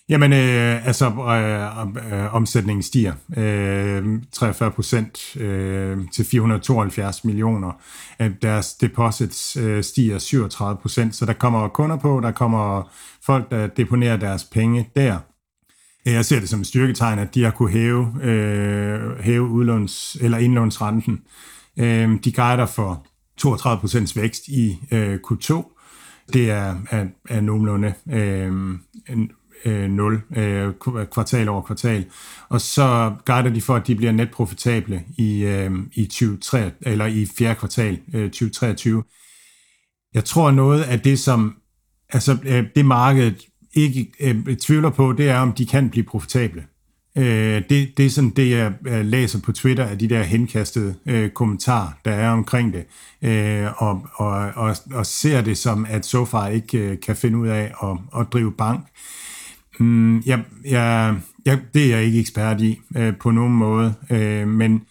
Jamen, 0.09 0.33
øh, 0.33 0.87
altså, 0.87 1.05
øh, 1.05 2.13
øh, 2.13 2.35
omsætningen 2.35 2.83
stiger 2.83 3.13
øh, 3.37 4.21
43 4.31 4.71
procent 4.71 5.35
øh, 5.37 5.97
til 6.13 6.25
472 6.25 7.25
millioner. 7.25 7.71
Øh, 8.21 8.31
deres 8.41 8.73
deposits 8.73 9.57
øh, 9.57 9.83
stiger 9.83 10.19
37 10.19 10.77
procent, 10.81 11.15
så 11.15 11.25
der 11.25 11.33
kommer 11.33 11.67
kunder 11.67 11.97
på, 11.97 12.19
der 12.23 12.31
kommer 12.31 12.91
folk, 13.25 13.51
der 13.51 13.67
deponerer 13.67 14.17
deres 14.17 14.43
penge 14.43 14.89
der. 14.95 15.17
Jeg 16.05 16.25
ser 16.25 16.39
det 16.39 16.49
som 16.49 16.61
et 16.61 16.67
styrketegn, 16.67 17.19
at 17.19 17.35
de 17.35 17.43
har 17.43 17.51
kunne 17.51 17.71
hæve, 17.71 18.23
øh, 18.23 19.19
hæve 19.19 19.47
udlåns, 19.47 20.17
eller 20.21 20.37
indlånsrenten. 20.37 21.19
Øh, 21.77 22.09
de 22.23 22.31
guider 22.31 22.65
for 22.65 23.05
32 23.37 23.79
procents 23.79 24.15
vækst 24.15 24.47
i 24.47 24.79
øh, 24.91 25.19
Q2. 25.31 25.75
Det 26.33 26.51
er, 26.51 26.75
er, 26.89 27.05
er 27.29 27.41
nogenlunde 27.41 27.93
øh, 28.11 28.51
en, 29.09 29.31
øh, 29.65 29.89
0 29.89 30.21
øh, 30.35 30.73
kvartal 31.13 31.49
over 31.49 31.61
kvartal. 31.61 32.05
Og 32.49 32.61
så 32.61 33.13
guider 33.25 33.49
de 33.49 33.61
for, 33.61 33.75
at 33.75 33.87
de 33.87 33.95
bliver 33.95 34.11
netprofitable 34.11 35.03
i, 35.17 35.43
øh, 35.43 35.71
i, 35.93 36.05
23, 36.05 36.71
eller 36.81 37.05
i 37.05 37.27
fjerde 37.37 37.59
kvartal 37.59 37.99
øh, 38.13 38.29
2023. 38.29 39.03
Jeg 40.13 40.25
tror 40.25 40.51
noget 40.51 40.83
af 40.83 40.99
det, 40.99 41.19
som 41.19 41.55
altså, 42.09 42.37
øh, 42.45 42.63
det 42.75 42.85
markedet 42.85 43.45
ikke 43.73 44.11
øh, 44.19 44.55
tvivler 44.55 44.89
på, 44.89 45.13
det 45.13 45.29
er, 45.29 45.39
om 45.39 45.51
de 45.51 45.65
kan 45.65 45.89
blive 45.89 46.05
profitable. 46.05 46.63
Øh, 47.17 47.63
det, 47.69 47.97
det 47.97 48.05
er 48.05 48.09
sådan 48.09 48.29
det, 48.29 48.49
jeg 48.49 48.73
øh, 48.87 49.05
læser 49.05 49.39
på 49.41 49.51
Twitter 49.51 49.85
af 49.85 49.97
de 49.97 50.09
der 50.09 50.23
henkastede 50.23 50.95
øh, 51.05 51.29
kommentarer, 51.29 51.89
der 52.05 52.11
er 52.11 52.29
omkring 52.29 52.73
det, 52.73 52.85
øh, 53.21 53.83
og, 53.83 54.07
og, 54.15 54.31
og, 54.55 54.75
og 54.93 55.05
ser 55.05 55.41
det 55.41 55.57
som, 55.57 55.85
at 55.89 56.05
SoFi 56.05 56.53
ikke 56.53 56.77
øh, 56.77 56.97
kan 56.99 57.15
finde 57.15 57.37
ud 57.37 57.47
af 57.47 57.73
at, 57.83 58.21
at 58.21 58.27
drive 58.33 58.51
bank. 58.51 58.87
Mm, 59.79 60.19
ja, 60.19 60.39
ja, 60.65 61.13
ja, 61.45 61.57
det 61.73 61.85
er 61.85 61.95
jeg 61.95 62.03
ikke 62.03 62.19
ekspert 62.19 62.61
i 62.61 62.81
øh, 62.95 63.17
på 63.17 63.31
nogen 63.31 63.53
måde, 63.53 63.93
øh, 64.09 64.47
men 64.47 64.81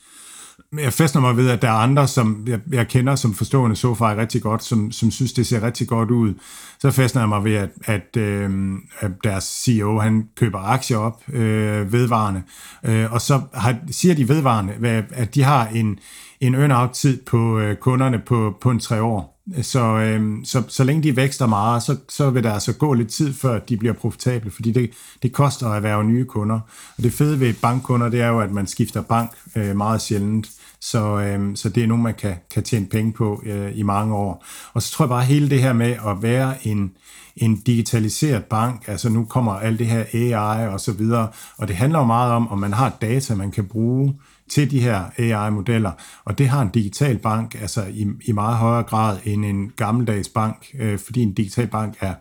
jeg 0.79 0.93
fæstner 0.93 1.23
mig 1.23 1.37
ved, 1.37 1.51
at 1.51 1.63
der 1.63 1.69
er 1.69 1.73
andre, 1.73 2.09
som 2.09 2.45
jeg, 2.47 2.61
jeg 2.73 2.89
kender 2.89 3.15
som 3.15 3.35
forstående 3.35 3.77
sofa 3.77 4.17
rigtig 4.17 4.43
godt, 4.43 4.65
som, 4.65 4.93
som 4.93 5.11
synes, 5.11 5.33
det 5.33 5.47
ser 5.47 5.63
rigtig 5.63 5.89
godt 5.89 6.11
ud. 6.11 6.35
Så 6.79 6.91
fæstner 6.91 7.23
jeg 7.23 7.29
mig 7.29 7.45
ved, 7.45 7.55
at, 7.55 7.71
at, 7.85 8.17
øh, 8.17 8.73
at 9.01 9.11
deres 9.25 9.45
CEO, 9.45 9.99
han 9.99 10.29
køber 10.37 10.59
aktier 10.59 10.99
op 10.99 11.23
øh, 11.33 11.93
vedvarende, 11.93 12.43
øh, 12.85 13.13
og 13.13 13.21
så 13.21 13.41
har, 13.55 13.77
siger 13.91 14.15
de 14.15 14.29
vedvarende, 14.29 15.05
at 15.13 15.35
de 15.35 15.43
har 15.43 15.67
en, 15.67 15.99
en 16.41 16.55
earn-out-tid 16.55 17.23
på 17.27 17.59
øh, 17.59 17.77
kunderne 17.77 18.23
på, 18.27 18.57
på 18.61 18.71
en 18.71 18.81
tre 18.81 19.03
år. 19.03 19.38
Så, 19.63 19.81
øh, 19.81 20.45
så, 20.45 20.63
så 20.69 20.85
længe 20.85 21.03
de 21.03 21.17
vækster 21.17 21.47
meget, 21.47 21.83
så, 21.83 21.97
så 22.09 22.31
vil 22.31 22.45
der 22.45 22.53
altså 22.53 22.73
gå 22.73 22.93
lidt 22.93 23.09
tid, 23.09 23.35
før 23.35 23.59
de 23.59 23.77
bliver 23.77 23.95
profitable, 23.95 24.51
fordi 24.51 24.73
det, 24.73 24.91
det 25.23 25.33
koster 25.33 25.69
at 25.69 25.77
erhverve 25.77 26.05
nye 26.05 26.25
kunder. 26.25 26.61
Og 26.97 27.03
det 27.03 27.13
fede 27.13 27.41
ved 27.41 27.55
bankkunder, 27.63 28.09
det 28.09 28.21
er 28.21 28.29
jo, 28.29 28.41
at 28.41 28.51
man 28.51 28.67
skifter 28.67 29.03
bank 29.03 29.31
øh, 29.57 29.77
meget 29.77 30.01
sjældent. 30.01 30.51
Så, 30.81 31.19
øh, 31.19 31.57
så 31.57 31.69
det 31.69 31.83
er 31.83 31.87
nogen, 31.87 32.03
man 32.03 32.15
kan, 32.15 32.35
kan 32.55 32.63
tjene 32.63 32.87
penge 32.87 33.13
på 33.13 33.43
øh, 33.47 33.79
i 33.79 33.83
mange 33.83 34.15
år. 34.15 34.45
Og 34.73 34.83
så 34.83 34.93
tror 34.93 35.05
jeg 35.05 35.09
bare, 35.09 35.25
hele 35.25 35.51
det 35.51 35.63
her 35.63 35.73
med 35.73 35.97
at 36.07 36.23
være 36.23 36.67
en, 36.67 36.93
en 37.37 37.57
digitaliseret 37.57 38.45
bank, 38.45 38.85
altså 38.87 39.09
nu 39.09 39.25
kommer 39.25 39.53
alt 39.53 39.79
det 39.79 39.87
her 39.87 40.05
AI 40.15 40.69
og 40.69 40.81
så 40.81 40.93
videre, 40.93 41.29
og 41.57 41.69
det 41.69 41.77
handler 41.77 41.99
jo 41.99 42.05
meget 42.05 42.33
om, 42.33 42.49
om 42.49 42.59
man 42.59 42.73
har 42.73 42.97
data, 43.01 43.35
man 43.35 43.51
kan 43.51 43.65
bruge 43.65 44.15
til 44.51 44.71
de 44.71 44.81
her 44.81 45.05
AI-modeller, 45.19 45.93
og 46.25 46.39
det 46.39 46.49
har 46.49 46.63
en 46.63 46.69
digital 46.69 47.19
bank 47.19 47.55
altså 47.55 47.85
i, 47.91 48.07
i 48.25 48.33
meget 48.33 48.57
højere 48.57 48.83
grad 48.83 49.19
end 49.25 49.45
en 49.45 49.73
gammeldags 49.77 50.29
bank, 50.29 50.67
øh, 50.79 50.99
fordi 50.99 51.23
en 51.23 51.33
digital 51.33 51.67
bank 51.67 51.97
er, 52.01 52.15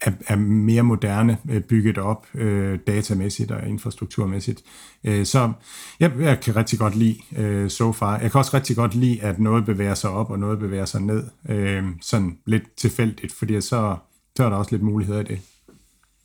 er, 0.00 0.12
er 0.26 0.36
mere 0.36 0.82
moderne 0.82 1.38
øh, 1.50 1.60
bygget 1.60 1.98
op 1.98 2.26
øh, 2.34 2.78
datamæssigt 2.86 3.50
og 3.50 3.68
infrastrukturmæssigt. 3.68 4.62
Øh, 5.04 5.26
så 5.26 5.52
jeg, 6.00 6.12
jeg 6.20 6.40
kan 6.40 6.56
rigtig 6.56 6.78
godt 6.78 6.96
lide 6.96 7.16
øh, 7.36 7.70
SoFi. 7.70 8.04
Jeg 8.04 8.30
kan 8.30 8.38
også 8.38 8.50
rigtig 8.54 8.76
godt 8.76 8.94
lide, 8.94 9.22
at 9.22 9.38
noget 9.38 9.64
bevæger 9.64 9.94
sig 9.94 10.10
op, 10.10 10.30
og 10.30 10.38
noget 10.38 10.58
bevæger 10.58 10.84
sig 10.84 11.00
ned, 11.00 11.24
øh, 11.48 11.84
sådan 12.00 12.38
lidt 12.46 12.76
tilfældigt, 12.76 13.32
fordi 13.32 13.60
så, 13.60 13.96
så 14.36 14.44
er 14.44 14.48
der 14.48 14.56
også 14.56 14.70
lidt 14.70 14.82
muligheder 14.82 15.20
i 15.20 15.24
det. 15.24 15.40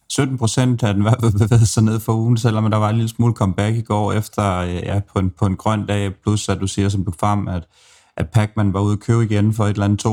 17 0.10 0.38
procent 0.38 0.84
af 0.84 0.94
den 0.94 1.04
hvert 1.04 1.18
fald 1.22 1.32
bevæget 1.32 1.68
sig 1.68 1.84
ned 1.84 2.00
for 2.00 2.14
ugen, 2.14 2.38
selvom 2.38 2.72
der 2.72 2.78
var 2.78 2.90
en 2.90 2.96
lille 2.96 3.10
smule 3.10 3.34
comeback 3.34 3.76
i 3.76 3.82
går 3.82 4.14
efter 4.14 4.58
øh, 4.58 4.74
ja, 4.76 5.00
på, 5.14 5.20
en, 5.20 5.30
på 5.30 5.46
en 5.46 5.56
grøn 5.56 5.86
dag, 5.86 6.16
plus 6.16 6.50
at 6.50 6.60
du 6.60 6.68
siger 6.68 6.90
som 6.90 7.06
du 7.06 7.12
frem, 7.20 7.48
at, 7.48 7.64
at 8.18 8.30
Pacman 8.30 8.74
var 8.74 8.80
ude 8.80 8.94
at 8.94 9.00
købe 9.00 9.24
igen 9.24 9.54
for 9.54 9.66
et 9.66 9.70
eller 9.70 9.86
andet 9.86 10.06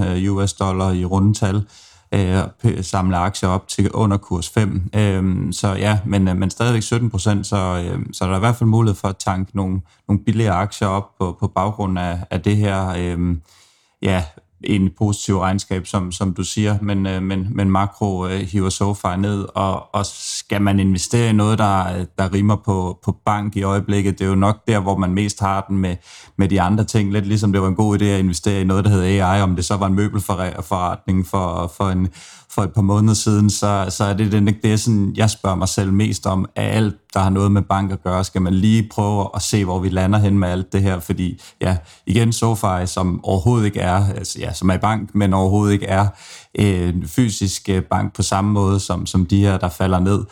250.000 0.00 0.26
øh, 0.26 0.34
US 0.34 0.52
dollar 0.52 0.90
i 0.90 1.04
rundetal, 1.04 1.64
øh, 2.14 2.38
samle 2.82 3.16
aktier 3.16 3.48
op 3.48 3.68
til 3.68 3.90
under 3.90 4.16
kurs 4.16 4.48
5. 4.48 4.90
Øh, 4.94 5.52
så 5.52 5.68
ja, 5.68 5.98
men, 6.06 6.28
øh, 6.28 6.36
men 6.36 6.50
stadigvæk 6.50 6.82
17 6.82 7.10
procent, 7.10 7.46
så, 7.46 7.56
øh, 7.56 8.06
så 8.12 8.24
der 8.24 8.32
er 8.32 8.36
i 8.36 8.40
hvert 8.40 8.56
fald 8.56 8.70
mulighed 8.70 8.96
for 8.96 9.08
at 9.08 9.16
tanke 9.16 9.56
nogle, 9.56 9.80
nogle 10.08 10.24
billige 10.24 10.50
aktier 10.50 10.88
op 10.88 11.18
på, 11.18 11.36
på 11.40 11.48
baggrund 11.48 11.98
af, 11.98 12.18
af 12.30 12.42
det 12.42 12.56
her 12.56 12.88
øh, 12.88 13.36
ja, 14.02 14.24
en 14.66 14.90
positiv 14.98 15.38
regnskab, 15.38 15.86
som, 15.86 16.12
som 16.12 16.34
du 16.34 16.44
siger, 16.44 16.78
men, 16.82 17.06
øh, 17.06 17.22
men, 17.22 17.48
men 17.50 17.70
makro 17.70 18.26
øh, 18.26 18.40
hiver 18.40 18.68
SoFi 18.68 19.16
ned, 19.18 19.46
og, 19.54 19.94
og 19.94 20.06
skal 20.06 20.62
man 20.62 20.80
investere 20.80 21.30
i 21.30 21.32
noget, 21.32 21.58
der, 21.58 22.04
der 22.18 22.32
rimer 22.32 22.56
på, 22.56 22.98
på 23.04 23.16
bank 23.24 23.56
i 23.56 23.62
øjeblikket, 23.62 24.18
det 24.18 24.24
er 24.24 24.28
jo 24.28 24.34
nok 24.34 24.66
der, 24.68 24.80
hvor 24.80 24.96
man 24.96 25.12
mest 25.12 25.40
har 25.40 25.64
den 25.68 25.78
med, 25.78 25.96
med 26.36 26.48
de 26.48 26.60
andre 26.60 26.84
ting, 26.84 27.12
lidt 27.12 27.26
ligesom 27.26 27.52
det 27.52 27.62
var 27.62 27.68
en 27.68 27.74
god 27.74 27.98
idé 27.98 28.04
at 28.04 28.18
investere 28.18 28.60
i 28.60 28.64
noget, 28.64 28.84
der 28.84 28.90
hedder 28.90 29.26
AI, 29.26 29.42
om 29.42 29.56
det 29.56 29.64
så 29.64 29.76
var 29.76 29.86
en 29.86 29.94
møbelforretning 29.94 31.26
for, 31.26 31.72
for 31.76 31.90
en 31.90 32.08
for 32.54 32.62
et 32.62 32.72
par 32.72 32.82
måneder 32.82 33.14
siden, 33.14 33.50
så, 33.50 33.86
så 33.88 34.04
er 34.04 34.14
det, 34.14 34.32
det, 34.32 34.56
det 34.62 34.72
er 34.72 34.76
sådan, 34.76 35.12
jeg 35.16 35.30
spørger 35.30 35.56
mig 35.56 35.68
selv 35.68 35.92
mest 35.92 36.26
om, 36.26 36.46
af 36.56 36.76
alt, 36.76 36.94
der 37.14 37.20
har 37.20 37.30
noget 37.30 37.52
med 37.52 37.62
bank 37.62 37.92
at 37.92 38.02
gøre, 38.02 38.24
skal 38.24 38.42
man 38.42 38.54
lige 38.54 38.88
prøve 38.90 39.28
at 39.34 39.42
se, 39.42 39.64
hvor 39.64 39.78
vi 39.78 39.88
lander 39.88 40.18
hen 40.18 40.38
med 40.38 40.48
alt 40.48 40.72
det 40.72 40.82
her, 40.82 41.00
fordi 41.00 41.40
ja, 41.60 41.76
igen, 42.06 42.32
SoFi, 42.32 42.86
som 42.86 43.24
overhovedet 43.24 43.66
ikke 43.66 43.80
er, 43.80 44.06
altså, 44.08 44.38
ja, 44.38 44.52
som 44.52 44.70
er 44.70 44.74
i 44.74 44.78
bank, 44.78 45.14
men 45.14 45.34
overhovedet 45.34 45.72
ikke 45.72 45.86
er 45.86 46.06
øh, 46.58 46.88
en 46.88 47.08
fysisk 47.08 47.68
øh, 47.68 47.82
bank 47.82 48.16
på 48.16 48.22
samme 48.22 48.52
måde, 48.52 48.80
som, 48.80 49.06
som 49.06 49.26
de 49.26 49.40
her, 49.40 49.58
der 49.58 49.68
falder 49.68 50.00
ned, 50.00 50.24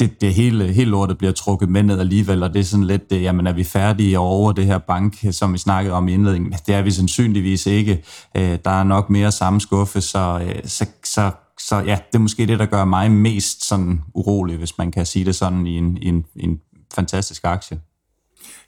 det, 0.00 0.20
det 0.20 0.34
hele, 0.34 0.72
hele 0.72 0.90
lortet 0.90 1.18
bliver 1.18 1.32
trukket 1.32 1.68
med 1.68 1.82
ned 1.82 2.00
alligevel, 2.00 2.42
og 2.42 2.54
det 2.54 2.60
er 2.60 2.64
sådan 2.64 2.86
lidt, 2.86 3.10
det, 3.10 3.22
jamen 3.22 3.46
er 3.46 3.52
vi 3.52 3.64
færdige 3.64 4.18
over 4.18 4.52
det 4.52 4.66
her 4.66 4.78
bank, 4.78 5.16
som 5.30 5.52
vi 5.52 5.58
snakkede 5.58 5.94
om 5.94 6.08
i 6.08 6.12
indledningen? 6.12 6.52
Det 6.66 6.74
er 6.74 6.82
vi 6.82 6.90
sandsynligvis 6.90 7.66
ikke. 7.66 8.04
Øh, 8.36 8.58
der 8.64 8.70
er 8.70 8.84
nok 8.84 9.10
mere 9.10 9.32
samme 9.32 9.60
skuffe, 9.60 10.00
så, 10.00 10.40
øh, 10.44 10.60
så, 10.64 10.86
så, 11.04 11.30
så 11.58 11.76
ja, 11.76 11.98
det 12.12 12.14
er 12.14 12.18
måske 12.18 12.46
det, 12.46 12.58
der 12.58 12.66
gør 12.66 12.84
mig 12.84 13.10
mest 13.10 13.68
sådan 13.68 14.00
urolig, 14.14 14.56
hvis 14.56 14.78
man 14.78 14.90
kan 14.90 15.06
sige 15.06 15.24
det 15.24 15.34
sådan 15.34 15.66
i 15.66 15.78
en, 15.78 15.96
i 15.96 16.08
en, 16.08 16.24
i 16.34 16.44
en 16.44 16.60
fantastisk 16.94 17.44
aktie. 17.44 17.80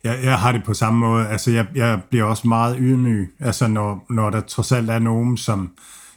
Jeg, 0.05 0.19
jeg 0.25 0.39
har 0.39 0.53
det 0.53 0.65
på 0.65 0.75
samme 0.75 1.01
måde. 1.01 1.29
Altså, 1.29 1.51
jeg, 1.51 1.67
jeg 1.75 2.01
bliver 2.11 2.25
også 2.25 2.49
meget 2.49 2.77
ydmyg, 2.81 3.35
altså, 3.41 3.67
når, 3.67 4.05
når 4.11 4.31
der 4.31 4.41
trods 4.41 4.73
alt 4.73 4.91
er 4.91 4.99
nogen, 4.99 5.37
som, 5.37 5.71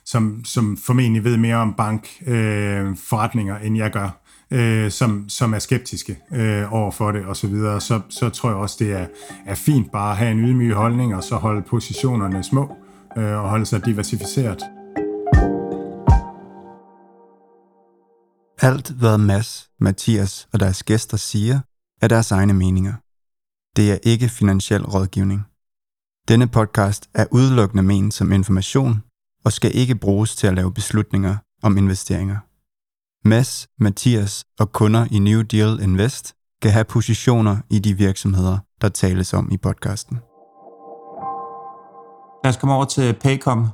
som, 0.05 0.41
som 0.45 0.77
formentlig 0.85 1.23
ved 1.23 1.37
mere 1.37 1.55
om 1.55 1.73
bankforretninger, 1.73 3.55
øh, 3.55 3.65
end 3.65 3.77
jeg 3.77 3.91
gør 3.91 4.24
øh, 4.51 4.91
som, 4.91 5.29
som 5.29 5.53
er 5.53 5.59
skeptiske 5.59 6.19
øh, 6.31 6.73
over 6.73 6.91
for 6.91 7.11
det 7.11 7.25
osv., 7.25 7.35
så, 7.35 7.47
videre, 7.47 7.81
så, 7.81 8.01
så 8.09 8.29
tror 8.29 8.49
jeg 8.49 8.57
også, 8.57 8.75
det 8.79 8.93
er, 8.93 9.07
er 9.45 9.55
fint 9.55 9.91
bare 9.91 10.11
at 10.11 10.17
have 10.17 10.31
en 10.31 10.39
ydmyg 10.39 10.73
holdning, 10.73 11.15
og 11.15 11.23
så 11.23 11.35
holde 11.35 11.61
positionerne 11.61 12.43
små, 12.43 12.75
øh, 13.17 13.43
og 13.43 13.49
holde 13.49 13.65
sig 13.65 13.85
diversificeret. 13.85 14.63
Alt, 18.61 18.89
hvad 18.89 19.17
Mads, 19.17 19.69
Mathias 19.79 20.47
og 20.53 20.59
deres 20.59 20.83
gæster 20.83 21.17
siger, 21.17 21.59
er 22.01 22.07
deres 22.07 22.31
egne 22.31 22.53
meninger. 22.53 22.93
Det 23.75 23.91
er 23.91 23.97
ikke 24.03 24.29
finansiel 24.29 24.85
rådgivning. 24.85 25.41
Denne 26.27 26.47
podcast 26.47 27.09
er 27.13 27.25
udelukkende 27.31 27.83
ment 27.83 28.13
som 28.13 28.31
information 28.31 29.03
og 29.45 29.51
skal 29.51 29.71
ikke 29.75 29.95
bruges 29.95 30.35
til 30.35 30.47
at 30.47 30.53
lave 30.53 30.73
beslutninger 30.73 31.35
om 31.63 31.77
investeringer. 31.77 32.37
Mads, 33.27 33.67
Mathias 33.79 34.45
og 34.59 34.71
kunder 34.71 35.05
i 35.11 35.19
New 35.19 35.41
Deal 35.41 35.79
Invest 35.83 36.35
kan 36.61 36.71
have 36.71 36.85
positioner 36.85 37.57
i 37.69 37.79
de 37.79 37.97
virksomheder, 37.97 38.57
der 38.81 38.89
tales 38.89 39.33
om 39.33 39.51
i 39.51 39.57
podcasten. 39.57 40.17
Lad 42.43 42.49
os 42.49 42.57
komme 42.57 42.75
over 42.75 42.85
til 42.85 43.13
Paycom. 43.13 43.67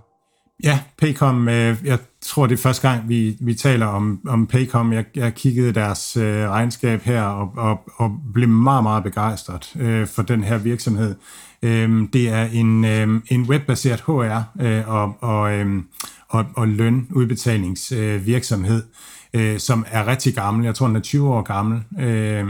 Ja, 0.63 0.79
Paycom, 0.97 1.49
øh, 1.49 1.77
jeg 1.83 1.99
tror 2.21 2.47
det 2.47 2.53
er 2.53 2.61
første 2.61 2.89
gang, 2.89 3.09
vi, 3.09 3.37
vi 3.41 3.53
taler 3.53 3.85
om, 3.85 4.21
om 4.27 4.47
Paycom. 4.47 4.93
Jeg, 4.93 5.05
jeg 5.15 5.33
kiggede 5.33 5.73
deres 5.73 6.17
øh, 6.17 6.49
regnskab 6.49 7.01
her 7.01 7.23
og, 7.23 7.53
og, 7.57 7.79
og 7.95 8.11
blev 8.33 8.49
meget, 8.49 8.83
meget 8.83 9.03
begejstret 9.03 9.75
øh, 9.75 10.07
for 10.07 10.21
den 10.21 10.43
her 10.43 10.57
virksomhed. 10.57 11.15
Øh, 11.61 12.07
det 12.13 12.29
er 12.29 12.43
en, 12.43 12.85
øh, 12.85 13.21
en 13.27 13.41
webbaseret 13.41 14.01
HR 14.01 14.61
øh, 14.61 14.89
og, 14.89 15.15
og, 15.21 15.53
øh, 15.53 15.83
og, 16.29 16.45
og 16.55 16.67
lønudbetalingsvirksomhed. 16.67 18.83
Øh, 18.83 18.89
øh, 19.33 19.59
som 19.59 19.85
er 19.91 20.07
rigtig 20.07 20.35
gammel. 20.35 20.65
Jeg 20.65 20.75
tror, 20.75 20.87
den 20.87 20.95
er 20.95 20.99
20 20.99 21.33
år 21.33 21.41
gammel. 21.41 21.83
Øh, 21.99 22.47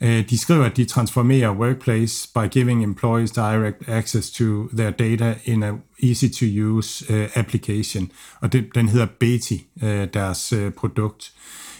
øh, 0.00 0.30
de 0.30 0.38
skriver, 0.38 0.64
at 0.64 0.76
de 0.76 0.84
transformerer 0.84 1.50
workplace 1.50 2.28
by 2.34 2.48
giving 2.50 2.84
employees 2.84 3.30
direct 3.30 3.88
access 3.88 4.30
to 4.30 4.68
their 4.76 4.90
data 4.90 5.34
in 5.44 5.62
a 5.62 5.72
easy-to-use 6.02 7.04
uh, 7.10 7.16
øh, 7.16 7.28
application. 7.34 8.10
Og 8.40 8.52
det, 8.52 8.66
den 8.74 8.88
hedder 8.88 9.06
Beti, 9.20 9.66
uh, 9.82 9.88
deres 9.88 10.52
uh, 10.52 10.72
produkt. 10.72 11.32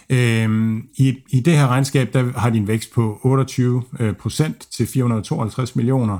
Øhm, 0.09 0.87
i, 0.97 1.17
I 1.29 1.39
det 1.39 1.53
her 1.53 1.67
regnskab, 1.67 2.13
der 2.13 2.39
har 2.39 2.49
de 2.49 2.57
en 2.57 2.67
vækst 2.67 2.91
på 2.91 3.19
28 3.23 3.83
procent 4.19 4.67
til 4.71 4.87
452 4.87 5.75
millioner. 5.75 6.19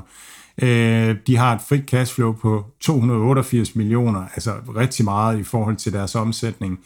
Øh, 0.62 1.16
de 1.26 1.36
har 1.36 1.54
et 1.54 1.60
frit 1.68 1.84
cashflow 1.90 2.32
på 2.32 2.64
288 2.80 3.76
millioner, 3.76 4.24
altså 4.34 4.54
rigtig 4.76 5.04
meget 5.04 5.38
i 5.38 5.42
forhold 5.42 5.76
til 5.76 5.92
deres 5.92 6.14
omsætning 6.14 6.78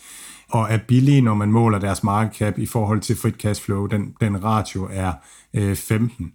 og 0.52 0.66
er 0.70 0.78
billige, 0.88 1.20
når 1.20 1.34
man 1.34 1.52
måler 1.52 1.78
deres 1.78 2.02
market 2.02 2.36
cap 2.36 2.58
i 2.58 2.66
forhold 2.66 3.00
til 3.00 3.16
frit 3.16 3.34
cash 3.34 3.62
flow. 3.62 3.86
Den, 3.86 4.14
den 4.20 4.44
ratio 4.44 4.88
er 4.92 5.12
øh, 5.54 5.76
15. 5.76 6.32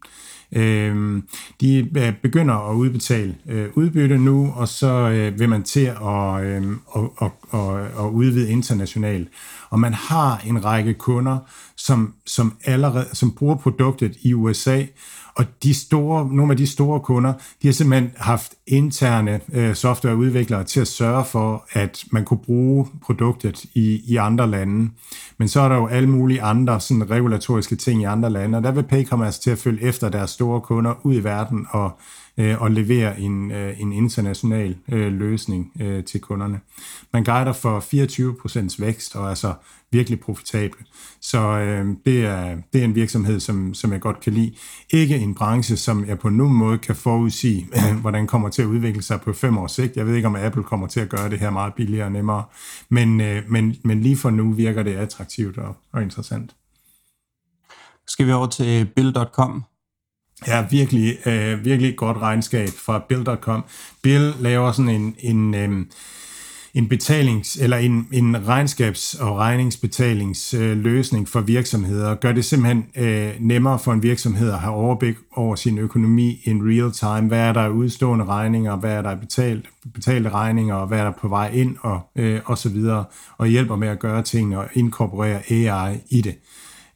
Øh, 0.52 1.22
de 1.62 1.90
øh, 1.98 2.14
begynder 2.22 2.70
at 2.70 2.76
udbetale 2.76 3.36
øh, 3.50 3.70
udbytte 3.74 4.18
nu, 4.18 4.54
og 4.56 4.68
så 4.68 4.88
øh, 4.88 5.40
vil 5.40 5.50
man 5.50 5.64
til 5.64 5.86
at, 5.86 6.44
øh, 6.44 6.64
og, 6.88 7.14
og, 7.18 7.32
og, 7.50 7.88
og 7.96 8.14
udvide 8.14 8.50
internationalt. 8.50 9.30
Og 9.70 9.80
man 9.80 9.94
har 9.94 10.42
en 10.46 10.66
række 10.66 10.94
kunder, 10.94 11.38
som, 11.76 12.14
som 12.26 12.54
allerede 12.66 13.08
som 13.14 13.32
bruger 13.32 13.56
produktet 13.56 14.18
i 14.22 14.34
USA, 14.34 14.84
og 15.38 15.46
de 15.64 15.74
store, 15.74 16.30
nogle 16.32 16.52
af 16.52 16.58
de 16.58 16.68
store 16.68 17.00
kunder, 17.00 17.34
de 17.62 17.68
har 17.68 17.74
simpelthen 17.74 18.12
haft 18.18 18.54
interne 18.68 19.40
øh, 19.54 19.76
softwareudviklere 19.76 20.64
til 20.64 20.80
at 20.80 20.88
sørge 20.88 21.26
for, 21.26 21.66
at 21.72 22.06
man 22.12 22.26
kunne 22.26 22.40
bruge 22.46 22.88
produktet 23.02 23.66
i, 23.74 24.02
i 24.08 24.16
andre 24.16 24.48
lande. 24.48 24.90
Men 25.38 25.48
så 25.48 25.62
er 25.62 25.70
der 25.70 25.76
jo 25.76 25.88
alle 25.88 26.10
mulige 26.10 26.42
andre 26.42 26.80
sådan 26.80 27.10
regulatoriske 27.10 27.76
ting 27.76 28.02
i 28.02 28.06
andre 28.06 28.30
lande, 28.30 28.58
og 28.58 28.64
der 28.64 28.72
vil 28.72 28.84
Paycom 28.84 29.22
altså 29.22 29.42
til 29.42 29.52
at 29.52 29.58
følge 29.58 29.82
efter 29.82 30.10
deres 30.10 30.30
store 30.30 30.62
kunder 30.62 30.94
ud 31.04 31.16
i 31.16 31.24
verden 31.24 31.68
og, 31.72 32.00
øh, 32.38 32.62
og 32.62 32.72
levere 32.72 33.20
en, 33.20 33.52
øh, 33.52 33.82
en 33.82 33.94
international 33.94 34.76
øh, 34.92 35.14
løsning 35.14 35.72
øh, 35.82 36.04
til 36.04 36.22
kunderne. 36.22 36.60
Man 37.14 37.24
guider 37.24 37.54
for 37.54 37.80
24% 37.80 38.86
vækst 38.86 39.16
og 39.16 39.26
er 39.26 39.30
altså 39.30 39.54
virkelig 39.92 40.20
profitabel. 40.20 40.80
Så 41.22 41.40
øh, 41.40 41.86
det, 42.06 42.26
er, 42.26 42.58
det 42.74 42.82
er 42.82 42.86
en 42.86 42.96
virksomhed, 42.96 43.40
som, 43.40 43.74
som 43.74 43.92
jeg 43.92 44.02
godt 44.02 44.20
kan 44.20 44.34
lide. 44.34 44.56
Ikke 44.90 45.16
en 45.16 45.36
branche, 45.36 45.78
som 45.78 46.08
jeg 46.08 46.20
på 46.20 46.30
nogen 46.30 46.54
måde 46.54 46.78
kan 46.78 46.96
forudsige, 46.96 47.68
hvordan 48.02 48.28
kommer 48.28 48.50
til 48.50 48.62
at 48.62 48.68
udvikle 48.68 49.02
sig 49.02 49.22
på 49.22 49.34
fem 49.34 49.58
års 49.58 49.72
sigt. 49.72 49.98
Jeg 49.98 50.08
ved 50.08 50.16
ikke, 50.16 50.28
om 50.28 50.36
Apple 50.36 50.64
kommer 50.64 50.88
til 50.88 51.00
at 51.00 51.10
gøre 51.10 51.30
det 51.30 51.40
her 51.40 51.50
meget 51.50 51.74
billigere 51.74 52.06
og 52.06 52.12
nemmere. 52.12 52.44
Men, 52.90 53.22
øh, 53.22 53.44
men, 53.48 53.76
men 53.84 54.02
lige 54.02 54.18
for 54.18 54.30
nu 54.30 54.52
virker 54.52 54.84
det 54.84 54.96
attraktivt 54.96 55.58
og, 55.58 55.76
og 55.94 56.04
interessant. 56.04 56.56
Skal 58.08 58.28
vi 58.28 58.32
over 58.32 58.48
til 58.48 58.86
Bill.com? 58.96 59.64
Ja, 60.48 60.66
virkelig, 60.70 61.28
øh, 61.28 61.66
virkelig 61.66 61.96
godt 61.96 62.18
regnskab 62.18 62.70
fra 62.86 63.00
Bill.com. 63.10 63.64
Bill 64.02 64.34
laver 64.40 64.72
sådan 64.72 64.90
en, 64.92 65.16
en, 65.20 65.56
øh, 65.56 65.86
en 66.74 66.88
betalings- 66.94 67.64
eller 67.64 67.78
en, 67.78 68.08
en 68.12 68.36
regnskabs- 68.36 69.24
og 69.24 69.38
regningsbetalingsløsning 69.38 71.22
øh, 71.22 71.28
for 71.28 71.42
virksomheder. 71.42 72.16
Gør 72.16 72.32
det 72.32 72.46
simpelthen 72.46 72.86
øh, 72.96 73.32
nemmere 73.40 73.80
for 73.80 73.94
en 73.94 74.04
virksomhed 74.04 74.52
at 74.52 74.60
have 74.60 74.74
overblik 74.74 75.16
over 75.36 75.56
sin 75.56 75.78
økonomi 75.78 76.42
in 76.44 76.62
real 76.64 76.92
time. 76.92 77.28
Hvad 77.28 77.40
er 77.40 77.54
der 77.54 77.70
udstående 77.70 78.26
regninger, 78.26 78.76
hvad 78.76 78.92
er 78.92 79.02
der 79.02 79.16
betalt, 79.16 79.66
betalte 79.94 80.30
regninger, 80.30 80.76
og 80.76 80.88
hvad 80.88 81.00
er 81.00 81.04
der 81.04 81.14
på 81.22 81.28
vej 81.28 81.50
ind, 81.54 81.76
og, 81.82 82.02
øh, 82.16 82.42
og 82.46 82.58
så 82.58 82.70
videre. 82.70 83.06
Og 83.38 83.48
hjælper 83.48 83.76
med 83.76 83.88
at 83.88 84.00
gøre 84.00 84.24
ting 84.24 84.58
og 84.58 84.68
inkorporere 84.74 85.42
AI 85.52 85.98
i 86.10 86.22
det. 86.22 86.36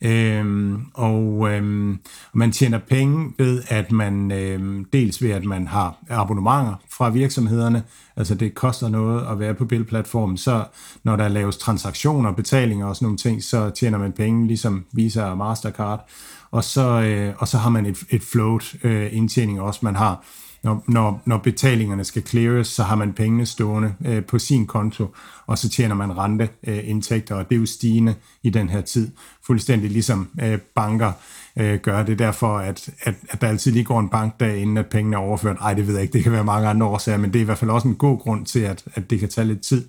Øhm, 0.04 0.82
og 0.94 1.50
øhm, 1.52 2.00
man 2.34 2.52
tjener 2.52 2.80
penge 2.90 3.34
ved, 3.38 3.64
at 3.68 3.92
man 3.92 4.32
øhm, 4.32 4.86
dels 4.94 5.22
ved, 5.22 5.30
at 5.32 5.46
man 5.46 5.68
har 5.68 5.98
abonnementer 6.10 6.76
fra 6.90 7.10
virksomhederne, 7.10 7.84
altså 8.16 8.36
det 8.36 8.56
koster 8.56 8.90
noget 8.90 9.28
at 9.32 9.40
være 9.40 9.54
på 9.54 9.66
billedplatformen, 9.66 10.38
så 10.38 10.64
når 11.04 11.16
der 11.16 11.28
laves 11.28 11.58
transaktioner, 11.58 12.32
betalinger 12.32 12.86
og 12.86 12.96
sådan 12.96 13.06
nogle 13.06 13.18
ting, 13.18 13.44
så 13.44 13.70
tjener 13.70 13.98
man 13.98 14.12
penge, 14.12 14.48
ligesom 14.48 14.86
Visa 14.94 15.24
og 15.24 15.38
Mastercard, 15.38 16.10
og 16.52 16.64
så, 16.64 17.02
øh, 17.02 17.34
og 17.38 17.48
så 17.48 17.58
har 17.58 17.70
man 17.70 17.86
et, 17.86 17.98
et 18.10 18.22
float 18.22 18.76
øh, 18.84 19.10
indtjening 19.12 19.62
også, 19.62 19.80
man 19.84 19.96
har 19.96 20.26
når, 20.64 20.84
når, 20.88 21.22
når 21.26 21.38
betalingerne 21.38 22.04
skal 22.04 22.24
cleares, 22.28 22.68
så 22.68 22.84
har 22.84 22.96
man 22.96 23.14
pengene 23.14 23.46
stående 23.46 23.94
øh, 24.06 24.26
på 24.26 24.40
sin 24.40 24.68
konto, 24.68 25.16
og 25.48 25.58
så 25.58 25.70
tjener 25.70 25.96
man 25.96 26.18
renteindtægter, 26.18 27.36
øh, 27.36 27.40
og 27.40 27.50
det 27.50 27.56
er 27.56 27.60
jo 27.60 27.66
stigende 27.66 28.16
i 28.44 28.50
den 28.50 28.70
her 28.70 28.82
tid. 28.82 29.12
Fuldstændig 29.46 29.92
ligesom 29.92 30.30
øh, 30.42 30.60
banker 30.76 31.12
øh, 31.58 31.80
gør 31.80 32.04
det. 32.04 32.20
Derfor, 32.20 32.58
at, 32.58 32.90
at, 33.02 33.16
at 33.30 33.42
der 33.42 33.48
altid 33.48 33.72
lige 33.72 33.84
går 33.84 34.00
en 34.00 34.10
bankdag, 34.10 34.58
inden 34.58 34.78
at 34.78 34.86
pengene 34.86 35.16
er 35.16 35.22
overført. 35.22 35.58
Ej, 35.62 35.74
det 35.74 35.88
ved 35.88 35.94
jeg 35.94 36.02
ikke, 36.02 36.14
det 36.14 36.24
kan 36.24 36.32
være 36.32 36.44
mange 36.44 36.68
andre 36.68 36.88
årsager, 36.88 37.18
men 37.18 37.34
det 37.34 37.40
er 37.40 37.44
i 37.44 37.46
hvert 37.46 37.58
fald 37.58 37.72
også 37.72 37.88
en 37.88 37.96
god 37.96 38.20
grund 38.20 38.46
til, 38.46 38.60
at, 38.60 38.84
at 38.94 39.10
det 39.10 39.20
kan 39.20 39.30
tage 39.30 39.48
lidt 39.48 39.62
tid. 39.62 39.88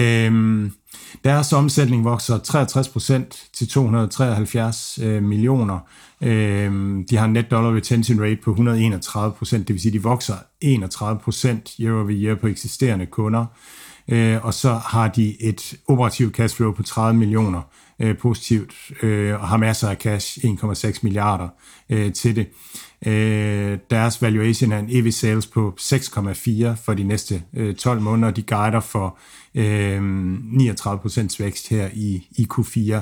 Øhm, 0.00 0.72
deres 1.24 1.52
omsætning 1.52 2.04
vokser 2.04 2.38
63% 2.38 3.50
til 3.54 3.68
273 3.68 4.98
øh, 5.02 5.22
millioner. 5.22 5.78
Øh, 6.22 6.72
de 7.10 7.16
har 7.16 7.24
en 7.24 7.32
net 7.32 7.50
dollar 7.50 7.74
retention 7.74 8.20
rate 8.20 8.38
på 8.44 8.52
131% 8.52 9.56
det 9.56 9.68
vil 9.68 9.80
sige, 9.80 9.92
de 9.92 10.02
vokser 10.02 10.34
31% 10.64 11.82
year 11.82 11.94
over 11.94 12.10
year 12.10 12.34
på 12.34 12.46
eksisterende 12.46 13.06
kunder. 13.06 13.46
Øh, 14.08 14.44
og 14.44 14.54
så 14.54 14.74
har 14.74 15.08
de 15.08 15.42
et 15.42 15.74
operativt 15.88 16.36
cashflow 16.36 16.72
på 16.72 16.82
30 16.82 17.18
millioner 17.18 17.62
øh, 18.00 18.18
positivt, 18.18 18.74
øh, 19.02 19.40
og 19.40 19.48
har 19.48 19.56
masser 19.56 19.88
af 19.88 19.96
cash, 19.96 20.38
1,6 20.38 20.98
milliarder 21.02 21.48
øh, 21.90 22.12
til 22.12 22.36
det. 22.36 22.46
Øh, 23.06 23.78
deres 23.90 24.22
valuation 24.22 24.72
er 24.72 24.78
en 24.78 24.88
EV 24.90 25.10
sales 25.10 25.46
på 25.46 25.74
6,4 25.80 26.68
for 26.84 26.94
de 26.94 27.04
næste 27.04 27.42
øh, 27.56 27.74
12 27.74 28.00
måneder. 28.00 28.32
De 28.32 28.42
guider 28.42 28.80
for 28.80 29.18
øh, 29.54 29.98
39% 29.98 31.36
vækst 31.38 31.68
her 31.68 31.88
i, 31.94 32.28
i 32.36 32.46
Q4 32.52 32.94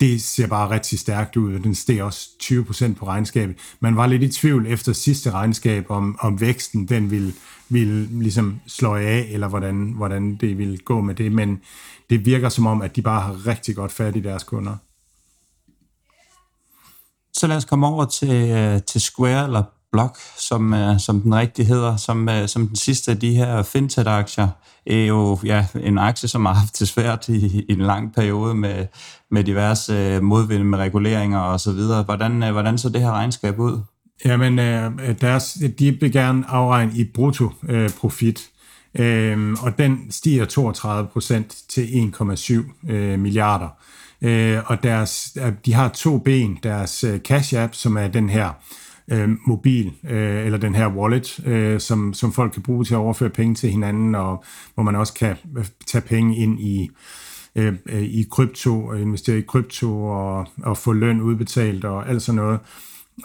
det 0.00 0.22
ser 0.22 0.46
bare 0.46 0.70
rigtig 0.70 0.98
stærkt 0.98 1.36
ud, 1.36 1.58
den 1.58 1.74
steg 1.74 2.02
også 2.02 2.28
20% 2.42 2.94
på 2.94 3.06
regnskabet. 3.06 3.56
Man 3.80 3.96
var 3.96 4.06
lidt 4.06 4.22
i 4.22 4.28
tvivl 4.28 4.66
efter 4.66 4.92
sidste 4.92 5.30
regnskab, 5.30 5.90
om, 5.90 6.16
om 6.20 6.40
væksten 6.40 6.88
den 6.88 7.10
ville, 7.10 7.32
ville 7.68 8.06
ligesom 8.22 8.60
slå 8.66 8.94
af, 8.94 9.28
eller 9.30 9.48
hvordan, 9.48 9.92
hvordan 9.96 10.36
det 10.36 10.58
ville 10.58 10.78
gå 10.78 11.00
med 11.00 11.14
det, 11.14 11.32
men 11.32 11.60
det 12.10 12.26
virker 12.26 12.48
som 12.48 12.66
om, 12.66 12.82
at 12.82 12.96
de 12.96 13.02
bare 13.02 13.20
har 13.20 13.46
rigtig 13.46 13.76
godt 13.76 13.92
fat 13.92 14.16
i 14.16 14.20
deres 14.20 14.44
kunder. 14.44 14.76
Så 17.32 17.46
lad 17.46 17.56
os 17.56 17.64
komme 17.64 17.86
over 17.86 18.04
til, 18.04 18.50
øh, 18.50 18.82
til 18.82 19.00
Square, 19.00 19.44
eller 19.44 19.62
Block, 19.92 20.18
som, 20.38 20.74
øh, 20.74 21.00
som 21.00 21.20
den 21.20 21.34
rigtig 21.34 21.66
hedder, 21.66 21.96
som, 21.96 22.28
øh, 22.28 22.48
som 22.48 22.66
den 22.66 22.76
sidste 22.76 23.10
af 23.10 23.20
de 23.20 23.34
her 23.34 23.62
fintech-aktier, 23.62 24.48
er 24.86 25.06
jo 25.06 25.38
ja, 25.44 25.66
en 25.80 25.98
aktie, 25.98 26.28
som 26.28 26.46
har 26.46 26.52
haft 26.52 26.78
det 26.78 26.88
svært 26.88 27.28
i, 27.28 27.64
i 27.68 27.72
en 27.72 27.80
lang 27.80 28.14
periode 28.14 28.54
med, 28.54 28.86
med 29.30 29.44
diverse 29.44 29.92
øh, 29.92 30.22
modvind 30.22 30.62
med 30.62 30.78
reguleringer 30.78 31.38
og 31.38 31.60
så 31.60 31.72
videre. 31.72 32.02
Hvordan, 32.02 32.42
øh, 32.42 32.52
hvordan 32.52 32.78
så 32.78 32.88
det 32.88 33.00
her 33.00 33.10
regnskab 33.10 33.58
ud? 33.58 33.80
Jamen, 34.24 34.58
øh, 34.58 34.92
deres, 35.20 35.58
de 35.78 36.00
vil 36.00 36.12
gerne 36.12 36.44
afregne 36.48 36.92
i 36.94 37.04
brutto 37.04 37.50
øh, 37.68 37.90
profit, 37.90 38.50
øh, 38.94 39.52
og 39.62 39.78
den 39.78 40.06
stiger 40.10 40.44
32 40.44 41.08
procent 41.08 41.56
til 41.68 42.12
1,7 42.20 42.90
øh, 42.92 43.18
milliarder. 43.18 43.68
Øh, 44.22 44.58
og 44.66 44.82
deres, 44.82 45.36
de 45.66 45.72
har 45.72 45.88
to 45.88 46.18
ben, 46.18 46.58
deres 46.62 47.04
øh, 47.04 47.20
Cash 47.20 47.54
App, 47.56 47.74
som 47.74 47.96
er 47.96 48.08
den 48.08 48.28
her 48.28 48.50
øh, 49.10 49.28
mobil, 49.46 49.92
øh, 50.10 50.46
eller 50.46 50.58
den 50.58 50.74
her 50.74 50.88
wallet, 50.88 51.40
øh, 51.46 51.80
som, 51.80 52.14
som 52.14 52.32
folk 52.32 52.52
kan 52.52 52.62
bruge 52.62 52.84
til 52.84 52.94
at 52.94 52.98
overføre 52.98 53.30
penge 53.30 53.54
til 53.54 53.70
hinanden, 53.70 54.14
og 54.14 54.44
hvor 54.74 54.82
man 54.82 54.96
også 54.96 55.14
kan 55.14 55.36
øh, 55.58 55.64
tage 55.86 56.02
penge 56.02 56.36
ind 56.36 56.60
i, 56.60 56.90
øh, 57.56 57.74
øh, 57.86 58.02
i 58.02 58.26
krypto, 58.30 58.86
og 58.86 59.00
investere 59.00 59.38
i 59.38 59.42
krypto, 59.42 60.04
og, 60.06 60.46
og 60.62 60.78
få 60.78 60.92
løn 60.92 61.20
udbetalt, 61.20 61.84
og 61.84 62.08
alt 62.08 62.22
sådan 62.22 62.36
noget. 62.36 62.60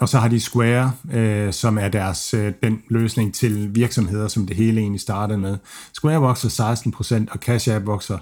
Og 0.00 0.08
så 0.08 0.18
har 0.18 0.28
de 0.28 0.40
Square, 0.40 0.92
øh, 1.12 1.52
som 1.52 1.78
er 1.78 1.88
deres 1.88 2.34
øh, 2.34 2.52
den 2.62 2.82
løsning 2.88 3.34
til 3.34 3.74
virksomheder, 3.74 4.28
som 4.28 4.46
det 4.46 4.56
hele 4.56 4.80
egentlig 4.80 5.00
startede 5.00 5.38
med. 5.38 5.58
Square 5.92 6.20
vokser 6.20 6.74
16%, 7.28 7.32
og 7.32 7.38
Cash 7.38 7.74
App 7.74 7.86
vokser 7.86 8.18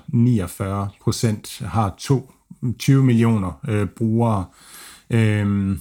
49%, 1.63 1.67
har 1.67 1.95
to, 1.99 2.33
20 2.79 3.05
millioner 3.05 3.61
øh, 3.69 3.87
brugere. 3.87 4.45
Øh, 5.11 5.77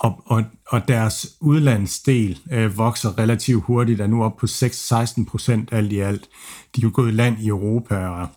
og, 0.00 0.22
og, 0.26 0.44
og 0.68 0.88
deres 0.88 1.26
udlandsdel 1.40 2.40
øh, 2.52 2.78
vokser 2.78 3.18
relativt 3.18 3.64
hurtigt, 3.64 4.00
er 4.00 4.06
nu 4.06 4.24
op 4.24 4.36
på 4.36 4.46
6-16 4.46 5.24
procent 5.30 5.72
alt 5.72 5.92
i 5.92 5.98
alt. 5.98 6.28
De 6.76 6.80
er 6.80 6.82
jo 6.82 6.90
gået 6.94 7.08
i 7.08 7.14
land 7.14 7.38
i 7.40 7.48
Europa 7.48 8.06
og 8.06 8.28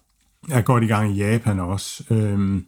er 0.50 0.62
godt 0.62 0.84
i 0.84 0.88
gang 0.88 1.12
i 1.12 1.24
Japan 1.24 1.60
også. 1.60 2.04
Øhm, 2.10 2.66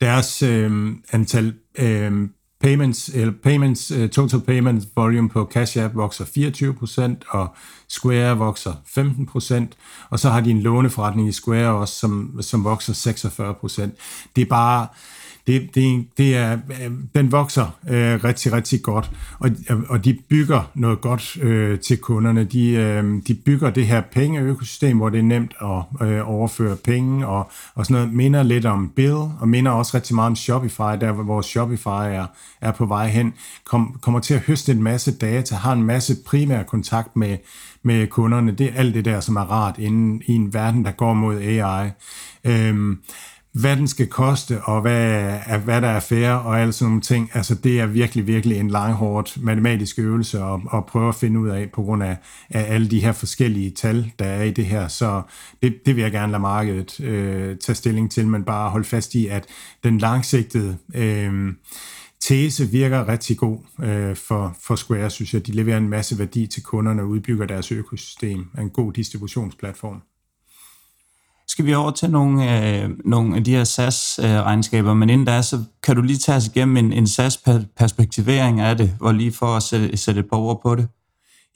deres 0.00 0.42
øh, 0.42 0.96
antal 1.12 1.54
øh, 1.78 2.28
payments, 2.60 3.08
eller 3.08 3.32
payments, 3.42 3.90
uh, 3.90 4.08
total 4.08 4.40
payment 4.40 4.84
volume 4.96 5.28
på 5.28 5.48
Cash 5.52 5.78
App 5.78 5.94
vokser 5.94 6.24
24%, 6.24 7.38
og 7.38 7.54
Square 7.88 8.38
vokser 8.38 8.72
15%, 8.72 9.64
og 10.10 10.18
så 10.18 10.28
har 10.30 10.40
de 10.40 10.50
en 10.50 10.62
låneforretning 10.62 11.28
i 11.28 11.32
Square 11.32 11.70
også, 11.70 11.94
som, 11.94 12.42
som 12.42 12.64
vokser 12.64 12.92
46%. 12.92 14.30
Det 14.36 14.42
er 14.42 14.46
bare, 14.46 14.86
det, 15.48 15.74
det, 15.74 16.06
det 16.18 16.36
er, 16.36 16.52
øh, 16.52 16.90
den 17.14 17.32
vokser 17.32 17.78
øh, 17.88 18.24
rigtig, 18.24 18.52
rigtig 18.52 18.82
godt, 18.82 19.10
og, 19.38 19.50
og 19.88 20.04
de 20.04 20.18
bygger 20.28 20.70
noget 20.74 21.00
godt 21.00 21.36
øh, 21.42 21.80
til 21.80 21.98
kunderne. 21.98 22.44
De, 22.44 22.70
øh, 22.70 23.22
de 23.26 23.34
bygger 23.34 23.70
det 23.70 23.86
her 23.86 24.00
pengeøkosystem, 24.12 24.96
hvor 24.96 25.08
det 25.08 25.18
er 25.18 25.22
nemt 25.22 25.54
at 25.62 26.08
øh, 26.08 26.30
overføre 26.30 26.76
penge, 26.76 27.26
og, 27.26 27.50
og 27.74 27.86
sådan 27.86 28.02
noget 28.02 28.16
minder 28.16 28.42
lidt 28.42 28.66
om 28.66 28.92
Bill, 28.96 29.16
og 29.40 29.48
minder 29.48 29.70
også 29.70 29.96
rigtig 29.96 30.14
meget 30.14 30.26
om 30.26 30.36
Shopify, 30.36 31.00
der 31.00 31.12
hvor 31.12 31.42
Shopify 31.42 31.88
er, 31.88 32.26
er 32.60 32.72
på 32.72 32.86
vej 32.86 33.08
hen, 33.08 33.34
Kom, 33.64 33.98
kommer 34.02 34.20
til 34.20 34.34
at 34.34 34.40
høste 34.40 34.72
en 34.72 34.82
masse 34.82 35.18
data, 35.18 35.54
har 35.54 35.72
en 35.72 35.82
masse 35.82 36.16
primær 36.26 36.62
kontakt 36.62 37.16
med, 37.16 37.36
med 37.82 38.06
kunderne. 38.06 38.52
Det 38.52 38.66
er 38.66 38.74
alt 38.74 38.94
det 38.94 39.04
der, 39.04 39.20
som 39.20 39.36
er 39.36 39.50
rart 39.52 39.78
inden, 39.78 40.22
i 40.26 40.32
en 40.34 40.54
verden, 40.54 40.84
der 40.84 40.90
går 40.90 41.14
mod 41.14 41.36
AI. 41.40 41.90
Øh, 42.44 42.96
hvad 43.52 43.76
den 43.76 43.88
skal 43.88 44.06
koste, 44.06 44.62
og 44.62 44.80
hvad, 44.80 45.38
hvad 45.64 45.80
der 45.80 45.88
er 45.88 46.00
fair, 46.00 46.30
og 46.30 46.60
alle 46.60 46.72
sådan 46.72 46.88
nogle 46.88 47.00
ting. 47.00 47.30
Altså, 47.34 47.54
det 47.54 47.80
er 47.80 47.86
virkelig, 47.86 48.26
virkelig 48.26 48.58
en 48.58 48.70
langhårdt 48.70 49.42
matematisk 49.42 49.98
øvelse 49.98 50.40
at, 50.40 50.60
at 50.74 50.86
prøve 50.86 51.08
at 51.08 51.14
finde 51.14 51.40
ud 51.40 51.48
af, 51.48 51.70
på 51.70 51.82
grund 51.82 52.02
af, 52.02 52.16
af 52.50 52.74
alle 52.74 52.90
de 52.90 53.00
her 53.00 53.12
forskellige 53.12 53.70
tal, 53.70 54.12
der 54.18 54.24
er 54.24 54.42
i 54.42 54.50
det 54.50 54.66
her. 54.66 54.88
Så 54.88 55.22
det, 55.62 55.76
det 55.86 55.96
vil 55.96 56.02
jeg 56.02 56.12
gerne 56.12 56.32
lade 56.32 56.42
markedet 56.42 57.00
øh, 57.00 57.56
tage 57.56 57.76
stilling 57.76 58.10
til, 58.10 58.26
men 58.26 58.44
bare 58.44 58.70
holde 58.70 58.84
fast 58.84 59.14
i, 59.14 59.26
at 59.26 59.46
den 59.84 59.98
langsigtede 59.98 60.76
øh, 60.94 61.52
tese 62.20 62.66
virker 62.66 63.08
rigtig 63.08 63.36
god 63.36 63.58
øh, 63.82 64.16
for, 64.16 64.56
for 64.62 64.76
Square, 64.76 65.10
synes 65.10 65.34
jeg. 65.34 65.46
De 65.46 65.52
leverer 65.52 65.78
en 65.78 65.88
masse 65.88 66.18
værdi 66.18 66.46
til 66.46 66.62
kunderne 66.62 67.02
og 67.02 67.08
udbygger 67.08 67.46
deres 67.46 67.72
økosystem 67.72 68.50
af 68.54 68.62
en 68.62 68.70
god 68.70 68.92
distributionsplatform 68.92 70.02
skal 71.58 71.66
vi 71.66 71.74
over 71.74 71.90
til 71.90 72.10
nogle, 72.10 72.78
øh, 72.82 72.90
nogle 73.04 73.36
af 73.36 73.44
de 73.44 73.50
her 73.50 73.64
SAS-regnskaber, 73.64 74.90
øh, 74.90 74.96
men 74.96 75.10
inden 75.10 75.26
da, 75.26 75.42
så 75.42 75.58
kan 75.82 75.96
du 75.96 76.02
lige 76.02 76.18
tage 76.18 76.36
os 76.36 76.46
igennem 76.46 76.76
en, 76.76 76.92
en 76.92 77.06
SAS-perspektivering 77.06 78.60
af 78.60 78.76
det, 78.76 78.92
og 79.00 79.14
lige 79.14 79.32
for 79.32 79.46
at 79.46 79.62
sætte, 79.62 79.96
sætte 79.96 80.20
et 80.20 80.26
par 80.30 80.36
ord 80.36 80.62
på 80.62 80.74
det. 80.74 80.88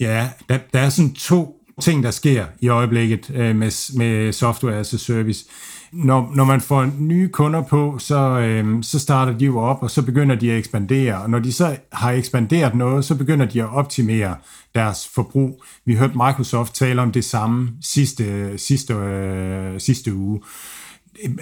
Ja, 0.00 0.28
der, 0.48 0.58
der 0.72 0.80
er 0.80 0.88
sådan 0.88 1.14
to 1.14 1.64
ting, 1.80 2.02
der 2.02 2.10
sker 2.10 2.46
i 2.60 2.68
øjeblikket 2.68 3.30
øh, 3.34 3.56
med, 3.56 3.96
med 3.96 4.32
software 4.32 4.76
as 4.76 4.94
a 4.94 4.96
service. 4.96 5.44
Når, 5.92 6.32
når 6.34 6.44
man 6.44 6.60
får 6.60 6.90
nye 6.98 7.28
kunder 7.28 7.62
på, 7.62 7.96
så, 7.98 8.38
øh, 8.38 8.82
så 8.82 8.98
starter 8.98 9.38
de 9.38 9.44
jo 9.44 9.58
op, 9.58 9.82
og 9.82 9.90
så 9.90 10.02
begynder 10.02 10.34
de 10.34 10.52
at 10.52 10.58
ekspandere. 10.58 11.22
Og 11.22 11.30
når 11.30 11.38
de 11.38 11.52
så 11.52 11.76
har 11.92 12.10
ekspanderet 12.10 12.74
noget, 12.74 13.04
så 13.04 13.14
begynder 13.14 13.46
de 13.46 13.62
at 13.62 13.68
optimere 13.72 14.36
deres 14.74 15.08
forbrug. 15.14 15.62
Vi 15.84 15.94
hørte 15.94 16.14
Microsoft 16.16 16.74
tale 16.74 17.02
om 17.02 17.12
det 17.12 17.24
samme 17.24 17.70
sidste, 17.82 18.58
sidste, 18.58 18.94
øh, 18.94 19.80
sidste 19.80 20.14
uge 20.14 20.38
øh, 20.38 20.44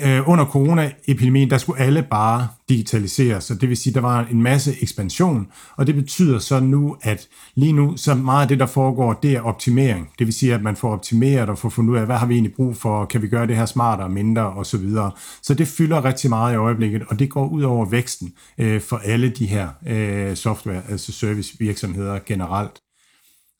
Øh, 0.04 0.28
under 0.28 0.44
coronaepidemien, 0.44 1.50
der 1.50 1.58
skulle 1.58 1.80
alle 1.80 2.06
bare 2.10 2.48
digitaliseres, 2.68 3.44
så 3.44 3.54
det 3.54 3.68
vil 3.68 3.76
sige, 3.76 3.94
der 3.94 4.00
var 4.00 4.26
en 4.30 4.42
masse 4.42 4.82
ekspansion, 4.82 5.48
og 5.76 5.86
det 5.86 5.94
betyder 5.94 6.38
så 6.38 6.60
nu, 6.60 6.96
at 7.02 7.28
lige 7.54 7.72
nu, 7.72 7.96
så 7.96 8.14
meget 8.14 8.42
af 8.42 8.48
det, 8.48 8.60
der 8.60 8.66
foregår, 8.66 9.12
det 9.12 9.32
er 9.32 9.40
optimering. 9.40 10.10
Det 10.18 10.26
vil 10.26 10.34
sige, 10.34 10.54
at 10.54 10.62
man 10.62 10.76
får 10.76 10.92
optimeret 10.92 11.48
og 11.48 11.58
får 11.58 11.68
fundet 11.68 11.92
ud 11.92 11.98
af, 11.98 12.06
hvad 12.06 12.16
har 12.16 12.26
vi 12.26 12.34
egentlig 12.34 12.54
brug 12.54 12.76
for, 12.76 13.04
kan 13.04 13.22
vi 13.22 13.28
gøre 13.28 13.46
det 13.46 13.56
her 13.56 13.66
smartere, 13.66 14.08
mindre 14.08 14.42
og 14.50 14.66
så 14.66 14.78
videre. 14.78 15.10
Så 15.42 15.54
det 15.54 15.68
fylder 15.68 16.04
rigtig 16.04 16.30
meget 16.30 16.54
i 16.54 16.56
øjeblikket, 16.56 17.02
og 17.08 17.18
det 17.18 17.30
går 17.30 17.48
ud 17.48 17.62
over 17.62 17.84
væksten 17.84 18.32
øh, 18.58 18.80
for 18.80 18.96
alle 18.96 19.30
de 19.30 19.46
her 19.46 19.68
øh, 19.86 20.36
software, 20.36 20.82
altså 20.88 21.12
service 21.12 21.56
virksomheder 21.58 22.18
generelt 22.26 22.80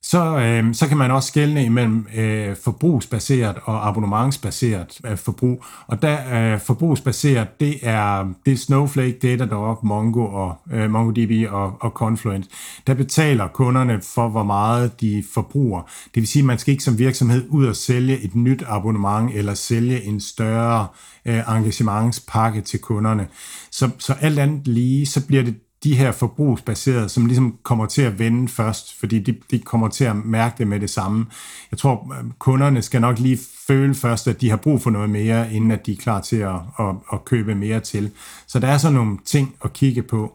så, 0.03 0.39
øh, 0.39 0.75
så 0.75 0.89
kan 0.89 0.97
man 0.97 1.11
også 1.11 1.29
skelne 1.29 1.65
imellem 1.65 2.07
øh, 2.17 2.57
forbrugsbaseret 2.57 3.57
og 3.65 3.89
abonnementsbaseret 3.89 5.01
øh, 5.07 5.17
forbrug. 5.17 5.65
Og 5.87 6.03
der 6.03 6.53
øh, 6.55 6.61
forbrugsbaseret, 6.61 7.61
det 7.61 7.79
er, 7.83 8.33
det 8.47 8.53
er 8.53 8.57
Snowflake, 8.57 9.19
Datadog, 9.23 9.79
Mongo 9.83 10.25
og 10.25 10.55
øh, 10.73 10.91
MongoDB 10.91 11.53
og, 11.53 11.77
og 11.81 11.91
Confluent. 11.91 12.47
Der 12.87 12.95
betaler 12.95 13.49
kunderne 13.49 14.01
for, 14.15 14.29
hvor 14.29 14.43
meget 14.43 15.01
de 15.01 15.25
forbruger. 15.35 15.83
Det 16.05 16.21
vil 16.21 16.29
sige, 16.29 16.41
at 16.41 16.47
man 16.47 16.59
skal 16.59 16.73
ikke 16.73 16.85
som 16.85 16.99
virksomhed 16.99 17.47
ud 17.49 17.67
og 17.67 17.77
sælge 17.77 18.21
et 18.21 18.35
nyt 18.35 18.65
abonnement 18.67 19.31
eller 19.35 19.55
sælge 19.55 20.03
en 20.03 20.21
større 20.21 20.87
øh, 21.25 21.43
engagementspakke 21.49 22.61
til 22.61 22.81
kunderne. 22.81 23.29
Så, 23.71 23.91
så 23.99 24.13
alt 24.21 24.39
andet 24.39 24.69
lige, 24.69 25.07
så 25.07 25.27
bliver 25.27 25.43
det 25.43 25.55
de 25.85 25.97
her 25.97 26.13
forbrugsbaserede, 26.13 27.09
som 27.09 27.27
ligesom 27.27 27.59
kommer 27.63 27.87
til 27.87 28.03
at 28.03 28.19
vende 28.19 28.49
først, 28.49 28.99
fordi 29.01 29.19
de, 29.19 29.37
de 29.51 29.59
kommer 29.59 29.89
til 29.89 30.05
at 30.05 30.17
mærke 30.17 30.55
det 30.59 30.67
med 30.67 30.81
det 30.81 30.91
samme. 30.91 31.27
Jeg 31.71 31.79
tror, 31.79 32.15
øh, 32.19 32.31
kunderne 32.39 32.83
skal 32.83 33.01
nok 33.01 33.19
lige 33.19 33.39
føle 33.67 33.95
først, 33.95 34.29
at 34.29 34.41
de 34.41 34.51
har 34.51 34.57
brug 34.57 34.83
for 34.83 34.91
noget 34.91 35.11
mere, 35.11 35.53
inden 35.53 35.71
at 35.71 35.87
de 35.87 35.93
er 35.93 35.97
klar 35.97 36.21
til 36.21 36.37
at, 36.37 36.55
at, 36.79 36.95
at 37.13 37.25
købe 37.25 37.55
mere 37.55 37.81
til. 37.81 38.11
Så 38.47 38.59
der 38.59 38.69
er 38.69 38.79
sådan 38.79 38.95
nogle 38.95 39.19
ting 39.25 39.55
at 39.65 39.73
kigge 39.73 40.03
på. 40.03 40.33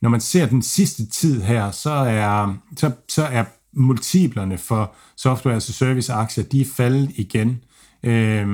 Når 0.00 0.10
man 0.10 0.20
ser 0.20 0.46
den 0.46 0.62
sidste 0.62 1.06
tid 1.06 1.42
her, 1.42 1.70
så 1.70 1.90
er, 1.90 2.56
så, 2.76 2.90
så 3.08 3.24
er 3.24 3.44
multiplerne 3.72 4.58
for 4.58 4.92
software 5.16 5.56
as 5.56 5.68
a 5.68 5.72
service 5.72 6.12
aktier, 6.12 6.44
de 6.44 6.60
er 6.60 6.66
faldet 6.76 7.10
igen 7.14 7.60
øh, 8.02 8.46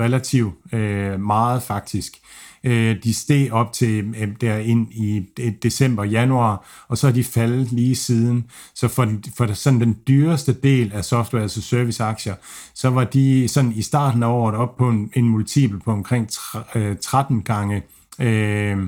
relativt 0.00 0.54
øh, 0.72 1.20
meget 1.20 1.62
faktisk. 1.62 2.20
Øh, 2.64 2.96
de 3.04 3.14
steg 3.14 3.52
op 3.52 3.72
til 3.72 4.14
øh, 4.20 4.28
der 4.40 4.56
ind 4.56 4.92
i 4.92 5.26
øh, 5.40 5.52
december, 5.62 6.04
januar, 6.04 6.84
og 6.88 6.98
så 6.98 7.08
er 7.08 7.12
de 7.12 7.24
faldet 7.24 7.72
lige 7.72 7.96
siden. 7.96 8.44
Så 8.74 8.88
for, 8.88 9.04
den, 9.04 9.24
for 9.36 9.52
sådan 9.52 9.80
den 9.80 9.96
dyreste 10.08 10.52
del 10.52 10.92
af 10.92 11.04
software, 11.04 11.42
altså 11.42 11.62
service 11.62 12.04
aktier, 12.04 12.34
så 12.74 12.90
var 12.90 13.04
de 13.04 13.48
sådan 13.48 13.72
i 13.72 13.82
starten 13.82 14.22
af 14.22 14.28
året 14.28 14.54
op 14.54 14.76
på 14.76 14.88
en, 14.88 15.10
en 15.14 15.28
multiple 15.28 15.80
på 15.80 15.90
omkring 15.90 16.28
13 17.00 17.36
øh, 17.36 17.44
gange 17.44 17.82
øh, 18.20 18.78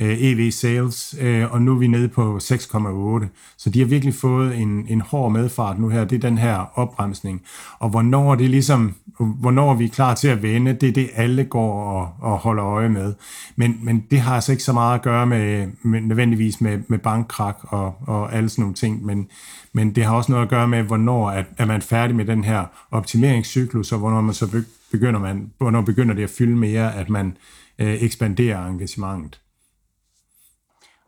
øh, 0.00 0.16
EV 0.20 0.50
sales, 0.50 1.14
øh, 1.20 1.52
og 1.52 1.62
nu 1.62 1.72
er 1.72 1.78
vi 1.78 1.86
nede 1.86 2.08
på 2.08 2.36
6,8. 2.36 3.26
Så 3.56 3.70
de 3.70 3.78
har 3.78 3.86
virkelig 3.86 4.14
fået 4.14 4.58
en, 4.58 4.86
en 4.88 5.00
hård 5.00 5.32
medfart 5.32 5.78
nu 5.78 5.88
her. 5.88 6.04
Det 6.04 6.16
er 6.16 6.28
den 6.28 6.38
her 6.38 6.78
opbremsning. 6.78 7.42
Og 7.78 7.90
hvornår 7.90 8.34
det 8.34 8.50
ligesom, 8.50 8.94
hvornår 9.18 9.74
vi 9.74 9.84
er 9.84 9.88
klar 9.88 10.14
til 10.14 10.28
at 10.28 10.42
vende, 10.42 10.72
det 10.72 10.88
er 10.88 10.92
det, 10.92 11.10
alle 11.14 11.44
går 11.44 11.82
og, 11.82 12.30
og 12.32 12.38
holder 12.38 12.64
øje 12.64 12.88
med. 12.88 13.14
Men, 13.56 13.78
men 13.82 14.04
det 14.10 14.20
har 14.20 14.34
altså 14.34 14.52
ikke 14.52 14.64
så 14.64 14.72
meget 14.72 14.94
at 14.94 15.02
gøre 15.02 15.26
med, 15.26 15.66
med 15.82 16.00
nødvendigvis 16.00 16.60
med, 16.60 16.78
med 16.88 16.98
bankkrak 16.98 17.58
og, 17.62 17.94
og 18.06 18.34
alle 18.34 18.48
sådan 18.48 18.62
nogle 18.62 18.74
ting, 18.74 19.04
men, 19.04 19.28
men 19.72 19.94
det 19.94 20.04
har 20.04 20.16
også 20.16 20.32
noget 20.32 20.44
at 20.44 20.50
gøre 20.50 20.68
med, 20.68 20.82
hvornår 20.82 21.30
er, 21.30 21.44
er 21.58 21.66
man 21.66 21.82
færdig 21.82 22.16
med 22.16 22.24
den 22.24 22.44
her 22.44 22.64
optimeringscyklus, 22.90 23.92
og 23.92 23.98
hvornår 23.98 24.20
man 24.20 24.34
så 24.34 24.62
begynder 24.92 25.20
man, 25.20 25.52
hvornår 25.58 25.82
begynder 25.82 26.14
det 26.14 26.22
at 26.22 26.30
fylde 26.30 26.56
mere, 26.56 26.94
at 26.94 27.10
man 27.10 27.36
øh, 27.78 28.02
ekspanderer 28.02 28.66
engagementet. 28.66 29.40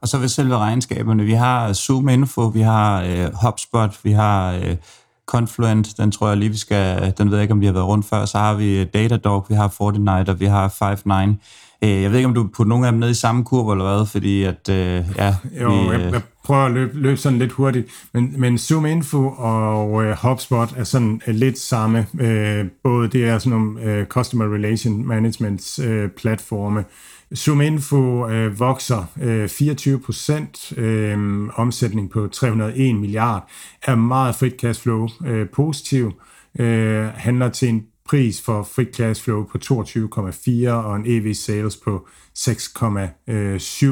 Og 0.02 0.08
så 0.08 0.18
ved 0.18 0.28
selve 0.28 0.58
regnskaberne, 0.58 1.24
vi 1.24 1.32
har 1.32 1.72
Zoom 1.72 2.08
Info, 2.08 2.42
vi 2.42 2.60
har 2.60 3.02
øh, 3.02 3.28
HubSpot, 3.42 3.98
vi 4.04 4.12
har 4.12 4.52
øh, 4.52 4.76
Confluent, 5.26 5.96
den 5.96 6.10
tror 6.10 6.28
jeg 6.28 6.36
lige, 6.36 6.50
vi 6.50 6.56
skal, 6.56 7.12
den 7.18 7.30
ved 7.30 7.36
jeg 7.36 7.42
ikke, 7.42 7.52
om 7.52 7.60
vi 7.60 7.66
har 7.66 7.72
været 7.72 7.86
rundt 7.86 8.06
før, 8.06 8.24
så 8.24 8.38
har 8.38 8.54
vi 8.54 8.80
øh, 8.80 8.86
Datadog, 8.94 9.46
vi 9.48 9.54
har 9.54 9.68
Fortnite, 9.68 10.30
og 10.30 10.40
vi 10.40 10.46
har 10.46 10.68
Five9. 10.68 11.12
Øh, 11.84 12.02
jeg 12.02 12.10
ved 12.10 12.18
ikke, 12.18 12.28
om 12.28 12.34
du 12.34 12.42
putter 12.42 12.68
nogle 12.68 12.86
af 12.86 12.92
dem 12.92 13.00
ned 13.00 13.10
i 13.10 13.14
samme 13.14 13.44
kurve 13.44 13.72
eller 13.72 13.96
hvad, 13.96 14.06
fordi 14.06 14.42
at, 14.42 14.68
øh, 14.68 15.04
ja... 15.18 15.34
Jo, 15.60 15.70
vi, 15.70 15.94
øh, 15.94 16.00
jeg, 16.00 16.12
jeg 16.12 16.22
prøver 16.44 16.64
at 16.64 16.72
løbe, 16.72 16.98
løbe 16.98 17.16
sådan 17.16 17.38
lidt 17.38 17.52
hurtigt, 17.52 17.88
men, 18.12 18.34
men 18.40 18.58
Zoom 18.58 18.86
Info 18.86 19.28
og 19.38 20.04
øh, 20.04 20.16
HubSpot 20.22 20.74
er 20.76 20.84
sådan 20.84 21.20
øh, 21.26 21.34
lidt 21.34 21.58
samme. 21.58 22.06
Øh, 22.20 22.64
både 22.84 23.08
det 23.08 23.28
er 23.28 23.38
sådan 23.38 23.58
nogle 23.58 23.82
øh, 23.82 24.06
Customer 24.06 24.54
Relation 24.54 25.06
Management 25.06 25.78
øh, 25.78 26.10
platforme, 26.10 26.84
ZoomInfo 27.36 28.28
øh, 28.28 28.60
vokser 28.60 29.04
øh, 29.22 29.48
24 29.48 30.00
procent, 30.00 30.72
øh, 30.78 31.48
omsætning 31.54 32.10
på 32.10 32.28
301 32.28 32.96
milliard, 32.96 33.50
er 33.82 33.94
meget 33.94 34.34
frit 34.34 34.54
cashflow 34.60 35.08
øh, 35.26 35.48
positiv, 35.48 36.12
øh, 36.58 37.06
handler 37.06 37.48
til 37.48 37.68
en 37.68 37.86
pris 38.04 38.42
for 38.42 38.62
frit 38.62 38.96
cashflow 38.96 39.44
på 39.44 39.58
22,4 39.64 40.68
og 40.70 40.96
en 40.96 41.02
EV 41.06 41.34
sales 41.34 41.76
på 41.76 42.08
6,7. 42.38 43.86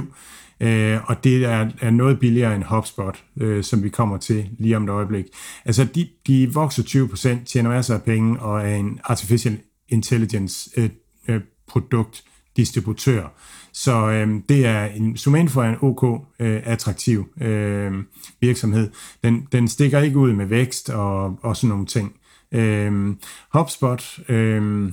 Øh, 0.60 0.98
og 1.06 1.24
det 1.24 1.44
er, 1.44 1.70
er 1.80 1.90
noget 1.90 2.20
billigere 2.20 2.54
end 2.54 2.64
HubSpot, 2.64 3.24
øh, 3.40 3.64
som 3.64 3.82
vi 3.82 3.88
kommer 3.88 4.16
til 4.16 4.48
lige 4.58 4.76
om 4.76 4.84
et 4.84 4.90
øjeblik. 4.90 5.24
Altså, 5.64 5.84
de, 5.84 6.08
de 6.26 6.54
vokser 6.54 6.82
20%, 6.82 7.44
tjener 7.44 7.70
masser 7.70 7.94
af 7.94 8.02
penge 8.02 8.40
og 8.40 8.60
er 8.60 8.74
en 8.74 9.00
artificial 9.04 9.58
intelligence 9.88 10.70
øh, 10.76 10.90
øh, 11.28 11.40
produkt, 11.66 12.24
distributør. 12.56 13.32
Så 13.72 14.08
øh, 14.10 14.28
det 14.48 14.66
er 14.66 14.84
en 14.84 15.16
Suminfo 15.16 15.60
er 15.60 15.64
en 15.64 15.76
OK 15.80 16.26
øh, 16.40 16.62
attraktiv 16.64 17.28
øh, 17.40 17.92
virksomhed. 18.40 18.90
Den, 19.24 19.48
den 19.52 19.68
stikker 19.68 20.00
ikke 20.00 20.18
ud 20.18 20.32
med 20.32 20.46
vækst 20.46 20.90
og, 20.90 21.38
og 21.42 21.56
sådan 21.56 21.68
nogle 21.68 21.86
ting. 21.86 22.12
Øh, 22.52 23.14
HubSpot 23.52 24.18
øh, 24.28 24.92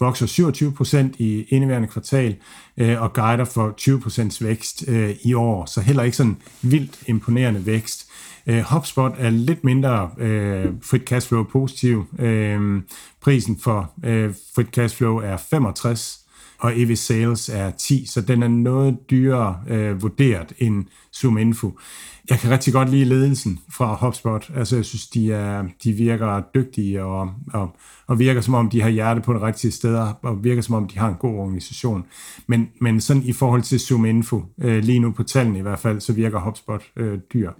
vokser 0.00 0.26
27% 1.12 1.16
i 1.18 1.44
indeværende 1.48 1.88
kvartal 1.88 2.36
øh, 2.76 3.02
og 3.02 3.12
guider 3.12 3.44
for 3.44 3.74
20% 4.40 4.44
vækst 4.44 4.84
øh, 4.88 5.16
i 5.24 5.34
år, 5.34 5.66
så 5.66 5.80
heller 5.80 6.02
ikke 6.02 6.16
sådan 6.16 6.36
vildt 6.62 6.98
imponerende 7.06 7.66
vækst. 7.66 8.10
Øh, 8.46 8.62
HubSpot 8.62 9.12
er 9.18 9.30
lidt 9.30 9.64
mindre 9.64 10.10
øh, 10.18 10.72
frit 10.82 11.02
cashflow 11.02 11.44
positiv. 11.44 12.06
Øh, 12.18 12.82
prisen 13.20 13.58
for 13.58 13.92
øh, 14.04 14.34
frit 14.54 14.68
cashflow 14.68 15.16
er 15.16 15.36
65 15.36 16.25
og 16.58 16.80
EV 16.80 16.96
Sales 16.96 17.48
er 17.48 17.70
10, 17.70 18.06
så 18.06 18.20
den 18.20 18.42
er 18.42 18.48
noget 18.48 18.96
dyrere 19.10 19.60
øh, 19.68 20.02
vurderet 20.02 20.52
end 20.58 20.84
Zoom 21.14 21.38
Info. 21.38 21.78
Jeg 22.30 22.38
kan 22.38 22.50
rigtig 22.50 22.72
godt 22.72 22.90
lide 22.90 23.04
ledelsen 23.04 23.60
fra 23.72 23.94
HubSpot. 23.94 24.50
Altså, 24.54 24.76
jeg 24.76 24.84
synes, 24.84 25.06
de, 25.06 25.32
er, 25.32 25.64
de 25.84 25.92
virker 25.92 26.42
dygtige 26.54 27.04
og, 27.04 27.30
og, 27.52 27.76
og 28.06 28.18
virker 28.18 28.40
som 28.40 28.54
om, 28.54 28.70
de 28.70 28.82
har 28.82 28.88
hjerte 28.88 29.20
på 29.20 29.32
det 29.32 29.42
rigtige 29.42 29.70
steder, 29.70 30.12
og 30.22 30.44
virker 30.44 30.62
som 30.62 30.74
om, 30.74 30.88
de 30.88 30.98
har 30.98 31.08
en 31.08 31.14
god 31.14 31.34
organisation. 31.38 32.04
Men, 32.46 32.68
men 32.80 33.00
sådan 33.00 33.22
i 33.22 33.32
forhold 33.32 33.62
til 33.62 33.80
Zoom 33.80 34.04
Info, 34.04 34.42
øh, 34.60 34.84
lige 34.84 34.98
nu 34.98 35.10
på 35.10 35.22
tallene 35.22 35.58
i 35.58 35.62
hvert 35.62 35.78
fald, 35.78 36.00
så 36.00 36.12
virker 36.12 36.40
HubSpot 36.40 36.82
øh, 36.96 37.18
dyr. 37.32 37.50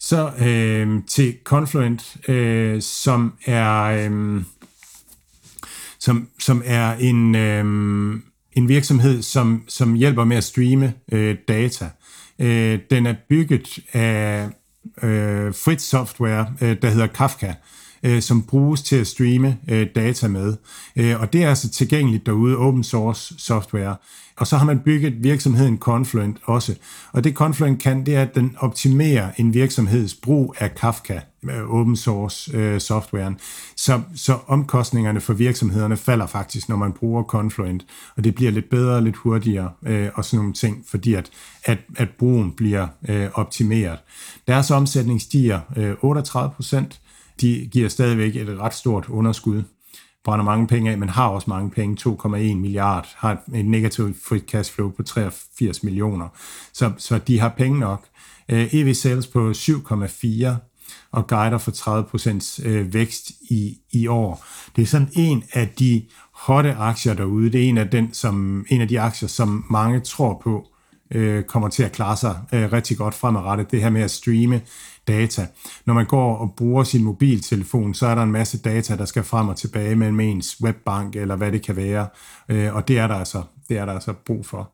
Så 0.00 0.30
øh, 0.46 1.02
til 1.08 1.36
Confluent, 1.44 2.16
øh, 2.28 2.82
som 2.82 3.32
er... 3.46 3.82
Øh, 3.82 4.42
som, 6.00 6.28
som 6.38 6.62
er 6.64 6.92
en, 6.92 7.34
øh, 7.34 7.64
en 8.52 8.68
virksomhed, 8.68 9.22
som, 9.22 9.64
som 9.68 9.94
hjælper 9.94 10.24
med 10.24 10.36
at 10.36 10.44
streame 10.44 10.94
øh, 11.12 11.36
data. 11.48 11.90
Øh, 12.38 12.78
den 12.90 13.06
er 13.06 13.14
bygget 13.28 13.78
af 13.92 14.48
øh, 15.02 15.54
frit 15.54 15.82
software, 15.82 16.54
øh, 16.60 16.76
der 16.82 16.90
hedder 16.90 17.06
Kafka 17.06 17.54
øh, 18.02 18.22
som 18.22 18.42
bruges 18.42 18.82
til 18.82 18.96
at 18.96 19.06
streame 19.06 19.58
øh, 19.68 19.86
data 19.94 20.28
med. 20.28 20.56
Øh, 20.96 21.20
og 21.20 21.32
det 21.32 21.44
er 21.44 21.48
altså 21.48 21.70
tilgængeligt 21.70 22.26
derude, 22.26 22.56
open 22.56 22.84
source 22.84 23.34
software. 23.38 23.96
Og 24.40 24.46
så 24.46 24.56
har 24.56 24.64
man 24.64 24.78
bygget 24.78 25.22
virksomheden 25.22 25.78
Confluent 25.78 26.38
også. 26.44 26.74
Og 27.12 27.24
det 27.24 27.34
Confluent 27.34 27.82
kan, 27.82 28.06
det 28.06 28.16
er, 28.16 28.22
at 28.22 28.34
den 28.34 28.56
optimerer 28.58 29.30
en 29.36 29.54
virksomheds 29.54 30.14
brug 30.14 30.54
af 30.58 30.74
Kafka, 30.74 31.20
øh, 31.44 31.70
open 31.70 31.96
source 31.96 32.56
øh, 32.56 32.80
softwaren. 32.80 33.38
Så, 33.76 34.00
så 34.16 34.38
omkostningerne 34.46 35.20
for 35.20 35.32
virksomhederne 35.32 35.96
falder 35.96 36.26
faktisk, 36.26 36.68
når 36.68 36.76
man 36.76 36.92
bruger 36.92 37.22
Confluent. 37.22 37.86
Og 38.16 38.24
det 38.24 38.34
bliver 38.34 38.50
lidt 38.50 38.70
bedre, 38.70 39.04
lidt 39.04 39.16
hurtigere 39.16 39.70
øh, 39.86 40.08
og 40.14 40.24
sådan 40.24 40.38
nogle 40.38 40.52
ting, 40.52 40.84
fordi 40.88 41.14
at, 41.14 41.30
at, 41.64 41.78
at 41.96 42.08
brugen 42.18 42.52
bliver 42.52 42.86
øh, 43.08 43.28
optimeret. 43.34 43.98
Deres 44.48 44.70
omsætning 44.70 45.20
stiger 45.20 45.60
øh, 45.76 45.94
38 46.00 46.50
procent. 46.56 47.00
De 47.40 47.68
giver 47.72 47.88
stadigvæk 47.88 48.36
et 48.36 48.58
ret 48.58 48.74
stort 48.74 49.08
underskud 49.08 49.62
brænder 50.24 50.44
mange 50.44 50.66
penge 50.66 50.90
af, 50.90 50.98
men 50.98 51.08
har 51.08 51.28
også 51.28 51.50
mange 51.50 51.70
penge, 51.70 52.10
2,1 52.10 52.28
milliard, 52.56 53.08
har 53.16 53.42
et 53.54 53.66
negativt 53.66 54.16
free 54.28 54.40
cash 54.40 54.72
flow 54.74 54.90
på 54.90 55.02
83 55.02 55.82
millioner. 55.82 56.28
Så, 56.72 56.92
så 56.98 57.18
de 57.18 57.40
har 57.40 57.48
penge 57.48 57.78
nok. 57.78 58.06
Øh, 58.48 58.74
EV 58.74 58.94
sales 58.94 59.26
på 59.26 59.50
7,4 59.50 60.48
og 61.12 61.26
guider 61.26 61.58
for 61.58 61.70
30% 62.62 62.68
øh, 62.68 62.94
vækst 62.94 63.30
i, 63.50 63.78
i 63.90 64.06
år. 64.06 64.44
Det 64.76 64.82
er 64.82 64.86
sådan 64.86 65.08
en 65.12 65.44
af 65.52 65.68
de 65.68 66.04
hotte 66.32 66.74
aktier 66.74 67.14
derude. 67.14 67.52
Det 67.52 67.64
er 67.64 67.68
en 67.68 67.78
af, 67.78 67.90
den, 67.90 68.14
som, 68.14 68.66
en 68.68 68.80
af 68.80 68.88
de 68.88 69.00
aktier, 69.00 69.28
som 69.28 69.64
mange 69.70 70.00
tror 70.00 70.40
på 70.44 70.66
øh, 71.10 71.44
kommer 71.44 71.68
til 71.68 71.82
at 71.82 71.92
klare 71.92 72.16
sig 72.16 72.40
øh, 72.52 72.72
rigtig 72.72 72.96
godt 72.96 73.14
fremadrettet. 73.14 73.70
Det 73.70 73.82
her 73.82 73.90
med 73.90 74.02
at 74.02 74.10
streame 74.10 74.60
data. 75.08 75.46
Når 75.86 75.94
man 75.94 76.06
går 76.06 76.36
og 76.36 76.54
bruger 76.56 76.84
sin 76.84 77.04
mobiltelefon, 77.04 77.94
så 77.94 78.06
er 78.06 78.14
der 78.14 78.22
en 78.22 78.32
masse 78.32 78.58
data, 78.58 78.96
der 78.96 79.04
skal 79.04 79.24
frem 79.24 79.48
og 79.48 79.56
tilbage 79.56 79.96
mellem 79.96 80.20
ens 80.20 80.62
webbank, 80.62 81.16
eller 81.16 81.36
hvad 81.36 81.52
det 81.52 81.62
kan 81.62 81.76
være, 81.76 82.08
øh, 82.48 82.74
og 82.74 82.88
det 82.88 82.98
er 82.98 83.06
der 83.06 83.14
altså, 83.14 83.42
det 83.68 83.78
er 83.78 83.84
der 83.84 83.92
altså 83.92 84.12
brug 84.26 84.46
for. 84.46 84.72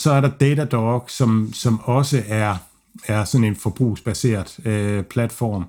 Så 0.00 0.12
er 0.12 0.20
der 0.20 0.30
Datadog, 0.40 1.04
som, 1.08 1.52
som 1.52 1.80
også 1.80 2.22
er, 2.28 2.56
er 3.06 3.24
sådan 3.24 3.44
en 3.44 3.56
forbrugsbaseret 3.56 4.66
øh, 4.66 5.04
platform, 5.04 5.64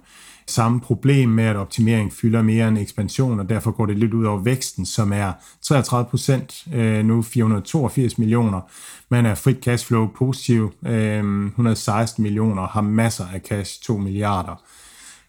samme 0.47 0.81
problem 0.81 1.29
med, 1.29 1.43
at 1.43 1.55
optimering 1.55 2.13
fylder 2.13 2.41
mere 2.41 2.67
end 2.67 2.77
ekspansion, 2.77 3.39
og 3.39 3.49
derfor 3.49 3.71
går 3.71 3.85
det 3.85 3.97
lidt 3.97 4.13
ud 4.13 4.25
over 4.25 4.39
væksten, 4.39 4.85
som 4.85 5.13
er 5.13 5.33
33 5.61 6.09
procent, 6.09 6.67
øh, 6.73 7.05
nu 7.05 7.21
482 7.21 8.17
millioner. 8.17 8.61
Man 9.09 9.25
er 9.25 9.35
frit 9.35 9.63
cashflow 9.63 10.07
positiv, 10.07 10.73
øh, 10.85 11.45
116 11.45 12.23
millioner, 12.23 12.67
har 12.67 12.81
masser 12.81 13.25
af 13.33 13.41
cash, 13.41 13.81
2 13.81 13.97
milliarder. 13.97 14.63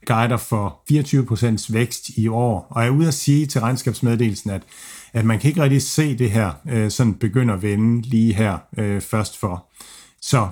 Guider 0.07 0.37
for 0.37 0.81
24 0.89 1.27
procents 1.27 1.73
vækst 1.73 2.09
i 2.09 2.29
år, 2.29 2.67
og 2.71 2.85
er 2.85 2.91
ude 2.91 3.09
at 3.09 3.15
sige 3.15 3.47
til 3.47 3.61
regnskabsmeddelelsen, 3.61 4.51
at, 4.51 4.63
at 5.13 5.25
man 5.25 5.39
kan 5.39 5.49
ikke 5.49 5.63
rigtig 5.63 5.83
se 5.83 6.19
det 6.19 6.31
her 6.31 6.53
øh, 6.69 6.91
sådan 6.91 7.15
begynder 7.15 7.55
at 7.55 7.63
vende 7.63 8.03
lige 8.03 8.35
her 8.35 8.59
øh, 8.79 9.01
først 9.01 9.39
for. 9.39 9.67
Så 10.21 10.49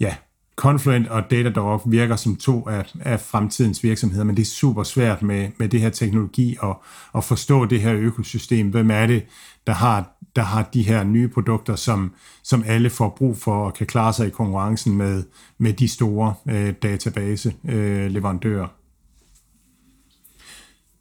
ja, 0.00 0.14
Confluent 0.58 1.08
og 1.08 1.30
Datadog 1.30 1.82
virker 1.86 2.16
som 2.16 2.36
to 2.36 2.68
af, 2.68 2.92
af 3.00 3.20
fremtidens 3.20 3.84
virksomheder, 3.84 4.24
men 4.24 4.36
det 4.36 4.42
er 4.42 4.46
super 4.46 4.82
svært 4.82 5.22
med, 5.22 5.48
med 5.58 5.68
det 5.68 5.80
her 5.80 5.90
teknologi 5.90 6.56
at, 6.62 6.76
at 7.16 7.24
forstå 7.24 7.64
det 7.64 7.80
her 7.80 7.94
økosystem. 7.94 8.70
Hvem 8.70 8.90
er 8.90 9.06
det, 9.06 9.26
der 9.66 9.72
har, 9.72 10.10
der 10.36 10.42
har 10.42 10.62
de 10.62 10.82
her 10.82 11.04
nye 11.04 11.28
produkter, 11.28 11.76
som, 11.76 12.14
som 12.42 12.64
alle 12.66 12.90
får 12.90 13.14
brug 13.18 13.36
for 13.38 13.66
og 13.66 13.74
kan 13.74 13.86
klare 13.86 14.12
sig 14.12 14.26
i 14.26 14.30
konkurrencen 14.30 14.96
med, 14.96 15.24
med 15.58 15.72
de 15.72 15.88
store 15.88 16.34
øh, 16.48 16.74
database 16.82 17.54
øh, 17.68 18.10
leverandører. 18.10 18.68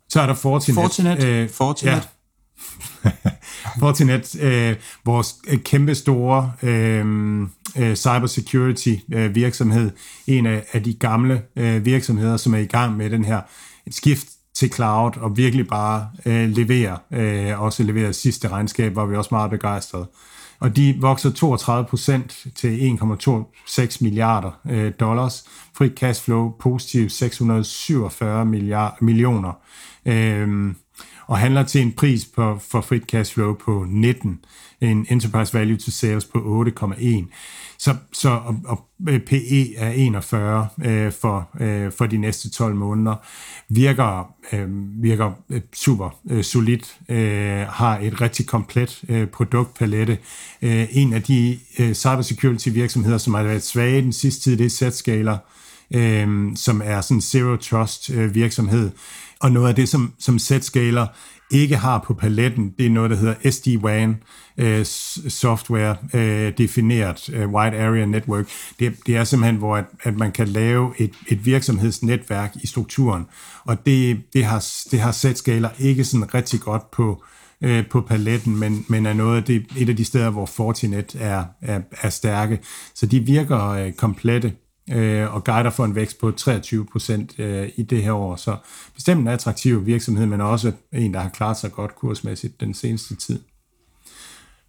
Så 0.10 0.22
er 0.22 0.26
der 0.26 0.34
Fortinet. 0.34 0.76
Fortinet. 0.76 1.24
Øh, 1.24 1.50
Fortinet. 1.50 1.92
Ja. 1.92 2.02
Fortinet, 3.80 4.36
øh, 4.42 4.76
vores 5.06 5.36
øh, 5.48 5.60
kæmpe 5.60 5.96
store 5.96 6.52
øh, 6.64 7.42
øh, 7.78 7.96
cybersecurity 7.96 8.96
øh, 9.14 9.36
virksomhed, 9.36 9.92
en 10.28 10.46
af, 10.46 10.66
af 10.74 10.84
de 10.84 10.94
gamle 10.94 11.42
øh, 11.56 11.86
virksomheder, 11.86 12.38
som 12.38 12.54
er 12.54 12.60
i 12.60 12.66
gang 12.66 12.98
med 12.98 13.10
den 13.10 13.26
her 13.26 13.42
et 13.88 13.96
skift 13.96 14.28
til 14.56 14.74
cloud 14.74 15.12
og 15.18 15.38
virkelig 15.38 15.68
bare 15.68 16.10
øh, 16.26 16.50
levere, 16.50 16.98
øh, 17.12 17.62
også 17.62 17.84
levere 17.84 18.14
sidste 18.14 18.48
regnskab, 18.48 18.96
var 18.96 19.06
vi 19.06 19.16
også 19.16 19.30
meget 19.32 19.52
begejstrede. 19.52 20.08
Og 20.60 20.76
de 20.76 20.96
vokser 21.00 21.32
32 21.32 21.88
procent 21.88 22.48
til 22.56 22.98
1,26 23.02 23.98
milliarder 24.02 24.60
øh, 24.70 24.92
dollars. 25.00 25.44
Free 25.78 25.90
cash 25.90 26.24
flow 26.24 26.52
positiv 26.60 27.10
647 27.10 28.46
milliard, 28.46 28.98
millioner. 29.02 29.52
Øh, 30.06 30.74
og 31.28 31.38
handler 31.38 31.64
til 31.64 31.82
en 31.82 31.92
pris 31.92 32.26
på, 32.26 32.60
for 32.70 32.82
frit 32.82 33.04
cash 33.04 33.34
flow 33.34 33.54
på 33.54 33.86
19, 33.90 34.40
en 34.82 35.08
enterprise 35.10 35.54
value 35.54 35.78
to 35.78 35.92
sales 35.92 36.26
på 36.26 36.64
8,1. 36.68 37.26
Så, 37.80 37.96
så 38.14 38.30
og, 38.30 38.56
og 38.66 38.86
øh, 39.10 39.20
PE 39.20 39.76
er 39.76 39.92
41 39.92 40.68
øh, 40.86 41.12
for, 41.12 41.50
øh, 41.60 41.92
for 41.92 42.06
de 42.06 42.18
næste 42.18 42.50
12 42.50 42.76
måneder. 42.76 43.16
Virker, 43.70 44.34
øh, 44.54 44.68
virker 45.04 45.32
øh, 45.50 45.62
super 45.74 46.20
øh, 46.30 46.44
solidt, 46.44 46.98
øh, 47.10 47.60
har 47.70 48.00
et 48.00 48.22
rigtig 48.22 48.48
komplet 48.48 49.04
øh, 49.10 49.28
produktpalette. 49.28 50.18
Øh, 50.62 50.88
en 50.92 51.14
af 51.14 51.24
de 51.24 51.60
øh, 51.80 51.94
cybersecurity 51.94 52.70
virksomheder, 52.70 53.18
som 53.18 53.34
har 53.34 53.44
været 53.44 53.64
svage 53.64 54.02
den 54.02 54.14
sidste 54.14 54.44
tid, 54.44 54.58
det 54.58 54.82
er 54.82 54.90
Zscaler, 54.90 55.38
øh, 55.94 56.56
som 56.56 56.82
er 56.86 57.02
sådan 57.02 57.22
zero 57.22 57.56
trust 57.56 58.10
øh, 58.10 58.36
virksomhed. 58.36 58.92
Og 59.40 59.52
noget 59.52 59.70
af 59.70 59.76
det, 59.76 59.90
som, 59.90 60.14
som 60.20 60.40
Zscaler 60.40 61.08
ikke 61.52 61.78
har 61.78 62.04
på 62.08 62.14
paletten, 62.14 62.74
det 62.78 62.86
er 62.86 62.90
noget, 62.90 63.12
der 63.12 63.18
hedder 63.18 63.36
SD-WAN, 63.46 64.16
øh, 64.58 64.86
software 65.30 65.96
øh, 66.14 66.54
defineret 66.58 67.30
øh, 67.34 67.50
Wide 67.50 67.78
Area 67.78 68.06
Network. 68.06 68.48
Det, 68.80 68.96
det 69.08 69.18
er 69.18 69.24
simpelthen, 69.24 69.56
hvor 69.56 69.78
at, 69.78 69.86
at 70.04 70.18
man 70.18 70.32
kan 70.32 70.48
lave 70.48 70.94
et, 70.98 71.14
et 71.28 71.46
virksomhedsnetværk 71.46 72.56
i 72.64 72.68
strukturen, 72.68 73.26
og 73.66 73.86
det, 73.86 74.22
det 74.34 74.46
har, 74.46 74.66
det 74.92 75.00
har 75.00 75.12
Zscaler 75.12 75.70
ikke 75.80 76.04
sådan 76.04 76.34
rigtig 76.34 76.60
godt 76.60 76.92
på, 76.92 77.24
øh, 77.62 77.88
på 77.88 78.02
paletten, 78.02 78.60
men, 78.60 78.86
men 78.88 79.06
er 79.06 79.14
noget 79.14 79.38
af 79.38 79.44
det, 79.44 79.66
et 79.78 79.90
af 79.90 79.96
de 79.96 80.06
steder, 80.06 80.30
hvor 80.30 80.46
Fortinet 80.46 81.16
er, 81.20 81.44
er, 81.62 81.82
er 82.02 82.10
stærke. 82.10 82.60
Så 82.96 83.06
de 83.06 83.20
virker 83.20 83.70
øh, 83.70 83.92
komplette 83.92 84.54
øh, 84.92 85.36
og 85.36 85.44
guider 85.44 85.70
for 85.70 85.86
en 85.86 85.96
vækst 85.96 86.20
på 86.20 86.32
23 86.32 86.86
procent 86.86 87.40
øh, 87.40 87.70
i 87.76 87.84
det 87.84 88.04
her 88.04 88.14
år. 88.14 88.36
Så 88.36 88.58
bestemt 88.96 89.22
en 89.22 89.28
attraktiv 89.28 89.86
virksomhed, 89.86 90.26
men 90.26 90.42
også 90.42 90.72
en, 90.94 91.14
der 91.14 91.20
har 91.20 91.30
klaret 91.30 91.58
sig 91.58 91.72
godt 91.72 91.96
kursmæssigt 91.96 92.62
den 92.62 92.74
seneste 92.74 93.16
tid. 93.16 93.40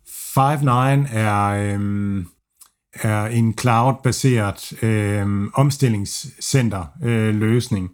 Five9 0.08 1.16
er, 1.16 1.44
øh, 1.44 2.24
er 2.94 3.26
en 3.26 3.58
cloud-baseret 3.58 4.82
øh, 4.82 5.48
omstillingscenter-løsning. 5.54 7.84
Øh, 7.84 7.90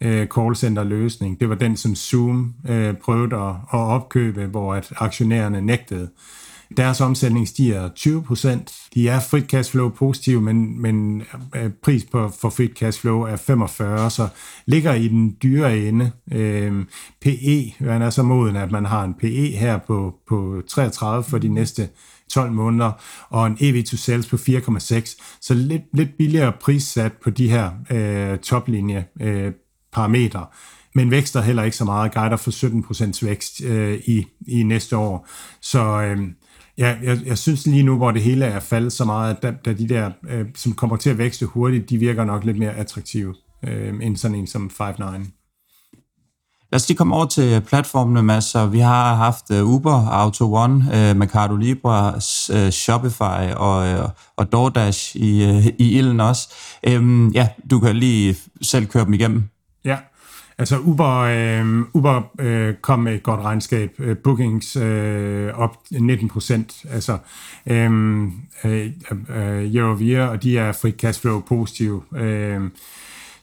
øh, 0.00 0.26
callcenter-løsning. 0.26 1.40
Det 1.40 1.48
var 1.48 1.54
den, 1.54 1.76
som 1.76 1.94
Zoom 1.94 2.54
øh, 2.68 2.94
prøvede 2.94 3.36
at, 3.36 3.50
at 3.50 3.78
opkøbe, 3.78 4.46
hvor 4.46 4.74
at 4.74 4.92
aktionærerne 4.96 5.60
nægtede. 5.60 6.10
Deres 6.76 7.00
omsætning 7.00 7.48
stiger 7.48 7.88
20 7.88 8.22
procent. 8.22 8.74
De 8.94 9.08
er 9.08 9.20
frit 9.20 9.44
cash 9.44 9.70
flow 9.70 9.88
positive, 9.88 10.40
men, 10.40 10.82
men 10.82 11.22
øh, 11.56 11.70
pris 11.82 12.04
på, 12.04 12.28
for 12.40 12.50
frit 12.50 12.78
cash 12.78 13.00
flow 13.00 13.20
er 13.20 13.36
45, 13.36 14.10
så 14.10 14.28
ligger 14.66 14.94
i 14.94 15.08
den 15.08 15.36
dyre 15.42 15.78
ende. 15.78 16.10
Øh, 16.32 16.84
PE, 17.20 17.72
man 17.80 18.02
er 18.02 18.10
så 18.10 18.22
moden, 18.22 18.56
at 18.56 18.70
man 18.70 18.84
har 18.84 19.04
en 19.04 19.14
PE 19.14 19.46
her 19.46 19.78
på, 19.78 20.14
på 20.28 20.62
33 20.68 21.24
for 21.24 21.38
de 21.38 21.48
næste 21.48 21.88
12 22.32 22.52
måneder, 22.52 22.92
og 23.28 23.46
en 23.46 23.56
EV 23.60 23.84
to 23.84 23.96
sales 23.96 24.26
på 24.26 24.36
4,6, 24.36 25.38
så 25.40 25.54
lidt, 25.54 25.82
lidt 25.92 26.16
billigere 26.18 26.52
prissat 26.60 27.12
på 27.12 27.30
de 27.30 27.50
her 27.50 27.70
øh, 27.90 28.38
toplinje 28.38 29.06
øh, 29.20 29.52
parametre 29.92 30.46
men 30.94 31.10
vækster 31.10 31.40
heller 31.40 31.62
ikke 31.62 31.76
så 31.76 31.84
meget, 31.84 32.14
guider 32.14 32.36
for 32.36 32.50
17% 33.20 33.26
vækst 33.26 33.64
øh, 33.64 34.00
i, 34.06 34.26
i 34.48 34.62
næste 34.62 34.96
år. 34.96 35.28
Så 35.60 36.02
øh, 36.02 36.18
Ja, 36.80 36.96
jeg, 37.02 37.18
jeg 37.26 37.38
synes 37.38 37.66
lige 37.66 37.82
nu, 37.82 37.96
hvor 37.96 38.10
det 38.10 38.22
hele 38.22 38.44
er 38.44 38.60
faldet 38.60 38.92
så 38.92 39.04
meget, 39.04 39.36
at 39.36 39.42
da, 39.42 39.54
da 39.64 39.72
de 39.72 39.88
der, 39.88 40.10
øh, 40.28 40.46
som 40.56 40.72
kommer 40.72 40.96
til 40.96 41.10
at 41.10 41.18
vækste 41.18 41.46
hurtigt, 41.46 41.90
de 41.90 41.98
virker 41.98 42.24
nok 42.24 42.44
lidt 42.44 42.58
mere 42.58 42.74
attraktive 42.74 43.34
øh, 43.64 43.94
end 44.02 44.16
sådan 44.16 44.34
en 44.34 44.46
som 44.46 44.70
Five9. 44.80 45.04
Lad 46.72 46.80
os 46.80 46.88
lige 46.88 46.96
komme 46.96 47.16
over 47.16 47.26
til 47.26 47.60
platformene, 47.60 48.22
Mads. 48.22 48.44
Så 48.44 48.66
vi 48.66 48.78
har 48.78 49.14
haft 49.14 49.50
øh, 49.50 49.64
Uber, 49.64 50.08
Auto 50.08 50.54
One, 50.54 50.74
øh, 50.84 51.16
Mercado 51.16 51.56
Libre, 51.56 52.14
øh, 52.52 52.70
Shopify 52.70 53.54
og, 53.56 53.88
øh, 53.88 54.08
og 54.36 54.52
DoorDash 54.52 55.16
i, 55.16 55.44
øh, 55.44 55.66
i 55.66 55.98
ilden 55.98 56.20
også. 56.20 56.48
Øhm, 56.86 57.28
ja, 57.28 57.48
du 57.70 57.80
kan 57.80 57.96
lige 57.96 58.36
selv 58.62 58.86
køre 58.86 59.04
dem 59.04 59.14
igennem. 59.14 59.44
Altså 60.60 60.78
Uber, 60.78 61.18
øh, 61.18 61.80
Uber 61.92 62.22
øh, 62.38 62.74
kom 62.74 62.98
med 62.98 63.14
et 63.14 63.22
godt 63.22 63.40
regnskab. 63.40 63.90
Øh, 63.98 64.16
bookings 64.18 64.76
øh, 64.76 65.58
op 65.58 65.76
19 65.90 66.28
procent, 66.28 66.84
altså 66.90 67.18
øh, 67.66 68.22
øh, 68.64 68.90
øh, 69.28 69.74
year 69.74 69.84
over 69.86 69.96
year, 70.00 70.26
og 70.26 70.42
de 70.42 70.58
er 70.58 70.72
free 70.72 70.92
cash 70.92 71.20
flow 71.20 71.40
positive. 71.40 72.02
Øh, 72.16 72.60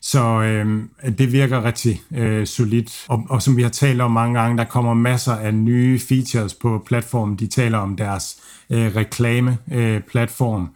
Så 0.01 0.41
øh, 0.41 0.84
det 1.18 1.32
virker 1.32 1.63
rigtig 1.63 2.01
øh, 2.15 2.47
solidt. 2.47 3.05
Og, 3.07 3.26
og 3.30 3.41
som 3.41 3.57
vi 3.57 3.61
har 3.61 3.70
talt 3.70 4.01
om 4.01 4.11
mange 4.11 4.39
gange, 4.39 4.57
der 4.57 4.63
kommer 4.63 4.93
masser 4.93 5.34
af 5.34 5.53
nye 5.53 5.99
features 5.99 6.53
på 6.53 6.84
platformen. 6.86 7.36
De 7.36 7.47
taler 7.47 7.78
om 7.78 7.95
deres 7.95 8.38
øh, 8.70 8.95
reklame-platform, 8.95 10.61
øh, 10.61 10.68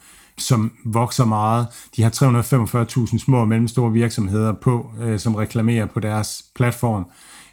som 0.42 0.72
vokser 0.86 1.26
meget. 1.26 1.68
De 1.96 2.04
har 2.04 2.10
345.000 2.10 3.20
små 3.20 3.38
og 3.38 3.48
mellemstore 3.48 3.92
virksomheder 3.92 4.54
på, 4.54 4.92
øh, 5.02 5.20
som 5.20 5.36
reklamerer 5.36 5.86
på 5.86 6.00
deres 6.00 6.46
platform. 6.56 7.06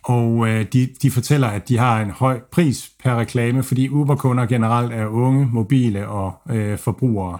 Og 0.03 0.49
øh, 0.49 0.66
de, 0.72 0.89
de 1.03 1.11
fortæller, 1.11 1.49
at 1.49 1.68
de 1.68 1.78
har 1.78 2.01
en 2.01 2.11
høj 2.11 2.41
pris 2.53 2.91
per 3.05 3.16
reklame, 3.16 3.62
fordi 3.62 3.89
Uber-kunder 3.89 4.47
generelt 4.47 4.93
er 4.93 5.07
unge, 5.07 5.49
mobile 5.53 6.09
og 6.09 6.32
øh, 6.51 6.78
forbrugere. 6.78 7.39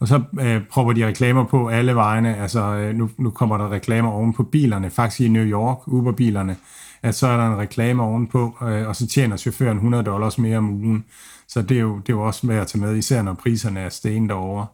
Og 0.00 0.08
så 0.08 0.22
øh, 0.40 0.60
prøver 0.70 0.92
de 0.92 1.06
reklamer 1.06 1.44
på 1.44 1.68
alle 1.68 1.94
vegne. 1.94 2.36
Altså, 2.36 2.60
øh, 2.60 2.94
nu, 2.94 3.10
nu 3.18 3.30
kommer 3.30 3.58
der 3.58 3.72
reklamer 3.72 4.10
oven 4.10 4.32
på 4.32 4.42
bilerne. 4.42 4.90
Faktisk 4.90 5.20
i 5.20 5.28
New 5.28 5.44
York, 5.44 5.78
Uber-bilerne, 5.86 6.56
at 7.02 7.14
så 7.14 7.26
er 7.26 7.36
der 7.36 7.46
en 7.46 7.58
reklame 7.58 8.02
ovenpå, 8.02 8.56
øh, 8.62 8.88
og 8.88 8.96
så 8.96 9.06
tjener 9.06 9.36
chaufføren 9.36 9.76
100 9.76 10.04
dollars 10.04 10.38
mere 10.38 10.58
om 10.58 10.70
ugen. 10.70 11.04
Så 11.48 11.62
det 11.62 11.76
er 11.76 11.80
jo, 11.80 11.96
det 11.98 12.08
er 12.08 12.16
jo 12.16 12.22
også 12.22 12.46
med 12.46 12.56
at 12.56 12.66
tage 12.66 12.80
med, 12.80 12.96
især 12.96 13.22
når 13.22 13.34
priserne 13.34 13.80
er 13.80 13.88
stenet 13.88 14.28
derovre. 14.28 14.66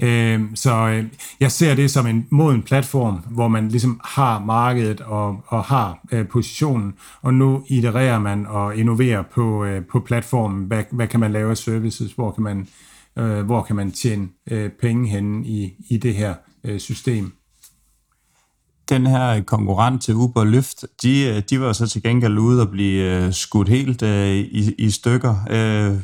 Øh, 0.00 0.40
så 0.54 0.88
øh, 0.88 1.04
jeg 1.40 1.52
ser 1.52 1.74
det 1.74 1.90
som 1.90 2.06
en 2.06 2.26
moden 2.30 2.62
platform, 2.62 3.14
hvor 3.14 3.48
man 3.48 3.68
ligesom 3.68 4.00
har 4.04 4.38
markedet 4.38 5.00
og, 5.00 5.44
og 5.46 5.64
har 5.64 5.98
øh, 6.12 6.28
positionen, 6.28 6.94
og 7.22 7.34
nu 7.34 7.64
itererer 7.68 8.18
man 8.18 8.46
og 8.46 8.76
innoverer 8.76 9.22
på, 9.22 9.64
øh, 9.64 9.82
på 9.92 10.00
platformen. 10.00 10.64
Hvad, 10.64 10.84
hvad 10.90 11.06
kan 11.06 11.20
man 11.20 11.32
lave 11.32 11.50
af 11.50 11.56
services? 11.56 12.12
Hvor 12.12 12.30
kan 12.30 12.42
man, 12.42 12.68
øh, 13.18 13.44
hvor 13.44 13.62
kan 13.62 13.76
man 13.76 13.92
tjene 13.92 14.28
øh, 14.50 14.70
penge 14.80 15.08
henne 15.08 15.46
i, 15.46 15.72
i 15.90 15.96
det 15.96 16.14
her 16.14 16.34
øh, 16.64 16.80
system? 16.80 17.32
den 18.88 19.06
her 19.06 19.42
konkurrent 19.42 20.02
til 20.02 20.14
Uber 20.14 20.44
Lyft, 20.44 20.84
de, 21.02 21.24
øh, 21.24 21.42
de 21.50 21.60
var 21.60 21.72
så 21.72 21.86
til 21.86 22.02
gengæld 22.02 22.38
ude 22.38 22.62
og 22.62 22.70
blive 22.70 23.24
øh, 23.24 23.32
skudt 23.32 23.68
helt 23.68 24.02
øh, 24.02 24.30
i, 24.34 24.74
i 24.78 24.90
stykker. 24.90 25.36
Øh, 25.50 26.00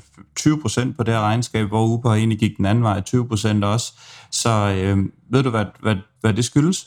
20% 0.46 0.96
på 0.96 1.02
det 1.02 1.14
her 1.14 1.20
regnskab, 1.20 1.68
hvor 1.68 1.86
Uber 1.86 2.14
egentlig 2.14 2.38
gik 2.38 2.56
den 2.56 2.66
anden 2.66 2.84
vej, 2.84 3.02
20% 3.08 3.64
også. 3.64 3.92
Så 4.30 4.50
øh, 4.50 4.98
ved 5.30 5.42
du, 5.42 5.50
hvad, 5.50 5.64
hvad, 5.80 5.96
hvad 6.20 6.34
det 6.34 6.44
skyldes? 6.44 6.86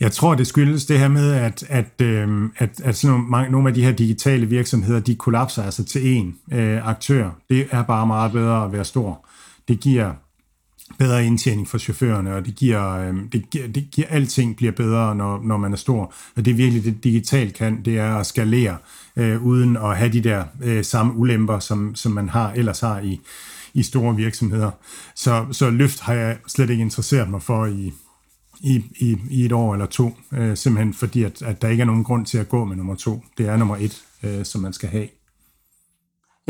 Jeg 0.00 0.12
tror, 0.12 0.34
det 0.34 0.46
skyldes 0.46 0.86
det 0.86 0.98
her 0.98 1.08
med, 1.08 1.32
at, 1.32 1.64
at, 1.68 2.00
øh, 2.02 2.50
at, 2.56 2.80
at 2.84 2.96
sådan 2.96 3.16
nogle, 3.16 3.50
nogle 3.50 3.68
af 3.68 3.74
de 3.74 3.84
her 3.84 3.92
digitale 3.92 4.46
virksomheder, 4.46 5.00
de 5.00 5.14
kollapser 5.14 5.62
altså 5.62 5.84
til 5.84 5.98
én 5.98 6.56
øh, 6.56 6.88
aktør. 6.88 7.30
Det 7.48 7.66
er 7.70 7.82
bare 7.82 8.06
meget 8.06 8.32
bedre 8.32 8.64
at 8.64 8.72
være 8.72 8.84
stor. 8.84 9.28
Det 9.68 9.80
giver 9.80 10.12
bedre 10.98 11.26
indtjening 11.26 11.68
for 11.68 11.78
chaufførerne, 11.78 12.34
og 12.34 12.46
det 12.46 12.54
giver, 12.54 12.90
øhm, 12.90 13.28
det 13.28 13.50
giver, 13.50 13.68
det 13.68 13.88
giver 13.92 14.08
alting 14.08 14.56
bliver 14.56 14.72
bedre, 14.72 15.14
når, 15.14 15.42
når 15.42 15.56
man 15.56 15.72
er 15.72 15.76
stor. 15.76 16.12
Og 16.36 16.44
det 16.44 16.50
er 16.50 16.54
virkelig 16.54 16.84
det 16.84 17.04
digitalt 17.04 17.54
kan, 17.54 17.84
det 17.84 17.98
er 17.98 18.16
at 18.16 18.26
skalere, 18.26 18.76
øh, 19.16 19.42
uden 19.42 19.76
at 19.76 19.96
have 19.96 20.12
de 20.12 20.20
der 20.20 20.44
øh, 20.62 20.84
samme 20.84 21.14
ulemper, 21.14 21.58
som, 21.58 21.94
som 21.94 22.12
man 22.12 22.28
har 22.28 22.52
ellers 22.52 22.80
har 22.80 23.00
i, 23.00 23.20
i 23.74 23.82
store 23.82 24.16
virksomheder. 24.16 24.70
Så, 25.14 25.46
så 25.52 25.70
løft 25.70 26.00
har 26.00 26.14
jeg 26.14 26.38
slet 26.48 26.70
ikke 26.70 26.82
interesseret 26.82 27.30
mig 27.30 27.42
for 27.42 27.66
i, 27.66 27.92
i, 28.60 28.84
i, 29.00 29.16
i 29.30 29.44
et 29.44 29.52
år 29.52 29.72
eller 29.72 29.86
to, 29.86 30.16
øh, 30.32 30.56
simpelthen 30.56 30.94
fordi, 30.94 31.22
at, 31.22 31.42
at 31.42 31.62
der 31.62 31.68
ikke 31.68 31.80
er 31.80 31.86
nogen 31.86 32.04
grund 32.04 32.26
til 32.26 32.38
at 32.38 32.48
gå 32.48 32.64
med 32.64 32.76
nummer 32.76 32.94
to. 32.94 33.24
Det 33.38 33.48
er 33.48 33.56
nummer 33.56 33.76
et, 33.76 34.02
øh, 34.22 34.44
som 34.44 34.60
man 34.60 34.72
skal 34.72 34.88
have. 34.88 35.08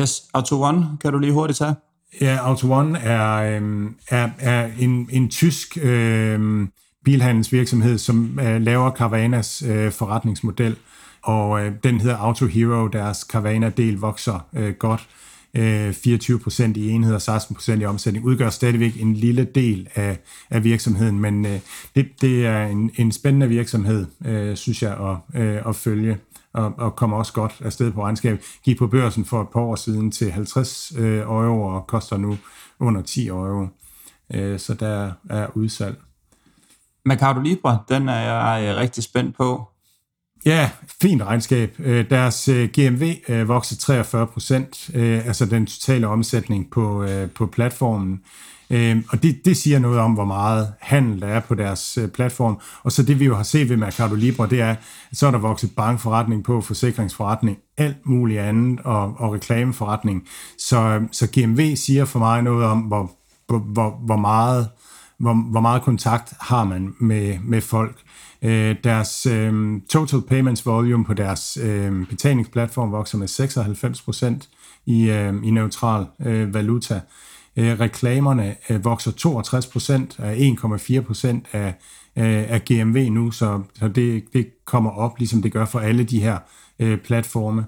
Yes, 0.01 0.23
Auto 0.35 0.63
One, 0.63 0.87
kan 1.01 1.13
du 1.13 1.19
lige 1.19 1.33
hurtigt 1.33 1.59
tage? 1.59 1.75
Ja, 2.21 2.37
Auto 2.37 2.73
One 2.73 2.99
er, 2.99 3.35
øh, 3.35 3.91
er, 4.09 4.29
er 4.39 4.71
en, 4.81 5.09
en 5.13 5.29
tysk 5.29 5.79
øh, 5.83 6.67
bilhandelsvirksomhed, 7.05 7.99
som 7.99 8.41
øh, 8.41 8.63
laver 8.63 8.91
Caravanas 8.91 9.63
øh, 9.63 9.93
forretningsmodel, 9.93 10.77
og 11.23 11.65
øh, 11.65 11.73
den 11.85 12.01
hedder 12.01 12.17
Auto 12.17 12.47
Hero, 12.47 12.87
deres 12.87 13.19
Caravana-del 13.19 13.95
vokser 13.95 14.47
øh, 14.53 14.75
godt. 14.75 15.09
Øh, 15.57 15.93
24 15.93 16.39
procent 16.39 16.77
i 16.77 16.91
enheder, 16.91 17.19
16 17.19 17.55
procent 17.55 17.83
i 17.83 17.85
omsætning, 17.85 18.25
udgør 18.25 18.51
stadigvæk 18.51 19.01
en 19.01 19.15
lille 19.15 19.45
del 19.45 19.89
af, 19.95 20.19
af 20.51 20.65
virksomheden, 20.65 21.21
men 21.21 21.47
øh, 21.47 21.61
det, 21.97 22.09
det 22.21 22.47
er 22.47 22.67
en, 22.67 22.91
en 22.97 23.13
spændende 23.13 23.49
virksomhed, 23.49 24.07
øh, 24.27 24.57
synes 24.57 24.83
jeg, 24.83 24.93
at, 24.93 25.43
øh, 25.43 25.69
at 25.69 25.77
følge 25.77 26.19
og, 26.55 26.75
og 26.79 26.97
kommer 26.97 27.17
også 27.17 27.33
godt 27.33 27.55
afsted 27.65 27.93
på 27.93 28.03
regnskab. 28.03 28.43
Gik 28.65 28.79
på 28.79 28.87
børsen 28.87 29.25
for 29.25 29.43
et 29.43 29.49
par 29.49 29.61
år 29.61 29.77
siden 29.77 30.11
til 30.11 30.33
50 30.33 30.93
øh, 30.99 31.19
euro 31.19 31.63
og 31.63 31.87
koster 31.87 32.17
nu 32.17 32.39
under 32.79 33.03
10 33.03 33.29
euro. 33.29 33.67
Øh, 34.35 34.59
så 34.59 34.75
der 34.75 35.13
er 35.31 35.47
udsalg. 35.55 35.97
Mercado 37.05 37.41
Libre, 37.41 37.79
den 37.89 38.09
er 38.09 38.57
jeg 38.57 38.77
rigtig 38.77 39.05
spændt 39.05 39.37
på. 39.37 39.69
Ja, 40.45 40.71
fint 41.03 41.23
regnskab. 41.23 41.75
Øh, 41.79 42.11
deres 42.11 42.49
øh, 42.49 42.69
GMV 42.69 43.03
øh, 43.29 43.49
voksede 43.49 43.81
43 43.81 44.27
procent, 44.27 44.91
altså 44.95 45.47
den 45.47 45.67
totale 45.67 46.07
omsætning 46.07 46.71
på, 46.71 47.07
på 47.35 47.47
platformen. 47.47 48.21
Øhm, 48.71 49.05
og 49.09 49.23
det, 49.23 49.45
det 49.45 49.57
siger 49.57 49.79
noget 49.79 49.99
om, 49.99 50.13
hvor 50.13 50.25
meget 50.25 50.73
handel 50.81 51.21
der 51.21 51.27
er 51.27 51.41
på 51.41 51.55
deres 51.55 51.99
øh, 51.99 52.09
platform. 52.09 52.61
Og 52.83 52.93
så 52.93 53.03
det 53.03 53.21
vi 53.21 53.25
jo 53.25 53.35
har 53.37 53.43
set 53.43 53.69
ved 53.69 53.77
Mercado 53.77 54.15
Libre, 54.15 54.49
det 54.51 54.61
er, 54.61 54.75
så 55.13 55.27
er 55.27 55.31
der 55.31 55.39
vokset 55.39 55.71
bankforretning 55.77 56.45
på, 56.45 56.61
forsikringsforretning, 56.61 57.59
alt 57.77 58.07
muligt 58.07 58.41
andet 58.41 58.81
og, 58.85 59.15
og 59.19 59.33
reklameforretning. 59.33 60.29
Så, 60.59 61.01
så 61.13 61.29
GMV 61.33 61.77
siger 61.77 62.05
for 62.05 62.19
mig 62.19 62.43
noget 62.43 62.67
om, 62.67 62.79
hvor, 62.81 63.13
hvor, 63.47 64.01
hvor, 64.07 64.17
meget, 64.17 64.69
hvor, 65.19 65.35
hvor 65.51 65.61
meget 65.61 65.83
kontakt 65.83 66.33
har 66.41 66.65
man 66.65 66.95
med, 67.01 67.39
med 67.45 67.61
folk. 67.61 67.97
Øh, 68.43 68.77
deres 68.85 69.27
øh, 69.27 69.81
total 69.91 70.21
payments 70.21 70.67
volume 70.67 71.05
på 71.05 71.15
deres 71.15 71.59
øh, 71.63 72.07
betalingsplatform 72.07 72.93
vokser 72.93 73.19
med 73.19 73.29
96% 74.41 74.49
i, 74.87 75.11
øh, 75.11 75.35
i 75.45 75.51
neutral 75.51 76.07
øh, 76.27 76.55
valuta. 76.55 76.95
Øh, 76.95 77.01
Øh, 77.57 77.81
reklamerne 77.81 78.57
øh, 78.71 78.85
vokser 78.85 79.11
62% 79.11 80.23
af 80.25 80.37
1,4% 80.37 81.57
af, 81.57 81.75
øh, 82.17 82.51
af 82.51 82.65
GMV 82.65 83.11
nu, 83.11 83.31
så, 83.31 83.63
så 83.75 83.89
det, 83.89 84.25
det 84.33 84.47
kommer 84.65 84.91
op, 84.91 85.19
ligesom 85.19 85.43
det 85.43 85.53
gør 85.53 85.65
for 85.65 85.79
alle 85.79 86.05
de 86.05 86.23
her 86.23 86.39
øh, 86.79 86.99
platforme. 86.99 87.65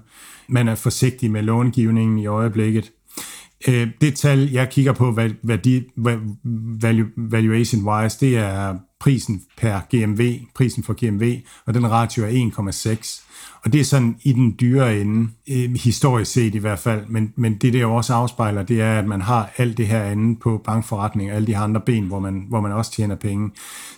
Man 0.47 0.67
er 0.67 0.75
forsigtig 0.75 1.31
med 1.31 1.41
långivningen 1.41 2.19
i 2.19 2.25
øjeblikket. 2.25 2.91
Øh, 3.67 3.87
det 4.01 4.15
tal, 4.15 4.51
jeg 4.51 4.69
kigger 4.69 4.93
på, 4.93 5.11
hvad, 5.11 5.29
hvad 5.41 5.57
de, 5.57 5.83
valuation-wise, 7.17 8.17
det 8.19 8.37
er 8.37 8.75
prisen 8.99 9.41
per 9.57 9.79
GMV, 9.89 10.39
prisen 10.55 10.83
for 10.83 10.93
GMV, 10.93 11.41
og 11.65 11.73
den 11.73 11.91
ratio 11.91 12.23
er 12.23 12.29
1,6. 12.29 13.23
Og 13.63 13.73
det 13.73 13.81
er 13.81 13.85
sådan 13.85 14.17
i 14.21 14.33
den 14.33 14.55
dyre 14.59 15.01
ende, 15.01 15.29
øh, 15.49 15.73
historisk 15.73 16.31
set 16.31 16.55
i 16.55 16.57
hvert 16.57 16.79
fald, 16.79 17.05
men, 17.07 17.33
men 17.35 17.57
det, 17.57 17.73
det 17.73 17.85
også 17.85 18.13
afspejler, 18.13 18.63
det 18.63 18.81
er, 18.81 18.99
at 18.99 19.07
man 19.07 19.21
har 19.21 19.49
alt 19.57 19.77
det 19.77 19.87
her 19.87 20.03
andet 20.03 20.39
på 20.39 20.61
bankforretning, 20.65 21.31
alle 21.31 21.47
de 21.47 21.55
her 21.55 21.61
andre 21.61 21.81
ben, 21.81 22.03
hvor 22.03 22.19
man, 22.19 22.45
hvor 22.49 22.61
man 22.61 22.71
også 22.71 22.91
tjener 22.91 23.15
penge. 23.15 23.51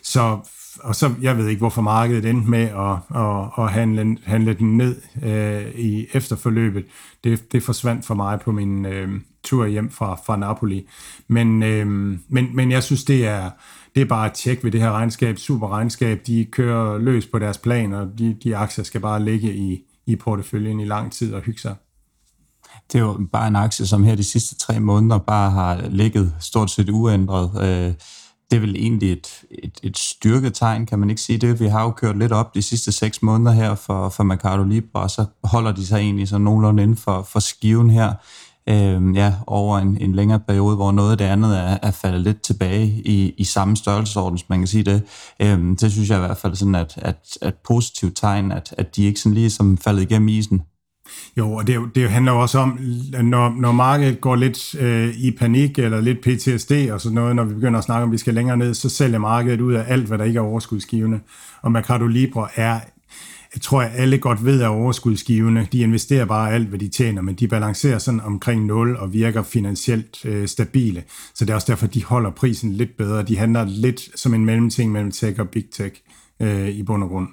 Så 0.04 0.40
og 0.84 0.96
så, 0.96 1.14
jeg 1.22 1.38
ved 1.38 1.48
ikke, 1.48 1.60
hvorfor 1.60 1.82
markedet 1.82 2.26
endte 2.26 2.50
med 2.50 2.62
at, 2.62 3.22
at, 3.22 3.66
at 3.66 3.72
handle, 3.72 4.18
handle 4.24 4.54
den 4.54 4.78
ned 4.78 5.02
øh, 5.24 5.80
i 5.80 6.08
efterforløbet. 6.14 6.86
Det, 7.24 7.52
det 7.52 7.64
forsvandt 7.64 8.06
for 8.06 8.16
mig 8.16 8.40
på 8.40 8.52
min 8.52 8.86
øh, 8.86 9.10
tur 9.44 9.66
hjem 9.66 9.90
fra, 9.90 10.20
fra 10.26 10.38
Napoli. 10.38 10.88
Men, 11.28 11.64
øh, 11.64 11.88
men, 12.30 12.56
men 12.56 12.72
jeg 12.72 12.84
synes, 12.84 13.04
det 13.04 13.28
er, 13.28 13.50
det 13.96 14.02
er 14.02 14.06
bare 14.06 14.26
at 14.26 14.34
tjek 14.34 14.64
ved 14.64 14.72
det 14.72 14.82
her 14.82 14.92
regnskab, 14.92 15.38
super 15.38 15.68
regnskab. 15.68 16.22
De 16.28 16.46
kører 16.46 16.98
løs 16.98 17.26
på 17.26 17.40
deres 17.40 17.58
plan, 17.58 17.94
og 17.94 18.08
de, 18.18 18.38
de 18.44 18.58
aktier 18.58 18.84
skal 18.84 19.02
bare 19.02 19.24
ligge 19.24 19.56
i, 19.56 19.82
i 20.08 20.16
porteføljen 20.16 20.80
i 20.80 20.86
lang 20.86 21.12
tid 21.12 21.34
og 21.34 21.42
hygge 21.42 21.62
sig. 21.62 21.76
Det 22.92 23.00
er 23.00 23.04
jo 23.04 23.28
bare 23.32 23.48
en 23.48 23.56
aktie, 23.56 23.88
som 23.88 24.04
her 24.04 24.16
de 24.16 24.24
sidste 24.24 24.56
tre 24.56 24.80
måneder 24.80 25.18
bare 25.18 25.52
har 25.52 25.88
ligget 25.90 26.34
stort 26.40 26.72
set 26.72 26.90
uændret. 26.90 27.52
Øh, 27.64 27.94
det 28.52 28.56
er 28.56 28.60
vel 28.60 28.76
egentlig 28.76 29.12
et, 29.12 29.28
et, 29.64 29.80
et 29.84 29.98
styrketegn, 29.98 30.86
kan 30.86 31.00
man 31.00 31.10
ikke 31.10 31.22
sige 31.22 31.38
det. 31.38 31.60
Vi 31.60 31.68
har 31.68 31.84
jo 31.84 31.92
kørt 31.92 32.18
lidt 32.18 32.32
op 32.32 32.56
de 32.56 32.62
sidste 32.62 32.92
seks 32.92 33.22
måneder 33.22 33.52
her 33.52 33.76
for, 33.76 34.10
for 34.10 34.24
Mercado 34.24 34.64
Libre, 34.64 35.02
og 35.02 35.12
så 35.12 35.26
holder 35.44 35.72
de 35.72 35.86
sig 35.86 35.98
egentlig 35.98 36.28
så 36.28 36.38
nogenlunde 36.38 36.84
inden 36.84 36.98
for, 36.98 37.22
for 37.22 37.40
skiven 37.40 37.90
her 37.90 38.14
øh, 38.70 39.16
ja, 39.16 39.34
over 39.48 39.80
en, 39.80 39.98
en 40.02 40.16
længere 40.16 40.40
periode, 40.40 40.76
hvor 40.76 40.92
noget 40.92 41.12
af 41.12 41.18
det 41.18 41.26
andet 41.26 41.58
er, 41.58 41.78
er 41.84 41.92
faldet 41.92 42.22
lidt 42.22 42.42
tilbage 42.42 42.86
i, 43.06 43.34
i 43.38 43.44
samme 43.44 43.78
størrelsesorden, 43.78 44.34
hvis 44.38 44.50
man 44.50 44.60
kan 44.60 44.68
sige 44.68 44.84
det. 44.84 45.02
Øh, 45.42 45.60
det 45.82 45.92
synes 45.92 46.10
jeg 46.10 46.18
i 46.18 46.26
hvert 46.26 46.38
fald 46.38 46.56
sådan, 46.56 46.76
at, 46.76 46.94
at, 46.98 47.38
at 47.42 47.56
positivt 47.68 48.18
tegn, 48.18 48.52
at, 48.52 48.76
at 48.78 48.96
de 48.96 49.06
ikke 49.06 49.20
sådan 49.20 49.34
lige 49.34 49.50
som 49.50 49.78
faldet 49.78 50.02
igennem 50.02 50.28
isen. 50.28 50.62
Jo, 51.38 51.54
og 51.54 51.68
det, 51.68 51.80
det 51.96 52.10
handler 52.10 52.32
jo 52.32 52.42
også 52.42 52.60
om, 52.60 52.80
når, 53.24 53.62
når 53.62 53.72
markedet 53.72 54.22
går 54.22 54.36
lidt 54.36 54.76
øh, 54.76 55.16
i 55.18 55.32
panik 55.32 55.80
eller 55.80 56.02
lidt 56.02 56.22
PTSD 56.22 56.72
og 56.92 57.02
sådan 57.02 57.16
noget, 57.16 57.36
når 57.36 57.44
vi 57.44 57.54
begynder 57.54 57.78
at 57.78 57.86
snakke 57.86 58.04
om, 58.04 58.10
at 58.10 58.14
vi 58.14 58.18
skal 58.18 58.34
længere 58.34 58.58
ned, 58.58 58.74
så 58.74 58.90
sælger 58.90 59.20
markedet 59.20 59.62
ud 59.62 59.74
af 59.74 59.86
alt, 59.88 60.08
hvad 60.08 60.18
der 60.18 60.24
ikke 60.24 60.38
er 60.38 60.44
overskudsgivende. 60.44 61.20
Og 61.62 61.72
Mercado 61.72 62.08
Libre 62.08 62.48
er 62.56 62.80
jeg 63.54 63.62
tror, 63.62 63.82
at 63.82 63.92
alle 63.96 64.18
godt 64.18 64.46
ved, 64.46 64.62
at 64.62 64.68
overskudsgivende, 64.68 65.68
de 65.72 65.80
investerer 65.80 66.26
bare 66.26 66.54
alt, 66.54 66.68
hvad 66.68 66.80
de 66.80 66.88
tjener, 66.88 67.22
men 67.22 67.36
de 67.36 67.48
balancerer 67.48 67.98
sådan 67.98 68.22
omkring 68.22 68.66
0 68.66 68.98
og 68.98 69.14
virker 69.14 69.44
finansielt 69.44 70.26
øh, 70.26 70.48
stabile. 70.48 71.04
Så 71.34 71.46
det 71.46 71.52
er 71.52 71.56
også 71.56 71.72
derfor, 71.72 71.88
de 71.88 72.04
holder 72.04 72.30
prisen 72.30 72.74
lidt 72.74 72.98
bedre. 72.98 73.24
De 73.24 73.38
handler 73.38 73.66
lidt 73.66 74.20
som 74.20 74.34
en 74.34 74.46
mellemting 74.46 74.92
mellem 74.92 75.12
tech 75.12 75.40
og 75.40 75.50
big 75.50 75.66
tech. 75.72 76.02
øh, 76.40 76.70
i 76.70 76.84
bund 76.84 77.04
og 77.04 77.10
grund. 77.10 77.28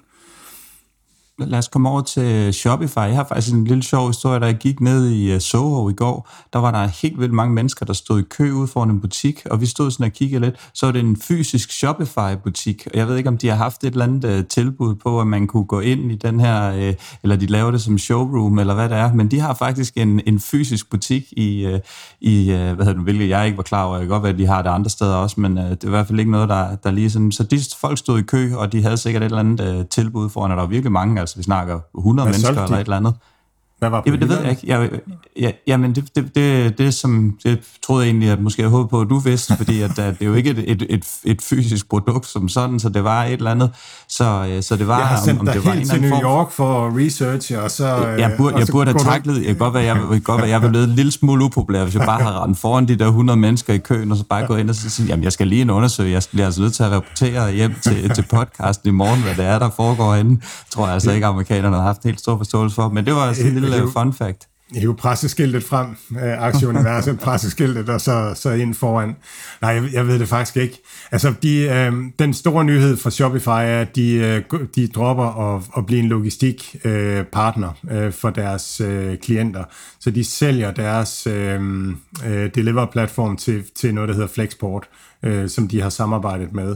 Lad 1.39 1.59
os 1.59 1.67
komme 1.67 1.89
over 1.89 2.01
til 2.01 2.53
Shopify. 2.53 2.97
Jeg 2.97 3.15
har 3.15 3.23
faktisk 3.29 3.53
en 3.53 3.63
lille 3.63 3.83
sjov 3.83 4.07
historie, 4.07 4.39
da 4.39 4.45
jeg 4.45 4.55
gik 4.55 4.81
ned 4.81 5.09
i 5.09 5.31
øh, 5.31 5.39
Soho 5.39 5.89
i 5.89 5.93
går. 5.93 6.29
Der 6.53 6.59
var 6.59 6.71
der 6.71 6.87
helt 7.01 7.19
vildt 7.19 7.33
mange 7.33 7.53
mennesker, 7.53 7.85
der 7.85 7.93
stod 7.93 8.19
i 8.19 8.23
kø 8.23 8.51
ude 8.51 8.67
foran 8.67 8.89
en 8.89 9.01
butik, 9.01 9.45
og 9.51 9.61
vi 9.61 9.65
stod 9.65 9.91
sådan 9.91 10.05
og 10.05 10.11
kiggede 10.11 10.41
lidt. 10.45 10.55
Så 10.73 10.85
var 10.85 10.93
det 10.93 10.99
en 10.99 11.17
fysisk 11.17 11.71
Shopify-butik, 11.71 12.87
og 12.91 12.97
jeg 12.97 13.07
ved 13.07 13.17
ikke, 13.17 13.29
om 13.29 13.37
de 13.37 13.47
har 13.47 13.55
haft 13.55 13.83
et 13.83 13.91
eller 13.91 14.05
andet 14.05 14.39
uh, 14.39 14.45
tilbud 14.45 14.95
på, 14.95 15.21
at 15.21 15.27
man 15.27 15.47
kunne 15.47 15.65
gå 15.65 15.79
ind 15.79 16.11
i 16.11 16.15
den 16.15 16.39
her, 16.39 16.89
uh, 16.89 16.93
eller 17.23 17.35
de 17.35 17.45
laver 17.45 17.71
det 17.71 17.81
som 17.81 17.97
showroom, 17.97 18.59
eller 18.59 18.73
hvad 18.73 18.89
det 18.89 18.97
er. 18.97 19.13
Men 19.13 19.31
de 19.31 19.39
har 19.39 19.53
faktisk 19.53 19.97
en, 19.97 20.21
en 20.25 20.39
fysisk 20.39 20.89
butik 20.89 21.23
i, 21.31 21.65
uh, 21.73 21.79
i 22.21 22.51
uh, 22.51 22.57
hvad 22.57 22.85
hedder 22.85 22.93
den, 22.93 23.03
hvilket 23.03 23.29
jeg 23.29 23.45
ikke 23.45 23.57
var 23.57 23.63
klar 23.63 23.83
over. 23.83 23.95
Jeg 23.95 24.01
kan 24.01 24.09
godt 24.09 24.23
være, 24.23 24.33
at 24.33 24.39
de 24.39 24.45
har 24.45 24.61
det 24.61 24.69
andre 24.69 24.89
steder 24.89 25.15
også, 25.15 25.39
men 25.39 25.57
uh, 25.57 25.63
det 25.63 25.83
er 25.83 25.87
i 25.87 25.89
hvert 25.89 26.07
fald 26.07 26.19
ikke 26.19 26.31
noget, 26.31 26.49
der, 26.49 26.75
der 26.75 26.91
lige 26.91 27.09
sådan... 27.09 27.31
Så 27.31 27.43
de 27.43 27.59
folk 27.81 27.97
stod 27.97 28.19
i 28.19 28.21
kø, 28.21 28.55
og 28.55 28.71
de 28.71 28.81
havde 28.81 28.97
sikkert 28.97 29.23
et 29.23 29.25
eller 29.25 29.39
andet 29.39 29.79
uh, 29.79 29.85
tilbud 29.85 30.29
foran, 30.29 30.51
og 30.51 30.57
der 30.57 30.63
var 30.63 30.69
virkelig 30.69 30.91
mange 30.91 31.15
altså 31.27 31.37
vi 31.37 31.43
snakker 31.43 31.79
100 31.97 32.25
Hvad 32.25 32.33
mennesker 32.33 32.63
eller 32.63 32.77
et 32.77 32.81
eller 32.81 32.97
andet. 32.97 33.13
Hvad 33.79 33.89
var 33.89 34.03
Jamen, 34.05 34.21
det 34.21 34.29
ved 34.29 34.39
jeg 34.39 34.49
ikke. 34.49 34.61
Jeg, 34.67 34.89
ja, 35.39 35.51
jamen, 35.67 35.95
det, 35.95 36.15
det, 36.15 36.35
det, 36.35 36.77
det, 36.77 36.93
som, 36.93 37.37
det 37.43 37.59
troede 37.85 38.03
jeg 38.03 38.09
egentlig, 38.09 38.29
at 38.29 38.41
måske 38.41 38.61
jeg 38.61 38.69
håbede 38.69 38.87
på, 38.87 39.01
at 39.01 39.09
du 39.09 39.17
vidste, 39.17 39.57
fordi 39.57 39.81
at, 39.81 39.99
at 39.99 40.19
det 40.19 40.21
er 40.21 40.25
jo 40.25 40.33
ikke 40.33 40.49
et, 40.49 40.63
et, 40.67 40.85
et, 40.89 41.05
et 41.23 41.41
fysisk 41.41 41.89
produkt 41.89 42.25
som 42.25 42.49
sådan, 42.49 42.79
så 42.79 42.89
det 42.89 43.03
var 43.03 43.23
et 43.23 43.33
eller 43.33 43.51
andet. 43.51 43.71
Så, 44.09 44.47
øh, 44.49 44.63
så 44.63 44.75
det 44.75 44.87
var, 44.87 44.97
Jeg 44.99 45.07
har 45.07 45.21
sendt 45.25 45.39
om, 45.41 45.47
om 45.47 45.53
det 45.53 45.65
var 45.65 45.71
helt 45.71 45.89
til 45.89 46.01
New 46.01 46.09
form 46.09 46.23
York 46.23 46.51
for 46.51 46.87
at 46.87 46.93
researche, 46.95 47.61
og 47.61 47.71
så... 47.71 47.85
jeg 48.07 48.31
øh, 48.31 48.37
burde, 48.37 48.53
og 48.53 48.59
jeg 48.59 48.67
burde 48.71 48.91
have 48.91 48.99
taklet, 48.99 49.37
jeg 49.37 49.45
kan 49.45 49.55
godt 49.55 49.73
være, 49.73 49.83
jeg, 49.83 50.01
jeg 50.11 50.23
godt 50.23 50.41
være, 50.41 50.49
jeg 50.49 50.61
var 50.61 50.69
blevet 50.69 50.89
en 50.89 50.95
lille 50.95 51.11
smule 51.11 51.45
upopulær, 51.45 51.83
hvis 51.83 51.95
jeg 51.95 52.05
bare 52.05 52.21
havde 52.23 52.35
rendt 52.35 52.59
foran 52.59 52.87
de 52.87 52.95
der 52.95 53.07
100 53.07 53.39
mennesker 53.39 53.73
i 53.73 53.77
køen, 53.77 54.11
og 54.11 54.17
så 54.17 54.23
bare 54.23 54.47
gået 54.47 54.59
ind 54.59 54.69
og 54.69 54.75
så 54.75 54.89
sige, 54.89 55.07
jamen 55.07 55.23
jeg 55.23 55.31
skal 55.31 55.47
lige 55.47 55.61
en 55.61 55.69
undersøge, 55.69 56.11
jeg 56.11 56.23
bliver 56.31 56.45
altså 56.45 56.61
nødt 56.61 56.73
til 56.73 56.83
at 56.83 56.91
rapportere 56.91 57.51
hjem 57.51 57.73
til, 57.83 58.09
til 58.09 58.25
podcasten 58.29 58.89
i 58.89 58.91
morgen, 58.91 59.21
hvad 59.21 59.35
det 59.35 59.45
er, 59.45 59.59
der 59.59 59.69
foregår 59.69 60.13
herinde. 60.13 60.41
Tror 60.69 60.85
jeg 60.85 60.93
altså 60.93 61.11
ikke, 61.11 61.25
amerikanerne 61.25 61.75
har 61.75 61.83
haft 61.83 62.03
helt 62.03 62.19
stor 62.19 62.37
forståelse 62.37 62.75
for, 62.75 62.89
men 62.89 63.05
det 63.05 63.13
var 63.13 63.21
altså 63.21 63.47
en 63.47 63.53
lille 63.53 63.66
jo- 63.75 63.83
øh, 63.83 63.91
fun 63.93 64.13
fact. 64.13 64.47
hive 64.75 64.95
presseskiltet 64.95 65.63
frem, 65.63 65.87
øh, 66.11 66.41
aktieuniverset, 66.43 67.19
presseskiltet, 67.25 67.89
og 67.89 68.01
så, 68.01 68.31
så 68.35 68.51
ind 68.51 68.73
foran. 68.73 69.15
Nej, 69.61 69.71
jeg, 69.71 69.83
jeg 69.93 70.07
ved 70.07 70.19
det 70.19 70.27
faktisk 70.27 70.57
ikke. 70.57 70.81
Altså, 71.11 71.33
de, 71.43 71.57
øh, 71.57 71.93
den 72.19 72.33
store 72.33 72.63
nyhed 72.65 72.97
fra 72.97 73.09
Shopify 73.09 73.47
er, 73.47 73.81
at 73.81 73.95
de, 73.95 74.13
øh, 74.51 74.59
de 74.75 74.87
dropper 74.87 75.55
at, 75.55 75.61
at 75.77 75.85
blive 75.85 75.99
en 75.99 76.07
logistikpartner 76.09 77.19
øh, 77.19 77.25
partner, 77.25 77.71
øh, 77.91 78.13
for 78.13 78.29
deres 78.29 78.81
øh, 78.81 79.17
klienter. 79.17 79.63
Så 79.99 80.11
de 80.11 80.23
sælger 80.23 80.71
deres 80.71 81.27
øh, 81.27 81.61
øh, 82.27 82.49
deliver-platform 82.55 83.37
til, 83.37 83.63
til 83.75 83.93
noget, 83.93 84.07
der 84.07 84.13
hedder 84.13 84.27
Flexport, 84.29 84.83
øh, 85.23 85.49
som 85.49 85.67
de 85.67 85.81
har 85.81 85.89
samarbejdet 85.89 86.53
med. 86.53 86.75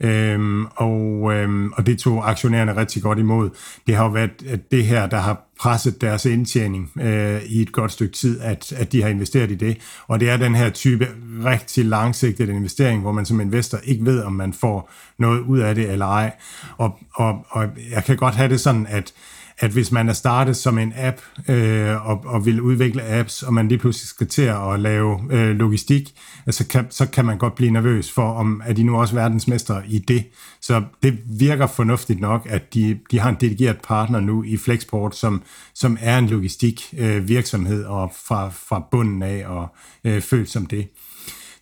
Øhm, 0.00 0.66
og, 0.76 1.32
øhm, 1.34 1.72
og 1.72 1.86
det 1.86 1.98
tog 1.98 2.30
aktionærerne 2.30 2.76
rigtig 2.76 3.02
godt 3.02 3.18
imod. 3.18 3.50
Det 3.86 3.96
har 3.96 4.04
jo 4.04 4.10
været 4.10 4.30
at 4.48 4.60
det 4.70 4.84
her, 4.86 5.06
der 5.06 5.16
har 5.18 5.45
presset 5.60 6.00
deres 6.00 6.24
indtjening 6.24 6.90
øh, 7.00 7.42
i 7.42 7.62
et 7.62 7.72
godt 7.72 7.92
stykke 7.92 8.14
tid, 8.14 8.40
at, 8.40 8.72
at 8.72 8.92
de 8.92 9.02
har 9.02 9.08
investeret 9.08 9.50
i 9.50 9.54
det. 9.54 9.78
Og 10.06 10.20
det 10.20 10.30
er 10.30 10.36
den 10.36 10.54
her 10.54 10.70
type 10.70 11.08
rigtig 11.44 11.84
langsigtet 11.84 12.48
investering, 12.48 13.02
hvor 13.02 13.12
man 13.12 13.26
som 13.26 13.40
investor 13.40 13.78
ikke 13.84 14.04
ved, 14.04 14.22
om 14.22 14.32
man 14.32 14.52
får 14.52 14.90
noget 15.18 15.40
ud 15.40 15.58
af 15.58 15.74
det 15.74 15.90
eller 15.90 16.06
ej. 16.06 16.32
Og, 16.76 16.98
og, 17.14 17.46
og 17.48 17.68
jeg 17.90 18.04
kan 18.04 18.16
godt 18.16 18.34
have 18.34 18.48
det 18.48 18.60
sådan, 18.60 18.86
at 18.86 19.12
at 19.58 19.70
hvis 19.70 19.92
man 19.92 20.08
er 20.08 20.12
startet 20.12 20.56
som 20.56 20.78
en 20.78 20.92
app 20.96 21.16
øh, 21.48 22.06
og, 22.08 22.24
og 22.26 22.46
vil 22.46 22.60
udvikle 22.60 23.02
apps, 23.02 23.42
og 23.42 23.54
man 23.54 23.68
lige 23.68 23.78
pludselig 23.78 24.08
skal 24.08 24.26
til 24.26 24.42
at 24.42 24.80
lave 24.80 25.20
øh, 25.30 25.56
logistik, 25.56 26.14
altså 26.46 26.66
kan, 26.66 26.86
så 26.90 27.06
kan 27.06 27.24
man 27.24 27.38
godt 27.38 27.54
blive 27.54 27.70
nervøs 27.70 28.12
for, 28.12 28.32
om 28.32 28.62
er 28.66 28.72
de 28.72 28.82
nu 28.82 28.96
også 29.00 29.14
verdensmestre 29.14 29.82
i 29.88 29.98
det. 29.98 30.24
Så 30.60 30.82
det 31.02 31.18
virker 31.26 31.66
fornuftigt 31.66 32.20
nok, 32.20 32.46
at 32.50 32.74
de, 32.74 32.98
de 33.10 33.18
har 33.18 33.30
en 33.30 33.36
dedikeret 33.40 33.80
partner 33.82 34.20
nu 34.20 34.42
i 34.42 34.56
Flexport, 34.56 35.16
som, 35.16 35.42
som 35.74 35.98
er 36.00 36.18
en 36.18 36.26
logistik 36.26 36.94
øh, 36.98 37.28
virksomhed 37.28 37.84
og 37.84 38.12
fra, 38.26 38.48
fra 38.48 38.84
bunden 38.90 39.22
af 39.22 39.44
og 39.46 39.68
øh, 40.04 40.20
følt 40.22 40.50
som 40.50 40.66
det. 40.66 40.88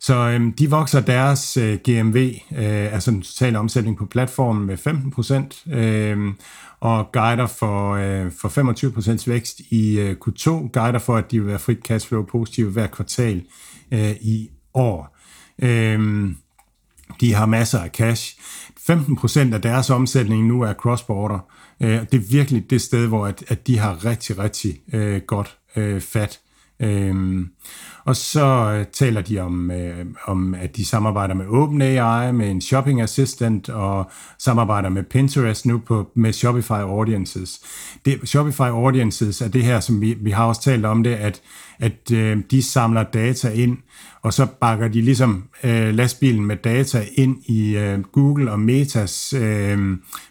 Så 0.01 0.15
øhm, 0.15 0.53
de 0.53 0.71
vokser 0.71 1.01
deres 1.01 1.57
øh, 1.57 1.79
GMV, 1.89 2.17
øh, 2.53 2.95
altså 2.95 3.11
den 3.11 3.23
totale 3.23 3.59
omsætning 3.59 3.97
på 3.97 4.07
platformen 4.07 4.67
med 4.67 4.77
15 4.77 5.11
procent, 5.11 5.63
øh, 5.73 6.19
og 6.85 7.13
guider 7.13 7.47
for, 7.47 7.93
øh, 7.93 8.33
for 8.41 8.49
25% 8.49 9.31
vækst 9.31 9.61
i 9.61 9.99
øh, 9.99 10.17
Q2, 10.29 10.51
guider 10.51 10.99
for, 10.99 11.17
at 11.17 11.31
de 11.31 11.41
vil 11.41 11.49
være 11.49 11.59
frit 11.59 11.79
cashflow 11.79 12.25
positive 12.25 12.71
hver 12.71 12.87
kvartal 12.87 13.43
øh, 13.93 14.11
i 14.21 14.51
år. 14.75 15.17
Øh, 15.63 16.31
de 17.21 17.35
har 17.35 17.47
masser 17.47 17.79
af 17.79 17.91
cash. 17.91 18.39
15% 18.91 19.55
af 19.55 19.63
deres 19.63 19.91
omsætning 19.91 20.47
nu 20.47 20.63
er 20.63 20.73
cross-border. 20.73 21.39
Øh, 21.81 22.01
det 22.13 22.15
er 22.15 22.31
virkelig 22.31 22.71
det 22.71 22.81
sted, 22.81 23.07
hvor 23.07 23.27
at, 23.27 23.45
at 23.49 23.67
de 23.67 23.79
har 23.79 24.05
rigtig, 24.05 24.39
rigtig 24.39 24.81
øh, 24.93 25.21
godt 25.27 25.59
øh, 25.77 26.01
fat. 26.01 26.41
Øhm, 26.81 27.49
og 28.05 28.17
så 28.17 28.75
øh, 28.79 28.87
taler 28.93 29.21
de 29.21 29.39
om, 29.39 29.71
øh, 29.71 30.07
om, 30.27 30.55
at 30.55 30.77
de 30.77 30.85
samarbejder 30.85 31.35
med 31.35 31.47
OpenAI, 31.47 32.33
med 32.33 32.51
en 32.51 32.61
shopping 32.61 33.01
assistant, 33.01 33.69
og 33.69 34.11
samarbejder 34.39 34.89
med 34.89 35.03
Pinterest 35.03 35.67
nu 35.67 35.79
på, 35.79 36.11
med 36.15 36.33
Shopify 36.33 36.71
Audiences. 36.71 37.61
Det, 38.05 38.29
Shopify 38.29 38.61
Audiences 38.61 39.41
er 39.41 39.49
det 39.49 39.65
her, 39.65 39.81
som 39.81 40.01
vi, 40.01 40.17
vi 40.21 40.31
har 40.31 40.45
også 40.45 40.63
talt 40.63 40.85
om 40.85 41.03
det, 41.03 41.15
at, 41.15 41.41
at 41.79 42.13
øh, 42.13 42.39
de 42.51 42.63
samler 42.63 43.03
data 43.03 43.49
ind, 43.49 43.79
og 44.23 44.33
så 44.33 44.47
bakker 44.61 44.89
de 44.89 45.03
ligesom 45.03 45.45
øh, 45.65 45.95
lastbilen 45.95 46.47
med 46.47 46.57
data 46.57 47.05
ind 47.15 47.37
i 47.47 47.77
øh, 47.77 48.01
Google 48.03 48.53
og 48.53 48.61
Metas 48.61 49.33
øh, 49.33 49.79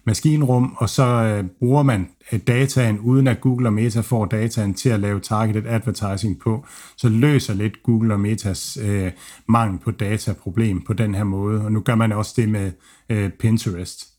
maskinrum, 0.06 0.76
og 0.78 0.90
så 0.90 1.06
øh, 1.06 1.44
bruger 1.60 1.84
man 1.84 2.08
Øh, 2.34 2.40
dataen, 2.48 3.00
uden 3.00 3.28
at 3.28 3.42
Google 3.42 3.68
og 3.68 3.74
Meta 3.74 4.02
får 4.02 4.26
dataen 4.26 4.74
til 4.74 4.90
at 4.90 5.00
lave 5.00 5.20
targeted 5.20 5.66
advertising 5.66 6.40
på, 6.40 6.66
så 6.98 7.10
løser 7.10 7.54
lidt 7.54 7.84
Google 7.84 8.14
og 8.14 8.20
Metas 8.20 8.78
øh, 8.82 9.12
mangel 9.48 9.80
på 9.80 9.92
dataproblem 9.92 10.82
på 10.82 10.94
den 10.94 11.16
her 11.16 11.24
måde, 11.24 11.62
og 11.62 11.72
nu 11.72 11.80
gør 11.80 11.96
man 11.96 12.12
også 12.12 12.34
det 12.38 12.50
med 12.50 12.72
øh, 13.10 13.30
Pinterest 13.30 14.13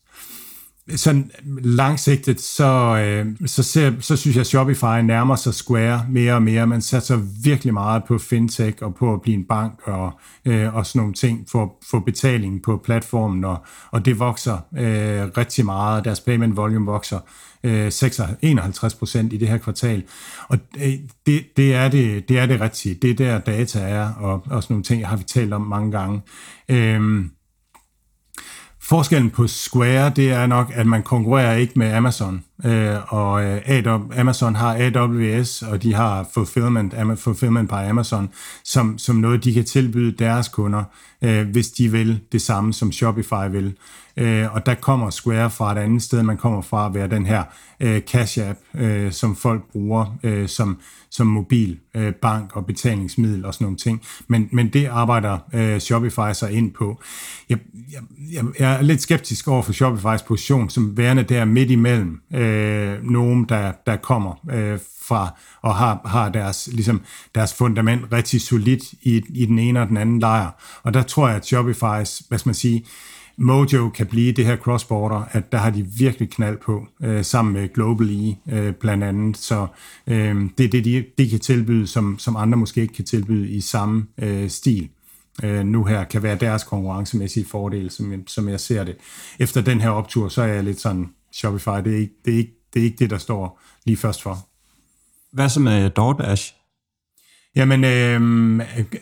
sådan 0.95 1.31
langsigtet, 1.63 2.41
så, 2.41 2.97
øh, 3.05 3.27
så, 3.45 3.63
ser, 3.63 3.91
så 3.99 4.15
synes 4.15 4.35
jeg, 4.35 4.41
at 4.41 4.47
Shopify 4.47 5.01
nærmer 5.03 5.35
sig 5.35 5.53
Square 5.53 6.05
mere 6.09 6.33
og 6.33 6.43
mere. 6.43 6.67
Man 6.67 6.81
satser 6.81 7.19
virkelig 7.43 7.73
meget 7.73 8.03
på 8.03 8.17
fintech 8.17 8.77
og 8.81 8.95
på 8.95 9.13
at 9.13 9.21
blive 9.21 9.37
en 9.37 9.45
bank 9.45 9.79
og, 9.83 10.11
øh, 10.45 10.75
og 10.75 10.85
sådan 10.85 10.99
nogle 10.99 11.13
ting 11.13 11.47
for, 11.51 11.75
for 11.89 11.99
betaling 11.99 12.63
på 12.63 12.81
platformen, 12.83 13.43
og, 13.43 13.65
og 13.91 14.05
det 14.05 14.19
vokser 14.19 14.57
øh, 14.77 15.37
rigtig 15.37 15.65
meget. 15.65 16.05
Deres 16.05 16.19
payment 16.19 16.57
volume 16.57 16.85
vokser 16.85 17.19
øh, 17.63 17.91
51 18.41 18.95
procent 18.95 19.33
i 19.33 19.37
det 19.37 19.47
her 19.47 19.57
kvartal. 19.57 20.03
Og 20.47 20.57
øh, 20.77 20.93
det, 21.25 21.45
det, 21.57 21.75
er 21.75 21.87
det, 21.87 22.29
det 22.29 22.39
er 22.39 22.45
det 22.45 22.61
rigtige. 22.61 22.95
Det 22.95 23.09
er 23.09 23.15
der 23.15 23.39
data 23.39 23.79
er, 23.79 24.13
og, 24.13 24.43
og 24.49 24.63
sådan 24.63 24.73
nogle 24.73 24.83
ting 24.83 25.07
har 25.07 25.17
vi 25.17 25.23
talt 25.23 25.53
om 25.53 25.61
mange 25.61 25.91
gange. 25.91 26.21
Øh, 26.69 27.25
Forskellen 28.87 29.29
på 29.29 29.47
Square, 29.47 30.09
det 30.09 30.31
er 30.31 30.45
nok, 30.45 30.71
at 30.73 30.87
man 30.87 31.03
konkurrerer 31.03 31.55
ikke 31.55 31.73
med 31.75 31.93
Amazon. 31.93 32.43
Øh, 32.63 33.13
og 33.13 33.43
øh, 33.43 33.83
Amazon 34.17 34.55
har 34.55 34.75
AWS, 34.79 35.61
og 35.61 35.83
de 35.83 35.93
har 35.93 36.27
fulfillment, 36.33 37.19
fulfillment 37.19 37.69
by 37.69 37.89
Amazon, 37.89 38.29
som, 38.63 38.97
som 38.97 39.15
noget, 39.15 39.43
de 39.43 39.53
kan 39.53 39.65
tilbyde 39.65 40.11
deres 40.11 40.47
kunder, 40.47 40.83
øh, 41.21 41.47
hvis 41.47 41.67
de 41.67 41.91
vil 41.91 42.19
det 42.31 42.41
samme, 42.41 42.73
som 42.73 42.91
Shopify 42.91 43.51
vil. 43.51 43.75
Øh, 44.17 44.55
og 44.55 44.65
der 44.65 44.73
kommer 44.75 45.09
Square 45.09 45.49
fra 45.51 45.71
et 45.71 45.77
andet 45.77 46.01
sted. 46.01 46.23
Man 46.23 46.37
kommer 46.37 46.61
fra 46.61 46.85
at 46.85 46.93
være 46.93 47.07
den 47.07 47.25
her 47.25 47.43
øh, 47.79 48.01
cash 48.01 48.39
app, 48.49 48.59
øh, 48.73 49.11
som 49.11 49.35
folk 49.35 49.63
bruger 49.71 50.17
øh, 50.23 50.47
som, 50.47 50.77
som 51.11 51.27
mobil 51.27 51.79
øh, 51.95 52.13
bank 52.13 52.55
og 52.55 52.65
betalingsmiddel 52.65 53.45
og 53.45 53.53
sådan 53.53 53.65
nogle 53.65 53.77
ting. 53.77 54.01
Men, 54.27 54.49
men 54.51 54.69
det 54.69 54.85
arbejder 54.85 55.37
øh, 55.53 55.79
Shopify 55.79 56.33
sig 56.33 56.51
ind 56.51 56.71
på. 56.71 57.01
Jeg, 57.49 57.57
jeg, 57.91 58.01
jeg, 58.33 58.43
jeg 58.59 58.73
er 58.73 58.81
lidt 58.81 59.01
skeptisk 59.01 59.47
over 59.47 59.61
for 59.61 59.73
Shopifys 59.73 60.21
position 60.27 60.69
som 60.69 60.97
værende 60.97 61.23
der 61.23 61.45
midt 61.45 61.71
imellem 61.71 62.21
øh, 62.33 62.44
Øh, 62.45 63.03
nogen, 63.03 63.45
der, 63.49 63.71
der 63.85 63.95
kommer 63.95 64.33
øh, 64.51 64.79
fra 65.01 65.39
og 65.61 65.75
har, 65.75 66.01
har 66.05 66.29
deres, 66.29 66.69
ligesom, 66.71 67.01
deres 67.35 67.53
fundament 67.53 68.01
rigtig 68.11 68.41
solidt 68.41 68.83
i, 69.01 69.21
i 69.29 69.45
den 69.45 69.59
ene 69.59 69.81
og 69.81 69.87
den 69.87 69.97
anden 69.97 70.19
lejr. 70.19 70.49
Og 70.83 70.93
der 70.93 71.03
tror 71.03 71.27
jeg, 71.27 71.37
at 71.37 71.45
Shopifys, 71.45 72.21
hvad 72.27 72.37
skal 72.37 72.47
man 72.47 72.55
sige, 72.55 72.85
Mojo 73.37 73.89
kan 73.89 74.07
blive 74.07 74.31
det 74.31 74.45
her 74.45 74.55
cross-border, 74.55 75.29
at 75.31 75.51
der 75.51 75.57
har 75.57 75.69
de 75.69 75.87
virkelig 75.97 76.29
knald 76.29 76.57
på, 76.57 76.87
øh, 77.03 77.25
sammen 77.25 77.53
med 77.53 77.73
Global 77.73 78.09
E 78.09 78.35
øh, 78.51 78.73
blandt 78.73 79.03
andet. 79.03 79.37
Så 79.37 79.67
øh, 80.07 80.35
det 80.57 80.65
er 80.65 80.69
det, 80.69 80.85
de, 80.85 81.05
de 81.17 81.29
kan 81.29 81.39
tilbyde, 81.39 81.87
som, 81.87 82.19
som 82.19 82.35
andre 82.35 82.57
måske 82.57 82.81
ikke 82.81 82.93
kan 82.93 83.05
tilbyde 83.05 83.49
i 83.49 83.61
samme 83.61 84.05
øh, 84.17 84.49
stil. 84.49 84.89
Øh, 85.43 85.65
nu 85.65 85.83
her 85.83 86.03
kan 86.03 86.23
være 86.23 86.35
deres 86.35 86.63
konkurrencemæssige 86.63 87.45
fordel, 87.45 87.91
som, 87.91 88.27
som 88.27 88.49
jeg 88.49 88.59
ser 88.59 88.83
det. 88.83 88.95
Efter 89.39 89.61
den 89.61 89.81
her 89.81 89.89
optur, 89.89 90.29
så 90.29 90.41
er 90.41 90.47
jeg 90.47 90.63
lidt 90.63 90.81
sådan, 90.81 91.09
Shopify, 91.35 91.69
det 91.85 91.93
er 91.93 91.97
ikke 91.97 92.13
det, 92.25 92.33
er 92.33 92.37
ikke, 92.37 92.53
det, 92.73 92.79
er 92.79 92.83
ikke 92.83 92.97
det 92.99 93.09
der 93.09 93.17
står 93.17 93.61
lige 93.85 93.97
først 93.97 94.21
for. 94.21 94.47
Hvad 95.31 95.49
så 95.49 95.59
med 95.59 95.89
DoorDash? 95.89 96.53
Jamen, 97.55 97.83
øh, 97.83 98.21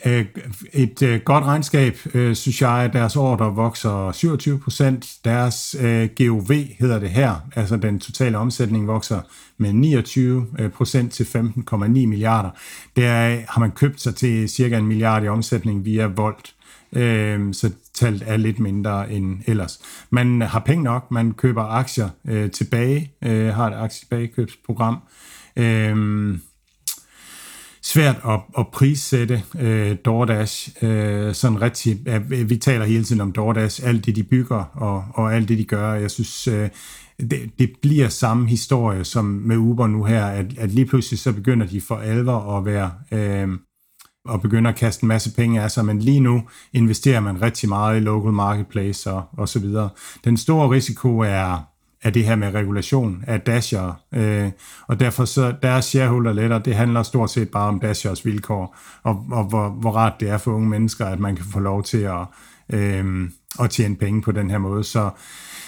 øh, 0.06 0.26
et 0.74 1.02
øh, 1.02 1.22
godt 1.22 1.44
regnskab, 1.44 1.98
øh, 2.14 2.36
synes 2.36 2.62
jeg, 2.62 2.90
deres 2.94 3.16
ordre 3.16 3.56
vokser 3.56 4.12
27 4.12 4.60
procent. 4.60 5.14
Deres 5.26 5.76
øh, 5.80 6.10
GOV 6.18 6.52
hedder 6.80 7.00
det 7.00 7.10
her, 7.10 7.36
altså 7.56 7.78
den 7.78 8.00
totale 8.00 8.38
omsætning 8.38 8.88
vokser 8.88 9.22
med 9.58 9.74
29 9.74 10.48
procent 10.76 11.14
til 11.14 11.24
15,9 11.24 11.88
milliarder. 11.88 12.50
Der 12.96 13.38
har 13.52 13.60
man 13.60 13.72
købt 13.72 14.02
sig 14.02 14.16
til 14.16 14.50
cirka 14.50 14.78
en 14.78 14.88
milliard 14.88 15.24
i 15.24 15.28
omsætning 15.28 15.86
via 15.86 16.06
Volt. 16.06 16.53
Øh, 16.96 17.54
så 17.54 17.72
tallet 17.94 18.24
er 18.26 18.38
lidt 18.38 18.60
mindre 18.60 19.12
end 19.12 19.40
ellers. 19.48 19.80
Man 20.10 20.42
har 20.42 20.60
penge 20.60 20.84
nok, 20.84 21.12
man 21.12 21.34
køber 21.34 21.64
aktier 21.64 22.10
øh, 22.28 22.52
tilbage, 22.52 23.12
øh, 23.24 23.54
har 23.54 23.68
et 23.68 23.76
aktietilbagekøbsprogram. 23.76 24.98
Øh, 25.56 26.38
svært 27.84 28.16
at, 28.28 28.40
at 28.58 28.68
prissætte 28.68 29.44
øh, 29.60 29.96
DoorDash 30.06 30.70
øh, 30.82 31.34
sådan 31.34 31.62
rigtig. 31.62 32.00
Ja, 32.06 32.18
vi 32.18 32.58
taler 32.58 32.86
hele 32.86 33.04
tiden 33.04 33.22
om 33.22 33.32
DoorDash, 33.32 33.88
alt 33.88 34.06
det 34.06 34.16
de 34.16 34.24
bygger 34.24 34.64
og, 34.74 35.06
og 35.14 35.36
alt 35.36 35.50
det 35.50 35.58
de 35.58 35.66
gør. 35.66 35.94
Jeg 35.94 36.12
synes, 36.12 36.48
øh, 36.48 36.70
det, 37.20 37.60
det 37.60 37.72
bliver 37.82 38.10
samme 38.10 38.50
historie 38.50 39.04
som 39.04 39.26
med 39.26 39.58
Uber 39.58 39.88
nu 39.88 40.04
her, 40.04 40.26
at, 40.26 40.46
at 40.58 40.72
lige 40.72 40.86
pludselig 40.86 41.20
så 41.20 41.34
begynder 41.34 41.68
de 41.68 41.82
for 41.82 41.96
alvor 41.96 42.58
at 42.58 42.66
være... 42.66 42.92
Øh, 43.12 43.50
og 44.26 44.42
begynder 44.42 44.72
at 44.72 44.78
kaste 44.78 45.04
en 45.04 45.08
masse 45.08 45.36
penge 45.36 45.62
af 45.62 45.72
sig, 45.72 45.86
men 45.86 46.00
lige 46.00 46.20
nu 46.20 46.44
investerer 46.74 47.20
man 47.20 47.42
rigtig 47.42 47.70
meget 47.70 47.98
i 47.98 48.00
local 48.00 48.32
marketplace 48.32 49.12
og, 49.12 49.24
og 49.38 49.50
så 49.50 49.60
videre. 49.60 49.90
Den 50.24 50.38
store 50.38 50.70
risiko 50.70 51.20
er, 51.20 51.68
er 52.04 52.10
det 52.10 52.26
her 52.26 52.36
med 52.36 52.54
regulation 52.54 53.24
af 53.28 53.42
Dasher, 53.42 54.02
øh, 54.14 54.52
og 54.88 55.00
derfor 55.00 55.26
så 55.26 55.56
deres 55.64 55.86
shareholder 55.86 56.34
letter, 56.34 56.60
det 56.60 56.76
handler 56.76 57.04
stort 57.04 57.32
set 57.32 57.50
bare 57.50 57.68
om 57.68 57.80
Dashers 57.80 58.26
vilkår, 58.26 58.78
og, 59.04 59.26
og 59.32 59.44
hvor, 59.44 59.70
hvor 59.70 59.92
rart 59.92 60.14
det 60.20 60.30
er 60.30 60.38
for 60.38 60.52
unge 60.52 60.70
mennesker, 60.70 61.06
at 61.06 61.20
man 61.20 61.36
kan 61.36 61.46
få 61.46 61.60
lov 61.60 61.84
til 61.84 62.02
at, 62.02 62.26
øh, 62.70 63.30
at 63.60 63.70
tjene 63.70 63.96
penge 63.96 64.22
på 64.22 64.32
den 64.32 64.50
her 64.50 64.58
måde. 64.58 64.84
Så, 64.84 65.10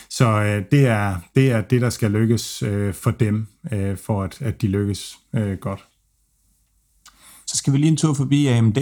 så 0.09 0.27
øh, 0.27 0.63
det, 0.71 0.87
er, 0.87 1.15
det 1.35 1.51
er 1.51 1.61
det, 1.61 1.81
der 1.81 1.89
skal 1.89 2.11
lykkes 2.11 2.63
øh, 2.63 2.93
for 2.93 3.11
dem, 3.11 3.47
øh, 3.71 3.97
for 3.97 4.23
at, 4.23 4.41
at 4.41 4.61
de 4.61 4.67
lykkes 4.67 5.17
øh, 5.35 5.57
godt. 5.57 5.85
Så 7.55 7.59
skal 7.59 7.73
vi 7.73 7.77
lige 7.77 7.87
en 7.87 7.97
tur 7.97 8.13
forbi 8.13 8.47
AMD. 8.47 8.77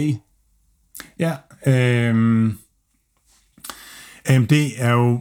Ja, 1.18 1.36
øh, 1.66 2.52
AMD 4.24 4.52
er 4.76 4.92
jo 4.92 5.20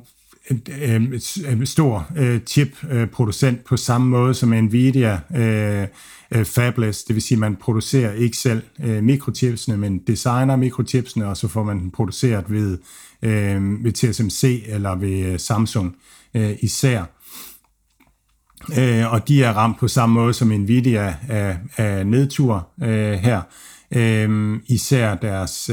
en 0.51 1.13
øhm, 1.47 1.65
stor 1.65 2.07
øh, 2.17 2.39
chip-producent 2.39 3.57
øh, 3.57 3.63
på 3.65 3.77
samme 3.77 4.07
måde 4.07 4.33
som 4.33 4.49
Nvidia 4.49 5.19
øh, 5.35 5.87
øh 6.31 6.45
fabless, 6.45 7.03
det 7.03 7.15
vil 7.15 7.23
sige, 7.23 7.35
at 7.35 7.39
man 7.39 7.55
producerer 7.55 8.13
ikke 8.13 8.37
selv 8.37 8.61
øh, 8.83 9.03
mikrochipsene, 9.03 9.77
men 9.77 9.97
designer 9.97 10.55
mikrochipsene, 10.55 11.27
og 11.27 11.37
så 11.37 11.47
får 11.47 11.63
man 11.63 11.79
dem 11.79 11.91
produceret 11.91 12.45
ved, 12.51 12.77
ved 13.83 13.91
TSMC 13.91 14.63
eller 14.67 14.95
ved 14.95 15.37
Samsung 15.37 15.95
især. 16.61 17.03
Øh, 18.79 19.13
og 19.13 19.27
de 19.27 19.43
er 19.43 19.53
ramt 19.53 19.79
på 19.79 19.87
samme 19.87 20.15
måde 20.15 20.33
som 20.33 20.47
Nvidia 20.47 21.15
af, 21.29 21.57
af 21.77 22.07
nedtur 22.07 22.67
øh, 22.83 23.13
her. 23.13 23.41
Øh, 23.91 24.59
især 24.67 25.15
deres 25.15 25.71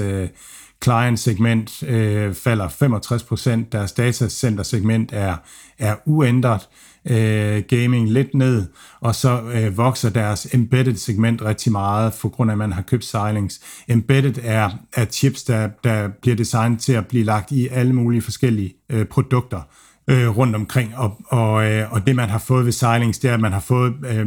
client-segment 0.85 1.83
øh, 1.83 2.35
falder 2.35 2.69
65%, 2.69 3.69
deres 3.73 3.93
datacenter-segment 3.93 5.13
er, 5.13 5.37
er 5.79 5.95
uændret, 6.07 6.69
øh, 7.11 7.63
gaming 7.69 8.11
lidt 8.11 8.35
ned, 8.35 8.67
og 9.01 9.15
så 9.15 9.43
øh, 9.55 9.77
vokser 9.77 10.11
deres 10.11 10.55
embedded-segment 10.55 11.43
rigtig 11.43 11.73
meget, 11.73 12.15
for 12.15 12.29
grund 12.29 12.51
af, 12.51 12.55
at 12.55 12.59
man 12.59 12.73
har 12.73 12.83
købt 12.83 13.05
Silings. 13.05 13.61
Embedded 13.89 14.35
er, 14.43 14.71
er 14.93 15.05
chips, 15.05 15.43
der, 15.43 15.69
der 15.85 16.09
bliver 16.23 16.37
designet 16.37 16.81
til 16.81 16.93
at 16.93 17.07
blive 17.07 17.25
lagt 17.25 17.51
i 17.51 17.69
alle 17.69 17.93
mulige 17.93 18.23
forskellige 18.23 18.75
øh, 18.91 19.07
produkter 19.07 19.61
øh, 20.09 20.37
rundt 20.37 20.57
omkring. 20.57 20.97
Og, 20.97 21.21
og, 21.27 21.71
øh, 21.71 21.93
og 21.93 22.07
det, 22.07 22.17
man 22.17 22.29
har 22.29 22.39
fået 22.39 22.67
ved 22.67 22.73
Xilinx, 22.73 23.19
det 23.19 23.31
er, 23.31 23.35
at 23.35 23.41
man 23.41 23.53
har 23.53 23.61
fået 23.61 23.95
øh, 24.11 24.27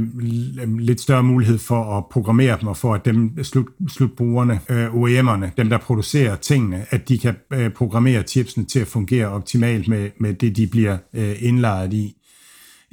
lidt 0.80 1.02
større 1.02 1.24
mulighed 1.24 1.58
for 1.58 1.98
at 1.98 2.04
programmere 2.12 2.58
dem, 2.60 2.68
og 2.68 2.78
for 2.78 2.94
at 2.94 3.06
dem 3.06 3.44
slut, 3.44 3.68
slutbrugerne, 3.90 4.60
øh, 4.70 4.88
OEM'erne, 4.88 5.50
dem 5.58 5.70
der 5.70 5.78
producerer 5.78 6.36
tingene, 6.36 6.86
at 6.90 7.10
de 7.10 7.18
kan 7.18 7.36
øh, 7.54 7.72
programmere 7.72 8.24
chipsene 8.24 8.66
til 8.66 8.80
at 8.80 8.88
fungere 8.88 9.28
optimalt 9.28 9.88
med, 9.88 10.10
med 10.20 10.34
det, 10.34 10.58
de 10.58 10.68
bliver 10.68 10.98
øh, 11.14 11.36
indlejret 11.40 11.94
i. 11.94 12.16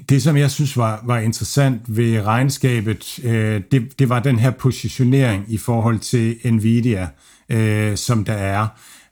Det, 0.09 0.23
som 0.23 0.36
jeg 0.36 0.51
synes 0.51 0.77
var, 0.77 1.02
var 1.07 1.19
interessant 1.19 1.81
ved 1.86 2.23
regnskabet, 2.23 3.20
øh, 3.24 3.62
det, 3.73 3.98
det 3.98 4.09
var 4.09 4.20
den 4.20 4.39
her 4.39 4.51
positionering 4.51 5.44
i 5.48 5.59
forhold 5.59 5.98
til 5.98 6.36
Nvidia, 6.44 7.09
øh, 7.48 7.97
som 7.97 8.24
der 8.24 8.32
er. 8.32 8.66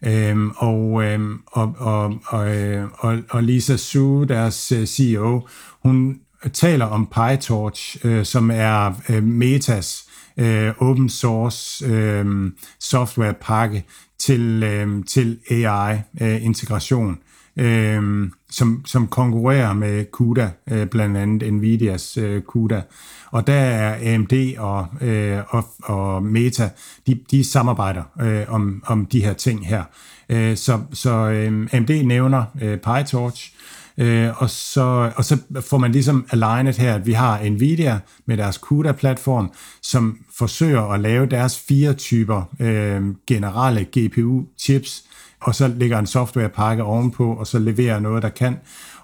Øhm, 0.05 0.51
og, 0.57 1.05
øhm, 1.05 1.39
og, 1.47 1.75
og, 1.79 2.15
og, 2.27 2.57
øh, 2.57 2.89
og, 2.99 3.19
og 3.31 3.43
Lisa 3.43 3.77
Su, 3.77 4.25
deres 4.25 4.73
øh, 4.73 4.87
CEO, 4.87 5.41
hun 5.83 6.21
taler 6.53 6.85
om 6.85 7.07
PyTorch, 7.07 8.07
øh, 8.07 8.25
som 8.25 8.51
er 8.55 8.93
øh, 9.09 9.23
Metas 9.23 10.05
øh, 10.37 10.73
open 10.79 11.09
source 11.09 11.87
øhm, 11.87 11.95
øhm, 11.95 12.47
øh, 12.47 12.53
software 12.81 13.35
pakke 13.35 13.85
til, 14.19 14.63
øh, 14.63 15.05
til 15.05 15.39
AI-integration. 15.51 17.11
Øh, 17.11 17.17
øh, 17.59 18.31
som, 18.51 18.83
som 18.87 19.07
konkurrerer 19.07 19.73
med 19.73 20.05
CUDA, 20.13 20.51
øh, 20.71 20.87
blandt 20.87 21.17
andet 21.17 21.55
Nvidias 21.55 22.17
øh, 22.17 22.43
CUDA. 22.43 22.83
Og 23.31 23.47
der 23.47 23.55
er 23.55 24.15
AMD 24.15 24.57
og, 24.59 24.87
øh, 25.01 25.39
og, 25.49 25.65
og 25.83 26.23
Meta, 26.23 26.71
de, 27.07 27.21
de 27.31 27.45
samarbejder 27.45 28.03
øh, 28.21 28.45
om, 28.49 28.83
om 28.87 29.07
de 29.07 29.25
her 29.25 29.33
ting 29.33 29.67
her. 29.67 29.83
Øh, 30.29 30.57
så 30.57 30.81
så 30.93 31.11
øh, 31.11 31.69
AMD 31.73 32.03
nævner 32.05 32.45
øh, 32.63 32.79
PyTorch, 32.79 33.53
Øh, 34.01 34.43
og, 34.43 34.51
så, 34.51 35.13
og 35.17 35.25
så 35.25 35.39
får 35.61 35.79
man 35.79 35.93
ligesom 35.93 36.27
alignet 36.31 36.77
her, 36.77 36.95
at 36.95 37.07
vi 37.07 37.13
har 37.13 37.51
Nvidia 37.51 37.99
med 38.27 38.37
deres 38.37 38.57
CUDA-platform, 38.57 39.53
som 39.83 40.19
forsøger 40.39 40.83
at 40.83 41.01
lave 41.01 41.27
deres 41.27 41.59
fire 41.59 41.93
typer 41.93 42.43
øh, 42.61 43.03
generelle 43.27 43.87
GPU-chips, 43.97 45.08
og 45.41 45.55
så 45.55 45.69
lægger 45.69 45.99
en 45.99 46.07
softwarepakke 46.07 46.83
ovenpå, 46.83 47.33
og 47.33 47.47
så 47.47 47.59
leverer 47.59 48.01
noget, 48.01 48.23
der 48.23 48.29
kan. 48.29 48.57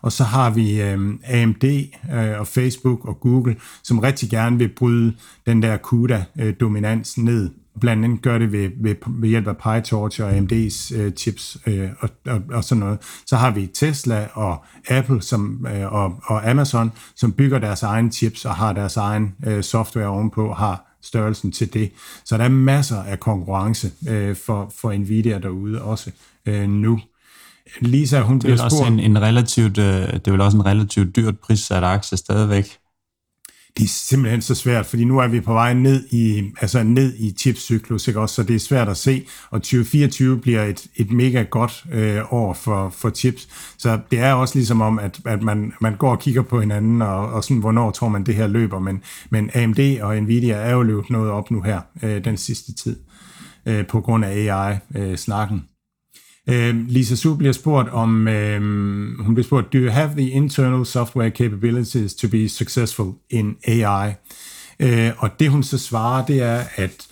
Og 0.02 0.12
så 0.12 0.24
har 0.24 0.50
vi 0.50 0.82
øh, 0.82 0.98
AMD 1.24 1.64
øh, 2.14 2.40
og 2.40 2.46
Facebook 2.46 3.04
og 3.04 3.20
Google, 3.20 3.56
som 3.82 3.98
rigtig 3.98 4.30
gerne 4.30 4.58
vil 4.58 4.68
bryde 4.68 5.14
den 5.46 5.62
der 5.62 5.76
CUDA-dominans 5.76 7.18
ned. 7.18 7.50
Blandt 7.80 8.04
andet 8.04 8.22
gør 8.22 8.38
det 8.38 8.52
ved, 8.52 8.70
ved, 8.82 8.94
ved 9.08 9.28
hjælp 9.28 9.46
af 9.46 9.56
PyTorch 9.56 10.22
og 10.22 10.30
AMD's 10.30 10.96
øh, 10.96 11.12
chips 11.12 11.58
øh, 11.66 11.88
og, 11.98 12.08
og, 12.26 12.42
og 12.50 12.64
sådan 12.64 12.80
noget. 12.80 12.98
Så 13.26 13.36
har 13.36 13.50
vi 13.50 13.66
Tesla 13.66 14.28
og 14.32 14.64
Apple 14.88 15.22
som, 15.22 15.66
øh, 15.74 15.92
og, 15.92 16.20
og 16.24 16.50
Amazon, 16.50 16.92
som 17.16 17.32
bygger 17.32 17.58
deres 17.58 17.82
egne 17.82 18.12
chips 18.12 18.44
og 18.44 18.54
har 18.54 18.72
deres 18.72 18.96
egen 18.96 19.34
øh, 19.46 19.62
software 19.62 20.06
ovenpå, 20.06 20.52
har 20.52 20.93
størrelsen 21.04 21.52
til 21.52 21.74
det. 21.74 21.90
Så 22.24 22.38
der 22.38 22.44
er 22.44 22.48
masser 22.48 23.02
af 23.02 23.20
konkurrence 23.20 23.92
øh, 24.08 24.36
for, 24.36 24.72
for 24.80 24.92
Nvidia 24.92 25.38
derude 25.38 25.82
også 25.82 26.10
øh, 26.46 26.68
nu. 26.68 27.00
Lisa, 27.80 28.20
hun 28.20 28.38
bliver 28.38 28.56
spurgt... 28.56 28.72
Også 28.72 28.84
en, 28.84 29.00
en 29.00 29.22
relativt, 29.22 29.78
øh, 29.78 30.12
det 30.12 30.26
er 30.26 30.30
vel 30.30 30.40
også 30.40 30.56
en 30.56 30.66
relativt 30.66 31.16
dyrt 31.16 31.38
prissat 31.38 31.84
aktie 31.84 32.18
stadigvæk 32.18 32.78
det 33.76 33.84
er 33.84 33.88
simpelthen 33.88 34.42
så 34.42 34.54
svært, 34.54 34.86
fordi 34.86 35.04
nu 35.04 35.18
er 35.18 35.28
vi 35.28 35.40
på 35.40 35.52
vej 35.52 35.74
ned 35.74 36.04
i, 36.10 36.52
altså 36.60 36.82
ned 36.82 37.14
i 37.18 37.32
chipcyklus, 37.38 38.08
ikke 38.08 38.20
også, 38.20 38.34
så 38.34 38.42
det 38.42 38.56
er 38.56 38.60
svært 38.60 38.88
at 38.88 38.96
se, 38.96 39.26
og 39.50 39.62
2024 39.62 40.38
bliver 40.38 40.64
et, 40.64 40.86
et 40.96 41.10
mega 41.12 41.42
godt 41.42 41.84
øh, 41.92 42.32
år 42.32 42.52
for, 42.52 42.90
for 42.90 43.10
chips, 43.10 43.48
så 43.78 43.98
det 44.10 44.18
er 44.18 44.32
også 44.32 44.54
ligesom 44.54 44.80
om, 44.80 44.98
at, 44.98 45.20
at 45.24 45.42
man, 45.42 45.72
man 45.80 45.96
går 45.96 46.10
og 46.10 46.20
kigger 46.20 46.42
på 46.42 46.60
hinanden, 46.60 47.02
og, 47.02 47.32
og 47.32 47.44
sådan, 47.44 47.56
hvornår 47.56 47.90
tror 47.90 48.08
man 48.08 48.26
det 48.26 48.34
her 48.34 48.46
løber, 48.46 48.78
men, 48.78 49.02
men 49.30 49.50
AMD 49.54 50.00
og 50.02 50.22
Nvidia 50.22 50.54
er 50.54 50.72
jo 50.72 50.82
løbet 50.82 51.10
noget 51.10 51.30
op 51.30 51.50
nu 51.50 51.62
her, 51.62 51.80
øh, 52.02 52.24
den 52.24 52.36
sidste 52.36 52.74
tid, 52.74 52.96
øh, 53.66 53.86
på 53.86 54.00
grund 54.00 54.24
af 54.24 54.30
AI-snakken. 54.30 55.56
Øh, 55.56 55.73
Øh, 56.48 56.88
Lisa 56.88 57.14
Su 57.14 57.34
bliver 57.34 57.52
spurgt 57.52 57.88
om, 57.88 58.28
øh, 58.28 58.60
hun 59.20 59.34
bliver 59.34 59.44
spurgt, 59.44 59.72
do 59.72 59.78
you 59.78 59.90
have 59.90 60.10
the 60.16 60.30
internal 60.30 60.86
software 60.86 61.30
capabilities 61.30 62.14
to 62.14 62.28
be 62.28 62.48
successful 62.48 63.12
in 63.30 63.56
AI? 63.66 64.12
Øh, 64.80 65.12
og 65.18 65.30
det 65.40 65.50
hun 65.50 65.62
så 65.62 65.78
svarer, 65.78 66.26
det 66.26 66.42
er, 66.42 66.64
at 66.76 67.06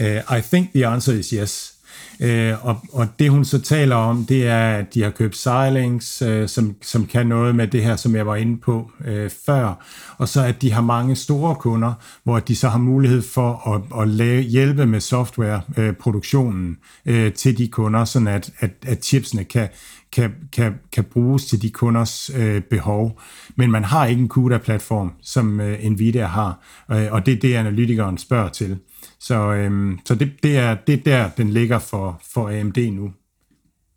uh, 0.00 0.38
I 0.38 0.40
think 0.42 0.72
the 0.74 0.86
answer 0.86 1.12
is 1.12 1.30
yes. 1.30 1.74
Øh, 2.20 2.66
og, 2.66 2.76
og 2.92 3.06
det 3.18 3.30
hun 3.30 3.44
så 3.44 3.60
taler 3.60 3.96
om, 3.96 4.24
det 4.24 4.46
er, 4.46 4.76
at 4.76 4.94
de 4.94 5.02
har 5.02 5.10
købt 5.10 5.36
Silings, 5.36 6.22
øh, 6.22 6.48
som, 6.48 6.76
som 6.82 7.06
kan 7.06 7.26
noget 7.26 7.54
med 7.54 7.66
det 7.66 7.82
her, 7.82 7.96
som 7.96 8.16
jeg 8.16 8.26
var 8.26 8.36
inde 8.36 8.56
på 8.56 8.90
øh, 9.04 9.30
før, 9.46 9.84
og 10.18 10.28
så 10.28 10.44
at 10.44 10.62
de 10.62 10.72
har 10.72 10.82
mange 10.82 11.16
store 11.16 11.54
kunder, 11.54 11.92
hvor 12.24 12.38
de 12.38 12.56
så 12.56 12.68
har 12.68 12.78
mulighed 12.78 13.22
for 13.22 13.74
at, 13.74 14.02
at 14.02 14.08
lave, 14.08 14.42
hjælpe 14.42 14.86
med 14.86 15.00
softwareproduktionen 15.00 16.76
øh, 17.06 17.24
øh, 17.24 17.32
til 17.32 17.58
de 17.58 17.68
kunder, 17.68 18.04
sådan 18.04 18.28
at, 18.28 18.50
at, 18.58 18.70
at 18.86 19.04
chipsene 19.04 19.44
kan, 19.44 19.68
kan, 20.12 20.34
kan, 20.52 20.74
kan 20.92 21.04
bruges 21.04 21.46
til 21.46 21.62
de 21.62 21.70
kunders 21.70 22.30
øh, 22.36 22.62
behov. 22.62 23.20
Men 23.56 23.70
man 23.70 23.84
har 23.84 24.06
ikke 24.06 24.22
en 24.22 24.28
CUDA-platform, 24.28 25.12
som 25.22 25.60
øh, 25.60 25.84
Nvidia 25.84 26.26
har, 26.26 26.60
øh, 26.90 27.06
og 27.10 27.26
det 27.26 27.34
er 27.34 27.38
det, 27.40 27.54
analytikeren 27.54 28.18
spørger 28.18 28.48
til. 28.48 28.78
Så, 29.20 29.52
øh, 29.52 29.98
så 30.04 30.14
det, 30.14 30.32
det, 30.42 30.58
er, 30.58 30.74
det 30.74 30.94
er 30.94 31.02
der, 31.04 31.30
den 31.36 31.50
ligger 31.50 31.78
for, 31.78 32.20
for 32.32 32.60
AMD 32.60 32.78
nu. 32.92 33.12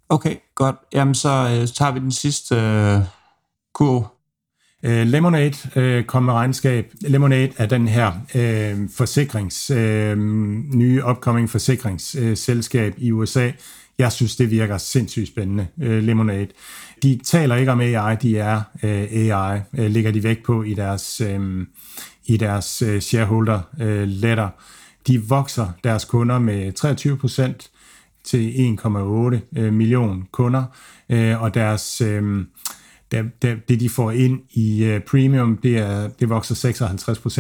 Okay, 0.10 0.36
godt. 0.56 0.76
Jamen, 0.94 1.16
så 1.16 1.30
øh, 1.30 1.68
tager 1.68 1.92
vi 1.92 2.00
den 2.00 2.12
sidste 2.12 2.56
øh, 2.56 3.00
kurve. 3.74 4.06
Øh, 4.84 5.08
Lemonade 5.08 5.58
øh, 5.76 6.04
kom 6.04 6.24
med 6.24 6.34
regnskab. 6.34 6.94
Lemonade 7.02 7.52
er 7.58 7.66
den 7.66 7.88
her 7.88 8.12
øh, 8.36 8.90
forsikrings, 8.90 9.70
øh, 9.70 10.18
nye 10.74 11.04
upcoming 11.10 11.50
forsikringsselskab 11.50 12.94
øh, 12.98 13.04
i 13.04 13.12
USA. 13.12 13.52
Jeg 14.02 14.12
synes, 14.12 14.36
det 14.36 14.52
virker 14.52 14.78
sindssygt 14.78 15.28
spændende, 15.28 15.68
øh, 15.82 16.04
Lemonade. 16.04 16.48
De 17.04 17.20
taler 17.24 17.56
ikke 17.56 17.72
om 17.72 17.80
AI, 17.80 18.16
de 18.16 18.38
er 18.38 18.62
øh, 18.84 19.08
AI, 19.12 19.60
øh, 19.78 19.92
ligger 19.92 20.12
de 20.12 20.24
væk 20.24 20.44
på 20.44 20.64
i 20.64 20.74
deres, 20.74 21.22
øh, 21.22 21.66
i 22.26 22.38
deres 22.38 22.82
øh, 22.82 23.02
shareholder 23.02 23.60
øh, 23.82 24.08
letter. 24.08 24.50
De 25.08 25.24
vokser 25.24 25.68
deres 25.84 26.06
kunder 26.06 26.40
med 26.40 26.74
23 26.74 27.18
procent 27.18 27.70
til 28.24 28.78
1,8 28.86 29.60
øh, 29.60 29.74
million 29.74 30.28
kunder, 30.32 30.64
øh, 31.10 31.42
og 31.42 31.54
deres 31.54 32.02
øh, 32.02 32.46
det, 33.12 33.32
det, 33.42 33.70
det 33.70 33.80
de 33.80 33.90
får 33.90 34.12
ind 34.12 34.40
i 34.52 34.96
uh, 34.96 35.02
premium, 35.02 35.58
det, 35.58 35.78
er, 35.78 36.10
det 36.20 36.30
vokser 36.30 36.56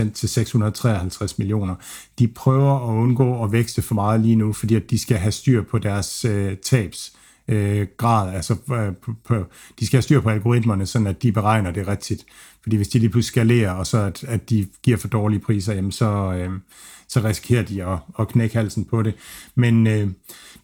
56% 0.10 0.11
til 0.14 0.30
653 0.30 1.38
millioner. 1.38 1.76
De 2.19 2.27
prøver 2.27 2.89
at 2.89 2.95
undgå 2.95 3.43
at 3.43 3.52
vækste 3.52 3.81
for 3.81 3.95
meget 3.95 4.22
lige 4.22 4.35
nu, 4.35 4.53
fordi 4.53 4.76
at 4.76 4.89
de 4.89 4.99
skal 4.99 5.18
have 5.18 5.31
styr 5.31 5.64
på 5.64 5.80
deres 5.80 6.26
uh, 6.26 6.53
tabs 6.64 7.14
uh, 7.48 7.81
grad, 7.98 8.35
altså 8.35 8.53
uh, 8.53 8.95
på, 9.02 9.14
på, 9.26 9.45
de 9.80 9.85
skal 9.85 9.98
have 9.98 10.02
styr 10.02 10.22
på 10.22 10.30
algoritmerne, 10.30 10.85
sådan 10.85 11.07
at 11.07 11.23
de 11.23 11.31
beregner 11.31 11.72
det 11.72 11.88
rigtigt. 11.88 12.26
Fordi 12.64 12.76
hvis 12.76 12.88
de 12.88 12.99
lige 12.99 13.10
pludselig 13.10 13.31
skalerer, 13.31 13.72
og 13.72 13.88
så 13.88 13.98
at, 13.98 14.23
at 14.23 14.49
de 14.49 14.68
giver 14.84 14.98
for 14.98 15.07
dårlige 15.07 15.39
priser, 15.39 15.73
jamen 15.73 15.91
så, 15.91 16.34
øh, 16.34 16.49
så 17.07 17.19
risikerer 17.23 17.64
de 17.64 17.84
at, 17.84 17.98
at 18.19 18.27
knække 18.27 18.56
halsen 18.56 18.85
på 18.85 19.02
det. 19.02 19.14
Men 19.56 19.88
øh, 19.88 20.07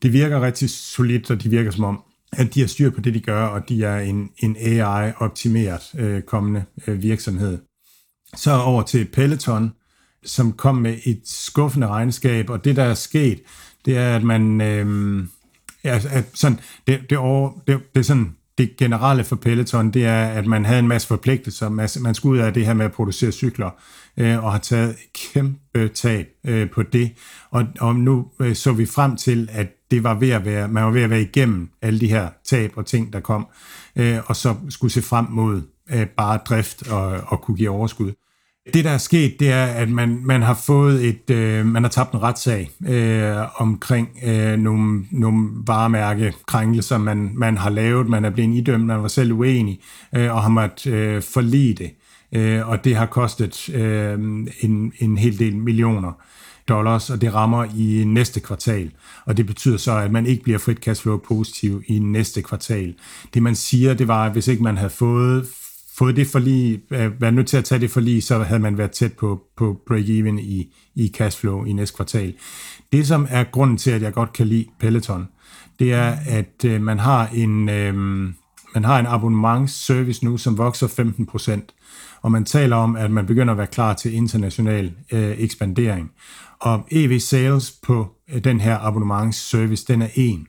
det 0.01 0.13
virker 0.13 0.41
rigtig 0.41 0.69
solidt, 0.69 1.31
og 1.31 1.43
de 1.43 1.49
virker 1.49 1.71
som 1.71 1.83
om, 1.83 2.03
at 2.33 2.53
de 2.53 2.59
har 2.59 2.67
styr 2.67 2.89
på 2.89 3.01
det, 3.01 3.13
de 3.13 3.19
gør, 3.19 3.45
og 3.45 3.69
de 3.69 3.83
er 3.83 3.99
en, 3.99 4.29
en 4.37 4.57
AI-optimeret 4.59 5.81
øh, 5.99 6.21
kommende 6.21 6.63
øh, 6.87 7.01
virksomhed. 7.01 7.57
Så 8.35 8.51
over 8.51 8.81
til 8.83 9.05
Peloton, 9.05 9.73
som 10.25 10.53
kom 10.53 10.75
med 10.75 10.97
et 11.05 11.21
skuffende 11.25 11.87
regnskab, 11.87 12.49
og 12.49 12.65
det, 12.65 12.75
der 12.75 12.83
er 12.83 12.93
sket, 12.93 13.41
det 13.85 13.97
er, 13.97 14.15
at 14.15 14.23
man... 14.23 14.61
Øh, 14.61 15.23
ja, 15.83 15.99
at 16.09 16.25
sådan, 16.33 16.59
det, 16.87 17.09
det, 17.09 17.17
over, 17.17 17.51
det, 17.67 17.79
det 17.93 17.99
er 17.99 18.03
sådan, 18.03 18.35
det 18.57 18.77
generelle 18.77 19.23
for 19.23 19.35
Peloton, 19.35 19.91
det 19.91 20.05
er, 20.05 20.27
at 20.27 20.45
man 20.45 20.65
havde 20.65 20.79
en 20.79 20.87
masse 20.87 21.07
forpligtelser. 21.07 21.69
Man 21.99 22.15
skulle 22.15 22.39
ud 22.39 22.45
af 22.45 22.53
det 22.53 22.65
her 22.65 22.73
med 22.73 22.85
at 22.85 22.91
producere 22.91 23.31
cykler, 23.31 23.69
øh, 24.17 24.43
og 24.43 24.51
har 24.51 24.59
taget 24.59 24.95
kæmpe 25.13 25.87
tab 25.87 26.27
øh, 26.45 26.69
på 26.69 26.83
det. 26.83 27.11
Og, 27.51 27.65
og 27.79 27.95
nu 27.95 28.27
øh, 28.39 28.55
så 28.55 28.73
vi 28.73 28.85
frem 28.85 29.15
til, 29.15 29.49
at 29.51 29.67
det 29.91 30.03
var 30.03 30.13
ved 30.13 30.29
at 30.29 30.45
være, 30.45 30.67
man 30.67 30.83
var 30.83 30.91
ved 30.91 31.01
at 31.01 31.09
være 31.09 31.21
igennem 31.21 31.69
alle 31.81 31.99
de 31.99 32.07
her 32.07 32.29
tab 32.45 32.71
og 32.75 32.85
ting, 32.85 33.13
der 33.13 33.19
kom, 33.19 33.47
øh, 33.95 34.17
og 34.25 34.35
så 34.35 34.55
skulle 34.69 34.91
se 34.91 35.01
frem 35.01 35.25
mod 35.29 35.61
øh, 35.93 36.07
bare 36.07 36.39
drift 36.45 36.87
og, 36.87 37.07
og 37.27 37.41
kunne 37.41 37.57
give 37.57 37.69
overskud. 37.69 38.11
Det, 38.73 38.85
der 38.85 38.91
er 38.91 38.97
sket, 38.97 39.39
det 39.39 39.51
er, 39.51 39.65
at 39.65 39.89
man, 39.89 40.19
man 40.23 40.41
har 40.41 40.53
fået 40.53 41.05
et, 41.05 41.29
øh, 41.29 41.65
man 41.65 41.83
har 41.83 41.89
tabt 41.89 42.13
en 42.13 42.23
retssag 42.23 42.69
øh, 42.87 43.61
omkring 43.61 44.09
øh, 44.25 44.57
nogle, 44.59 45.05
nogle 45.11 45.49
varemærkekrænkelser, 45.67 46.97
man, 46.97 47.31
man 47.35 47.57
har 47.57 47.69
lavet. 47.69 48.09
Man 48.09 48.25
er 48.25 48.29
blevet 48.29 48.55
idømt, 48.55 48.85
man 48.85 49.01
var 49.01 49.07
selv 49.07 49.31
uenig, 49.31 49.79
øh, 50.15 50.35
og 50.35 50.41
har 50.41 50.49
måttet 50.49 50.93
øh, 50.93 51.21
forlige 51.21 51.73
det. 51.73 51.91
Øh, 52.31 52.69
og 52.69 52.83
det 52.83 52.95
har 52.95 53.05
kostet 53.05 53.69
øh, 53.69 54.19
en, 54.61 54.93
en 54.99 55.17
hel 55.17 55.39
del 55.39 55.55
millioner 55.55 56.11
dollars, 56.67 57.09
og 57.09 57.21
det 57.21 57.33
rammer 57.33 57.63
i 57.77 58.03
næste 58.05 58.39
kvartal. 58.39 58.91
Og 59.25 59.37
det 59.37 59.45
betyder 59.45 59.77
så, 59.77 59.97
at 59.97 60.11
man 60.11 60.25
ikke 60.25 60.43
bliver 60.43 60.59
frit 60.59 60.77
cashflow 60.77 61.17
positiv 61.17 61.83
i 61.87 61.99
næste 61.99 62.41
kvartal. 62.41 62.95
Det 63.33 63.43
man 63.43 63.55
siger, 63.55 63.93
det 63.93 64.07
var, 64.07 64.25
at 64.25 64.31
hvis 64.31 64.47
ikke 64.47 64.63
man 64.63 64.77
havde 64.77 64.89
fået 64.89 65.47
fået 65.97 66.15
det 66.15 66.27
forlig, 66.27 66.81
øh, 66.91 67.21
været 67.21 67.33
nødt 67.33 67.47
til 67.47 67.57
at 67.57 67.65
tage 67.65 67.81
det 67.81 67.91
forlig, 67.91 68.23
så 68.23 68.43
havde 68.43 68.59
man 68.59 68.77
været 68.77 68.91
tæt 68.91 69.13
på, 69.13 69.41
på 69.57 69.81
break-even 69.89 70.39
i, 70.39 70.73
i 70.95 71.11
cashflow 71.15 71.65
i 71.65 71.73
næste 71.73 71.95
kvartal. 71.95 72.33
Det, 72.91 73.07
som 73.07 73.27
er 73.29 73.43
grunden 73.43 73.77
til, 73.77 73.91
at 73.91 74.01
jeg 74.01 74.13
godt 74.13 74.33
kan 74.33 74.47
lide 74.47 74.65
Peloton, 74.79 75.27
det 75.79 75.93
er, 75.93 76.15
at 76.27 76.65
øh, 76.65 76.81
man 76.81 76.99
har 76.99 77.27
en, 77.33 77.69
øh, 77.69 77.95
man 78.73 78.85
har 78.85 78.99
en 78.99 79.05
abonnementsservice 79.05 80.25
nu, 80.25 80.37
som 80.37 80.57
vokser 80.57 80.87
15 80.87 81.25
procent, 81.25 81.73
og 82.21 82.31
man 82.31 82.45
taler 82.45 82.75
om, 82.75 82.95
at 82.95 83.11
man 83.11 83.25
begynder 83.25 83.51
at 83.51 83.57
være 83.57 83.67
klar 83.67 83.93
til 83.93 84.13
international 84.13 84.93
øh, 85.11 85.35
ekspandering. 85.39 86.11
Og 86.59 86.87
EV 86.91 87.19
Sales 87.19 87.71
på 87.83 88.07
øh, 88.33 88.43
den 88.43 88.59
her 88.59 88.77
abonnementsservice, 88.77 89.85
den 89.87 90.01
er 90.01 90.09
en. 90.15 90.47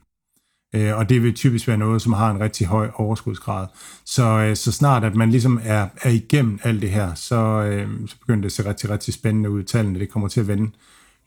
Øh, 0.75 0.97
og 0.97 1.09
det 1.09 1.23
vil 1.23 1.33
typisk 1.33 1.67
være 1.67 1.77
noget, 1.77 2.01
som 2.01 2.13
har 2.13 2.31
en 2.31 2.39
rigtig 2.39 2.67
høj 2.67 2.89
overskudsgrad. 2.95 3.67
Så, 4.05 4.23
øh, 4.23 4.55
så 4.55 4.71
snart 4.71 5.03
at 5.03 5.15
man 5.15 5.31
ligesom 5.31 5.59
er, 5.63 5.87
er 6.01 6.09
igennem 6.09 6.59
alt 6.63 6.81
det 6.81 6.89
her, 6.89 7.13
så, 7.13 7.35
øh, 7.35 7.87
så 8.07 8.19
begynder 8.19 8.41
det 8.41 8.45
at 8.45 8.51
se 8.51 8.69
rigtig, 8.69 8.89
rigtig 8.89 9.13
spændende 9.13 9.49
ud. 9.49 9.63
Tallene, 9.63 9.99
det 9.99 10.09
kommer 10.09 10.27
til 10.27 10.39
at 10.39 10.47
vende 10.47 10.71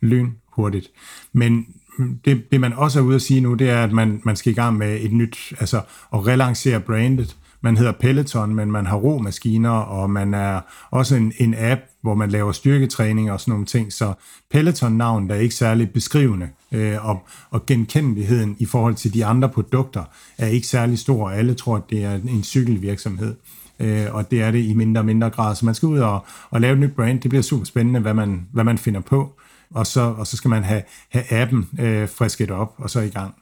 lyn 0.00 0.30
hurtigt. 0.52 0.88
Men 1.32 1.66
mm, 1.98 2.18
det, 2.24 2.50
det 2.50 2.60
man 2.60 2.72
også 2.72 2.98
er 2.98 3.02
ude 3.02 3.14
at 3.14 3.22
sige 3.22 3.40
nu, 3.40 3.54
det 3.54 3.70
er, 3.70 3.84
at 3.84 3.92
man, 3.92 4.20
man 4.24 4.36
skal 4.36 4.52
i 4.52 4.54
gang 4.54 4.78
med 4.78 5.00
et 5.00 5.12
nyt, 5.12 5.52
altså 5.60 5.76
at 6.14 6.26
relancere 6.26 6.80
brandet, 6.80 7.36
man 7.62 7.76
hedder 7.76 7.92
Peloton, 7.92 8.54
men 8.54 8.70
man 8.70 8.86
har 8.86 8.96
ro-maskiner, 8.96 9.70
og 9.70 10.10
man 10.10 10.34
er 10.34 10.60
også 10.90 11.16
en, 11.16 11.32
en 11.38 11.54
app, 11.58 11.80
hvor 12.02 12.14
man 12.14 12.30
laver 12.30 12.52
styrketræning 12.52 13.32
og 13.32 13.40
sådan 13.40 13.52
nogle 13.52 13.66
ting. 13.66 13.92
Så 13.92 14.12
Peloton-navnet 14.50 15.30
er 15.30 15.40
ikke 15.40 15.54
særlig 15.54 15.90
beskrivende, 15.90 16.48
øh, 16.72 17.08
og, 17.08 17.22
og 17.50 17.66
genkendeligheden 17.66 18.56
i 18.58 18.66
forhold 18.66 18.94
til 18.94 19.14
de 19.14 19.24
andre 19.24 19.48
produkter 19.48 20.04
er 20.38 20.46
ikke 20.46 20.66
særlig 20.66 20.98
stor. 20.98 21.30
Alle 21.30 21.54
tror, 21.54 21.76
at 21.76 21.82
det 21.90 22.04
er 22.04 22.14
en 22.14 22.44
cykelvirksomhed 22.44 23.34
øh, 23.82 24.14
og 24.14 24.30
det 24.30 24.42
er 24.42 24.50
det 24.50 24.64
i 24.64 24.74
mindre 24.74 25.00
og 25.00 25.04
mindre 25.04 25.30
grad. 25.30 25.54
Så 25.54 25.64
man 25.64 25.74
skal 25.74 25.86
ud 25.86 25.98
og, 25.98 26.26
og 26.50 26.60
lave 26.60 26.72
et 26.72 26.78
nyt 26.78 26.94
brand. 26.96 27.20
Det 27.20 27.28
bliver 27.28 27.42
super 27.42 27.64
spændende, 27.64 28.00
hvad 28.00 28.14
man, 28.14 28.46
hvad 28.52 28.64
man 28.64 28.78
finder 28.78 29.00
på, 29.00 29.32
og 29.70 29.86
så, 29.86 30.00
og 30.00 30.26
så 30.26 30.36
skal 30.36 30.48
man 30.48 30.64
have, 30.64 30.82
have 31.08 31.32
appen 31.32 31.68
øh, 31.78 32.08
frisket 32.08 32.50
op, 32.50 32.74
og 32.78 32.90
så 32.90 33.00
i 33.00 33.08
gang. 33.08 33.34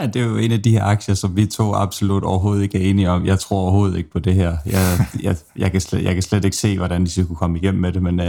Ja, 0.00 0.06
det 0.06 0.22
er 0.22 0.26
jo 0.26 0.36
en 0.36 0.52
af 0.52 0.62
de 0.62 0.70
her 0.70 0.84
aktier, 0.84 1.14
som 1.14 1.36
vi 1.36 1.46
to 1.46 1.74
absolut 1.74 2.24
overhovedet 2.24 2.62
ikke 2.62 2.78
er 2.78 2.90
enige 2.90 3.10
om. 3.10 3.26
Jeg 3.26 3.38
tror 3.38 3.60
overhovedet 3.60 3.98
ikke 3.98 4.10
på 4.10 4.18
det 4.18 4.34
her. 4.34 4.56
Jeg, 4.66 5.06
jeg, 5.22 5.36
jeg, 5.56 5.72
kan, 5.72 5.80
slet, 5.80 6.04
jeg 6.04 6.14
kan 6.14 6.22
slet 6.22 6.44
ikke 6.44 6.56
se, 6.56 6.78
hvordan 6.78 7.04
de 7.04 7.10
skulle 7.10 7.36
komme 7.36 7.58
igennem 7.58 7.80
med 7.80 7.92
det, 7.92 8.02
men 8.02 8.20
uh, 8.20 8.26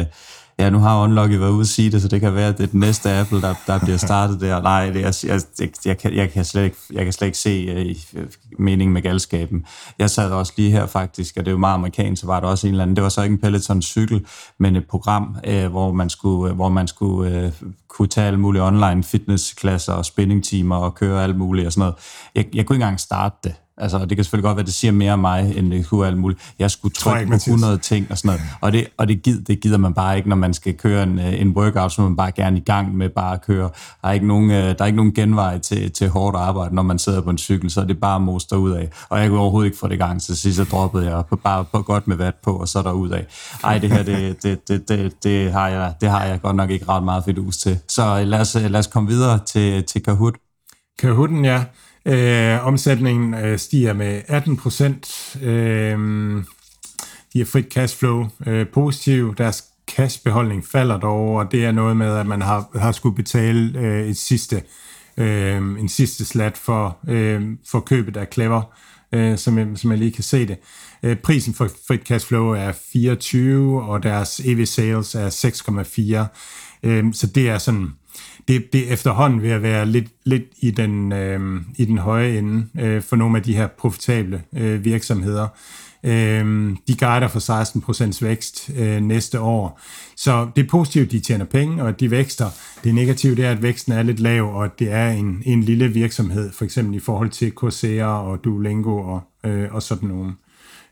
ja, 0.60 0.70
nu 0.70 0.80
har 0.80 1.04
Unlocky 1.04 1.34
været 1.34 1.52
ude 1.52 1.62
at 1.62 1.68
sige 1.68 1.92
det, 1.92 2.02
så 2.02 2.08
det 2.08 2.22
kan 2.22 2.36
være, 2.36 2.48
at 2.48 2.58
det 2.58 2.64
er 2.64 2.68
den 2.68 2.80
næste 2.80 3.12
Apple, 3.12 3.42
der, 3.42 3.56
der 3.68 3.80
bliver 3.80 3.98
startet 3.98 4.42
der. 4.42 4.62
Nej, 4.62 4.90
det 4.90 5.02
er, 5.06 5.26
jeg, 5.28 5.42
jeg, 5.60 5.70
jeg, 5.86 5.98
kan, 5.98 6.16
jeg, 6.16 6.32
kan 6.32 6.46
slet 6.46 6.64
ikke, 6.64 6.78
jeg 6.94 7.04
kan 7.04 7.14
slet 7.14 7.28
ikke 7.28 7.38
se 7.38 7.96
uh, 8.16 8.24
meningen 8.60 8.94
med 8.94 9.02
galskaben. 9.02 9.66
Jeg 10.00 10.10
sad 10.10 10.32
også 10.32 10.54
lige 10.58 10.72
her 10.72 10.86
faktisk, 10.86 11.38
og 11.38 11.46
det 11.46 11.52
er 11.52 11.54
jo 11.54 11.58
meget 11.58 11.74
amerikansk, 11.74 12.20
så 12.20 12.28
var 12.28 12.40
der 12.40 12.48
også 12.48 12.68
en 12.68 12.74
eller 12.74 12.84
anden, 12.84 12.96
det 12.96 13.04
var 13.04 13.10
så 13.10 13.22
ikke 13.22 13.34
en 13.34 13.42
Peloton 13.42 13.82
cykel, 13.82 14.26
men 14.60 14.76
et 14.76 14.88
program, 14.88 15.38
uh, 15.48 15.66
hvor 15.66 15.92
man 15.92 16.10
skulle, 16.10 16.54
hvor 16.54 16.70
man 16.70 16.88
skulle 16.88 17.46
uh, 17.46 17.70
kunne 17.88 18.08
tage 18.08 18.28
alle 18.28 18.40
mulige 18.40 18.64
online 18.64 19.04
fitnessklasser 19.04 19.94
og 19.94 20.06
spinningtimer 20.06 20.76
og 20.76 20.96
køre 20.96 21.24
alt 21.24 21.38
muligt 21.38 21.66
og 21.66 21.74
sådan 21.74 21.82
noget. 21.82 21.96
Jeg, 22.36 22.46
jeg 22.54 22.66
kunne 22.66 22.76
ikke 22.76 22.84
engang 22.84 23.00
starte 23.00 23.36
det. 23.44 23.56
Altså, 23.78 24.06
det 24.06 24.18
kan 24.18 24.24
selvfølgelig 24.24 24.44
godt 24.44 24.56
være, 24.56 24.62
at 24.62 24.68
det 24.68 24.74
siger 24.74 24.92
mere 24.92 25.14
om 25.14 25.20
mig, 25.20 25.58
end 25.58 25.72
det 25.72 25.88
kunne 25.88 26.08
alt 26.08 26.18
muligt. 26.18 26.54
Jeg 26.60 26.72
skulle 26.72 26.94
trykke 26.94 27.28
på 27.28 27.34
100 27.34 27.78
ting 27.78 28.08
og 28.10 28.18
sådan 28.18 28.30
noget. 28.30 28.42
Og 28.62 28.72
det, 28.72 28.88
og 28.98 29.08
det, 29.08 29.24
gider, 29.24 29.44
det 29.44 29.62
gider 29.62 29.78
man 29.78 29.94
bare 29.94 30.18
ikke, 30.18 30.30
når 30.30 30.36
man 30.36 30.54
skal 30.54 30.74
køre 30.74 31.04
en, 31.04 31.20
øh, 31.20 31.42
en 31.42 31.50
workout, 31.50 31.92
så 31.92 32.02
man 32.02 32.16
bare 32.16 32.32
gerne 32.32 32.58
i 32.58 32.62
gang 32.62 32.96
med 32.96 33.10
bare 33.10 33.34
at 33.34 33.42
køre. 33.42 33.70
Der 34.02 34.08
er 34.08 34.12
ikke 34.12 34.28
nogen, 34.28 34.52
øh, 34.52 34.58
der 34.58 34.76
er 34.80 34.86
ikke 34.86 34.96
nogen 34.96 35.14
genvej 35.14 35.58
til, 35.58 35.92
til 35.92 36.10
hårdt 36.10 36.38
arbejde, 36.38 36.76
når 36.76 36.84
man 36.84 37.00
sidder 37.00 37.22
på 37.22 37.30
en 37.30 37.38
cykel, 37.38 37.70
så 37.72 37.82
er 37.82 37.86
det 37.86 38.00
bare 38.00 38.20
moster 38.20 38.56
ud 38.56 38.72
af. 38.72 38.90
Og 39.10 39.20
jeg 39.20 39.30
kunne 39.30 39.40
overhovedet 39.40 39.68
ikke 39.68 39.78
få 39.78 39.88
det 39.88 39.96
i 39.96 39.98
gang, 39.98 40.22
så 40.22 40.36
sidst 40.36 40.58
så 40.58 40.64
droppede 40.64 41.16
jeg 41.16 41.24
på, 41.30 41.36
bare 41.36 41.66
på 41.66 41.82
godt 41.82 42.08
med 42.08 42.16
vat 42.16 42.36
på, 42.44 42.52
og 42.52 42.68
så 42.68 42.82
der 42.82 42.92
ud 42.92 43.10
af. 43.10 43.26
Ej, 43.64 43.78
det 43.78 43.92
her, 43.92 44.04
det, 44.04 44.44
det, 44.44 44.68
det, 44.68 44.90
det, 44.90 45.24
det, 45.24 45.52
har 45.52 45.68
jeg, 45.68 45.94
det 46.02 46.10
har 46.10 46.26
jeg 46.26 46.42
godt 46.42 46.56
nok 46.56 46.70
ikke 46.70 46.90
ret 46.90 47.04
meget 47.04 47.24
fidus 47.24 47.58
til. 47.58 47.80
Så 47.88 48.24
lad 48.24 48.40
os, 48.40 48.54
lad 48.56 48.80
os 48.80 48.88
komme 48.88 49.10
videre 49.10 49.40
til, 49.46 49.84
til 49.84 50.04
Kahoot. 50.04 50.34
Kahooten, 51.00 51.46
ja. 51.46 51.64
Øh, 52.08 52.68
omsætningen 52.68 53.34
øh, 53.34 53.60
stiger 53.60 53.94
med 53.94 54.22
18 54.28 54.58
procent. 54.58 55.36
Øh, 55.42 55.98
de 57.34 57.40
har 57.40 57.46
frit 57.46 57.74
cashflow 57.74 58.26
øh, 58.46 58.68
positiv. 58.74 59.36
Deres 59.36 59.64
cashbeholdning 59.88 60.66
falder 60.68 61.00
dog, 61.00 61.36
og 61.36 61.52
det 61.52 61.66
er 61.66 61.72
noget 61.72 61.98
med, 61.98 62.18
at 62.18 62.28
man 62.28 62.42
har, 62.42 62.70
har 62.80 62.92
skulle 62.92 63.16
betale 63.16 63.80
øh, 63.80 64.08
et 64.08 64.18
sidste, 64.18 64.64
øh, 65.18 65.58
en 65.58 65.90
sidste 65.90 66.26
slat 66.26 66.58
for, 66.58 66.98
øh, 67.08 67.42
for 67.72 67.80
købet 67.80 68.18
af 68.18 68.28
Clever, 68.34 68.62
øh, 69.12 69.38
som, 69.38 69.58
jeg, 69.58 69.68
som 69.76 69.92
jeg 69.92 70.00
lige 70.00 70.12
kan 70.12 70.24
se 70.24 70.48
det. 70.48 70.58
Øh, 71.04 71.18
prisen 71.18 71.54
for 71.54 71.70
frit 71.88 72.08
cashflow 72.08 72.48
er 72.48 72.72
24, 72.94 73.84
og 73.84 74.04
deres 74.04 74.42
EV 74.46 74.66
sales 74.66 75.16
er 75.16 75.30
6,4. 76.84 76.90
Øh, 76.90 77.14
så 77.14 77.28
det 77.28 77.50
er 77.50 77.58
sådan 77.58 77.90
det, 78.48 78.74
det 78.74 78.90
er 78.90 78.94
efterhånden 78.94 79.42
ved 79.42 79.50
at 79.50 79.62
være 79.62 79.86
lidt, 79.86 80.08
lidt 80.24 80.44
i, 80.60 80.72
den, 80.72 81.12
øh, 81.12 81.62
i 81.78 81.86
den 81.86 81.98
høje 81.98 82.38
ende 82.38 82.66
øh, 82.80 83.02
for 83.02 83.16
nogle 83.16 83.38
af 83.38 83.44
de 83.44 83.56
her 83.56 83.68
profitable 83.68 84.44
øh, 84.58 84.86
virksomheder. 84.86 85.48
Øh, 86.04 86.76
de 86.88 86.96
guider 87.00 87.28
for 87.28 88.20
16% 88.20 88.26
vækst 88.26 88.70
øh, 88.78 89.02
næste 89.02 89.40
år. 89.40 89.82
Så 90.18 90.48
det 90.56 90.64
er 90.64 90.70
positivt, 90.70 91.06
at 91.06 91.12
de 91.12 91.20
tjener 91.20 91.46
penge, 91.46 91.84
og 91.84 91.90
at 91.90 92.00
de 92.00 92.12
vækster. 92.12 92.50
Det 92.84 92.96
negative 92.96 93.36
det 93.36 93.46
er, 93.46 93.52
at 93.52 93.62
væksten 93.62 93.94
er 93.94 94.04
lidt 94.04 94.20
lav, 94.20 94.56
og 94.56 94.66
at 94.66 94.80
det 94.80 94.92
er 94.92 95.10
en, 95.10 95.44
en 95.46 95.64
lille 95.64 95.88
virksomhed, 95.88 96.52
for 96.52 96.66
eksempel 96.66 96.96
i 96.96 97.00
forhold 97.00 97.30
til 97.30 97.52
Coursera 97.52 98.24
og 98.24 98.44
Duolingo 98.44 98.98
og, 98.98 99.22
øh, 99.44 99.74
og 99.74 99.84
sådan 99.84 100.10
nogle. 100.10 100.34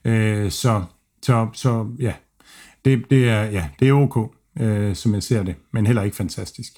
Øh, 0.05 0.51
så, 0.51 0.83
så, 1.21 1.47
så 1.53 1.87
ja, 1.99 2.13
det, 2.85 3.09
det, 3.09 3.29
er, 3.29 3.43
ja, 3.43 3.67
det 3.79 3.87
er 3.87 3.93
ok, 3.93 4.33
øh, 4.59 4.95
som 4.95 5.13
jeg 5.13 5.23
ser 5.23 5.43
det, 5.43 5.55
men 5.73 5.85
heller 5.85 6.03
ikke 6.03 6.17
fantastisk. 6.17 6.73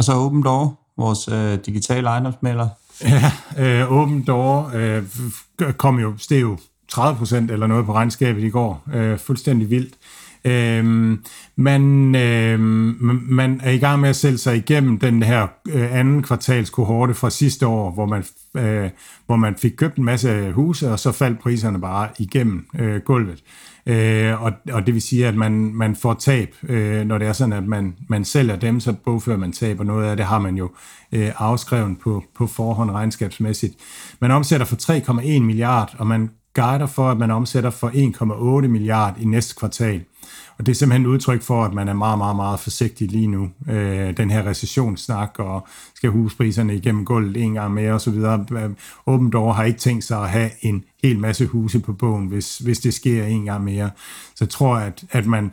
Og 0.00 0.04
så 0.04 0.12
Open 0.12 0.42
Door, 0.42 0.80
vores 0.96 1.28
øh, 1.28 1.58
digitale 1.66 2.08
ejendomsmælder. 2.08 2.68
Ja, 3.04 3.32
øh, 3.58 3.92
Open 3.92 4.22
Door 4.22 4.70
øh, 4.74 5.02
kom 5.76 5.98
jo, 5.98 6.14
steg 6.18 6.40
jo 6.40 6.58
30 6.88 7.18
procent 7.18 7.50
eller 7.50 7.66
noget 7.66 7.86
på 7.86 7.94
regnskabet 7.94 8.44
i 8.44 8.48
går. 8.48 8.82
Øh, 8.94 9.18
fuldstændig 9.18 9.70
vildt. 9.70 9.94
Øhm, 10.44 11.24
man, 11.56 12.14
øhm, 12.14 12.96
man 13.30 13.60
er 13.64 13.70
i 13.70 13.78
gang 13.78 14.00
med 14.00 14.08
at 14.08 14.16
sælge 14.16 14.38
sig 14.38 14.56
igennem 14.56 14.98
den 14.98 15.22
her 15.22 15.46
øh, 15.68 15.98
anden 15.98 16.22
kvartals 16.22 16.70
kohorte 16.70 17.14
fra 17.14 17.30
sidste 17.30 17.66
år, 17.66 17.90
hvor 17.90 18.06
man, 18.06 18.24
øh, 18.56 18.90
hvor 19.26 19.36
man 19.36 19.56
fik 19.56 19.72
købt 19.76 19.96
en 19.96 20.04
masse 20.04 20.52
huse, 20.52 20.92
og 20.92 20.98
så 20.98 21.12
faldt 21.12 21.40
priserne 21.40 21.80
bare 21.80 22.08
igennem 22.18 22.66
øh, 22.78 23.00
gulvet. 23.00 23.42
Øh, 23.86 24.42
og, 24.42 24.52
og 24.72 24.86
det 24.86 24.94
vil 24.94 25.02
sige, 25.02 25.26
at 25.26 25.34
man, 25.34 25.52
man 25.74 25.96
får 25.96 26.14
tab, 26.14 26.54
øh, 26.62 27.04
når 27.04 27.18
det 27.18 27.28
er 27.28 27.32
sådan, 27.32 27.52
at 27.52 27.64
man, 27.64 27.96
man 28.08 28.24
sælger 28.24 28.56
dem, 28.56 28.80
så 28.80 28.92
bogfører 28.92 29.36
man 29.36 29.52
tab, 29.52 29.80
og 29.80 29.86
noget 29.86 30.10
af 30.10 30.16
det 30.16 30.26
har 30.26 30.38
man 30.38 30.56
jo 30.56 30.70
øh, 31.12 31.32
afskrevet 31.38 31.98
på, 31.98 32.24
på 32.34 32.46
forhånd 32.46 32.90
regnskabsmæssigt. 32.90 33.74
Man 34.20 34.30
omsætter 34.30 34.66
for 34.66 34.76
3,1 34.76 35.40
milliard, 35.40 35.94
og 35.98 36.06
man 36.06 36.30
guider 36.54 36.86
for, 36.86 37.10
at 37.10 37.18
man 37.18 37.30
omsætter 37.30 37.70
for 37.70 37.88
1,8 38.62 38.68
milliard 38.68 39.16
i 39.20 39.24
næste 39.24 39.54
kvartal. 39.58 40.04
Og 40.58 40.66
det 40.66 40.72
er 40.72 40.76
simpelthen 40.76 41.06
et 41.06 41.10
udtryk 41.10 41.42
for, 41.42 41.64
at 41.64 41.74
man 41.74 41.88
er 41.88 41.92
meget, 41.92 42.18
meget, 42.18 42.36
meget 42.36 42.60
forsigtig 42.60 43.10
lige 43.10 43.26
nu. 43.26 43.50
Øh, 43.68 44.16
den 44.16 44.30
her 44.30 44.46
recessionssnak, 44.46 45.34
og 45.38 45.68
skal 45.94 46.10
huspriserne 46.10 46.76
igennem 46.76 47.04
gulvet 47.04 47.36
en 47.36 47.54
gang 47.54 47.74
mere 47.74 47.92
osv. 47.92 48.14
Open 49.06 49.30
Door 49.30 49.52
har 49.52 49.64
ikke 49.64 49.78
tænkt 49.78 50.04
sig 50.04 50.22
at 50.22 50.30
have 50.30 50.50
en 50.60 50.84
hel 51.02 51.18
masse 51.18 51.46
huse 51.46 51.80
på 51.80 51.92
bogen, 51.92 52.26
hvis, 52.26 52.58
hvis 52.58 52.78
det 52.78 52.94
sker 52.94 53.24
en 53.24 53.44
gang 53.44 53.64
mere. 53.64 53.90
Så 54.34 54.44
jeg 54.44 54.48
tror, 54.48 54.76
at, 54.76 55.04
at 55.10 55.26
man 55.26 55.50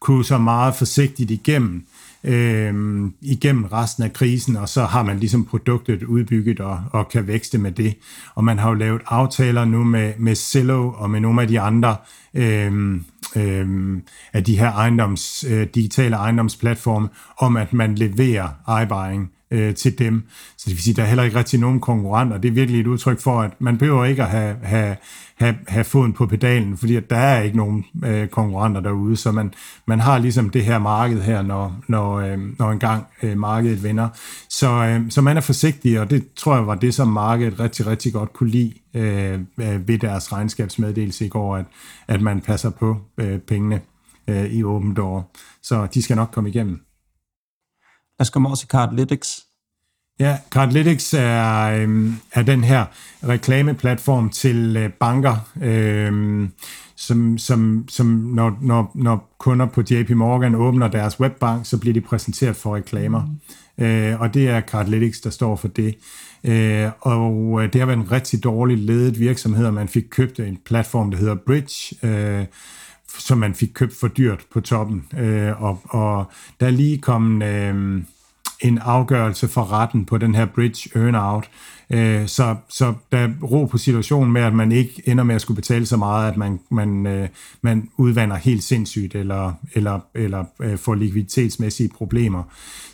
kunne 0.00 0.24
så 0.24 0.38
meget 0.38 0.74
forsigtigt 0.74 1.30
igennem 1.30 1.86
øh, 2.24 2.74
igennem 3.20 3.64
resten 3.64 4.04
af 4.04 4.12
krisen, 4.12 4.56
og 4.56 4.68
så 4.68 4.84
har 4.84 5.02
man 5.02 5.18
ligesom 5.18 5.44
produktet 5.44 6.02
udbygget 6.02 6.60
og, 6.60 6.80
og 6.92 7.08
kan 7.08 7.26
vækste 7.26 7.58
med 7.58 7.72
det. 7.72 7.94
Og 8.34 8.44
man 8.44 8.58
har 8.58 8.68
jo 8.68 8.74
lavet 8.74 9.02
aftaler 9.06 9.64
nu 9.64 9.84
med, 9.84 10.12
med 10.18 10.34
Cello 10.34 10.92
og 10.92 11.10
med 11.10 11.20
nogle 11.20 11.42
af 11.42 11.48
de 11.48 11.60
andre 11.60 11.96
øh, 12.34 13.00
øh, 13.36 13.96
af 14.32 14.44
de 14.44 14.58
her 14.58 14.72
ejendoms, 14.72 15.44
øh, 15.48 15.66
digitale 15.74 16.16
ejendomsplatforme, 16.16 17.08
om 17.38 17.56
at 17.56 17.72
man 17.72 17.94
leverer 17.94 18.82
iBuying 18.82 19.30
øh, 19.50 19.74
til 19.74 19.98
dem. 19.98 20.22
Så 20.56 20.64
det 20.66 20.74
vil 20.74 20.82
sige, 20.82 20.92
at 20.92 20.96
der 20.96 21.02
er 21.02 21.06
heller 21.06 21.24
ikke 21.24 21.38
rigtig 21.38 21.60
nogen 21.60 21.80
konkurrenter. 21.80 22.38
Det 22.38 22.48
er 22.48 22.52
virkelig 22.52 22.80
et 22.80 22.86
udtryk 22.86 23.20
for, 23.20 23.40
at 23.40 23.50
man 23.58 23.78
behøver 23.78 24.04
ikke 24.04 24.22
at 24.22 24.28
have, 24.28 24.56
have, 24.62 24.96
have, 25.36 25.56
have 25.68 25.84
foden 25.84 26.12
på 26.12 26.26
pedalen, 26.26 26.76
fordi 26.76 26.96
at 26.96 27.10
der 27.10 27.16
er 27.16 27.42
ikke 27.42 27.56
nogen 27.56 27.84
øh, 28.04 28.28
konkurrenter 28.28 28.80
derude, 28.80 29.16
så 29.16 29.32
man, 29.32 29.54
man 29.86 30.00
har 30.00 30.18
ligesom 30.18 30.50
det 30.50 30.64
her 30.64 30.78
marked 30.78 31.20
her, 31.20 31.42
når, 31.42 31.76
når, 31.88 32.14
øh, 32.14 32.38
når 32.58 32.70
engang 32.70 33.06
øh, 33.22 33.38
markedet 33.38 33.82
vender. 33.82 34.08
Så, 34.48 34.70
øh, 34.70 35.10
så 35.10 35.22
man 35.22 35.36
er 35.36 35.40
forsigtig, 35.40 36.00
og 36.00 36.10
det 36.10 36.24
tror 36.36 36.56
jeg 36.56 36.66
var 36.66 36.74
det, 36.74 36.94
som 36.94 37.08
markedet 37.08 37.60
rigtig, 37.60 37.86
rigtig 37.86 38.12
godt 38.12 38.32
kunne 38.32 38.50
lide 38.50 38.72
øh, 38.94 39.40
øh 39.60 39.88
ved 39.88 39.98
deres 39.98 40.32
regnskabsmeddelelse 40.32 41.26
i 41.26 41.28
går, 41.28 41.56
at, 41.56 41.64
at 42.08 42.20
man 42.20 42.40
passer 42.40 42.70
på 42.70 42.96
øh, 43.18 43.38
pengene 43.38 43.80
øh, 44.28 44.44
i 44.44 44.64
åbent 44.64 44.98
år. 44.98 45.32
Så 45.62 45.86
de 45.94 46.02
skal 46.02 46.16
nok 46.16 46.28
komme 46.32 46.50
igennem. 46.50 46.80
Lad 48.20 48.24
os 48.24 48.30
komme 48.30 48.48
over 48.48 48.56
til 48.56 48.68
Cardlytics. 48.68 49.46
Ja, 50.18 50.38
Cardlytics 50.50 51.14
er, 51.14 51.62
øh, 51.62 52.12
er 52.32 52.42
den 52.42 52.64
her 52.64 52.84
reklameplatform 53.28 54.30
til 54.30 54.76
øh, 54.76 54.90
banker, 54.92 55.36
øh, 55.62 56.48
som, 56.96 57.38
som, 57.38 57.84
som 57.88 58.06
når, 58.06 58.58
når, 58.62 58.90
når 58.94 59.34
kunder 59.38 59.66
på 59.66 59.82
JP 59.90 60.10
Morgan 60.10 60.54
åbner 60.54 60.88
deres 60.88 61.20
webbank, 61.20 61.66
så 61.66 61.78
bliver 61.78 61.94
de 61.94 62.00
præsenteret 62.00 62.56
for 62.56 62.76
reklamer. 62.76 63.22
Mm. 63.78 63.84
Øh, 63.84 64.20
og 64.20 64.34
det 64.34 64.48
er 64.48 64.60
Cardlytics, 64.60 65.20
der 65.20 65.30
står 65.30 65.56
for 65.56 65.68
det. 65.68 65.94
Øh, 66.44 66.90
og 67.00 67.60
øh, 67.62 67.72
det 67.72 67.80
har 67.80 67.86
været 67.86 67.98
en 67.98 68.12
rigtig 68.12 68.44
dårlig 68.44 68.78
ledet 68.78 69.20
virksomhed, 69.20 69.66
og 69.66 69.74
man 69.74 69.88
fik 69.88 70.04
købt 70.10 70.40
en 70.40 70.58
platform, 70.64 71.10
der 71.10 71.18
hedder 71.18 71.34
Bridge, 71.46 72.06
øh, 72.06 72.46
som 73.18 73.38
man 73.38 73.54
fik 73.54 73.70
købt 73.74 73.96
for 74.00 74.08
dyrt 74.08 74.46
på 74.52 74.60
toppen. 74.60 75.04
Øh, 75.18 75.62
og, 75.62 75.80
og 75.84 76.24
der 76.60 76.66
er 76.66 76.70
lige 76.70 76.98
kommet 76.98 77.46
øh, 77.46 78.02
en 78.60 78.78
afgørelse 78.78 79.48
fra 79.48 79.64
retten 79.64 80.04
på 80.04 80.18
den 80.18 80.34
her 80.34 80.46
bridge 80.46 80.90
earn-out, 80.94 81.50
øh, 81.90 82.26
så, 82.26 82.56
så 82.68 82.94
der 83.12 83.18
er 83.18 83.28
ro 83.42 83.64
på 83.64 83.78
situationen 83.78 84.32
med, 84.32 84.42
at 84.42 84.54
man 84.54 84.72
ikke 84.72 85.02
ender 85.06 85.24
med 85.24 85.34
at 85.34 85.40
skulle 85.40 85.56
betale 85.56 85.86
så 85.86 85.96
meget, 85.96 86.30
at 86.30 86.36
man, 86.36 86.60
man, 86.70 87.06
øh, 87.06 87.28
man 87.62 87.88
udvander 87.96 88.36
helt 88.36 88.62
sindssygt, 88.62 89.14
eller, 89.14 89.52
eller, 89.74 90.00
eller 90.14 90.44
øh, 90.60 90.78
får 90.78 90.94
likviditetsmæssige 90.94 91.88
problemer. 91.88 92.42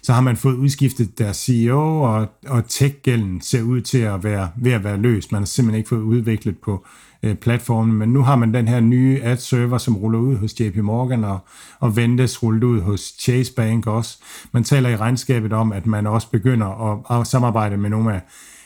Så 0.03 0.13
har 0.13 0.21
man 0.21 0.37
fået 0.37 0.55
udskiftet 0.55 1.19
deres 1.19 1.37
CEO, 1.37 2.03
og, 2.03 2.29
og 2.47 2.69
tech-gælden 2.69 3.41
ser 3.41 3.63
ud 3.63 3.81
til 3.81 3.99
at 3.99 4.25
være 4.25 4.49
ved 4.57 4.73
at 4.73 4.85
være 4.85 4.97
løst. 4.97 5.33
Man 5.33 5.41
har 5.41 5.47
simpelthen 5.47 5.79
ikke 5.79 5.89
fået 5.89 6.03
udviklet 6.03 6.59
på 6.59 6.87
Øh, 7.23 7.35
platformen, 7.35 7.97
men 7.97 8.09
nu 8.09 8.23
har 8.23 8.37
man 8.37 8.55
den 8.55 8.69
her 8.69 8.81
nye 8.81 9.21
ad-server, 9.23 9.79
som 9.79 9.97
ruller 9.97 10.19
ud 10.19 10.37
hos 10.37 10.61
JP 10.61 10.77
Morgan 10.77 11.25
og, 11.25 11.39
og 11.81 11.97
ventes 11.97 12.43
rullet 12.43 12.65
ud 12.65 12.81
hos 12.81 13.01
Chase 13.21 13.55
Bank 13.55 13.87
også. 13.87 14.19
Man 14.53 14.65
taler 14.65 14.89
i 14.89 14.97
regnskabet 14.97 15.53
om, 15.53 15.73
at 15.73 15.87
man 15.87 16.07
også 16.07 16.31
begynder 16.31 16.93
at, 16.93 17.21
at 17.21 17.27
samarbejde 17.27 17.77
med 17.77 17.91
nogle 17.91 18.15
af, 18.15 18.21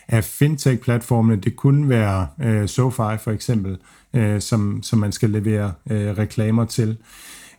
af 0.08 0.24
fintech-platformene. 0.24 1.36
Det 1.36 1.56
kunne 1.56 1.88
være 1.88 2.26
øh, 2.42 2.68
SoFi 2.68 3.18
for 3.24 3.30
eksempel, 3.30 3.78
øh, 4.14 4.40
som, 4.40 4.82
som 4.82 4.98
man 4.98 5.12
skal 5.12 5.30
levere 5.30 5.72
øh, 5.90 6.18
reklamer 6.18 6.64
til. 6.64 6.96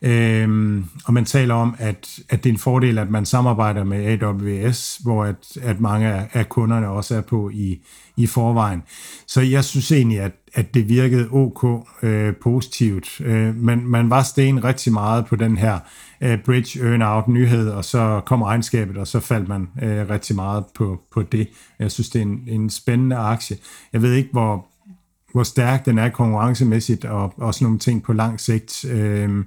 Øhm, 0.02 0.86
og 1.06 1.14
man 1.14 1.26
taler 1.26 1.54
om, 1.54 1.76
at, 1.80 2.20
at 2.30 2.44
det 2.44 2.50
er 2.50 2.54
en 2.54 2.60
fordel, 2.60 2.98
at 2.98 3.10
man 3.10 3.26
samarbejder 3.26 3.84
med 3.84 4.22
AWS, 4.22 4.98
hvor 4.98 5.24
at, 5.26 5.58
at 5.62 5.80
mange 5.80 6.08
af, 6.08 6.30
af 6.34 6.50
kunderne 6.50 6.88
også 6.88 7.16
er 7.16 7.22
på 7.22 7.50
i, 7.54 7.82
i 8.18 8.28
forvejen. 8.28 8.84
Så 9.28 9.42
jeg 9.42 9.64
synes 9.64 9.92
egentlig, 9.92 10.20
at, 10.20 10.32
at 10.54 10.74
det 10.74 10.90
virkede 10.90 11.28
ok 11.32 11.88
øh, 12.04 12.34
positivt. 12.42 13.22
Øh, 13.22 13.56
men 13.56 13.88
man 13.88 14.10
var 14.10 14.24
sten 14.24 14.64
rigtig 14.64 14.94
meget 14.94 15.26
på 15.26 15.36
den 15.36 15.58
her 15.58 15.80
øh, 16.22 16.44
bridge 16.46 16.80
earn-out 16.80 17.28
nyhed, 17.28 17.70
og 17.70 17.86
så 17.86 18.22
kom 18.26 18.42
regnskabet, 18.42 18.98
og 18.98 19.08
så 19.08 19.20
faldt 19.20 19.48
man 19.48 19.70
øh, 19.84 20.10
rigtig 20.10 20.36
meget 20.36 20.64
på, 20.76 21.02
på 21.12 21.22
det. 21.22 21.48
Jeg 21.80 21.92
synes, 21.92 22.10
det 22.10 22.20
er 22.20 22.24
en, 22.24 22.44
en 22.48 22.70
spændende 22.70 23.16
aktie. 23.16 23.58
Jeg 23.94 24.02
ved 24.02 24.14
ikke, 24.14 24.30
hvor, 24.32 24.66
hvor 25.34 25.44
stærk 25.44 25.86
den 25.86 25.98
er 25.98 26.10
konkurrencemæssigt, 26.10 27.06
og 27.06 27.34
også 27.38 27.64
nogle 27.64 27.80
ting 27.80 28.04
på 28.04 28.14
lang 28.14 28.40
sigt. 28.40 28.86
Øh, 28.86 29.46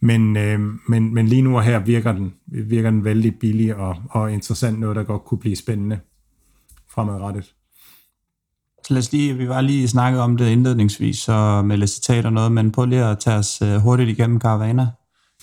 men, 0.00 0.36
øh, 0.36 0.60
men, 0.88 1.14
men 1.14 1.28
lige 1.28 1.42
nu 1.42 1.56
og 1.56 1.62
her 1.62 1.78
virker 1.78 2.12
den, 2.12 2.34
virker 2.46 2.90
den 2.90 3.04
vældig 3.04 3.38
billig 3.38 3.76
og, 3.76 3.96
og 4.10 4.32
interessant, 4.32 4.80
noget 4.80 4.96
der 4.96 5.02
godt 5.02 5.24
kunne 5.24 5.38
blive 5.38 5.56
spændende 5.56 6.00
fremadrettet. 6.88 7.54
Så 8.86 8.94
lad 8.94 8.98
os 8.98 9.12
lige, 9.12 9.34
vi 9.34 9.48
var 9.48 9.60
lige 9.60 9.88
snakket 9.88 10.20
om 10.20 10.36
det 10.36 10.48
indledningsvis, 10.48 11.18
så 11.18 11.62
med 11.62 11.76
lidt 11.76 11.90
citat 11.90 12.26
og 12.26 12.32
noget, 12.32 12.52
men 12.52 12.72
prøv 12.72 12.86
lige 12.86 13.04
at 13.04 13.18
tage 13.18 13.36
os 13.36 13.62
øh, 13.62 13.76
hurtigt 13.76 14.10
igennem 14.10 14.40
Caravana. 14.40 14.86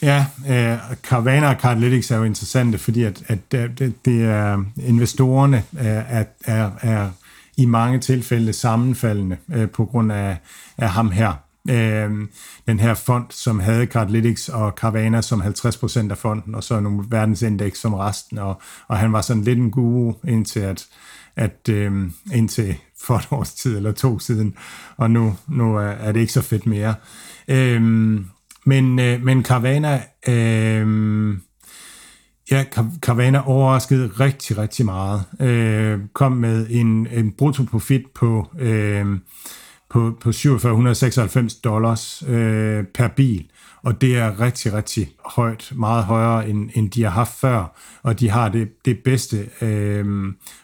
Ja, 0.01 0.25
øh, 0.49 0.77
Caravana 1.03 1.49
og 1.49 1.55
Cardlytics 1.55 2.11
er 2.11 2.17
jo 2.17 2.23
interessante, 2.23 2.77
fordi 2.77 3.03
at, 3.03 3.23
at 3.27 3.51
det, 3.51 4.05
det 4.05 4.23
er 4.23 4.63
investorerne 4.77 5.57
øh, 5.57 5.85
er, 5.85 6.23
er, 6.45 6.71
er 6.81 7.09
i 7.57 7.65
mange 7.65 7.99
tilfælde 7.99 8.53
sammenfaldende 8.53 9.37
øh, 9.53 9.69
på 9.69 9.85
grund 9.85 10.11
af, 10.11 10.37
af 10.77 10.89
ham 10.89 11.11
her. 11.11 11.33
Øh, 11.69 12.11
den 12.67 12.79
her 12.79 12.93
fond, 12.93 13.25
som 13.29 13.59
havde 13.59 13.85
Cardlytics 13.85 14.49
og 14.49 14.71
Carvana 14.71 15.21
som 15.21 15.41
50% 15.41 16.11
af 16.11 16.17
fonden, 16.17 16.55
og 16.55 16.63
så 16.63 16.79
nogle 16.79 17.05
verdensindeks 17.09 17.79
som 17.79 17.93
resten, 17.93 18.37
og, 18.37 18.61
og 18.87 18.97
han 18.97 19.13
var 19.13 19.21
sådan 19.21 19.43
lidt 19.43 19.59
en 19.59 19.71
guru 19.71 20.13
indtil 20.27 20.59
at, 20.59 20.87
at 21.35 21.69
øh, 21.69 21.91
indtil 22.33 22.75
for 23.01 23.15
et 23.15 23.27
års 23.31 23.53
tid 23.53 23.77
eller 23.77 23.91
to 23.91 24.19
siden, 24.19 24.55
og 24.97 25.11
nu, 25.11 25.35
nu 25.47 25.75
er, 25.75 25.81
er 25.81 26.11
det 26.11 26.19
ikke 26.19 26.33
så 26.33 26.41
fedt 26.41 26.65
mere. 26.65 26.95
Øhm, 27.47 28.25
men, 28.65 28.99
øh, 28.99 29.23
men 29.23 29.45
Carvana, 29.45 30.03
øh, 30.27 31.37
ja, 32.51 32.65
Carvana 32.99 33.47
overraskede 33.47 34.07
rigtig, 34.07 34.57
rigtig 34.57 34.85
meget. 34.85 35.23
Øh, 35.39 35.99
kom 36.13 36.31
med 36.31 36.67
en, 36.69 37.07
en 37.11 37.31
bruttoprofit 37.31 38.03
på 38.15 38.47
øh, 38.59 39.05
på, 39.89 40.17
på 40.21 40.31
4796 40.31 41.55
dollars 41.55 42.23
øh, 42.27 42.83
per 42.93 43.07
bil, 43.07 43.49
og 43.83 44.01
det 44.01 44.17
er 44.17 44.39
rigtig, 44.39 44.73
rigtig 44.73 45.11
højt, 45.25 45.71
meget 45.75 46.03
højere, 46.03 46.49
end, 46.49 46.69
end 46.73 46.91
de 46.91 47.03
har 47.03 47.09
haft 47.09 47.39
før, 47.39 47.75
og 48.03 48.19
de 48.19 48.29
har 48.29 48.49
det, 48.49 48.85
det 48.85 48.99
bedste 48.99 49.49
øh, 49.61 50.05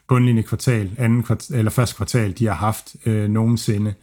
bundlinje 0.08 0.42
kvartal, 0.42 0.92
anden 0.98 1.24
kvartal, 1.24 1.58
eller 1.58 1.72
første 1.72 1.96
kvartal, 1.96 2.38
de 2.40 2.46
har 2.46 2.54
haft 2.54 2.96
øh, 3.06 3.30
nogensinde. 3.30 3.94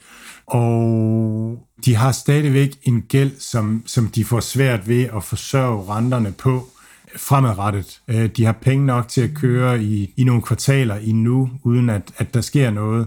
Og 0.47 1.69
de 1.85 1.95
har 1.95 2.13
stadigvæk 2.13 2.79
en 2.83 3.03
gæld, 3.03 3.41
som, 3.41 3.83
som 3.87 4.09
de 4.09 4.25
får 4.25 4.41
svært 4.41 4.89
ved 4.89 5.09
at 5.17 5.25
forsørge 5.25 5.95
renterne 5.95 6.33
på 6.33 6.69
fremadrettet. 7.17 8.01
Øh, 8.09 8.31
de 8.37 8.45
har 8.45 8.53
penge 8.53 8.87
nok 8.87 9.09
til 9.09 9.21
at 9.21 9.35
køre 9.35 9.83
i, 9.83 10.15
i 10.17 10.25
nogle 10.25 10.43
kvartaler 10.43 10.95
endnu, 10.95 11.51
uden 11.63 11.91
at, 11.91 12.13
at 12.17 12.35
der 12.35 12.41
sker 12.41 12.71
noget. 12.71 13.07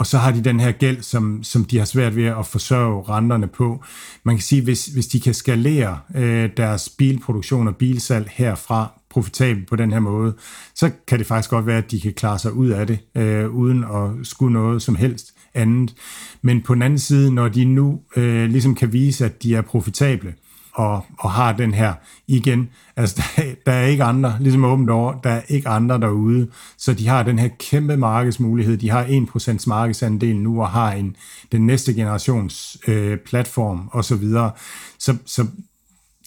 Og 0.00 0.06
så 0.06 0.18
har 0.18 0.32
de 0.32 0.44
den 0.44 0.60
her 0.60 0.72
gæld, 0.72 1.02
som, 1.02 1.42
som 1.42 1.64
de 1.64 1.78
har 1.78 1.84
svært 1.84 2.16
ved 2.16 2.24
at 2.24 2.46
forsørge 2.46 3.02
renterne 3.08 3.46
på. 3.46 3.84
Man 4.22 4.36
kan 4.36 4.42
sige, 4.42 4.62
hvis, 4.62 4.86
hvis 4.86 5.06
de 5.06 5.20
kan 5.20 5.34
skalere 5.34 5.98
øh, 6.16 6.50
deres 6.56 6.88
bilproduktion 6.88 7.68
og 7.68 7.76
bilsalg 7.76 8.28
herfra 8.32 9.00
profitabelt 9.10 9.68
på 9.68 9.76
den 9.76 9.92
her 9.92 10.00
måde, 10.00 10.34
så 10.74 10.90
kan 11.06 11.18
det 11.18 11.26
faktisk 11.26 11.50
godt 11.50 11.66
være, 11.66 11.78
at 11.78 11.90
de 11.90 12.00
kan 12.00 12.12
klare 12.12 12.38
sig 12.38 12.52
ud 12.52 12.68
af 12.68 12.86
det, 12.86 12.98
øh, 13.14 13.50
uden 13.50 13.84
at 13.84 14.26
skulle 14.26 14.52
noget 14.52 14.82
som 14.82 14.94
helst 14.94 15.34
andet. 15.54 15.94
Men 16.42 16.62
på 16.62 16.74
den 16.74 16.82
anden 16.82 16.98
side, 16.98 17.34
når 17.34 17.48
de 17.48 17.64
nu 17.64 18.00
øh, 18.16 18.50
ligesom 18.50 18.74
kan 18.74 18.92
vise, 18.92 19.24
at 19.24 19.42
de 19.42 19.54
er 19.54 19.62
profitable, 19.62 20.34
og, 20.80 21.06
og 21.18 21.30
har 21.30 21.52
den 21.52 21.74
her 21.74 21.94
igen. 22.26 22.68
Altså, 22.96 23.22
der, 23.36 23.42
der 23.66 23.72
er 23.72 23.86
ikke 23.86 24.04
andre, 24.04 24.36
ligesom 24.40 24.64
åbent 24.64 24.90
over, 24.90 25.20
der 25.20 25.30
er 25.30 25.42
ikke 25.48 25.68
andre 25.68 26.00
derude, 26.00 26.48
så 26.78 26.94
de 26.94 27.08
har 27.08 27.22
den 27.22 27.38
her 27.38 27.48
kæmpe 27.58 27.96
markedsmulighed. 27.96 28.76
De 28.76 28.90
har 28.90 29.04
1% 29.04 29.64
markedsandel 29.66 30.36
nu, 30.36 30.60
og 30.60 30.68
har 30.68 30.92
en, 30.92 31.16
den 31.52 31.66
næste 31.66 31.94
generations 31.94 32.78
øh, 32.88 33.18
platform 33.18 33.88
og 33.92 34.04
så 34.04 34.16
videre. 34.16 34.50
Så, 34.98 35.16
så 35.26 35.46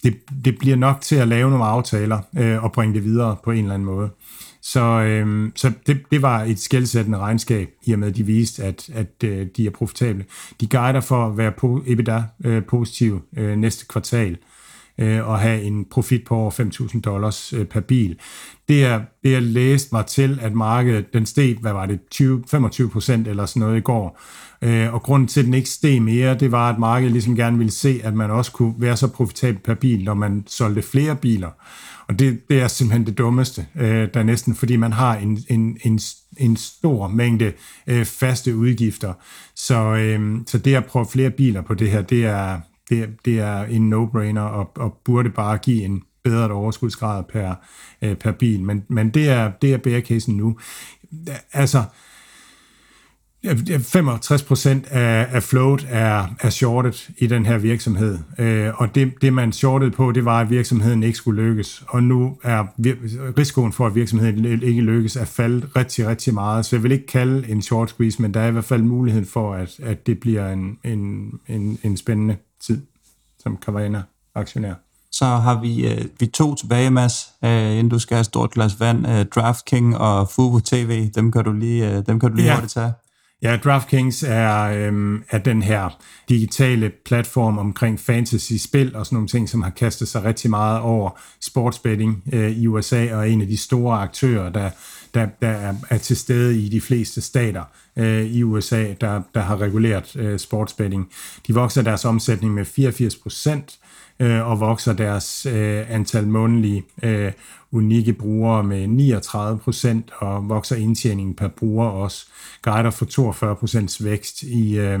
det, 0.02 0.16
det 0.44 0.58
bliver 0.58 0.76
nok 0.76 1.00
til 1.00 1.16
at 1.16 1.28
lave 1.28 1.50
nogle 1.50 1.64
aftaler 1.64 2.20
øh, 2.38 2.64
og 2.64 2.72
bringe 2.72 2.94
det 2.94 3.04
videre 3.04 3.36
på 3.44 3.50
en 3.50 3.58
eller 3.58 3.74
anden 3.74 3.86
måde. 3.86 4.10
Så, 4.66 4.80
øh, 4.80 5.50
så 5.54 5.72
det, 5.86 6.02
det 6.10 6.22
var 6.22 6.42
et 6.42 6.58
skældsættende 6.58 7.18
regnskab, 7.18 7.68
i 7.82 7.92
og 7.92 7.98
med 7.98 8.08
at 8.08 8.16
de 8.16 8.26
viste, 8.26 8.62
at, 8.62 8.90
at 8.94 9.24
øh, 9.24 9.46
de 9.56 9.66
er 9.66 9.70
profitable. 9.70 10.24
De 10.60 10.66
guider 10.66 11.00
for 11.00 11.26
at 11.26 11.38
være 11.38 11.52
på 11.52 11.82
EBITDA 11.86 12.22
øh, 12.44 12.64
positiv 12.64 13.22
øh, 13.36 13.56
næste 13.56 13.86
kvartal 13.86 14.36
øh, 14.98 15.28
og 15.28 15.38
have 15.38 15.62
en 15.62 15.84
profit 15.84 16.24
på 16.24 16.36
over 16.36 16.50
5.000 16.50 17.00
dollars 17.00 17.52
øh, 17.52 17.66
per 17.66 17.80
bil. 17.80 18.18
Det 18.68 18.84
er, 18.84 19.00
det 19.24 19.32
jeg 19.32 19.42
læste 19.42 19.88
mig 19.92 20.06
til, 20.06 20.38
at 20.42 20.54
markedet, 20.54 21.12
den 21.12 21.26
steg, 21.26 21.56
hvad 21.60 21.72
var 21.72 21.86
det, 21.86 22.00
20, 22.10 22.44
25 22.50 22.90
procent 22.90 23.28
eller 23.28 23.46
sådan 23.46 23.60
noget 23.60 23.76
i 23.76 23.80
går. 23.80 24.20
Øh, 24.62 24.94
og 24.94 25.02
grunden 25.02 25.28
til, 25.28 25.40
at 25.40 25.46
den 25.46 25.54
ikke 25.54 25.68
steg 25.68 26.02
mere, 26.02 26.38
det 26.38 26.52
var, 26.52 26.70
at 26.70 26.78
markedet 26.78 27.12
ligesom 27.12 27.36
gerne 27.36 27.58
ville 27.58 27.70
se, 27.72 28.00
at 28.04 28.14
man 28.14 28.30
også 28.30 28.52
kunne 28.52 28.74
være 28.78 28.96
så 28.96 29.08
profitabel 29.08 29.60
per 29.62 29.74
bil, 29.74 30.04
når 30.04 30.14
man 30.14 30.44
solgte 30.46 30.82
flere 30.82 31.16
biler. 31.16 31.50
Og 32.08 32.18
det, 32.18 32.48
det 32.48 32.60
er 32.60 32.68
simpelthen 32.68 33.06
det 33.06 33.18
dummeste, 33.18 33.66
øh, 33.76 34.08
der 34.14 34.22
næsten, 34.22 34.54
fordi 34.54 34.76
man 34.76 34.92
har 34.92 35.16
en, 35.16 35.38
en, 35.48 35.78
en, 35.84 36.00
en 36.36 36.56
stor 36.56 37.08
mængde 37.08 37.52
øh, 37.86 38.04
faste 38.04 38.56
udgifter. 38.56 39.12
Så, 39.56 39.94
øh, 39.94 40.38
så 40.46 40.58
det 40.58 40.74
at 40.74 40.84
prøve 40.84 41.06
flere 41.06 41.30
biler 41.30 41.62
på 41.62 41.74
det 41.74 41.90
her, 41.90 42.02
det 42.02 42.24
er, 42.26 42.60
det, 42.90 43.08
det 43.24 43.38
er 43.38 43.62
en 43.62 43.92
no-brainer, 43.92 44.40
og, 44.40 44.72
og 44.76 45.00
burde 45.04 45.30
bare 45.30 45.58
give 45.58 45.84
en 45.84 46.02
bedre 46.24 46.50
overskudsgrad 46.50 47.24
per, 47.32 47.54
øh, 48.02 48.16
per 48.16 48.32
bil. 48.32 48.62
Men, 48.62 48.84
men 48.88 49.10
det 49.10 49.28
er, 49.28 49.52
det 49.62 49.72
er 49.72 49.78
bear 49.78 50.30
nu. 50.32 50.58
Altså, 51.52 51.82
65 53.78 54.42
procent 54.42 54.86
af, 54.86 55.26
af 55.30 55.42
float 55.42 55.86
er, 55.90 56.26
er 56.40 56.50
shortet 56.50 57.10
i 57.18 57.26
den 57.26 57.46
her 57.46 57.58
virksomhed, 57.58 58.18
øh, 58.38 58.72
og 58.76 58.94
det, 58.94 59.12
det 59.22 59.32
man 59.32 59.52
shortede 59.52 59.90
på, 59.90 60.12
det 60.12 60.24
var, 60.24 60.40
at 60.40 60.50
virksomheden 60.50 61.02
ikke 61.02 61.18
skulle 61.18 61.42
lykkes, 61.42 61.84
og 61.88 62.02
nu 62.02 62.36
er 62.42 62.64
risikoen 63.38 63.72
for, 63.72 63.86
at 63.86 63.94
virksomheden 63.94 64.62
ikke 64.62 64.80
lykkes, 64.80 65.16
er 65.16 65.24
faldet 65.24 65.76
rigtig, 65.76 66.06
rigtig 66.06 66.34
meget, 66.34 66.66
så 66.66 66.76
jeg 66.76 66.82
vil 66.82 66.92
ikke 66.92 67.06
kalde 67.06 67.48
en 67.48 67.62
short 67.62 67.90
squeeze, 67.90 68.22
men 68.22 68.34
der 68.34 68.40
er 68.40 68.48
i 68.48 68.50
hvert 68.50 68.64
fald 68.64 68.82
mulighed 68.82 69.24
for, 69.24 69.54
at, 69.54 69.80
at 69.82 70.06
det 70.06 70.20
bliver 70.20 70.52
en, 70.52 70.78
en, 70.84 71.30
en, 71.48 71.78
en 71.82 71.96
spændende 71.96 72.36
tid 72.60 72.82
som 73.42 73.58
Carvana 73.64 74.02
aktionær. 74.34 74.74
Så 75.12 75.24
har 75.24 75.60
vi, 75.60 75.86
øh, 75.88 76.04
vi 76.20 76.26
to 76.26 76.54
tilbage, 76.54 76.90
Mads, 76.90 77.32
øh, 77.44 77.70
inden 77.70 77.88
du 77.88 77.98
skal 77.98 78.14
have 78.14 78.20
et 78.20 78.26
stort 78.26 78.50
glas 78.50 78.80
vand. 78.80 79.08
Øh, 79.08 79.26
DraftKings 79.26 79.96
og 80.00 80.30
Fubo 80.30 80.58
TV, 80.58 81.10
dem 81.14 81.32
kan 81.32 81.44
du 81.44 81.52
lige, 81.52 81.90
øh, 81.90 82.06
dem 82.06 82.20
kan 82.20 82.30
du 82.30 82.36
lige 82.36 82.46
ja. 82.46 82.54
hurtigt 82.54 82.72
tage. 82.72 82.92
Ja, 83.44 83.56
DraftKings 83.56 84.22
er, 84.22 84.62
øhm, 84.62 85.22
er 85.30 85.38
den 85.38 85.62
her 85.62 85.98
digitale 86.28 86.92
platform 87.04 87.58
omkring 87.58 88.00
fantasy-spil 88.00 88.96
og 88.96 89.06
sådan 89.06 89.16
nogle 89.16 89.28
ting, 89.28 89.48
som 89.48 89.62
har 89.62 89.70
kastet 89.70 90.08
sig 90.08 90.24
rigtig 90.24 90.50
meget 90.50 90.80
over 90.80 91.18
sportsbetting 91.40 92.22
øh, 92.32 92.50
i 92.50 92.66
USA, 92.66 93.14
og 93.14 93.20
er 93.20 93.32
en 93.32 93.40
af 93.40 93.46
de 93.46 93.56
store 93.56 93.98
aktører, 93.98 94.50
der, 94.50 94.70
der, 95.14 95.26
der 95.42 95.48
er, 95.48 95.74
er 95.90 95.98
til 95.98 96.16
stede 96.16 96.58
i 96.58 96.68
de 96.68 96.80
fleste 96.80 97.20
stater 97.20 97.62
øh, 97.96 98.26
i 98.26 98.42
USA, 98.42 98.94
der, 99.00 99.22
der 99.34 99.40
har 99.40 99.60
reguleret 99.60 100.16
øh, 100.16 100.38
sportsbetting. 100.38 101.08
De 101.46 101.54
vokser 101.54 101.82
deres 101.82 102.04
omsætning 102.04 102.54
med 102.54 102.64
84 102.64 103.16
procent, 103.16 103.78
øh, 104.20 104.50
og 104.50 104.60
vokser 104.60 104.92
deres 104.92 105.46
øh, 105.46 105.90
antal 105.90 106.26
månedlige 106.26 106.84
øh, 107.02 107.32
unikke 107.74 108.12
brugere 108.12 108.64
med 108.64 108.86
39 108.86 109.58
procent, 109.58 110.12
og 110.18 110.48
vokser 110.48 110.76
indtjeningen 110.76 111.34
per 111.34 111.48
bruger 111.48 111.86
også. 111.86 112.26
Guider 112.62 112.90
for 112.90 113.04
42 113.04 113.56
procents 113.56 114.04
vækst 114.04 114.42
i, 114.42 114.78
øh, 114.78 115.00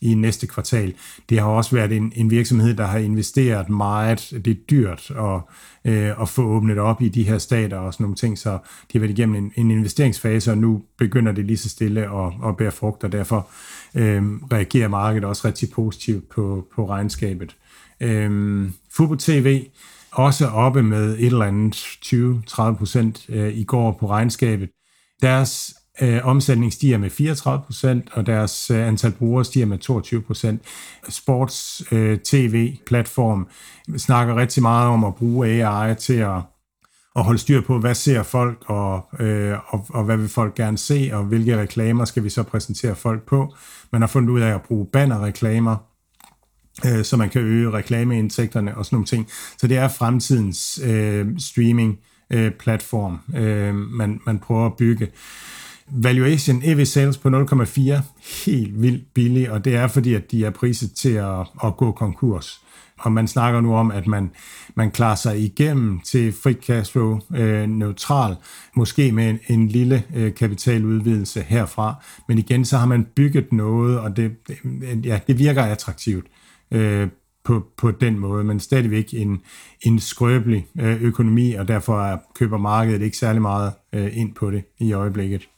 i 0.00 0.14
næste 0.14 0.46
kvartal. 0.46 0.94
Det 1.28 1.38
har 1.38 1.46
også 1.46 1.76
været 1.76 1.92
en, 1.92 2.12
en 2.16 2.30
virksomhed, 2.30 2.74
der 2.74 2.86
har 2.86 2.98
investeret 2.98 3.68
meget. 3.68 4.32
Det 4.44 4.50
er 4.50 4.60
dyrt 4.70 5.10
at, 5.10 5.40
øh, 5.92 6.22
at 6.22 6.28
få 6.28 6.42
åbnet 6.42 6.78
op 6.78 7.02
i 7.02 7.08
de 7.08 7.22
her 7.22 7.38
stater 7.38 7.76
og 7.76 7.92
sådan 7.92 8.04
nogle 8.04 8.16
ting, 8.16 8.38
så 8.38 8.50
de 8.92 8.98
har 8.98 9.00
været 9.00 9.18
igennem 9.18 9.34
en, 9.34 9.52
en 9.56 9.70
investeringsfase, 9.70 10.50
og 10.50 10.58
nu 10.58 10.82
begynder 10.98 11.32
det 11.32 11.44
lige 11.44 11.56
så 11.56 11.68
stille 11.68 12.00
at, 12.00 12.32
at 12.48 12.56
bære 12.56 12.70
frugt, 12.70 13.04
og 13.04 13.12
derfor 13.12 13.48
øh, 13.94 14.22
reagerer 14.52 14.88
markedet 14.88 15.24
også 15.24 15.48
rigtig 15.48 15.70
positivt 15.70 16.28
på, 16.28 16.66
på 16.74 16.88
regnskabet. 16.88 17.56
Øh, 18.00 18.70
Fubo 18.96 19.14
TV 19.14 19.64
også 20.10 20.46
oppe 20.46 20.82
med 20.82 21.18
et 21.18 21.26
eller 21.26 21.44
andet 21.44 21.74
20-30 21.74 22.72
procent 22.78 23.26
øh, 23.28 23.58
i 23.58 23.64
går 23.64 23.96
på 24.00 24.10
regnskabet. 24.10 24.70
Deres 25.22 25.74
øh, 26.02 26.26
omsætning 26.26 26.72
stiger 26.72 26.98
med 26.98 27.10
34 27.10 27.62
procent, 27.66 28.10
og 28.12 28.26
deres 28.26 28.70
øh, 28.70 28.88
antal 28.88 29.12
brugere 29.12 29.44
stiger 29.44 29.66
med 29.66 29.78
22 29.78 30.22
procent. 30.22 30.62
Sports 31.08 31.82
øh, 31.92 32.18
TV-platform 32.18 33.48
snakker 33.98 34.36
rigtig 34.36 34.62
meget 34.62 34.88
om 34.88 35.04
at 35.04 35.14
bruge 35.14 35.48
AI 35.48 35.94
til 35.94 36.14
at, 36.14 36.40
og 37.14 37.24
holde 37.24 37.38
styr 37.38 37.60
på, 37.60 37.78
hvad 37.78 37.94
ser 37.94 38.22
folk, 38.22 38.64
og, 38.66 39.08
øh, 39.20 39.54
og, 39.66 39.86
og 39.88 40.04
hvad 40.04 40.16
vil 40.16 40.28
folk 40.28 40.54
gerne 40.54 40.78
se, 40.78 41.10
og 41.12 41.24
hvilke 41.24 41.60
reklamer 41.60 42.04
skal 42.04 42.24
vi 42.24 42.30
så 42.30 42.42
præsentere 42.42 42.94
folk 42.94 43.26
på. 43.26 43.54
Man 43.92 44.02
har 44.02 44.08
fundet 44.08 44.30
ud 44.30 44.40
af 44.40 44.54
at 44.54 44.62
bruge 44.62 44.86
bannerreklamer, 44.86 45.76
øh, 46.86 47.04
så 47.04 47.16
man 47.16 47.30
kan 47.30 47.42
øge 47.42 47.70
reklameindtægterne 47.70 48.76
og 48.76 48.84
sådan 48.84 48.96
nogle 48.96 49.06
ting. 49.06 49.28
Så 49.58 49.66
det 49.66 49.76
er 49.76 49.88
fremtidens 49.88 50.80
øh, 50.84 51.26
streaming-platform, 51.38 53.18
øh, 53.36 53.68
øh, 53.68 53.74
man, 53.74 54.20
man 54.26 54.38
prøver 54.38 54.66
at 54.66 54.76
bygge. 54.76 55.08
Valuation 55.92 56.62
EV 56.64 56.84
sales 56.84 57.18
på 57.18 57.28
0,4, 57.28 58.00
helt 58.46 58.82
vildt 58.82 59.14
billig, 59.14 59.50
og 59.50 59.64
det 59.64 59.74
er 59.74 59.88
fordi, 59.88 60.14
at 60.14 60.30
de 60.30 60.44
er 60.44 60.50
priset 60.50 60.92
til 60.92 61.12
at, 61.12 61.40
at 61.64 61.76
gå 61.76 61.92
konkurs. 61.92 62.60
Og 62.98 63.12
man 63.12 63.28
snakker 63.28 63.60
nu 63.60 63.74
om, 63.74 63.90
at 63.90 64.06
man, 64.06 64.30
man 64.74 64.90
klarer 64.90 65.14
sig 65.14 65.40
igennem 65.40 66.00
til 66.00 66.32
free 66.42 66.54
cash 66.54 66.92
flow 66.92 67.20
øh, 67.34 67.68
neutral, 67.68 68.36
måske 68.76 69.12
med 69.12 69.30
en, 69.30 69.38
en 69.48 69.68
lille 69.68 70.04
øh, 70.14 70.34
kapitaludvidelse 70.34 71.42
herfra. 71.42 71.94
Men 72.28 72.38
igen, 72.38 72.64
så 72.64 72.78
har 72.78 72.86
man 72.86 73.06
bygget 73.16 73.52
noget, 73.52 73.98
og 73.98 74.16
det, 74.16 74.36
ja, 75.04 75.20
det 75.26 75.38
virker 75.38 75.62
attraktivt 75.62 76.26
øh, 76.70 77.08
på, 77.44 77.66
på 77.76 77.90
den 77.90 78.18
måde, 78.18 78.44
men 78.44 78.60
stadigvæk 78.60 79.14
en, 79.14 79.40
en 79.82 80.00
skrøbelig 80.00 80.66
øh, 80.80 81.02
økonomi, 81.02 81.52
og 81.52 81.68
derfor 81.68 82.22
køber 82.34 82.58
markedet 82.58 83.02
ikke 83.02 83.16
særlig 83.16 83.42
meget 83.42 83.72
øh, 83.92 84.16
ind 84.16 84.34
på 84.34 84.50
det 84.50 84.64
i 84.78 84.92
øjeblikket. 84.92 85.48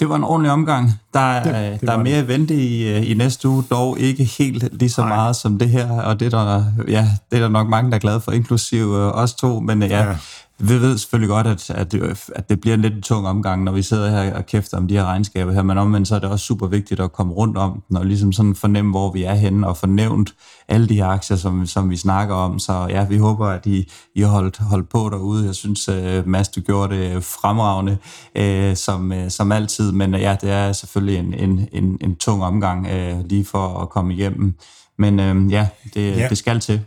Det 0.00 0.08
var 0.08 0.16
en 0.16 0.24
ordentlig 0.24 0.52
omgang. 0.52 0.90
Der, 1.14 1.42
det, 1.42 1.80
det 1.80 1.88
der 1.88 1.92
er 1.92 2.02
mere 2.02 2.18
det. 2.18 2.28
vente 2.28 2.54
i, 2.54 2.96
øh, 2.96 3.10
i 3.10 3.14
næste 3.14 3.48
uge, 3.48 3.64
dog 3.70 3.98
ikke 3.98 4.24
helt 4.24 4.68
lige 4.72 4.90
så 4.90 5.00
Nej. 5.00 5.08
meget 5.16 5.36
som 5.36 5.58
det 5.58 5.68
her, 5.68 6.00
og 6.00 6.20
det 6.20 6.34
er, 6.34 6.44
der, 6.44 6.64
ja, 6.88 7.08
det 7.30 7.36
er 7.36 7.40
der 7.40 7.48
nok 7.48 7.68
mange, 7.68 7.90
der 7.90 7.96
er 7.96 8.00
glade 8.00 8.20
for, 8.20 8.32
inklusive 8.32 8.96
øh, 8.96 9.22
os 9.22 9.34
to, 9.34 9.60
men 9.60 9.82
ja, 9.82 10.08
ja. 10.08 10.16
Vi 10.60 10.80
ved 10.80 10.98
selvfølgelig 10.98 11.28
godt, 11.28 11.46
at, 11.46 11.70
at, 11.70 11.92
det, 11.92 12.28
at 12.34 12.48
det 12.48 12.60
bliver 12.60 12.74
en 12.74 12.82
lidt 12.82 13.04
tung 13.04 13.26
omgang, 13.26 13.64
når 13.64 13.72
vi 13.72 13.82
sidder 13.82 14.10
her 14.10 14.34
og 14.34 14.46
kæfter 14.46 14.76
om 14.76 14.88
de 14.88 14.94
her 14.94 15.04
regnskaber 15.04 15.52
her, 15.52 15.62
men 15.62 15.78
omvendt 15.78 16.08
så 16.08 16.14
er 16.14 16.18
det 16.18 16.30
også 16.30 16.44
super 16.46 16.66
vigtigt 16.66 17.00
at 17.00 17.12
komme 17.12 17.32
rundt 17.32 17.56
om 17.56 17.82
den, 17.88 17.96
og 17.96 18.06
ligesom 18.06 18.32
sådan 18.32 18.54
fornemme, 18.54 18.90
hvor 18.90 19.12
vi 19.12 19.22
er 19.22 19.34
henne, 19.34 19.66
og 19.66 19.76
fornævnt 19.76 20.34
alle 20.68 20.88
de 20.88 20.94
her 20.94 21.06
aktier, 21.06 21.36
som, 21.36 21.66
som 21.66 21.90
vi 21.90 21.96
snakker 21.96 22.34
om. 22.34 22.58
Så 22.58 22.86
ja, 22.90 23.06
vi 23.06 23.16
håber, 23.16 23.46
at 23.46 23.66
I, 23.66 23.90
I 24.14 24.20
har 24.20 24.28
holdt, 24.28 24.58
holdt 24.58 24.88
på 24.88 25.08
derude. 25.12 25.46
Jeg 25.46 25.54
synes, 25.54 25.88
uh, 25.88 26.28
Mads, 26.28 26.48
du 26.48 26.60
gjorde 26.60 26.94
det 26.96 27.24
fremragende, 27.24 27.96
uh, 28.38 28.76
som, 28.76 29.10
uh, 29.10 29.28
som 29.28 29.52
altid, 29.52 29.92
men 29.92 30.14
uh, 30.14 30.20
ja, 30.20 30.36
det 30.40 30.50
er 30.50 30.72
selvfølgelig 30.72 31.18
en, 31.18 31.34
en, 31.34 31.68
en, 31.72 31.98
en 32.00 32.16
tung 32.16 32.44
omgang 32.44 32.86
uh, 32.86 33.26
lige 33.28 33.44
for 33.44 33.82
at 33.82 33.88
komme 33.88 34.14
igennem. 34.14 34.54
Men 34.98 35.20
uh, 35.20 35.52
ja, 35.52 35.68
det, 35.94 36.16
ja, 36.16 36.28
det 36.28 36.38
skal 36.38 36.60
til. 36.60 36.80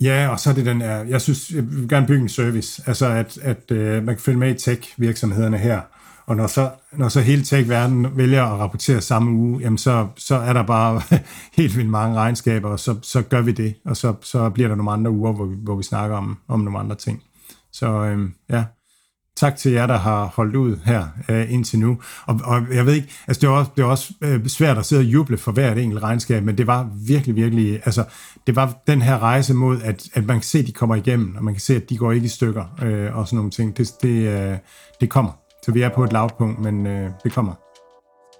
Ja, 0.00 0.28
og 0.28 0.40
så 0.40 0.50
er 0.50 0.54
det 0.54 0.66
den 0.66 0.80
her, 0.80 1.04
jeg 1.04 1.20
synes, 1.20 1.50
jeg 1.50 1.70
vil 1.70 1.88
gerne 1.88 2.06
bygge 2.06 2.22
en 2.22 2.28
service, 2.28 2.82
altså 2.86 3.06
at, 3.06 3.38
at 3.42 3.70
øh, 3.70 4.04
man 4.04 4.14
kan 4.14 4.18
følge 4.18 4.38
med 4.38 4.50
i 4.50 4.58
tech-virksomhederne 4.58 5.58
her, 5.58 5.80
og 6.26 6.36
når 6.36 6.46
så, 6.46 6.70
når 6.92 7.08
så 7.08 7.20
hele 7.20 7.42
tech-verdenen 7.42 8.16
vælger 8.16 8.44
at 8.44 8.60
rapportere 8.60 9.00
samme 9.00 9.30
uge, 9.30 9.60
jamen 9.60 9.78
så, 9.78 10.06
så 10.16 10.34
er 10.34 10.52
der 10.52 10.62
bare 10.62 11.02
helt 11.58 11.76
vildt 11.76 11.90
mange 11.90 12.16
regnskaber, 12.16 12.68
og 12.68 12.80
så, 12.80 12.96
så 13.02 13.22
gør 13.22 13.40
vi 13.40 13.52
det, 13.52 13.74
og 13.84 13.96
så, 13.96 14.14
så 14.22 14.50
bliver 14.50 14.68
der 14.68 14.76
nogle 14.76 14.92
andre 14.92 15.10
uger, 15.10 15.32
hvor 15.32 15.44
vi, 15.44 15.56
hvor 15.62 15.76
vi 15.76 15.82
snakker 15.82 16.16
om, 16.16 16.38
om 16.48 16.60
nogle 16.60 16.78
andre 16.78 16.96
ting. 16.96 17.22
Så 17.72 18.04
øh, 18.04 18.30
ja, 18.50 18.64
tak 19.38 19.56
til 19.56 19.72
jer, 19.72 19.86
der 19.86 19.98
har 19.98 20.24
holdt 20.24 20.56
ud 20.56 20.76
her 20.84 21.06
øh, 21.28 21.52
indtil 21.52 21.78
nu. 21.78 21.98
Og, 22.26 22.40
og 22.44 22.62
jeg 22.72 22.86
ved 22.86 22.94
ikke, 22.94 23.08
altså 23.28 23.40
det 23.40 23.48
var 23.48 23.54
også, 23.56 23.70
det 23.76 23.84
var 23.84 23.90
også 23.90 24.12
øh, 24.20 24.46
svært 24.46 24.78
at 24.78 24.86
sidde 24.86 25.00
og 25.00 25.04
juble 25.04 25.38
for 25.38 25.52
hvert 25.52 25.78
enkelt 25.78 26.02
regnskab, 26.02 26.42
men 26.44 26.58
det 26.58 26.66
var 26.66 26.90
virkelig, 27.06 27.36
virkelig, 27.36 27.74
altså 27.74 28.04
det 28.46 28.56
var 28.56 28.72
den 28.86 29.02
her 29.02 29.18
rejse 29.18 29.54
mod, 29.54 29.82
at, 29.82 30.02
at 30.14 30.26
man 30.26 30.36
kan 30.36 30.42
se, 30.42 30.58
at 30.58 30.66
de 30.66 30.72
kommer 30.72 30.94
igennem, 30.94 31.36
og 31.36 31.44
man 31.44 31.54
kan 31.54 31.60
se, 31.60 31.76
at 31.76 31.90
de 31.90 31.96
går 31.96 32.12
ikke 32.12 32.24
i 32.24 32.28
stykker 32.28 32.64
øh, 32.82 33.16
og 33.16 33.26
sådan 33.26 33.36
nogle 33.36 33.50
ting. 33.50 33.76
Det, 33.76 33.92
det, 34.02 34.28
øh, 34.28 34.56
det 35.00 35.10
kommer. 35.10 35.32
Så 35.64 35.72
vi 35.72 35.82
er 35.82 35.88
på 35.88 36.04
et 36.04 36.12
lavpunkt, 36.12 36.60
men 36.60 36.86
øh, 36.86 37.10
det 37.24 37.32
kommer. 37.32 37.52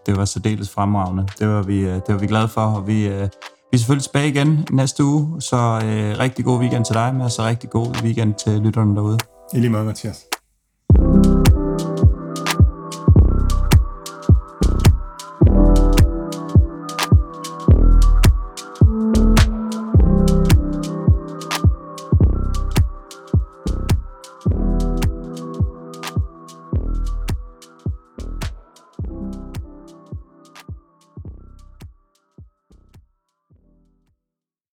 Det 0.07 0.17
var 0.17 0.25
særdeles 0.25 0.71
fremragende. 0.71 1.29
Det 1.39 1.49
var 1.49 1.63
vi, 1.63 1.81
øh, 1.81 1.95
det 1.95 2.09
var 2.09 2.19
vi 2.19 2.27
glade 2.27 2.49
for, 2.49 2.61
og 2.61 2.87
vi, 2.87 3.07
øh, 3.07 3.21
vi 3.21 3.29
er 3.73 3.79
selvfølgelig 3.79 4.05
tilbage 4.05 4.29
igen 4.29 4.67
næste 4.71 5.05
uge, 5.05 5.43
så 5.43 5.57
øh, 5.57 6.19
rigtig 6.19 6.45
god 6.45 6.61
weekend 6.61 6.85
til 6.85 6.95
dig, 6.95 7.15
med 7.15 7.31
så 7.31 7.45
rigtig 7.45 7.71
god 7.71 8.03
weekend 8.03 8.35
til 8.35 8.53
lytterne 8.53 8.97
derude. 8.97 9.19
I 9.55 9.59
lige 9.59 9.71
måde, 9.71 9.85
Mathias. 9.85 10.28